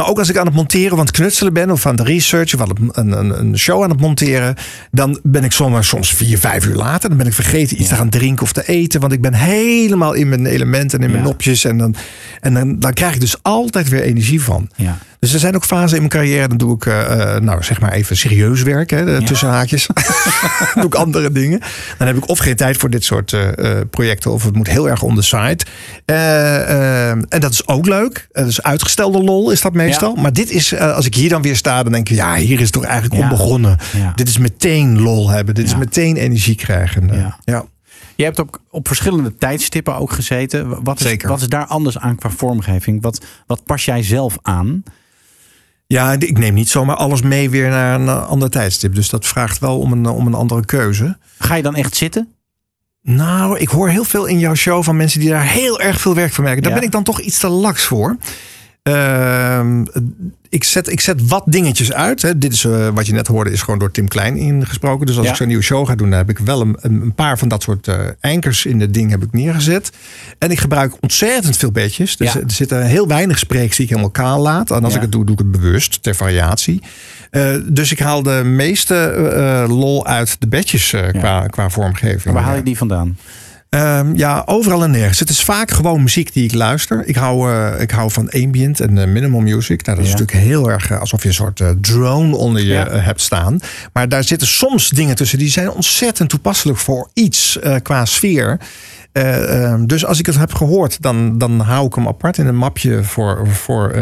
Maar 0.00 0.08
ook 0.08 0.18
als 0.18 0.28
ik 0.28 0.36
aan 0.36 0.46
het 0.46 0.54
monteren, 0.54 0.96
want 0.96 1.10
knutselen 1.10 1.52
ben, 1.52 1.70
of 1.70 1.86
aan 1.86 1.96
de 1.96 2.02
research, 2.02 2.54
of 2.54 2.60
het- 2.68 2.78
een, 2.92 3.12
een, 3.12 3.38
een 3.40 3.58
show 3.58 3.82
aan 3.82 3.90
het 3.90 4.00
monteren, 4.00 4.54
dan 4.90 5.18
ben 5.22 5.44
ik 5.44 5.52
soms, 5.52 5.88
soms 5.88 6.14
vier, 6.14 6.38
vijf 6.38 6.66
uur 6.66 6.74
later. 6.76 7.08
Dan 7.08 7.18
ben 7.18 7.26
ik 7.26 7.32
vergeten 7.32 7.80
iets 7.80 7.88
te 7.88 7.94
gaan 7.94 8.08
drinken 8.08 8.42
of 8.42 8.52
te 8.52 8.68
eten, 8.68 9.00
want 9.00 9.12
ik 9.12 9.20
ben 9.20 9.34
helemaal 9.34 10.12
in 10.12 10.28
mijn 10.28 10.46
elementen 10.46 10.98
en 10.98 11.04
in 11.04 11.10
mijn 11.10 11.22
Ja. 11.22 11.28
nopjes. 11.28 11.64
En, 11.64 11.78
dan, 11.78 11.94
en 12.40 12.54
dan, 12.54 12.78
dan 12.78 12.92
krijg 12.92 13.14
ik 13.14 13.20
dus 13.20 13.36
altijd 13.42 13.88
weer 13.88 14.02
energie 14.02 14.42
van. 14.42 14.70
Ja. 14.76 14.98
Dus 15.18 15.32
er 15.32 15.38
zijn 15.40 15.54
ook 15.54 15.64
fasen 15.64 15.92
in 15.92 15.98
mijn 15.98 16.08
carrière, 16.08 16.48
dan 16.48 16.56
doe 16.56 16.74
ik, 16.74 16.86
eh, 16.86 17.34
eh, 17.36 17.42
nou 17.42 17.62
zeg 17.62 17.80
maar 17.80 17.92
even 17.92 18.16
serieus 18.16 18.62
werk, 18.62 18.90
hè, 18.90 19.24
tussen 19.26 19.48
haakjes. 19.48 19.86
doe 20.74 20.84
ik 20.84 20.94
andere 20.94 21.32
dingen. 21.32 21.60
Dan 21.98 22.06
heb 22.06 22.16
ik 22.16 22.28
of 22.28 22.38
geen 22.38 22.56
tijd 22.56 22.76
voor 22.76 22.90
dit 22.90 23.04
soort 23.04 23.32
eh, 23.32 23.48
projecten, 23.90 24.32
of 24.32 24.44
het 24.44 24.54
moet 24.56 24.68
heel 24.68 24.88
erg 24.88 25.02
on 25.02 25.14
the 25.14 25.22
side. 25.22 25.58
En 27.28 27.40
dat 27.40 27.52
is 27.52 27.66
ook 27.68 27.86
leuk. 27.86 28.28
Dat 28.32 28.46
is 28.46 28.62
uitgestelde 28.62 29.22
lol, 29.22 29.50
is 29.50 29.60
dat 29.60 29.72
meestal. 29.90 30.14
Maar 30.14 30.32
dit 30.32 30.50
is, 30.50 30.72
eh, 30.72 30.94
als 30.94 31.06
ik 31.06 31.14
hier 31.14 31.28
dan 31.28 31.42
weer 31.42 31.56
sta, 31.56 31.82
dan 31.82 31.92
denk 31.92 32.08
ik, 32.08 32.16
ja, 32.16 32.34
hier 32.34 32.60
is 32.60 32.70
toch 32.70 32.84
eigenlijk 32.84 33.14
Ja. 33.14 33.22
om 33.22 33.28
begonnen. 33.36 33.78
Ja. 33.96 34.12
Dit 34.14 34.28
is 34.28 34.38
meteen 34.38 35.00
lol 35.00 35.28
hebben. 35.30 35.54
Dit 35.54 35.66
is 35.66 35.76
meteen 35.76 36.16
energie 36.16 36.54
krijgen. 36.54 37.10
Ja. 37.44 37.66
Je 38.16 38.24
hebt 38.26 38.38
op, 38.38 38.60
op 38.70 38.86
verschillende 38.86 39.34
tijdstippen 39.38 39.96
ook 39.96 40.12
gezeten. 40.12 40.82
Wat 40.84 41.00
is, 41.00 41.06
Zeker. 41.06 41.28
wat 41.28 41.40
is 41.40 41.48
daar 41.48 41.66
anders 41.66 41.98
aan 41.98 42.16
qua 42.16 42.30
vormgeving? 42.30 43.02
Wat, 43.02 43.24
wat 43.46 43.64
pas 43.64 43.84
jij 43.84 44.02
zelf 44.02 44.38
aan? 44.42 44.82
Ja, 45.86 46.12
ik 46.12 46.38
neem 46.38 46.54
niet 46.54 46.68
zomaar 46.68 46.96
alles 46.96 47.22
mee 47.22 47.50
weer 47.50 47.68
naar 47.68 48.00
een 48.00 48.08
eh, 48.08 48.28
ander 48.28 48.50
tijdstip. 48.50 48.94
Dus 48.94 49.08
dat 49.08 49.26
vraagt 49.26 49.58
wel 49.58 49.78
om 49.78 49.92
een, 49.92 50.06
om 50.06 50.26
een 50.26 50.34
andere 50.34 50.64
keuze. 50.64 51.18
Ga 51.38 51.54
je 51.54 51.62
dan 51.62 51.74
echt 51.74 51.96
zitten? 51.96 52.28
Nou, 53.02 53.58
ik 53.58 53.68
hoor 53.68 53.88
heel 53.88 54.04
veel 54.04 54.26
in 54.26 54.38
jouw 54.38 54.54
show 54.54 54.84
van 54.84 54.96
mensen 54.96 55.20
die 55.20 55.28
daar 55.28 55.46
heel 55.46 55.80
erg 55.80 56.00
veel 56.00 56.14
werk 56.14 56.32
van 56.32 56.44
merken. 56.44 56.62
Daar 56.62 56.72
Ja. 56.72 56.78
ben 56.78 56.86
ik 56.86 56.92
dan 56.92 57.02
toch 57.04 57.20
iets 57.20 57.38
te 57.38 57.48
laks 57.48 57.84
voor. 57.84 58.16
Ehm, 58.82 59.84
ik, 60.48 60.64
zet, 60.64 60.88
ik 60.88 61.00
zet 61.00 61.26
wat 61.28 61.42
dingetjes 61.46 61.92
uit. 61.92 62.22
Hè. 62.22 62.38
Dit 62.38 62.52
is 62.52 62.64
eh, 62.64 62.88
wat 62.94 63.06
je 63.06 63.12
net 63.12 63.26
hoorde, 63.26 63.50
is 63.52 63.62
gewoon 63.62 63.78
door 63.78 63.90
Tim 63.90 64.08
Klein 64.08 64.36
ingesproken. 64.36 65.06
Dus 65.06 65.16
als 65.16 65.24
Ja. 65.24 65.30
ik 65.30 65.36
zo'n 65.38 65.46
nieuwe 65.46 65.62
show 65.62 65.86
ga 65.86 65.94
doen, 65.94 66.10
dan 66.10 66.18
heb 66.18 66.30
ik 66.30 66.38
wel 66.38 66.60
een, 66.80 67.12
paar 67.14 67.38
van 67.38 67.48
dat 67.48 67.62
soort 67.62 67.88
anchors 68.20 68.66
in 68.66 68.80
het 68.80 68.94
ding 68.94 69.10
heb 69.10 69.22
ik 69.22 69.32
neergezet. 69.32 69.90
En 70.38 70.50
ik 70.50 70.58
gebruik 70.58 70.92
ontzettend 71.00 71.56
veel 71.56 71.70
bedjes. 71.72 72.16
Dus 72.16 72.32
Ja. 72.32 72.40
er 72.40 72.50
zitten 72.50 72.86
heel 72.86 73.06
weinig 73.08 73.38
spreeks 73.38 73.74
die 73.76 73.84
ik 73.84 73.90
helemaal 73.90 74.10
kaal 74.10 74.40
laat. 74.40 74.70
En 74.70 74.82
als 74.84 74.90
Ja. 74.92 74.96
ik 74.96 75.02
het 75.02 75.12
doe, 75.12 75.24
doe 75.24 75.34
ik 75.34 75.40
het 75.40 75.50
bewust, 75.50 76.02
ter 76.02 76.14
variatie. 76.14 76.82
Eh, 77.30 77.54
dus 77.64 77.92
ik 77.92 77.98
haal 77.98 78.22
de 78.22 78.42
meeste 78.44 79.64
lol 79.68 80.06
uit 80.06 80.36
de 80.40 80.48
bedjes 80.48 80.94
qua, 81.12 81.46
qua 81.46 81.70
vormgeving. 81.70 82.34
Waar 82.34 82.42
haal 82.44 82.56
je 82.56 82.62
die 82.62 82.76
vandaan? 82.76 83.16
Ehm, 83.70 84.16
ja, 84.16 84.42
overal 84.46 84.82
en 84.84 84.90
nergens. 84.90 85.18
Het 85.18 85.30
is 85.30 85.42
vaak 85.44 85.70
gewoon 85.70 86.02
muziek 86.02 86.32
die 86.32 86.44
ik 86.44 86.54
luister. 86.54 87.02
Ik 87.06 87.16
hou, 87.16 87.52
eh, 87.52 87.80
ik 87.80 87.90
hou 87.90 88.10
van 88.10 88.30
ambient 88.30 88.80
en 88.80 88.98
eh, 88.98 89.06
minimal 89.06 89.40
music. 89.40 89.84
Nou, 89.86 89.96
dat 89.98 90.06
is 90.06 90.12
Ja. 90.12 90.18
natuurlijk 90.18 90.46
heel 90.46 90.70
erg 90.70 90.90
eh, 90.90 91.00
alsof 91.00 91.22
je 91.22 91.28
een 91.28 91.34
soort 91.34 91.62
drone 91.80 92.36
onder 92.36 92.62
je 92.62 92.68
Ja. 92.72 92.88
hebt 92.90 93.20
staan. 93.20 93.58
Maar 93.92 94.08
daar 94.08 94.24
zitten 94.24 94.48
soms 94.48 94.88
dingen 94.88 95.16
tussen 95.16 95.38
die 95.38 95.50
zijn 95.50 95.70
ontzettend 95.70 96.28
toepasselijk 96.30 96.78
voor 96.78 97.10
iets 97.14 97.58
qua 97.82 98.04
sfeer. 98.04 98.60
Eh, 99.12 99.64
ehm, 99.64 99.86
dus 99.86 100.04
als 100.06 100.18
ik 100.18 100.26
het 100.26 100.38
heb 100.38 100.54
gehoord, 100.54 101.02
dan, 101.02 101.38
dan 101.38 101.60
hou 101.60 101.86
ik 101.86 101.94
hem 101.94 102.06
apart 102.06 102.38
in 102.38 102.46
een 102.46 102.56
mapje 102.56 103.04
voor, 103.04 103.48
voor 103.48 103.92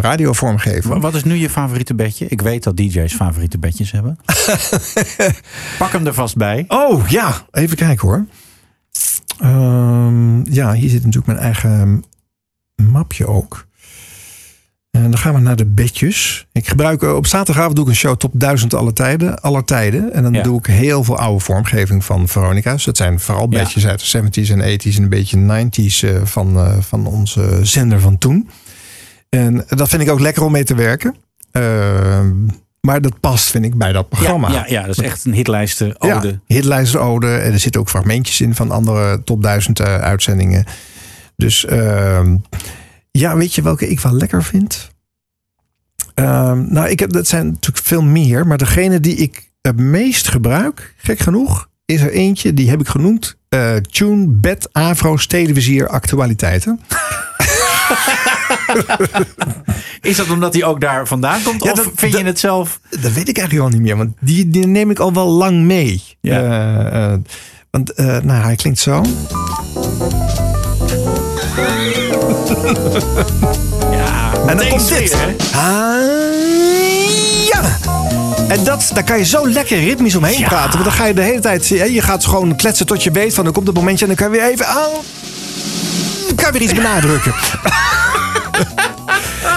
radiovormgeving. 0.00 0.84
Wa- 0.94 1.00
Wat 1.00 1.14
is 1.14 1.24
nu 1.24 1.34
je 1.34 1.50
favoriete 1.50 1.94
bedje? 1.94 2.26
Ik 2.28 2.40
weet 2.40 2.62
dat 2.62 2.76
DJ's 2.76 3.14
favoriete 3.14 3.58
bedjes 3.58 3.90
hebben. 3.92 4.18
Pak 5.78 5.92
hem 5.92 6.06
er 6.06 6.14
vast 6.14 6.36
bij. 6.36 6.64
Oh 6.68 7.08
ja, 7.08 7.32
even 7.50 7.76
kijken 7.76 8.08
hoor. 8.08 8.24
Ehm, 9.40 10.52
ja, 10.52 10.72
hier 10.72 10.88
zit 10.90 10.98
natuurlijk 11.04 11.26
mijn 11.26 11.38
eigen 11.38 12.04
mapje 12.90 13.26
ook. 13.26 13.66
Eh, 14.90 15.00
En 15.02 15.10
dan 15.10 15.18
gaan 15.18 15.34
we 15.34 15.40
naar 15.40 15.56
de 15.56 15.66
bedjes. 15.66 16.46
Ik 16.52 16.68
gebruik 16.68 17.02
eh, 17.02 17.14
op 17.14 17.26
zaterdagavond 17.26 17.76
doe 17.76 17.84
ik 17.84 17.90
een 17.90 17.96
show 17.96 18.16
top 18.16 18.32
1000 18.34 18.74
alle 18.74 18.92
tijden, 18.92 19.40
aller 19.40 19.64
tijden. 19.64 20.12
En 20.12 20.22
dan 20.22 20.32
Ja. 20.32 20.42
doe 20.42 20.58
ik 20.58 20.66
heel 20.66 21.04
veel 21.04 21.18
oude 21.18 21.44
vormgeving 21.44 22.04
van 22.04 22.28
Veronica's. 22.28 22.84
Dat 22.84 22.96
zijn 22.96 23.20
vooral 23.20 23.46
Ja. 23.50 23.58
bedjes 23.62 23.86
uit 23.86 24.00
de 24.00 24.06
70s 24.06 24.50
en 24.50 24.60
80s 24.60 24.96
en 24.96 25.02
een 25.02 25.08
beetje 25.08 25.36
90s 25.36 26.02
eh, 26.02 26.24
van, 26.24 26.56
eh, 26.56 26.78
van 26.80 27.06
onze 27.06 27.58
zender 27.62 28.00
van 28.00 28.18
toen. 28.18 28.48
En 29.28 29.64
dat 29.68 29.88
vind 29.88 30.02
ik 30.02 30.10
ook 30.10 30.20
lekker 30.20 30.42
om 30.42 30.52
mee 30.52 30.64
te 30.64 30.74
werken. 30.74 31.14
Eh, 31.50 32.20
maar 32.80 33.00
dat 33.00 33.20
past, 33.20 33.50
vind 33.50 33.64
ik, 33.64 33.74
bij 33.74 33.92
dat 33.92 34.08
programma. 34.08 34.48
Ja, 34.48 34.54
ja, 34.54 34.64
ja, 34.68 34.86
dat 34.86 34.98
is 34.98 35.04
echt 35.04 35.24
een 35.24 35.32
hitlijsten 35.32 36.00
ode. 36.00 36.28
Ja, 36.28 36.54
hitlijst 36.54 36.96
ode. 36.96 37.36
En 37.36 37.52
er 37.52 37.58
zitten 37.58 37.80
ook 37.80 37.88
fragmentjes 37.88 38.40
in 38.40 38.54
van 38.54 38.70
andere 38.70 39.24
top 39.24 39.42
1000 39.42 39.80
eh, 39.80 39.96
uitzendingen. 39.96 40.64
Dus 41.36 41.64
ehm, 41.64 42.36
ja, 43.10 43.36
weet 43.36 43.54
je 43.54 43.62
welke 43.62 43.88
ik 43.88 44.00
wel 44.00 44.12
lekker 44.14 44.42
vind? 44.44 44.90
Ehm, 46.14 46.72
nou, 46.72 46.88
ik 46.88 47.00
heb, 47.00 47.12
dat 47.12 47.26
zijn 47.26 47.46
natuurlijk 47.46 47.86
veel 47.86 48.02
meer. 48.02 48.46
Maar 48.46 48.58
degene 48.58 49.00
die 49.00 49.16
ik 49.16 49.50
het 49.62 49.76
meest 49.76 50.28
gebruik, 50.28 50.94
gek 50.96 51.18
genoeg, 51.18 51.68
is 51.84 52.00
er 52.00 52.10
eentje. 52.12 52.54
Die 52.54 52.70
heb 52.70 52.80
ik 52.80 52.88
genoemd. 52.88 53.36
eh, 53.48 53.76
Tune, 53.76 54.26
Bed, 54.28 54.68
Avro's, 54.72 55.26
Televizier, 55.26 55.88
Actualiteiten. 55.88 56.80
Is 60.00 60.16
dat 60.16 60.30
omdat 60.30 60.54
hij 60.54 60.64
ook 60.64 60.80
daar 60.80 61.06
vandaan 61.06 61.42
komt? 61.42 61.64
Ja, 61.64 61.70
of 61.70 61.76
dat- 61.76 61.88
vind 61.94 62.16
je 62.16 62.24
het 62.24 62.38
zelf? 62.38 62.80
Dat 63.00 63.12
weet 63.12 63.28
ik 63.28 63.38
eigenlijk 63.38 63.68
al 63.68 63.72
niet 63.72 63.82
meer. 63.86 63.96
Want 63.96 64.12
die, 64.20 64.48
die 64.50 64.66
neem 64.66 64.90
ik 64.90 64.98
al 64.98 65.12
wel 65.12 65.28
lang 65.28 65.62
mee. 65.62 66.02
Ja. 66.20 66.38
Eh, 66.40 67.12
eh, 67.12 67.18
want 67.70 67.92
eh, 67.92 68.06
nou, 68.06 68.42
hij 68.42 68.56
klinkt 68.56 68.78
zo. 68.78 69.02
Ja, 73.90 74.32
En 74.46 74.56
dan 74.56 74.68
komt 74.68 74.88
dit. 74.88 75.14
Ah, 75.54 75.60
ja. 77.52 77.76
En 78.48 78.64
dat, 78.64 78.90
daar 78.94 79.04
kan 79.04 79.18
je 79.18 79.24
zo 79.24 79.48
lekker 79.48 79.78
ritmisch 79.78 80.14
omheen 80.14 80.44
praten. 80.44 80.72
Want 80.72 80.84
dan 80.84 80.92
ga 80.92 81.04
je 81.04 81.14
de 81.14 81.22
hele 81.22 81.40
tijd... 81.40 81.66
Je 81.68 82.02
gaat 82.02 82.24
gewoon 82.26 82.56
kletsen 82.56 82.86
tot 82.86 83.02
je 83.02 83.10
weet 83.10 83.34
van... 83.34 83.44
Dan 83.44 83.52
komt 83.52 83.66
het 83.66 83.76
momentje 83.76 84.06
en 84.06 84.14
dan 84.16 84.26
kan 84.26 84.34
je 84.34 84.40
weer 84.40 84.50
even... 84.52 84.66
aan. 84.66 84.90
kan 86.34 86.46
je 86.46 86.52
weer 86.52 86.62
iets 86.62 86.74
benadrukken. 86.74 87.32
Het 87.34 87.99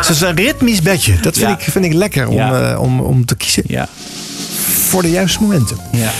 is 0.09 0.21
een 0.21 0.35
ritmisch 0.35 0.81
bedje. 0.81 1.11
Dat 1.19 1.37
vind, 1.37 1.47
Ja. 1.49 1.57
ik, 1.57 1.61
vind 1.71 1.85
ik 1.85 1.93
lekker 1.93 2.27
om, 2.27 2.35
Ja. 2.35 2.71
eh, 2.71 2.81
om, 2.81 2.99
om 2.99 3.25
te 3.25 3.35
kiezen. 3.35 3.63
Ja. 3.67 3.87
Voor 4.87 5.01
de 5.01 5.09
juiste 5.11 5.41
momenten. 5.41 5.77
Ja. 5.91 6.11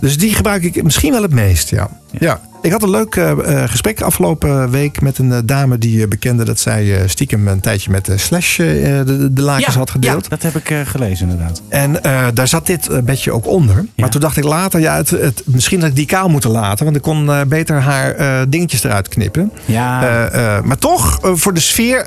Dus 0.00 0.18
die 0.18 0.34
gebruik 0.34 0.62
ik 0.62 0.82
misschien 0.82 1.12
wel 1.12 1.22
het 1.22 1.32
meest, 1.32 1.70
ja. 1.70 1.88
ja. 2.18 2.40
Ik 2.62 2.72
had 2.72 2.82
een 2.82 2.90
leuk 2.90 3.16
eh, 3.16 3.30
eh, 3.30 3.70
gesprek 3.70 4.00
afgelopen 4.00 4.70
week 4.70 5.00
met 5.00 5.18
een 5.18 5.32
eh, 5.32 5.38
dame 5.44 5.78
die 5.78 6.08
bekende 6.08 6.44
dat 6.44 6.60
zij 6.60 7.08
stiekem 7.08 7.48
een 7.48 7.60
tijdje 7.60 7.90
met 7.90 8.04
de 8.04 8.18
Slash 8.18 8.56
de, 8.56 9.28
de, 9.32 9.42
lakens 9.42 9.72
Ja, 9.72 9.78
had 9.78 9.90
gedeeld. 9.90 10.22
ja, 10.22 10.28
dat 10.28 10.42
heb 10.42 10.56
ik 10.56 10.86
gelezen 10.88 11.28
inderdaad. 11.28 11.62
En 11.68 11.98
daar 12.34 12.48
zat 12.48 12.66
dit 12.66 13.04
bedje 13.04 13.32
ook 13.32 13.46
onder. 13.46 13.84
Maar 13.96 14.10
toen 14.10 14.20
dacht 14.20 14.36
ik 14.36 14.44
later, 14.44 14.80
ja, 14.80 14.96
het, 14.96 15.10
het, 15.10 15.42
misschien 15.46 15.80
dat 15.80 15.88
ik 15.88 15.96
die 15.96 16.06
kaal 16.06 16.28
moeten 16.28 16.50
laten. 16.50 16.84
Want 16.84 16.96
ik 16.96 17.02
kon 17.02 17.30
beter 17.48 17.80
haar 17.80 18.16
dingetjes 18.50 18.84
eruit 18.84 19.08
knippen. 19.08 19.52
Ja. 19.64 20.60
Maar 20.64 20.78
toch, 20.78 21.18
voor 21.22 21.54
de 21.54 21.60
sfeer 21.60 22.04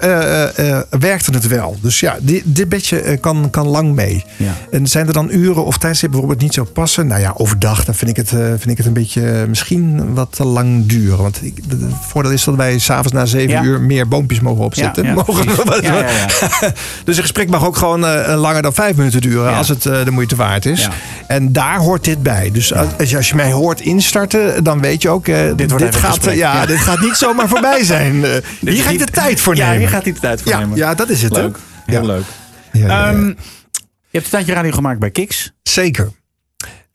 werkte 0.99 1.31
het 1.31 1.47
wel. 1.47 1.77
Dus 1.81 1.99
ja, 1.99 2.17
die, 2.21 2.41
dit 2.45 2.69
bedje 2.69 3.17
kan, 3.17 3.49
kan 3.49 3.67
lang 3.67 3.95
mee. 3.95 4.25
Ja. 4.37 4.53
En 4.71 4.87
zijn 4.87 5.07
er 5.07 5.13
dan 5.13 5.29
uren 5.31 5.65
of 5.65 5.77
waarop 5.81 6.29
het 6.29 6.41
niet 6.41 6.53
zou 6.53 6.67
passen? 6.67 7.07
Nou 7.07 7.21
ja, 7.21 7.33
overdag 7.37 7.85
dan 7.85 7.95
vind 7.95 8.09
ik 8.09 8.17
het, 8.17 8.29
vind 8.29 8.69
ik 8.69 8.77
het 8.77 8.85
een 8.85 8.93
beetje 8.93 9.45
misschien 9.47 10.13
wat 10.13 10.39
te 10.45 10.51
lang 10.53 10.85
duren. 10.85 11.17
Want 11.17 11.39
ik, 11.43 11.53
het 11.69 11.79
voordeel 12.07 12.31
is 12.31 12.43
dat 12.43 12.55
wij 12.55 12.79
s'avonds 12.79 13.11
na 13.11 13.25
zeven 13.25 13.49
Ja. 13.49 13.63
uur 13.63 13.81
meer 13.81 14.07
boompjes 14.07 14.39
mogen 14.39 14.63
opzetten. 14.63 15.03
Ja, 15.03 15.09
ja, 15.09 15.15
mogen. 15.27 15.81
Ja, 15.81 15.93
ja, 15.93 16.09
ja. 16.09 16.27
dus 17.05 17.15
een 17.17 17.21
gesprek 17.23 17.49
mag 17.49 17.65
ook 17.65 17.75
gewoon 17.77 18.05
eh, 18.05 18.39
langer 18.39 18.61
dan 18.61 18.73
vijf 18.73 18.95
minuten 18.95 19.21
duren. 19.21 19.49
Ja. 19.51 19.57
Als 19.57 19.67
het 19.69 19.85
eh, 19.85 20.03
de 20.05 20.11
moeite 20.11 20.35
waard 20.35 20.65
is. 20.65 20.81
Ja. 20.81 20.89
En 21.27 21.51
daar 21.53 21.77
hoort 21.79 22.03
dit 22.03 22.23
bij. 22.23 22.51
Dus 22.51 22.73
als, 22.73 23.09
je- 23.09 23.17
als 23.17 23.29
je 23.29 23.35
mij 23.35 23.51
hoort 23.51 23.81
instarten, 23.81 24.63
dan 24.63 24.81
weet 24.81 25.01
je 25.01 25.09
ook... 25.09 25.27
eh, 25.27 25.39
dit, 25.55 25.71
wordt 25.71 25.95
gaat, 25.95 26.09
gesprek. 26.09 26.35
ja, 26.35 26.53
Ja. 26.53 26.65
dit 26.65 26.77
gaat 26.77 26.99
niet 26.99 27.15
zomaar 27.15 27.47
voorbij 27.47 27.83
zijn. 27.93 28.21
Dit 28.21 28.43
hier 28.73 28.83
ga 28.83 28.89
ik 28.89 28.99
de 28.99 29.05
tijd 29.05 29.39
voor 29.39 29.55
Ja, 29.55 29.63
nemen. 29.65 29.79
hier 29.79 29.89
gaat 29.89 30.03
hij 30.03 30.13
de 30.13 30.19
tijd 30.19 30.41
voor 30.41 30.51
ja, 30.51 30.59
nemen. 30.59 30.77
Ja, 30.77 30.93
dat 30.95 31.09
is 31.09 31.21
het. 31.21 31.31
Leuk. 31.33 31.57
Heel 31.85 32.01
Ja. 32.01 32.05
leuk. 32.07 32.23
Ja, 32.71 32.79
ja, 32.79 32.87
ja. 32.87 33.07
Ehm, 33.11 33.25
je 33.27 34.21
hebt 34.21 34.25
een 34.25 34.31
tijdje 34.31 34.53
radio 34.53 34.71
gemaakt 34.71 34.99
bij 34.99 35.11
Kiks. 35.11 35.51
Zeker. 35.63 36.11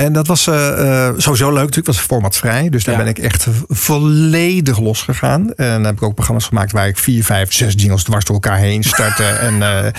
En 0.01 0.13
dat 0.13 0.27
was 0.27 0.47
eh, 0.47 1.07
eh, 1.09 1.15
sowieso 1.17 1.47
leuk 1.49 1.57
natuurlijk. 1.59 1.87
Het 1.87 1.97
was 1.97 2.05
formatvrij. 2.05 2.69
Dus 2.69 2.85
daar 2.85 2.95
Ja. 2.97 3.01
ben 3.01 3.11
ik 3.11 3.19
echt 3.19 3.47
volledig 3.69 4.79
losgegaan. 4.81 5.55
En 5.55 5.73
dan 5.73 5.85
heb 5.85 5.95
ik 5.95 6.03
ook 6.03 6.15
programma's 6.15 6.47
gemaakt 6.47 6.73
waar 6.73 6.89
ik 6.89 6.99
vier, 6.99 7.25
vijf, 7.25 7.53
zes 7.53 7.73
jingles 7.77 8.03
dwars 8.03 8.25
door 8.25 8.35
elkaar 8.35 8.59
heen 8.59 8.83
startte. 8.85 9.25
en 9.49 9.63
eh, 9.63 9.93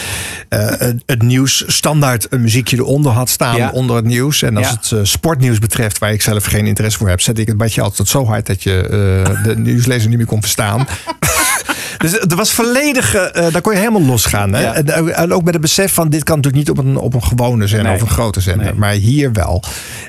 het, 0.79 1.03
het 1.05 1.21
nieuws 1.21 1.63
standaard 1.67 2.27
een 2.29 2.41
muziekje 2.41 2.77
eronder 2.77 3.11
had 3.11 3.29
staan 3.29 3.55
Ja. 3.55 3.69
onder 3.69 3.95
het 3.95 4.05
nieuws. 4.05 4.41
En 4.41 4.57
als 4.57 4.67
Ja. 4.67 4.97
het 4.97 5.07
sportnieuws 5.07 5.59
betreft, 5.59 5.97
waar 5.97 6.11
ik 6.13 6.21
zelf 6.21 6.45
geen 6.45 6.65
interesse 6.67 6.97
voor 6.97 7.09
heb, 7.09 7.21
zet 7.21 7.37
ik 7.39 7.47
het 7.47 7.57
badje 7.57 7.81
altijd 7.81 8.07
zo 8.07 8.25
hard 8.25 8.45
dat 8.45 8.63
je 8.63 8.85
de 9.43 9.57
nieuwslezer 9.67 10.09
niet 10.09 10.17
meer 10.17 10.27
kon 10.27 10.41
verstaan. 10.41 10.87
Dus 11.97 12.19
er 12.19 12.35
was 12.35 12.51
volledig, 12.51 13.15
eh, 13.15 13.45
eh, 13.47 13.53
daar 13.53 13.61
kon 13.61 13.71
je 13.73 13.79
helemaal 13.79 14.01
losgaan. 14.01 14.53
Hè? 14.53 14.61
Ja. 14.61 14.73
En, 14.73 15.15
en 15.15 15.33
ook 15.33 15.43
met 15.43 15.53
het 15.53 15.61
besef 15.61 15.93
van 15.93 16.09
dit 16.09 16.23
kan 16.23 16.35
natuurlijk 16.35 16.67
niet 16.67 16.77
op 16.77 16.85
een, 16.85 16.97
op 16.97 17.13
een 17.13 17.23
gewone 17.23 17.67
zender 17.67 17.87
Nee. 17.87 17.95
of 17.95 18.01
een 18.01 18.13
grote 18.13 18.41
zender. 18.41 18.65
Nee. 18.65 18.73
Maar 18.75 18.91
hier 18.93 19.31
wel. 19.31 19.63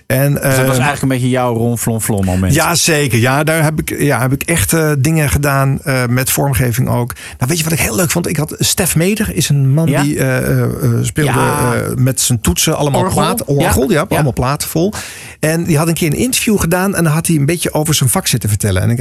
En, 0.07 0.33
Dus 0.33 0.43
dat 0.43 0.51
was 0.57 0.57
eh, 0.57 0.69
eigenlijk 0.69 1.03
een 1.03 1.09
beetje 1.09 1.29
jouw 1.29 1.55
ronflonflon 1.55 2.25
moment. 2.25 2.55
ja, 2.55 2.75
zeker. 2.75 3.19
Ja, 3.19 3.45
daar 3.45 3.63
heb 3.63 3.81
ik, 3.81 3.99
ja, 4.01 4.21
heb 4.21 4.33
ik 4.33 4.43
echt 4.43 4.73
eh, 4.73 4.91
dingen 4.99 5.31
gedaan 5.31 5.79
eh, 5.83 6.07
met 6.09 6.31
vormgeving 6.31 6.89
ook. 6.89 7.13
Nou, 7.15 7.49
weet 7.49 7.59
je 7.59 7.65
wat 7.65 7.73
ik 7.73 7.81
heel 7.81 7.97
leuk 7.97 8.11
vond? 8.11 8.29
Ik 8.29 8.37
had 8.37 8.55
Stef 8.59 8.97
Meder, 8.97 9.35
is 9.35 9.49
een 9.49 9.71
man 9.75 9.89
Ja? 9.89 10.03
die 10.03 10.19
eh, 10.19 10.37
eh, 10.39 10.63
eh, 10.63 10.71
speelde 11.03 11.31
eh, 11.39 11.95
met 11.97 12.21
zijn 12.21 12.41
toetsen 12.41 12.77
allemaal 12.77 13.11
platen. 13.11 13.47
Orgel, 13.47 13.91
ja, 13.91 14.07
allemaal 14.09 14.33
platen 14.33 14.69
vol. 14.69 14.93
En 15.41 15.65
die 15.65 15.79
had 15.79 15.89
een 15.89 15.95
keer 15.95 16.07
een 16.13 16.17
interview 16.19 16.61
gedaan 16.61 16.95
en 16.95 17.05
dan 17.05 17.13
had 17.13 17.27
hij 17.27 17.37
een 17.37 17.47
beetje 17.47 17.73
over 17.75 17.95
zijn 17.95 18.09
vak 18.11 18.27
zitten 18.27 18.49
vertellen. 18.49 18.83
En 18.83 18.91
ik, 18.91 18.99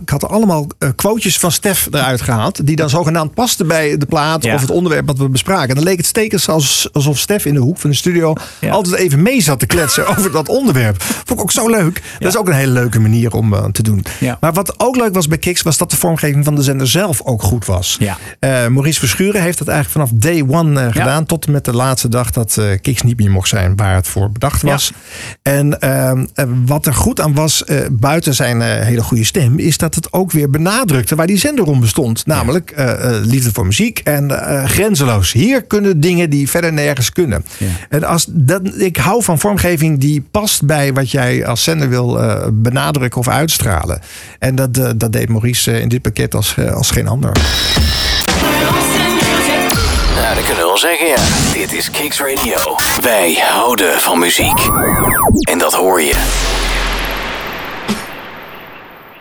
ik 0.00 0.08
had 0.10 0.28
allemaal 0.28 0.66
eh, 0.78 0.88
quotejes 0.96 1.38
van 1.38 1.52
Stef 1.52 1.88
eruit 1.90 2.20
die 2.64 2.76
dan 2.76 2.90
zogenaamd 2.90 3.34
pasten 3.34 3.66
bij 3.66 3.96
de 3.96 4.06
plaat 4.06 4.44
Ja. 4.44 4.54
of 4.54 4.60
het 4.60 4.70
onderwerp 4.70 5.06
wat 5.06 5.18
we 5.18 5.28
bespraken. 5.28 5.68
En 5.68 5.74
dan 5.74 5.84
leek 5.84 5.96
het 5.96 6.06
stekens 6.06 6.48
als, 6.48 6.88
alsof 6.92 7.18
Stef 7.18 7.44
in 7.44 7.54
de 7.54 7.60
hoek 7.60 7.78
van 7.78 7.90
de 7.90 7.96
studio 7.96 8.32
Ja. 8.60 8.70
altijd 8.70 8.94
even 8.94 9.22
mee 9.22 9.42
zat 9.42 9.58
te 9.58 9.66
kletsen 9.66 10.06
over 10.16 10.30
dat 10.32 10.48
onderwerp. 10.48 11.02
Vond 11.02 11.30
ik 11.30 11.40
ook 11.40 11.50
zo 11.52 11.68
leuk. 11.68 12.02
Dat 12.18 12.28
is 12.28 12.36
ook 12.38 12.46
een 12.48 12.54
hele 12.54 12.72
leuke 12.72 13.00
manier 13.00 13.32
om 13.34 13.54
eh, 13.54 13.64
te 13.64 13.82
doen. 13.82 14.04
Maar 14.40 14.52
wat 14.52 14.80
ook 14.80 14.96
leuk 14.96 15.14
was 15.14 15.28
bij 15.28 15.38
Kiks, 15.38 15.62
was 15.62 15.76
dat 15.78 15.90
de 15.90 15.96
vormgeving 15.96 16.44
van 16.44 16.54
de 16.54 16.62
zender 16.62 16.88
zelf 16.88 17.22
ook 17.22 17.42
goed 17.42 17.64
was. 17.66 17.98
Eh, 18.38 18.50
Maurice 18.66 18.98
Verschuren 18.98 19.42
heeft 19.42 19.58
dat 19.58 19.68
eigenlijk 19.68 20.08
vanaf 20.08 20.20
day 20.22 20.44
one 20.48 20.80
eh, 20.80 20.92
gedaan. 20.92 21.26
Tot 21.26 21.46
en 21.46 21.52
met 21.52 21.64
de 21.64 21.72
laatste 21.72 22.08
dag 22.08 22.30
dat 22.30 22.58
Kiks 22.80 23.02
niet 23.02 23.16
meer 23.18 23.30
mocht 23.30 23.48
zijn 23.48 23.76
waar 23.76 23.94
het 23.94 24.08
voor 24.08 24.30
bedacht 24.30 24.62
was. 24.62 24.92
En 25.42 25.80
ehm, 25.80 26.24
eh, 26.34 26.44
wat 26.66 26.86
er 26.86 26.94
goed 26.94 27.20
aan 27.20 27.34
was, 27.34 27.64
buiten 27.90 28.34
zijn 28.34 28.60
hele 28.60 29.02
goede 29.02 29.24
stem, 29.24 29.58
is 29.58 29.76
dat 29.78 29.94
het 29.94 30.12
ook 30.12 30.30
weer 30.32 30.50
benadrukte 30.50 31.14
waar 31.14 31.26
die 31.26 31.38
zender 31.38 31.64
om 31.64 31.80
bestond. 31.80 32.13
Namelijk 32.24 32.70
eh, 32.70 32.90
eh, 32.90 33.24
liefde 33.24 33.50
voor 33.52 33.66
muziek 33.66 33.98
en 33.98 34.30
eh, 34.30 34.64
grenzeloos. 34.64 35.32
Hier 35.32 35.62
kunnen 35.62 36.00
dingen 36.00 36.30
die 36.30 36.50
verder 36.50 36.72
nergens 36.72 37.12
kunnen. 37.12 37.44
Ja. 37.58 37.66
En 37.88 38.04
als 38.04 38.26
dat, 38.28 38.60
ik 38.76 38.96
hou 38.96 39.22
van 39.22 39.38
vormgeving 39.38 39.98
die 39.98 40.24
past 40.30 40.64
bij 40.64 40.92
wat 40.92 41.10
jij 41.10 41.46
als 41.46 41.62
zender 41.62 41.88
wil 41.88 42.20
benadrukken 42.52 43.20
of 43.20 43.28
uitstralen. 43.28 44.00
En 44.38 44.54
dat, 44.54 44.74
dat 44.74 45.12
deed 45.12 45.28
Maurice 45.28 45.80
in 45.80 45.88
dit 45.88 46.02
pakket 46.02 46.34
als, 46.34 46.56
als 46.74 46.90
geen 46.90 47.08
ander. 47.08 47.32
Nou, 50.14 50.34
dat 50.34 50.44
kunnen 50.44 50.62
we 50.62 50.68
wel 50.68 50.78
zeggen, 50.78 51.06
ja. 51.06 51.16
Dit 51.52 51.72
is 51.72 51.90
Kicks 51.90 52.18
Radio. 52.18 52.76
Wij 53.00 53.38
houden 53.50 54.00
van 54.00 54.18
muziek. 54.18 54.68
En 55.50 55.58
dat 55.58 55.74
hoor 55.74 56.02
je. 56.02 56.73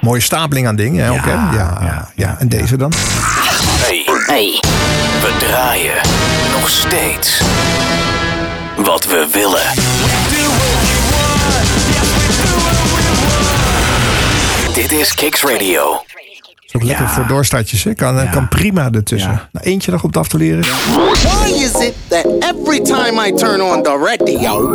Mooie 0.04 0.22
stapeling 0.22 0.68
aan 0.68 0.76
dingen, 0.76 1.04
hè, 1.06 1.12
ook, 1.12 1.26
hè? 1.26 1.32
Ja, 1.32 1.78
ja, 1.82 2.10
ja. 2.16 2.36
En 2.40 2.50
deze 2.50 2.78
dan? 2.78 2.92
Hey. 2.96 4.06
hey. 4.26 4.60
We 5.22 5.36
draaien 5.40 5.96
nog 6.52 6.70
steeds 6.70 7.42
wat 8.76 9.06
we 9.06 9.28
willen. 9.32 9.62
Dit 14.74 14.92
is 14.92 15.14
Kicks 15.14 15.42
Radio. 15.44 16.04
Is 16.66 16.76
ook 16.76 16.84
lekker 16.84 17.10
voor 17.10 17.28
doorstartjes, 17.28 17.84
hè? 17.84 17.94
Kan, 17.94 18.30
kan 18.30 18.48
prima 18.48 18.90
ertussen. 18.92 19.42
Nou, 19.52 19.66
eentje 19.66 19.92
nog 19.92 20.04
op 20.04 20.14
de 20.14 20.20
af 20.20 20.28
te 20.28 20.38
leren. 20.38 20.64
Why 20.64 21.50
is 21.50 21.74
it 21.74 21.94
that 22.08 22.26
every 22.26 22.82
time 22.82 23.28
I 23.28 23.34
turn 23.34 23.62
on 23.62 23.84
the 23.84 23.98
radio, 23.98 24.70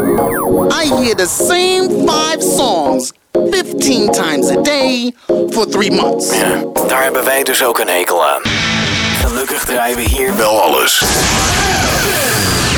I 0.69 0.89
hear 0.89 1.15
the 1.15 1.29
same 1.49 1.89
five 2.07 2.57
songs 2.57 3.13
15 3.47 4.11
times 4.13 4.51
a 4.51 4.63
day 4.63 5.13
for 5.51 5.67
three 5.69 5.91
months? 5.91 6.35
Ja, 6.35 6.63
daar 6.89 7.03
hebben 7.03 7.25
wij 7.25 7.43
dus 7.43 7.65
ook 7.65 7.79
een 7.79 7.87
hekel 7.89 8.29
aan. 8.29 8.41
Gelukkig 9.21 9.65
draaien 9.65 9.97
we 9.97 10.03
hier 10.03 10.37
wel 10.37 10.63
alles. 10.63 11.03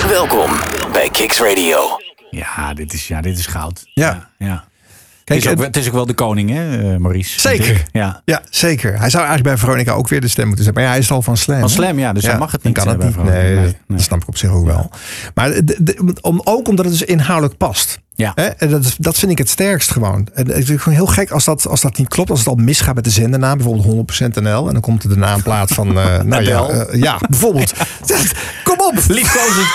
Welkom 0.08 0.50
bij 0.92 1.08
Kicks 1.12 1.40
Radio. 1.40 1.78
Ja, 2.30 2.74
dit 2.74 2.92
is, 2.92 3.08
ja, 3.08 3.20
dit 3.20 3.38
is 3.38 3.46
goud. 3.46 3.82
Ja. 3.94 4.30
ja. 4.38 4.64
het, 5.24 5.36
is 5.36 5.48
ook, 5.48 5.58
het 5.62 5.76
is 5.76 5.86
ook 5.86 5.92
wel 5.92 6.06
de 6.06 6.14
koning, 6.14 6.50
hè, 6.50 6.92
eh, 6.92 6.96
Maurice? 6.98 7.40
Zeker. 7.40 7.84
Ja. 7.92 8.22
Ja, 8.24 8.42
zeker. 8.50 8.98
Hij 8.98 9.10
zou 9.10 9.24
eigenlijk 9.24 9.42
bij 9.42 9.56
Veronica 9.66 9.92
ook 9.92 10.08
weer 10.08 10.20
de 10.20 10.28
stem 10.28 10.46
moeten 10.46 10.64
zijn. 10.64 10.74
Maar 10.76 10.84
ja, 10.84 10.90
hij 10.90 10.98
is 10.98 11.10
al 11.10 11.22
van 11.22 11.36
Slam. 11.36 11.60
Van? 11.60 11.70
Slam, 11.70 11.98
ja, 11.98 12.12
dus 12.12 12.26
hij 12.26 12.38
mag 12.38 12.52
het 12.52 12.62
niet, 12.62 12.74
Kan 12.74 12.84
eh, 12.84 12.90
het 12.90 12.98
bij 13.14 13.24
niet. 13.24 13.32
Nee, 13.32 13.76
dat 13.88 14.00
snap 14.00 14.22
ik 14.22 14.28
op 14.28 14.36
zich 14.36 14.50
ook 14.50 14.66
wel. 14.66 14.90
Maar 15.34 15.50
de, 15.50 15.76
de- 15.78 16.16
om, 16.20 16.40
ook 16.44 16.68
omdat 16.68 16.84
het 16.84 16.98
dus 16.98 17.08
inhoudelijk 17.08 17.56
past. 17.58 17.98
Ja. 18.20 18.32
Hè? 18.34 18.44
En 18.46 18.70
dat, 18.70 18.94
dat 18.98 19.18
vind 19.18 19.32
ik 19.32 19.38
het 19.38 19.48
sterkst 19.48 19.90
gewoon. 19.90 20.28
En 20.34 20.46
het 20.48 20.68
is 20.68 20.80
gewoon 20.80 20.94
heel 20.94 21.06
gek 21.06 21.30
als 21.30 21.44
dat, 21.44 21.66
als 21.66 21.80
dat 21.80 21.98
niet 21.98 22.08
klopt. 22.08 22.30
Als 22.30 22.38
het 22.38 22.48
al 22.48 22.54
misgaat 22.54 22.94
met 22.94 23.04
de 23.04 23.10
zendernaam, 23.10 23.56
bijvoorbeeld 23.56 24.10
100% 24.38 24.42
NL. 24.42 24.66
En 24.66 24.72
dan 24.72 24.80
komt 24.80 25.02
er 25.02 25.08
de 25.08 25.16
naamplaat 25.16 25.72
van. 25.72 25.98
eh 25.98 26.22
nou 26.32 26.42
ja, 26.42 26.68
eh, 26.68 27.00
ja, 27.00 27.18
bijvoorbeeld. 27.28 27.72
Kom 28.64 28.80
op! 28.80 28.94
Liefkozend 29.08 29.66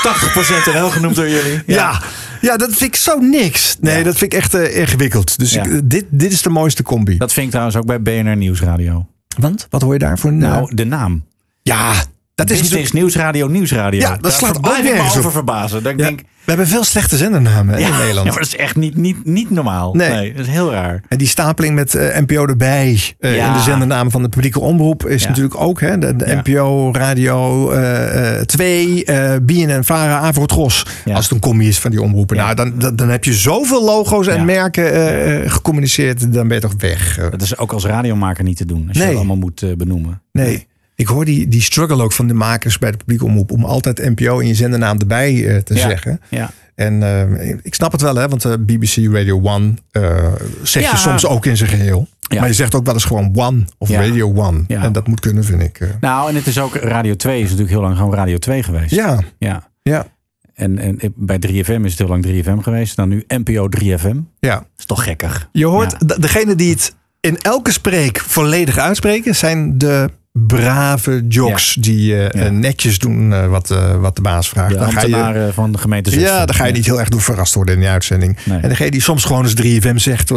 80% 0.72 0.73
NL 0.73 0.89
genoemd 0.89 1.15
door 1.15 1.30
jullie. 1.30 1.63
Ja. 1.65 2.01
Ja, 2.41 2.57
dat 2.57 2.69
vind 2.69 2.81
ik 2.81 2.95
zo 2.95 3.19
niks. 3.19 3.77
Nee, 3.80 4.03
dat 4.03 4.17
vind 4.17 4.34
ik 4.34 4.39
echt 4.39 4.53
eh, 4.53 4.77
ingewikkeld. 4.77 5.39
Dus 5.39 5.53
ik, 5.53 5.89
dit, 5.89 6.05
dit 6.09 6.31
is 6.31 6.41
de 6.41 6.49
mooiste 6.49 6.84
combi. 6.84 7.17
Dat 7.17 7.34
vind 7.34 7.45
ik 7.45 7.51
trouwens 7.51 7.77
ook 7.77 7.85
bij 7.85 8.01
BNR 8.01 8.35
Nieuwsradio. 8.35 9.05
Want? 9.38 9.67
Wat 9.69 9.81
hoor 9.81 9.93
je 9.93 9.99
daarvoor? 9.99 10.34
Nou, 10.34 10.76
de 10.76 10.85
naam. 10.85 11.26
Ja, 11.61 11.93
dat 12.36 12.49
is 12.49 12.62
natuurlijk... 12.62 12.94
Nieuwsradio, 12.94 13.48
Nieuwsradio. 13.48 13.99
Ja, 13.99 14.10
dat 14.10 14.24
Daar 14.24 14.32
slaat 14.32 14.57
ook 14.57 14.82
nergens 14.84 15.18
over 15.18 15.32
verbazen. 15.32 15.82
Ja, 15.84 15.94
denk, 15.94 16.20
we 16.20 16.26
hebben 16.52 16.68
veel 16.68 16.84
slechte 16.84 17.18
zendernamen 17.18 17.80
ja, 17.80 17.88
in 17.88 17.94
Nederland. 17.98 18.26
ja, 18.26 18.32
maar 18.32 18.41
dat 18.41 18.53
is 18.53 18.56
echt 18.56 18.76
niet, 18.76 18.95
niet, 18.95 19.26
niet 19.26 19.49
normaal. 19.49 19.94
Nee. 19.94 20.10
Nee. 20.10 20.34
dat 20.34 20.45
is 20.45 20.52
heel 20.52 20.72
raar. 20.72 21.02
En 21.07 21.18
die 21.18 21.28
stapeling 21.28 21.76
met 21.76 21.95
eh, 21.95 22.20
NPO 22.20 22.45
erbij 22.45 23.14
Ja. 23.20 23.48
in 23.48 23.53
de 23.53 23.60
zendernamen 23.60 24.12
van 24.12 24.22
de 24.22 24.30
publieke 24.30 24.60
omroep 24.60 25.06
is 25.06 25.28
natuurlijk 25.28 25.62
ook 25.62 25.82
hè, 25.82 25.98
de. 25.98 26.41
NPO, 26.44 26.91
Radio 26.94 27.72
eh, 27.72 28.41
2, 28.41 29.06
eh 29.06 29.36
BNN, 29.41 29.84
Vara, 29.84 30.20
Avro, 30.20 30.45
Tros. 30.45 30.86
Ja. 31.06 31.16
Als 31.16 31.24
het 31.26 31.34
een 31.34 31.40
combi 31.40 31.68
is 31.68 31.80
van 31.80 31.91
die 31.91 32.02
omroepen. 32.02 32.38
Nou, 32.38 32.56
dan, 32.56 32.74
dan, 32.80 32.95
dan 32.95 33.10
heb 33.10 33.24
je 33.24 33.34
zoveel 33.34 33.84
logo's 33.84 34.28
en 34.28 34.45
merken 34.45 34.94
eh, 34.94 35.52
gecommuniceerd. 35.52 36.34
Dan 36.34 36.48
ben 36.48 36.56
je 36.57 36.62
toch 36.64 36.76
weg. 36.78 37.20
Dat 37.32 37.41
is 37.41 37.57
ook 37.57 37.72
als 37.72 37.86
radiomaker 37.86 38.44
niet 38.44 38.57
te 38.57 38.66
doen. 38.66 38.86
Als 38.88 38.98
je 38.98 39.06
dat 39.06 39.16
allemaal 39.16 39.36
moet 39.38 39.78
benoemen. 39.78 40.22
Nee. 40.32 40.68
Ik 40.95 41.07
hoor 41.07 41.26
die, 41.26 41.47
die 41.47 41.61
struggle 41.61 42.03
ook 42.03 42.11
van 42.11 42.27
de 42.27 42.34
makers 42.34 42.77
bij 42.80 42.91
de 42.91 42.97
publieke 42.97 43.26
omroep 43.26 43.51
om 43.51 43.65
altijd 43.65 43.97
NPO 44.15 44.39
in 44.39 44.47
je 44.47 44.53
zendernaam 44.55 44.99
erbij 44.99 45.47
eh, 45.47 45.57
te 45.61 45.73
Ja. 45.73 45.80
zeggen. 45.80 46.22
Ja. 46.30 46.51
En 46.76 47.03
eh, 47.03 47.49
ik 47.61 47.76
snap 47.76 47.91
het 47.91 48.01
wel, 48.01 48.15
hè, 48.15 48.27
want 48.27 48.45
eh, 48.45 48.53
BBC 48.65 48.95
Radio 49.13 49.41
1 49.43 49.77
eh, 49.91 50.34
zeg 50.63 50.91
je 50.91 50.97
soms 50.97 51.26
ook 51.26 51.45
in 51.45 51.57
zijn 51.57 51.69
geheel. 51.69 52.07
Ja. 52.19 52.39
Maar 52.39 52.47
je 52.49 52.55
zegt 52.55 52.76
ook 52.76 52.85
wel 52.85 52.93
eens 52.93 53.03
gewoon 53.03 53.31
One 53.35 53.65
of 53.77 53.89
Ja. 53.89 54.01
Radio 54.01 54.34
1. 54.43 54.63
Ja. 54.67 54.84
En 54.84 54.91
dat 54.91 55.07
moet 55.07 55.19
kunnen, 55.19 55.43
vind 55.43 55.61
ik. 55.61 55.80
Nou, 56.01 56.30
en 56.30 56.35
het 56.35 56.47
is 56.47 56.59
ook 56.59 56.76
Radio 56.76 57.15
2 57.15 57.38
is 57.38 57.43
natuurlijk 57.43 57.69
heel 57.69 57.81
lang 57.81 57.97
gewoon 57.97 58.13
Radio 58.13 58.38
2 58.38 58.63
geweest. 58.63 58.91
Ja, 58.95 59.19
Ja. 59.39 59.69
ja, 59.84 60.05
En, 60.53 60.77
en 60.80 60.99
bij 61.15 61.39
3FM 61.47 61.81
is 61.84 61.89
het 61.91 61.97
heel 61.97 62.07
lang 62.07 62.26
3FM 62.26 62.57
geweest. 62.63 62.95
Dan 62.95 63.09
nu 63.09 63.23
NPO 63.27 63.67
3FM. 63.80 64.15
ja. 64.39 64.65
is 64.77 64.85
toch 64.85 65.03
gekkig. 65.03 65.49
Je 65.51 65.65
hoort, 65.65 66.22
degene 66.22 66.55
die 66.55 66.72
het 66.72 66.95
in 67.19 67.38
elke 67.38 67.72
spreek 67.72 68.19
volledig 68.19 68.77
uitspreken, 68.77 69.35
zijn 69.35 69.77
de 69.77 70.09
brave 70.48 71.26
jocks 71.28 71.74
die 71.74 72.28
eh, 72.28 72.44
Ja. 72.44 72.49
netjes 72.49 72.99
doen 72.99 73.34
eh, 73.34 73.48
wat, 73.48 73.72
eh, 73.72 73.95
wat 73.99 74.16
de 74.16 74.22
baas 74.22 74.49
vraagt. 74.49 74.72
De 74.74 74.78
Dan 74.80 74.91
ga 74.91 75.02
je- 75.32 75.49
van 75.53 75.72
de 75.72 75.78
gemeente 75.78 76.10
Zutphen. 76.10 76.30
Ja, 76.32 76.45
dan 76.45 76.56
ga 76.56 76.66
je 76.66 76.74
niet 76.74 76.86
heel 76.86 76.99
erg 76.99 77.10
door 77.10 77.22
verrast 77.22 77.53
worden 77.53 77.74
in 77.74 77.80
die 77.80 77.90
uitzending. 77.90 78.38
Nee. 78.45 78.60
En 78.60 78.70
degene 78.70 78.91
die 78.91 79.02
soms 79.02 79.24
gewoon 79.24 79.44
eens 79.44 79.53
3FM 79.53 79.98
zegt, 79.98 80.28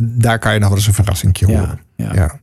daar 0.00 0.38
kan 0.38 0.52
je 0.52 0.58
nog 0.58 0.68
wel 0.68 0.76
eens 0.78 0.86
een 0.86 0.94
verrassing 0.94 1.40
horen. 1.46 1.80
Ja. 1.96 2.38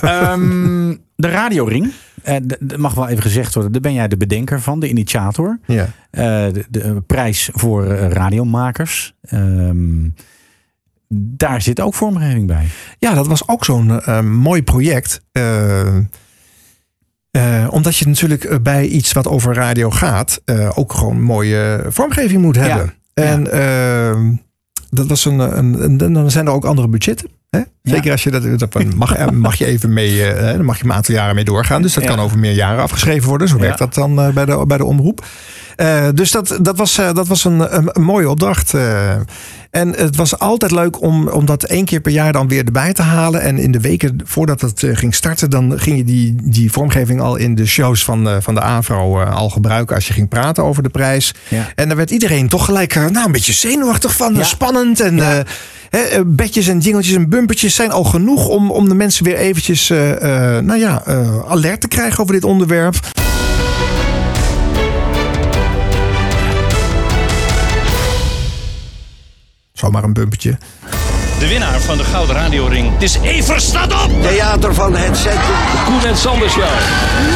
Ehm, 0.00 0.94
de 1.16 1.28
radioring. 1.28 1.92
eh, 2.22 2.36
d- 2.36 2.56
d- 2.68 2.76
mag 2.76 2.94
wel 2.94 3.08
even 3.08 3.22
gezegd 3.22 3.54
worden. 3.54 3.72
Daar 3.72 3.80
ben 3.80 3.92
jij 3.92 4.08
de 4.08 4.16
bedenker 4.16 4.60
van, 4.60 4.80
de 4.80 4.88
initiator. 4.88 5.58
Ja. 5.66 5.86
De, 6.10 6.64
de 6.70 7.02
prijs 7.06 7.48
voor 7.52 7.86
radiomakers. 7.94 9.14
Ehm, 9.22 10.04
daar 11.14 11.62
zit 11.62 11.80
ook 11.80 11.94
vormgeving 11.94 12.46
bij. 12.46 12.66
Ja, 12.98 13.14
dat 13.14 13.26
was 13.26 13.48
ook 13.48 13.64
zo'n 13.64 14.00
eh, 14.00 14.20
mooi 14.20 14.62
project. 14.62 15.22
Eh, 15.32 15.96
eh, 17.30 17.68
omdat 17.70 17.96
je 17.96 18.06
natuurlijk 18.06 18.62
bij 18.62 18.86
iets 18.86 19.12
wat 19.12 19.26
over 19.28 19.54
radio 19.54 19.90
gaat, 19.90 20.42
ook 20.74 20.92
gewoon 20.92 21.22
mooie 21.22 21.84
vormgeving 21.88 22.42
moet 22.42 22.56
hebben. 22.56 22.94
En 23.14 23.52
ehm, 23.52 24.32
dat 24.90 25.06
was 25.06 25.24
een, 25.24 25.38
een, 25.38 25.82
een- 26.02 26.12
Dan 26.12 26.30
zijn 26.30 26.46
er 26.46 26.52
ook 26.52 26.64
andere 26.64 26.88
budgetten. 26.88 27.28
Hè? 27.50 27.60
Zeker 27.82 28.12
als 28.12 28.22
je 28.22 28.30
dat, 28.30 28.58
dat 28.58 28.94
mag, 28.94 29.30
mag 29.32 29.54
je 29.54 29.66
even 29.66 29.92
mee, 29.92 30.24
eh, 30.24 30.40
hè, 30.40 30.56
dan 30.56 30.64
mag 30.64 30.78
je 30.78 30.84
een 30.84 30.92
aantal 30.92 31.14
jaren 31.14 31.34
mee 31.34 31.44
doorgaan. 31.44 31.82
Dus 31.82 31.94
dat 31.94 32.04
kan 32.04 32.18
over 32.18 32.38
meer 32.38 32.52
jaren 32.52 32.82
afgeschreven 32.82 33.28
worden. 33.28 33.48
Zo 33.48 33.58
werkt 33.58 33.78
dat 33.78 33.94
dan 33.94 34.20
eh, 34.20 34.28
bij, 34.28 34.44
de, 34.44 34.64
bij 34.66 34.76
de 34.76 34.84
omroep. 34.84 35.26
Eh, 35.76 36.08
dus 36.14 36.30
dat, 36.30 36.58
dat 36.62 36.76
was, 36.76 36.94
dat 36.94 37.28
was 37.28 37.44
een, 37.44 37.76
een, 37.76 37.88
een 37.92 38.02
mooie 38.02 38.30
opdracht. 38.30 38.74
en 39.70 39.88
het 39.88 40.16
was 40.16 40.38
altijd 40.38 40.72
leuk 40.72 41.02
om, 41.02 41.28
om 41.28 41.44
dat 41.44 41.64
één 41.64 41.84
keer 41.84 42.00
per 42.00 42.12
jaar 42.12 42.32
dan 42.32 42.48
weer 42.48 42.64
erbij 42.64 42.92
te 42.92 43.02
halen. 43.02 43.40
En 43.40 43.58
in 43.58 43.70
de 43.70 43.80
weken 43.80 44.20
voordat 44.24 44.60
het 44.60 44.84
ging 44.92 45.14
starten, 45.14 45.50
dan 45.50 45.78
ging 45.80 45.96
je 45.96 46.04
die, 46.04 46.34
die 46.42 46.72
vormgeving 46.72 47.20
al 47.20 47.36
in 47.36 47.54
de 47.54 47.66
shows 47.66 48.04
van, 48.04 48.42
van 48.42 48.54
de 48.54 48.60
AVRO 48.60 49.20
al 49.22 49.50
gebruiken 49.50 49.94
als 49.94 50.06
je 50.06 50.12
ging 50.12 50.28
praten 50.28 50.64
over 50.64 50.82
de 50.82 50.88
prijs. 50.88 51.34
Ja. 51.48 51.68
En 51.74 51.88
daar 51.88 51.96
werd 51.96 52.10
iedereen 52.10 52.48
toch 52.48 52.64
gelijk 52.64 52.94
nou, 52.94 53.26
een 53.26 53.32
beetje 53.32 53.52
zenuwachtig 53.52 54.16
van. 54.16 54.34
Ja. 54.34 54.42
Spannend. 54.42 55.00
En 55.00 55.44
hè, 55.92 56.24
bedjes 56.26 56.68
en 56.68 56.78
jingeltjes 56.78 57.14
en 57.14 57.28
bumpertjes 57.28 57.71
zijn 57.74 57.92
al 57.92 58.04
genoeg 58.04 58.46
om, 58.46 58.70
om 58.70 58.88
de 58.88 58.94
mensen 58.94 59.24
weer 59.24 59.36
eventjes 59.36 59.90
eh, 59.90 60.56
eh, 60.56 60.64
nou 60.64 60.78
ja, 60.78 61.02
eh, 61.06 61.50
alert 61.50 61.80
te 61.80 61.88
krijgen 61.88 62.20
over 62.20 62.34
dit 62.34 62.44
onderwerp. 62.44 62.94
Zomaar 69.72 70.04
een 70.04 70.12
bumpertje. 70.12 70.58
De 71.38 71.48
winnaar 71.48 71.80
van 71.80 71.96
de 71.96 72.04
Gouden 72.04 72.36
Radioring. 72.36 72.92
Is 72.98 73.18
Evers, 73.22 73.64
staat 73.64 73.92
op! 74.04 74.22
Theater 74.22 74.74
van 74.74 74.96
het 74.96 75.16
centrum. 75.16 75.56
Koen 75.84 76.04
en 76.04 76.16
Sander 76.16 76.50
Show. 76.50 76.64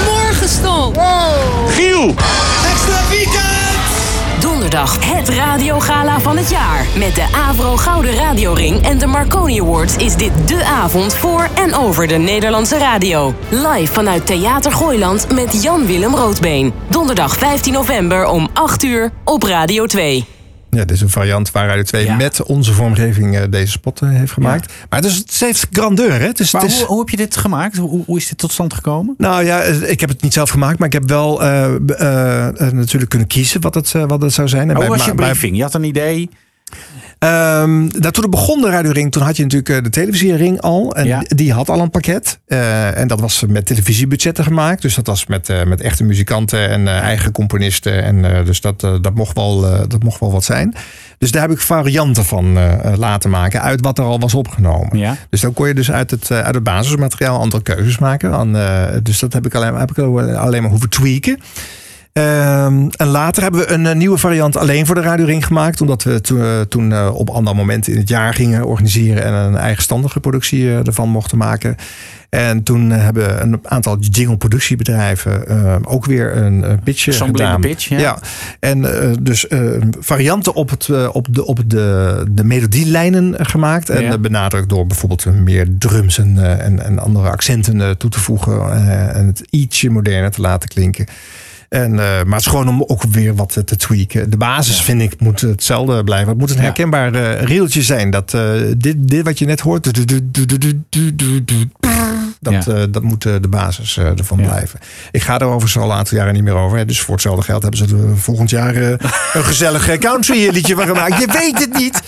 Morgen 0.05 0.49
stond. 0.49 0.99
Giel! 1.69 2.15
Extra 2.73 3.09
weekend! 3.09 3.56
Donderdag 4.67 5.15
het 5.15 5.29
radiogala 5.29 6.21
van 6.21 6.37
het 6.37 6.51
jaar. 6.51 6.87
Met 6.97 7.15
de 7.15 7.27
Avro 7.33 7.77
Gouden 7.77 8.15
Radioring 8.15 8.83
en 8.83 8.99
de 8.99 9.07
Marconi 9.07 9.61
Awards 9.61 9.97
is 9.97 10.17
dit 10.17 10.49
de 10.49 10.65
avond 10.65 11.15
voor 11.15 11.49
en 11.55 11.75
over 11.75 12.07
de 12.07 12.17
Nederlandse 12.17 12.79
radio. 12.79 13.35
Live 13.49 13.93
vanuit 13.93 14.27
Theater 14.27 14.73
Gooiland 14.73 15.33
met 15.33 15.63
Jan-Willem 15.63 16.15
Roodbeen. 16.15 16.73
Donderdag 16.89 17.37
15 17.37 17.73
november 17.73 18.27
om 18.27 18.49
8 18.53 18.83
uur 18.83 19.13
op 19.25 19.43
Radio 19.43 19.87
2. 19.87 20.36
Ja, 20.77 20.85
dit 20.85 20.91
is 20.97 21.01
een 21.01 21.11
variant 21.11 21.51
waar 21.51 21.67
Radio 21.69 21.83
2 21.83 22.05
Ja. 22.05 22.17
met 22.17 22.43
onze 22.43 22.73
vormgeving 22.73 23.37
eh, 23.37 23.43
deze 23.51 23.71
spot 23.71 24.03
eh, 24.03 24.09
heeft 24.09 24.33
gemaakt. 24.33 24.73
Maar 24.91 25.01
het, 25.01 25.09
is, 25.11 25.17
het 25.17 25.37
heeft 25.41 25.67
grandeur. 25.71 26.13
Hè? 26.13 26.19
Maar 26.19 26.27
het 26.27 26.41
is, 26.41 26.53
hoe, 26.79 26.87
hoe 26.87 26.99
heb 26.99 27.09
je 27.09 27.17
dit 27.17 27.37
gemaakt? 27.37 27.77
Hoe, 27.77 28.05
hoe 28.07 28.17
is 28.19 28.29
dit 28.29 28.39
tot 28.39 28.53
stand 28.53 28.75
gekomen? 28.75 29.15
Nou 29.19 29.45
ja, 29.45 29.61
eh, 29.61 29.91
ik 29.91 30.01
heb 30.01 30.09
het 30.09 30.23
niet 30.23 30.33
zelf 30.33 30.51
gemaakt, 30.51 30.79
maar 30.79 30.87
ik 30.87 30.93
heb 30.93 31.09
wel 31.09 31.39
natuurlijk 32.73 33.11
kunnen 33.11 33.29
kiezen 33.29 33.61
wat 33.61 33.75
het, 33.75 33.93
wat 33.93 34.23
het 34.23 34.33
zou 34.33 34.49
zijn. 34.49 34.71
En 34.71 34.77
bij- 34.79 34.89
was 34.89 35.05
je 35.05 35.15
bij- 35.15 35.27
briefing? 35.31 35.57
Je 35.57 35.63
had 35.63 35.75
een 35.75 35.85
idee. 35.85 36.31
Ehm, 37.19 37.79
nou, 37.79 38.11
toen 38.11 38.23
het 38.23 38.31
begon, 38.31 38.61
de 38.61 38.71
Radio 38.71 38.91
Ring, 38.91 39.13
toen 39.13 39.23
had 39.23 39.37
je 39.37 39.43
natuurlijk 39.43 39.71
eh, 39.71 39.83
de 39.83 39.91
televisiering 39.91 40.61
al. 40.61 40.95
En 40.97 41.07
Ja. 41.07 41.23
die 41.27 41.53
had 41.53 41.69
al 41.71 41.81
een 41.81 41.91
pakket. 41.91 42.39
Eh, 42.47 42.99
en 42.99 43.09
dat 43.09 43.21
was 43.21 43.45
met 43.49 43.67
televisiebudgetten 43.67 44.45
gemaakt. 44.45 44.83
Dus 44.83 44.95
dat 44.95 45.07
was 45.07 45.27
met, 45.27 45.49
eh, 45.49 45.65
met 45.65 45.81
echte 45.81 46.05
muzikanten 46.05 46.69
en 46.69 46.89
eigen 46.89 47.33
componisten. 47.33 48.03
En 48.03 48.45
dus 48.45 48.61
dat, 48.61 48.81
dat, 48.81 49.15
mocht 49.15 49.37
wel, 49.37 49.61
dat 49.89 50.03
mocht 50.03 50.21
wel 50.21 50.33
wat 50.33 50.45
zijn. 50.45 50.75
Dus 51.19 51.31
daar 51.31 51.43
heb 51.43 51.51
ik 51.51 51.61
varianten 51.61 52.25
van 52.25 52.59
laten 52.97 53.31
maken. 53.31 53.63
Uit 53.63 53.81
wat 53.81 53.99
er 53.99 54.05
al 54.05 54.21
was 54.21 54.35
opgenomen. 54.35 54.99
Ja. 54.99 55.17
Dus 55.31 55.41
dan 55.41 55.53
kon 55.53 55.69
je 55.69 55.75
dus 55.75 55.91
uit 55.91 56.11
het, 56.11 56.31
uit 56.31 56.55
het 56.55 56.65
basismateriaal 56.65 57.41
andere 57.41 57.63
keuzes 57.63 57.99
maken. 57.99 58.53
Dus 59.03 59.19
dat 59.19 59.33
heb 59.33 59.47
ik 59.47 59.55
alleen, 59.55 59.75
heb 59.75 59.91
ik 59.91 59.99
alleen 59.99 60.63
maar 60.63 60.71
hoeven 60.71 60.89
tweaken. 60.91 61.39
Ehm, 62.17 62.89
en 62.97 63.07
later 63.07 63.43
hebben 63.43 63.61
we 63.61 63.73
een, 63.73 63.87
eh, 63.87 63.95
nieuwe 63.95 64.19
variant 64.19 64.57
alleen 64.57 64.87
voor 64.87 64.95
de 64.95 65.01
Radio 65.01 65.25
Ring 65.25 65.47
gemaakt. 65.47 65.81
Omdat 65.81 66.03
we 66.03 66.21
toen, 66.21 66.41
eh, 66.41 66.61
toen 66.61 66.93
eh, 66.93 67.11
op 67.15 67.31
ander 67.31 67.57
moment 67.57 67.89
in 67.89 67.97
het 67.97 68.09
jaar 68.09 68.35
gingen 68.35 68.65
organiseren. 68.65 69.25
En 69.25 69.33
een 69.33 69.57
eigenstandige 69.57 70.21
productie 70.21 70.71
ervan 70.71 71.09
mochten 71.09 71.39
maken. 71.39 71.77
En 72.29 72.63
toen 72.63 72.91
hebben 72.91 73.43
een 73.43 73.61
aantal 73.63 73.99
jingle 73.99 74.37
productiebedrijven 74.37 75.87
ook 75.87 76.05
weer 76.05 76.37
een 76.37 76.81
pitch 76.85 77.05
gedaan. 77.05 77.33
blinde 77.33 77.59
pitch, 77.59 77.89
ja. 77.89 78.19
En 78.61 78.83
dus 79.23 79.47
varianten 80.01 80.55
op, 80.55 80.71
het, 80.71 81.09
op, 81.13 81.27
de, 81.31 81.47
op 81.47 81.71
de, 81.71 82.25
de 82.31 82.45
melodielijnen 82.45 83.47
gemaakt. 83.47 83.91
En 83.91 84.03
Ja. 84.03 84.19
benadrukt 84.19 84.69
door 84.69 84.87
bijvoorbeeld 84.87 85.25
meer 85.25 85.67
drums 85.79 86.19
en, 86.19 86.61
en, 86.61 86.85
en 86.85 86.99
andere 86.99 87.29
accenten 87.29 87.97
toe 87.97 88.11
te 88.11 88.21
voegen. 88.21 88.73
en 89.15 89.27
het 89.27 89.43
ietsje 89.51 89.91
moderner 89.91 90.31
te 90.31 90.41
laten 90.41 90.69
klinken. 90.69 91.07
En, 91.69 91.91
eh, 91.91 91.97
maar 91.99 92.25
het 92.25 92.41
is 92.41 92.47
gewoon 92.47 92.69
om 92.69 92.85
ook 92.87 93.03
weer 93.03 93.35
wat 93.35 93.63
te 93.65 93.77
tweaken. 93.77 94.31
De 94.31 94.37
basis 94.37 94.81
vind 94.83 95.03
ik 95.03 95.21
moet 95.21 95.41
hetzelfde 95.41 96.05
blijven. 96.05 96.29
Het 96.29 96.39
moet 96.39 96.51
een 96.51 96.59
herkenbaar 96.59 97.15
uh, 97.15 97.43
reeltje 97.43 97.83
zijn. 97.83 98.11
Dat 98.11 98.35
eh, 98.35 98.53
dit, 98.77 99.09
dit 99.09 99.25
wat 99.25 99.39
je 99.39 99.47
net 99.47 99.61
hoort. 99.61 99.85
Dat, 102.41 102.67
eh, 102.69 102.83
dat 102.91 103.03
moet 103.03 103.27
eh, 103.27 103.35
de 103.41 103.49
basis 103.49 103.97
eh, 103.97 104.19
ervan 104.19 104.37
blijven. 104.37 104.81
Ik 105.11 105.23
ga 105.23 105.39
er 105.39 105.47
over 105.47 105.69
zo'n 105.69 105.91
aantal 105.93 106.19
jaren 106.19 106.35
niet 106.35 106.43
meer 106.43 106.55
over. 106.55 106.79
Hè. 106.79 106.85
Dus 106.85 107.01
voor 107.01 107.15
hetzelfde 107.15 107.43
geld 107.43 107.63
hebben 107.63 107.89
ze 107.89 107.97
er 107.97 108.19
volgend 108.19 108.51
jaar 108.51 108.75
eh, 108.75 108.89
een 109.33 109.45
gezellig 109.45 109.99
country 109.99 110.49
liedje 110.49 110.75
van 110.75 110.87
gemaakt. 110.87 111.21
Je 111.21 111.27
weet 111.33 111.59
het 111.59 111.73
niet. 111.79 112.03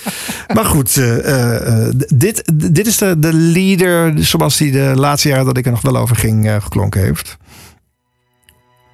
Maar 0.53 0.65
goed, 0.65 0.97
eh, 0.97 1.87
eh, 1.87 1.93
dit, 2.13 2.51
dit 2.63 2.87
is 2.87 2.97
de, 2.97 3.19
de 3.19 3.33
leader 3.33 4.13
zoals 4.15 4.57
die 4.57 4.71
de 4.71 4.91
laatste 4.95 5.27
jaren 5.27 5.45
dat 5.45 5.57
ik 5.57 5.65
er 5.65 5.71
nog 5.71 5.81
wel 5.81 5.97
over 5.97 6.15
ging 6.15 6.47
eh, 6.47 6.55
geklonken 6.61 7.01
heeft. 7.01 7.37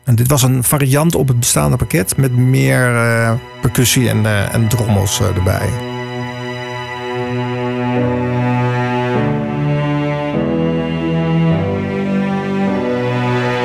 En 0.05 0.15
dit 0.15 0.27
was 0.27 0.43
een 0.43 0.63
variant 0.63 1.15
op 1.15 1.27
het 1.27 1.39
bestaande 1.39 1.77
pakket 1.77 2.17
met 2.17 2.35
meer 2.35 2.95
eh, 2.95 3.31
percussie 3.61 4.09
en, 4.09 4.25
eh, 4.25 4.53
en 4.53 4.67
drommels 4.67 5.19
eh, 5.19 5.27
erbij. 5.27 5.69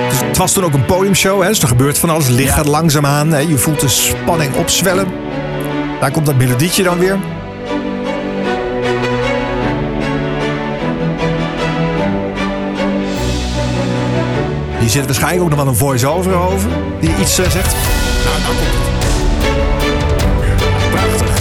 Dus 0.08 0.20
het 0.20 0.36
was 0.36 0.52
toen 0.52 0.64
ook 0.64 0.72
een 0.72 0.84
podiumshow, 0.84 1.42
hè? 1.42 1.48
dus 1.48 1.62
er 1.62 1.68
gebeurt 1.68 1.98
van 1.98 2.10
alles. 2.10 2.26
Het 2.26 2.36
licht 2.36 2.54
gaat 2.54 2.66
langzaamaan, 2.66 3.32
hè? 3.32 3.38
je 3.38 3.58
voelt 3.58 3.80
de 3.80 3.88
spanning 3.88 4.54
opzwellen. 4.54 5.06
Daar 6.00 6.10
komt 6.10 6.26
dat 6.26 6.36
melodietje 6.36 6.82
dan 6.82 6.98
weer. 6.98 7.18
Hier 14.90 14.98
zit 14.98 15.08
waarschijnlijk 15.08 15.42
ook 15.42 15.48
nog 15.50 15.58
wel 15.58 15.68
een 15.68 15.78
voice-over 15.78 16.34
over 16.34 16.70
die 17.00 17.10
iets 17.20 17.38
eh, 17.38 17.50
zegt. 17.50 17.74
Nou, 18.24 18.40
nou 18.40 18.54
komt 18.54 18.58
het. 18.60 18.88
Prachtig. 20.90 21.38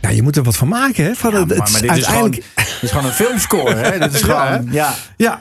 Ja, 0.00 0.08
je 0.08 0.22
moet 0.22 0.36
er 0.36 0.42
wat 0.42 0.56
van 0.56 0.68
maken, 0.68 1.04
hè? 1.04 1.14
Van, 1.14 1.34
het, 1.34 1.48
maar, 1.48 1.56
het 1.56 1.58
maar 1.58 1.66
is 1.66 1.72
dit, 1.80 1.96
is 1.96 2.06
gewoon, 2.06 2.22
uiteindelijk... 2.22 2.67
is 2.82 2.90
gewoon 2.90 3.04
een 3.06 3.12
filmscore. 3.12 3.74
Hè? 3.74 3.98
Dit 3.98 4.14
is 4.14 4.20
Ja, 4.20 4.26
gewoon, 4.46 4.66
hè? 4.66 4.72
ja. 4.72 4.94
Ja. 5.16 5.40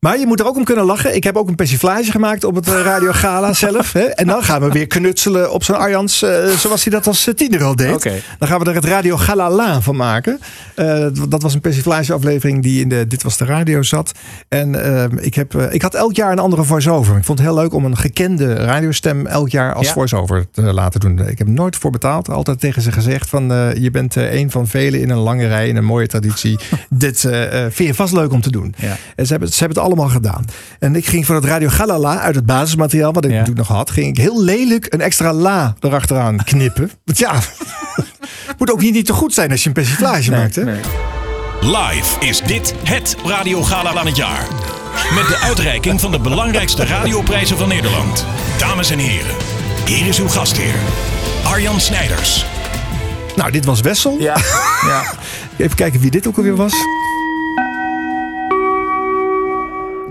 Maar 0.00 0.18
je 0.18 0.26
moet 0.26 0.40
er 0.40 0.46
ook 0.46 0.56
om 0.56 0.64
kunnen 0.64 0.84
lachen. 0.84 1.14
Ik 1.14 1.24
heb 1.24 1.36
ook 1.36 1.48
een 1.48 1.54
persiflage 1.54 2.10
gemaakt 2.10 2.44
op 2.44 2.54
het 2.54 2.68
eh, 2.68 2.80
Radio 2.82 3.12
Gala 3.12 3.52
zelf. 3.66 3.92
Hè? 3.92 4.00
En 4.00 4.26
dan 4.26 4.42
gaan 4.42 4.60
we 4.60 4.68
weer 4.68 4.86
knutselen 4.86 5.52
op 5.52 5.64
zo'n 5.64 5.76
Arjans, 5.76 6.22
eh, 6.22 6.46
zoals 6.46 6.84
hij 6.84 6.92
dat 6.92 7.06
als 7.06 7.26
eh, 7.26 7.34
tiener 7.34 7.62
al 7.62 7.76
deed. 7.76 8.02
Dan 8.38 8.48
gaan 8.48 8.58
we 8.60 8.64
er 8.64 8.74
het 8.74 8.84
Radio 8.84 9.16
Galala 9.16 9.80
van 9.80 9.96
maken. 9.96 10.40
Dat 11.28 11.42
was 11.42 11.54
een 11.54 11.60
persiflage 11.60 12.12
aflevering 12.12 12.62
die 12.62 12.80
in 12.80 12.88
de 12.88 13.06
Dit 13.06 13.22
Was 13.22 13.36
De 13.36 13.44
Radio 13.44 13.82
zat. 13.82 14.12
En 14.48 14.74
ik, 15.24 15.34
heb, 15.34 15.54
ik 15.54 15.82
had 15.82 15.94
elk 15.94 16.14
jaar 16.16 16.32
een 16.32 16.38
andere 16.38 16.64
voice-over. 16.64 17.16
Ik 17.16 17.24
vond 17.24 17.38
het 17.38 17.48
heel 17.48 17.56
leuk 17.56 17.74
om 17.74 17.84
een 17.84 17.96
gekende 17.96 18.54
radiostem 18.54 19.26
elk 19.26 19.48
jaar 19.48 19.74
als 19.74 19.86
Ja. 19.86 19.92
voice-over 19.92 20.46
te 20.50 20.62
laten 20.62 21.00
doen. 21.00 21.28
Ik 21.28 21.38
heb 21.38 21.46
nooit 21.46 21.76
voor 21.76 21.90
betaald. 21.90 22.28
Altijd 22.28 22.60
tegen 22.60 22.82
ze 22.82 22.92
gezegd 22.92 23.28
van 23.28 23.44
je 23.80 23.88
bent 23.92 24.16
een 24.16 24.50
van 24.50 24.66
velen 24.66 25.00
in 25.00 25.10
een 25.10 25.18
lange 25.18 25.46
rij, 25.46 25.68
in 25.68 25.76
een 25.76 25.84
mooie 25.84 26.06
traditie. 26.06 26.58
Dit 26.88 27.20
vind 27.70 27.88
je 27.88 27.94
vast 27.94 28.12
leuk 28.12 28.32
om 28.32 28.40
te 28.40 28.50
doen. 28.50 28.74
Ja. 28.76 28.96
En 29.16 29.24
ze 29.26 29.30
hebben, 29.32 29.48
ze 29.48 29.58
hebben 29.58 29.76
het 29.76 29.86
allemaal 29.90 30.08
gedaan. 30.08 30.44
En 30.78 30.96
ik 30.96 31.06
ging 31.06 31.26
voor 31.26 31.34
het 31.34 31.44
Radio 31.44 31.68
Galala 31.68 32.18
uit 32.18 32.34
het 32.34 32.46
basismateriaal, 32.46 33.12
wat 33.12 33.24
ik 33.24 33.30
natuurlijk 33.30 33.58
nog 33.58 33.68
had, 33.68 33.90
ging 33.90 34.06
ik 34.06 34.16
heel 34.16 34.42
lelijk 34.42 34.86
een 34.92 35.00
extra 35.00 35.32
la 35.32 35.74
erachteraan 35.80 36.44
knippen. 36.50 36.90
Want 37.04 37.18
ja, 37.18 37.32
moet 38.58 38.70
ook 38.70 38.80
niet, 38.80 38.94
niet 38.94 39.06
te 39.06 39.12
goed 39.12 39.34
zijn 39.34 39.50
als 39.50 39.62
je 39.62 39.68
een 39.68 39.74
persiflage 39.74 40.30
maakt. 40.30 40.54
Hè? 40.54 40.62
Live 41.60 42.26
is 42.26 42.40
dit 42.40 42.74
het 42.84 43.16
radiogala 43.24 43.92
van 43.92 44.06
het 44.06 44.16
jaar. 44.16 44.46
Met 45.14 45.26
de 45.26 45.38
uitreiking 45.42 46.00
van 46.00 46.10
de 46.10 46.18
belangrijkste 46.18 46.84
radioprijzen 46.84 47.56
van 47.56 47.68
Nederland. 47.68 48.26
Dames 48.58 48.90
en 48.90 48.98
heren, 48.98 49.34
hier 49.86 50.06
is 50.06 50.20
uw 50.20 50.28
gastheer, 50.28 50.74
Arjan 51.44 51.80
Snijders. 51.80 52.44
Nou, 53.36 53.50
dit 53.50 53.64
was 53.64 53.80
Wessel. 53.80 54.16
Ja. 54.18 54.36
ja. 54.86 55.02
Even 55.64 55.76
kijken 55.76 56.00
wie 56.00 56.10
dit 56.10 56.26
ook 56.26 56.36
alweer 56.36 56.56
was. 56.56 56.72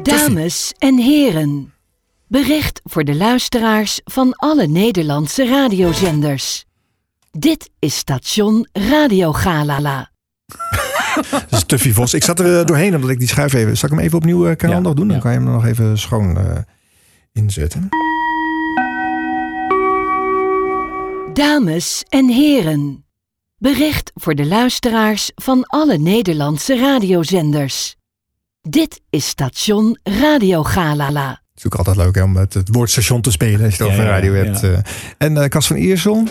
Dames 0.03 0.73
en 0.77 0.97
heren, 0.97 1.73
bericht 2.27 2.81
voor 2.83 3.03
de 3.03 3.15
luisteraars 3.15 4.01
van 4.03 4.33
alle 4.33 4.67
Nederlandse 4.67 5.47
radiozenders. 5.47 6.65
Dit 7.31 7.69
is 7.79 7.95
station 7.95 8.67
Radio 8.71 9.33
Galala. 9.33 10.11
Dat 11.31 11.45
is 11.49 11.63
Tuffy 11.63 11.91
Vos. 11.91 12.13
Ik 12.13 12.23
zat 12.23 12.39
er 12.39 12.59
eh, 12.59 12.65
doorheen 12.65 12.95
omdat 12.95 13.09
ik 13.09 13.19
die 13.19 13.27
schuif 13.27 13.53
even... 13.53 13.77
Zal 13.77 13.89
ik 13.89 13.95
hem 13.95 14.05
even 14.05 14.17
opnieuw 14.17 14.47
eh, 14.47 14.55
kanaal 14.55 14.81
nog 14.81 14.93
doen? 14.93 15.07
Dan 15.07 15.19
kan 15.19 15.31
je 15.31 15.37
hem 15.37 15.47
nog 15.47 15.65
even 15.65 15.97
schoon 15.97 16.37
eh, 16.37 16.57
inzetten. 17.33 17.89
Dames 21.33 22.03
en 22.09 22.27
heren, 22.27 23.05
bericht 23.57 24.11
voor 24.13 24.35
de 24.35 24.45
luisteraars 24.45 25.31
van 25.35 25.63
alle 25.63 25.97
Nederlandse 25.97 26.77
radiozenders. 26.77 27.97
Dit 28.61 29.01
is 29.09 29.27
station 29.27 29.99
Radio 30.03 30.63
Galala. 30.63 31.29
Het 31.29 31.39
is 31.55 31.63
natuurlijk 31.63 31.75
altijd 31.87 31.95
leuk 32.05 32.15
hè, 32.15 32.21
om 32.23 32.35
het, 32.35 32.53
het 32.53 32.69
woord 32.71 32.89
station 32.89 33.21
te 33.21 33.31
spelen 33.31 33.65
als 33.65 33.75
je 33.75 33.83
het 33.83 33.91
Ja, 33.93 33.97
over 33.99 34.09
radio 34.11 34.35
ja. 34.35 34.43
hebt. 34.43 34.63
eh. 34.63 34.69
En 35.17 35.37
eh 35.43 35.49
Cas 35.49 35.67
van 35.67 35.75
Iersel. 35.75 36.23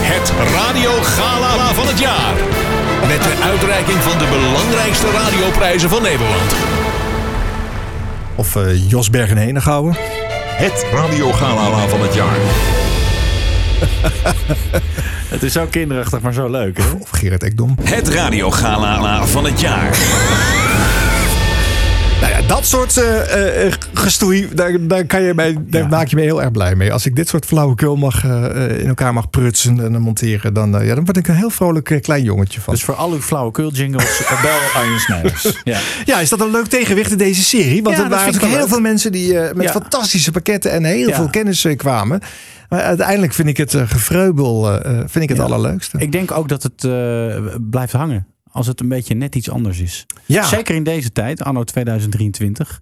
Het 0.00 0.32
radiogala 0.54 1.74
van 1.74 1.86
het 1.86 1.98
jaar. 1.98 2.34
Met 3.06 3.22
de 3.22 3.40
uitreiking 3.42 3.98
van 3.98 4.18
de 4.18 4.26
belangrijkste 4.28 5.10
radioprijzen 5.10 5.88
van 5.88 6.02
Nederland. 6.02 6.54
Of 8.34 8.56
eh, 8.56 8.90
Jos 8.90 9.10
Bergen 9.10 9.36
Henegouwen. 9.36 9.96
Het 10.56 10.86
radiogala 10.92 11.88
van 11.88 12.00
het 12.00 12.14
jaar. 12.14 12.36
Het 15.28 15.42
is 15.42 15.52
zo 15.52 15.66
kinderachtig, 15.70 16.20
maar 16.20 16.32
zo 16.32 16.48
leuk. 16.50 16.78
Hè? 16.78 16.84
Of 17.00 17.10
Gerrit 17.10 17.42
Ekdom. 17.42 17.76
Het 17.82 18.08
radiogala 18.08 19.26
van 19.26 19.44
het 19.44 19.60
jaar. 19.60 19.96
Nou 22.20 22.32
ja, 22.32 22.42
dat 22.46 22.66
soort 22.66 22.96
eh, 22.96 23.72
gestoei, 23.94 24.48
daar, 24.54 24.86
daar, 24.86 25.04
kan 25.04 25.22
je 25.22 25.34
daar 25.66 25.88
maak 25.88 26.08
je 26.08 26.16
me 26.16 26.22
heel 26.22 26.42
erg 26.42 26.50
blij 26.50 26.74
mee. 26.74 26.92
Als 26.92 27.06
ik 27.06 27.16
dit 27.16 27.28
soort 27.28 27.44
flauwekul 27.44 27.96
mag, 27.96 28.24
in 28.24 28.86
elkaar 28.86 29.12
mag 29.12 29.30
prutsen 29.30 29.84
en 29.84 30.00
monteren, 30.00 30.54
dan, 30.54 30.84
ja, 30.84 30.94
dan 30.94 31.04
word 31.04 31.16
ik 31.16 31.28
een 31.28 31.34
heel 31.34 31.50
vrolijk 31.50 31.98
klein 32.02 32.22
jongetje 32.22 32.60
van. 32.60 32.74
Dus 32.74 32.84
voor 32.84 32.94
al 32.94 33.12
uw 33.12 33.20
flauwekul 33.20 33.70
jingles, 33.70 34.22
bel 34.42 34.80
Arjen 34.82 35.00
Snijders. 35.00 35.60
Ja. 35.64 35.78
Ja, 36.04 36.20
is 36.20 36.28
dat 36.28 36.40
een 36.40 36.50
leuk 36.50 36.66
tegenwicht 36.66 37.10
in 37.10 37.18
deze 37.18 37.42
serie? 37.42 37.82
Want 37.82 37.96
Ja, 37.96 38.02
er 38.02 38.08
waren 38.08 38.26
natuurlijk 38.26 38.52
heel 38.52 38.60
leuk. 38.60 38.72
veel 38.72 38.80
mensen 38.80 39.12
die 39.12 39.38
met 39.54 39.70
fantastische 39.70 40.30
pakketten 40.30 40.70
en 40.70 40.84
heel 40.84 41.12
veel 41.12 41.30
kennis 41.30 41.66
kwamen. 41.76 42.20
Maar 42.68 42.80
uiteindelijk 42.80 43.32
vind 43.32 43.48
ik 43.48 43.56
het 43.56 43.74
gevreubel 43.74 44.80
vind 45.06 45.24
ik 45.24 45.28
het 45.28 45.40
allerleukste. 45.40 45.98
Ik 45.98 46.12
denk 46.12 46.30
ook 46.30 46.48
dat 46.48 46.62
het 46.62 46.80
blijft 47.70 47.92
hangen. 47.92 48.26
Als 48.56 48.66
het 48.66 48.80
een 48.80 48.88
beetje 48.88 49.14
net 49.14 49.34
iets 49.34 49.50
anders 49.50 49.78
is. 49.80 50.06
Ja. 50.24 50.44
Zeker 50.44 50.74
in 50.74 50.84
deze 50.84 51.12
tijd, 51.12 51.42
anno 51.42 51.64
2023, 51.64 52.80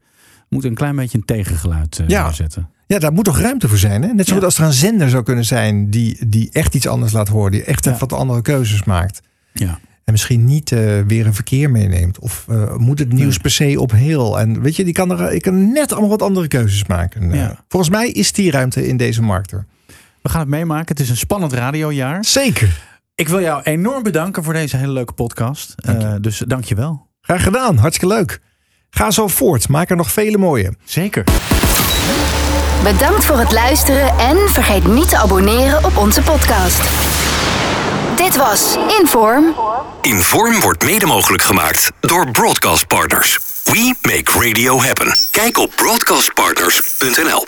moet 0.48 0.64
een 0.64 0.74
klein 0.74 0.96
beetje 0.96 1.18
een 1.18 1.24
tegengeluid 1.24 1.98
eh, 1.98 2.09
Ja. 2.09 2.32
zetten. 2.32 2.68
Ja, 2.86 2.98
daar 2.98 3.12
moet 3.12 3.24
toch 3.24 3.38
ruimte 3.38 3.68
voor 3.68 3.78
zijn. 3.78 4.02
Hè? 4.02 4.12
Net 4.12 4.26
zo 4.26 4.34
goed 4.34 4.44
als 4.44 4.59
er 4.59 4.64
een 4.64 4.72
zender 4.72 5.10
zou 5.10 5.22
kunnen 5.22 5.44
zijn 5.44 5.90
die, 5.90 6.26
die 6.28 6.48
echt 6.52 6.74
iets 6.74 6.86
anders 6.86 7.12
laat 7.12 7.28
horen. 7.28 7.51
Die 7.52 7.64
echt 7.64 7.98
wat 7.98 8.12
andere 8.12 8.42
keuzes 8.42 8.84
maakt. 8.84 9.20
Ja. 9.52 9.78
En 10.05 10.12
misschien 10.12 10.44
niet 10.44 10.72
eh, 10.72 11.01
weer 11.06 11.26
een 11.26 11.34
verkeer 11.34 11.70
meeneemt. 11.70 12.18
Of 12.18 12.44
eh, 12.48 12.76
moet 12.76 12.98
het 12.98 13.12
nieuws 13.12 13.38
per 13.38 13.51
se 13.51 13.80
op 13.80 13.90
heel. 13.92 14.40
En 14.40 14.60
weet 14.62 14.76
je, 14.76 14.84
die 14.84 14.92
kan 14.92 15.10
er 15.10 15.32
ik 15.32 15.42
kan 15.42 15.72
net 15.72 15.92
allemaal 15.92 16.10
wat 16.10 16.22
andere 16.22 16.48
keuzes 16.48 16.86
maken. 16.86 17.32
Ja. 17.32 17.64
Volgens 17.68 17.90
mij 17.92 18.10
is 18.10 18.32
die 18.32 18.51
ruimte 18.51 18.86
in 18.86 18.96
deze 18.96 19.22
markt 19.22 19.52
er. 19.52 19.66
We 20.22 20.28
gaan 20.28 20.40
het 20.40 20.48
meemaken. 20.48 20.86
Het 20.88 21.01
is 21.01 21.10
een 21.10 21.16
spannend 21.16 21.52
radiojaar. 21.52 22.24
Zeker. 22.24 22.82
Ik 23.16 23.28
wil 23.28 23.41
jou 23.41 23.62
enorm 23.62 24.03
bedanken 24.03 24.45
voor 24.45 24.53
deze 24.53 24.77
hele 24.77 24.93
leuke 24.93 25.12
podcast. 25.12 25.74
Eh, 25.77 26.15
dus 26.20 26.39
dank 26.47 26.65
je 26.65 26.74
wel. 26.74 27.07
Graag 27.20 27.43
gedaan. 27.43 27.77
Hartstikke 27.77 28.15
leuk. 28.15 28.41
Ga 28.91 29.11
zo 29.11 29.28
voort. 29.28 29.69
Maak 29.69 29.91
er 29.91 29.97
nog 29.97 30.11
vele 30.11 30.39
mooie. 30.39 30.74
Zeker. 30.85 31.24
Bedankt 32.82 33.24
voor 33.24 33.39
het 33.39 33.53
luisteren 33.53 34.19
en 34.19 34.36
vergeet 34.49 34.86
niet 34.86 35.09
te 35.09 35.16
abonneren 35.16 35.85
op 35.85 35.97
onze 35.97 36.23
podcast. 36.23 36.81
Dit 38.16 38.36
was 38.36 38.77
Inform. 39.01 39.55
Inform 40.03 40.61
wordt 40.61 40.85
mede 40.85 41.07
mogelijk 41.07 41.43
gemaakt 41.43 41.91
door 42.01 42.31
Broadcast 42.31 42.86
Partners. 42.86 43.39
We 43.65 43.95
make 44.03 44.49
radio 44.49 44.81
happen. 44.81 45.16
Kijk 45.31 45.59
op 45.59 45.73
broadcastpartners.nl. 45.77 47.47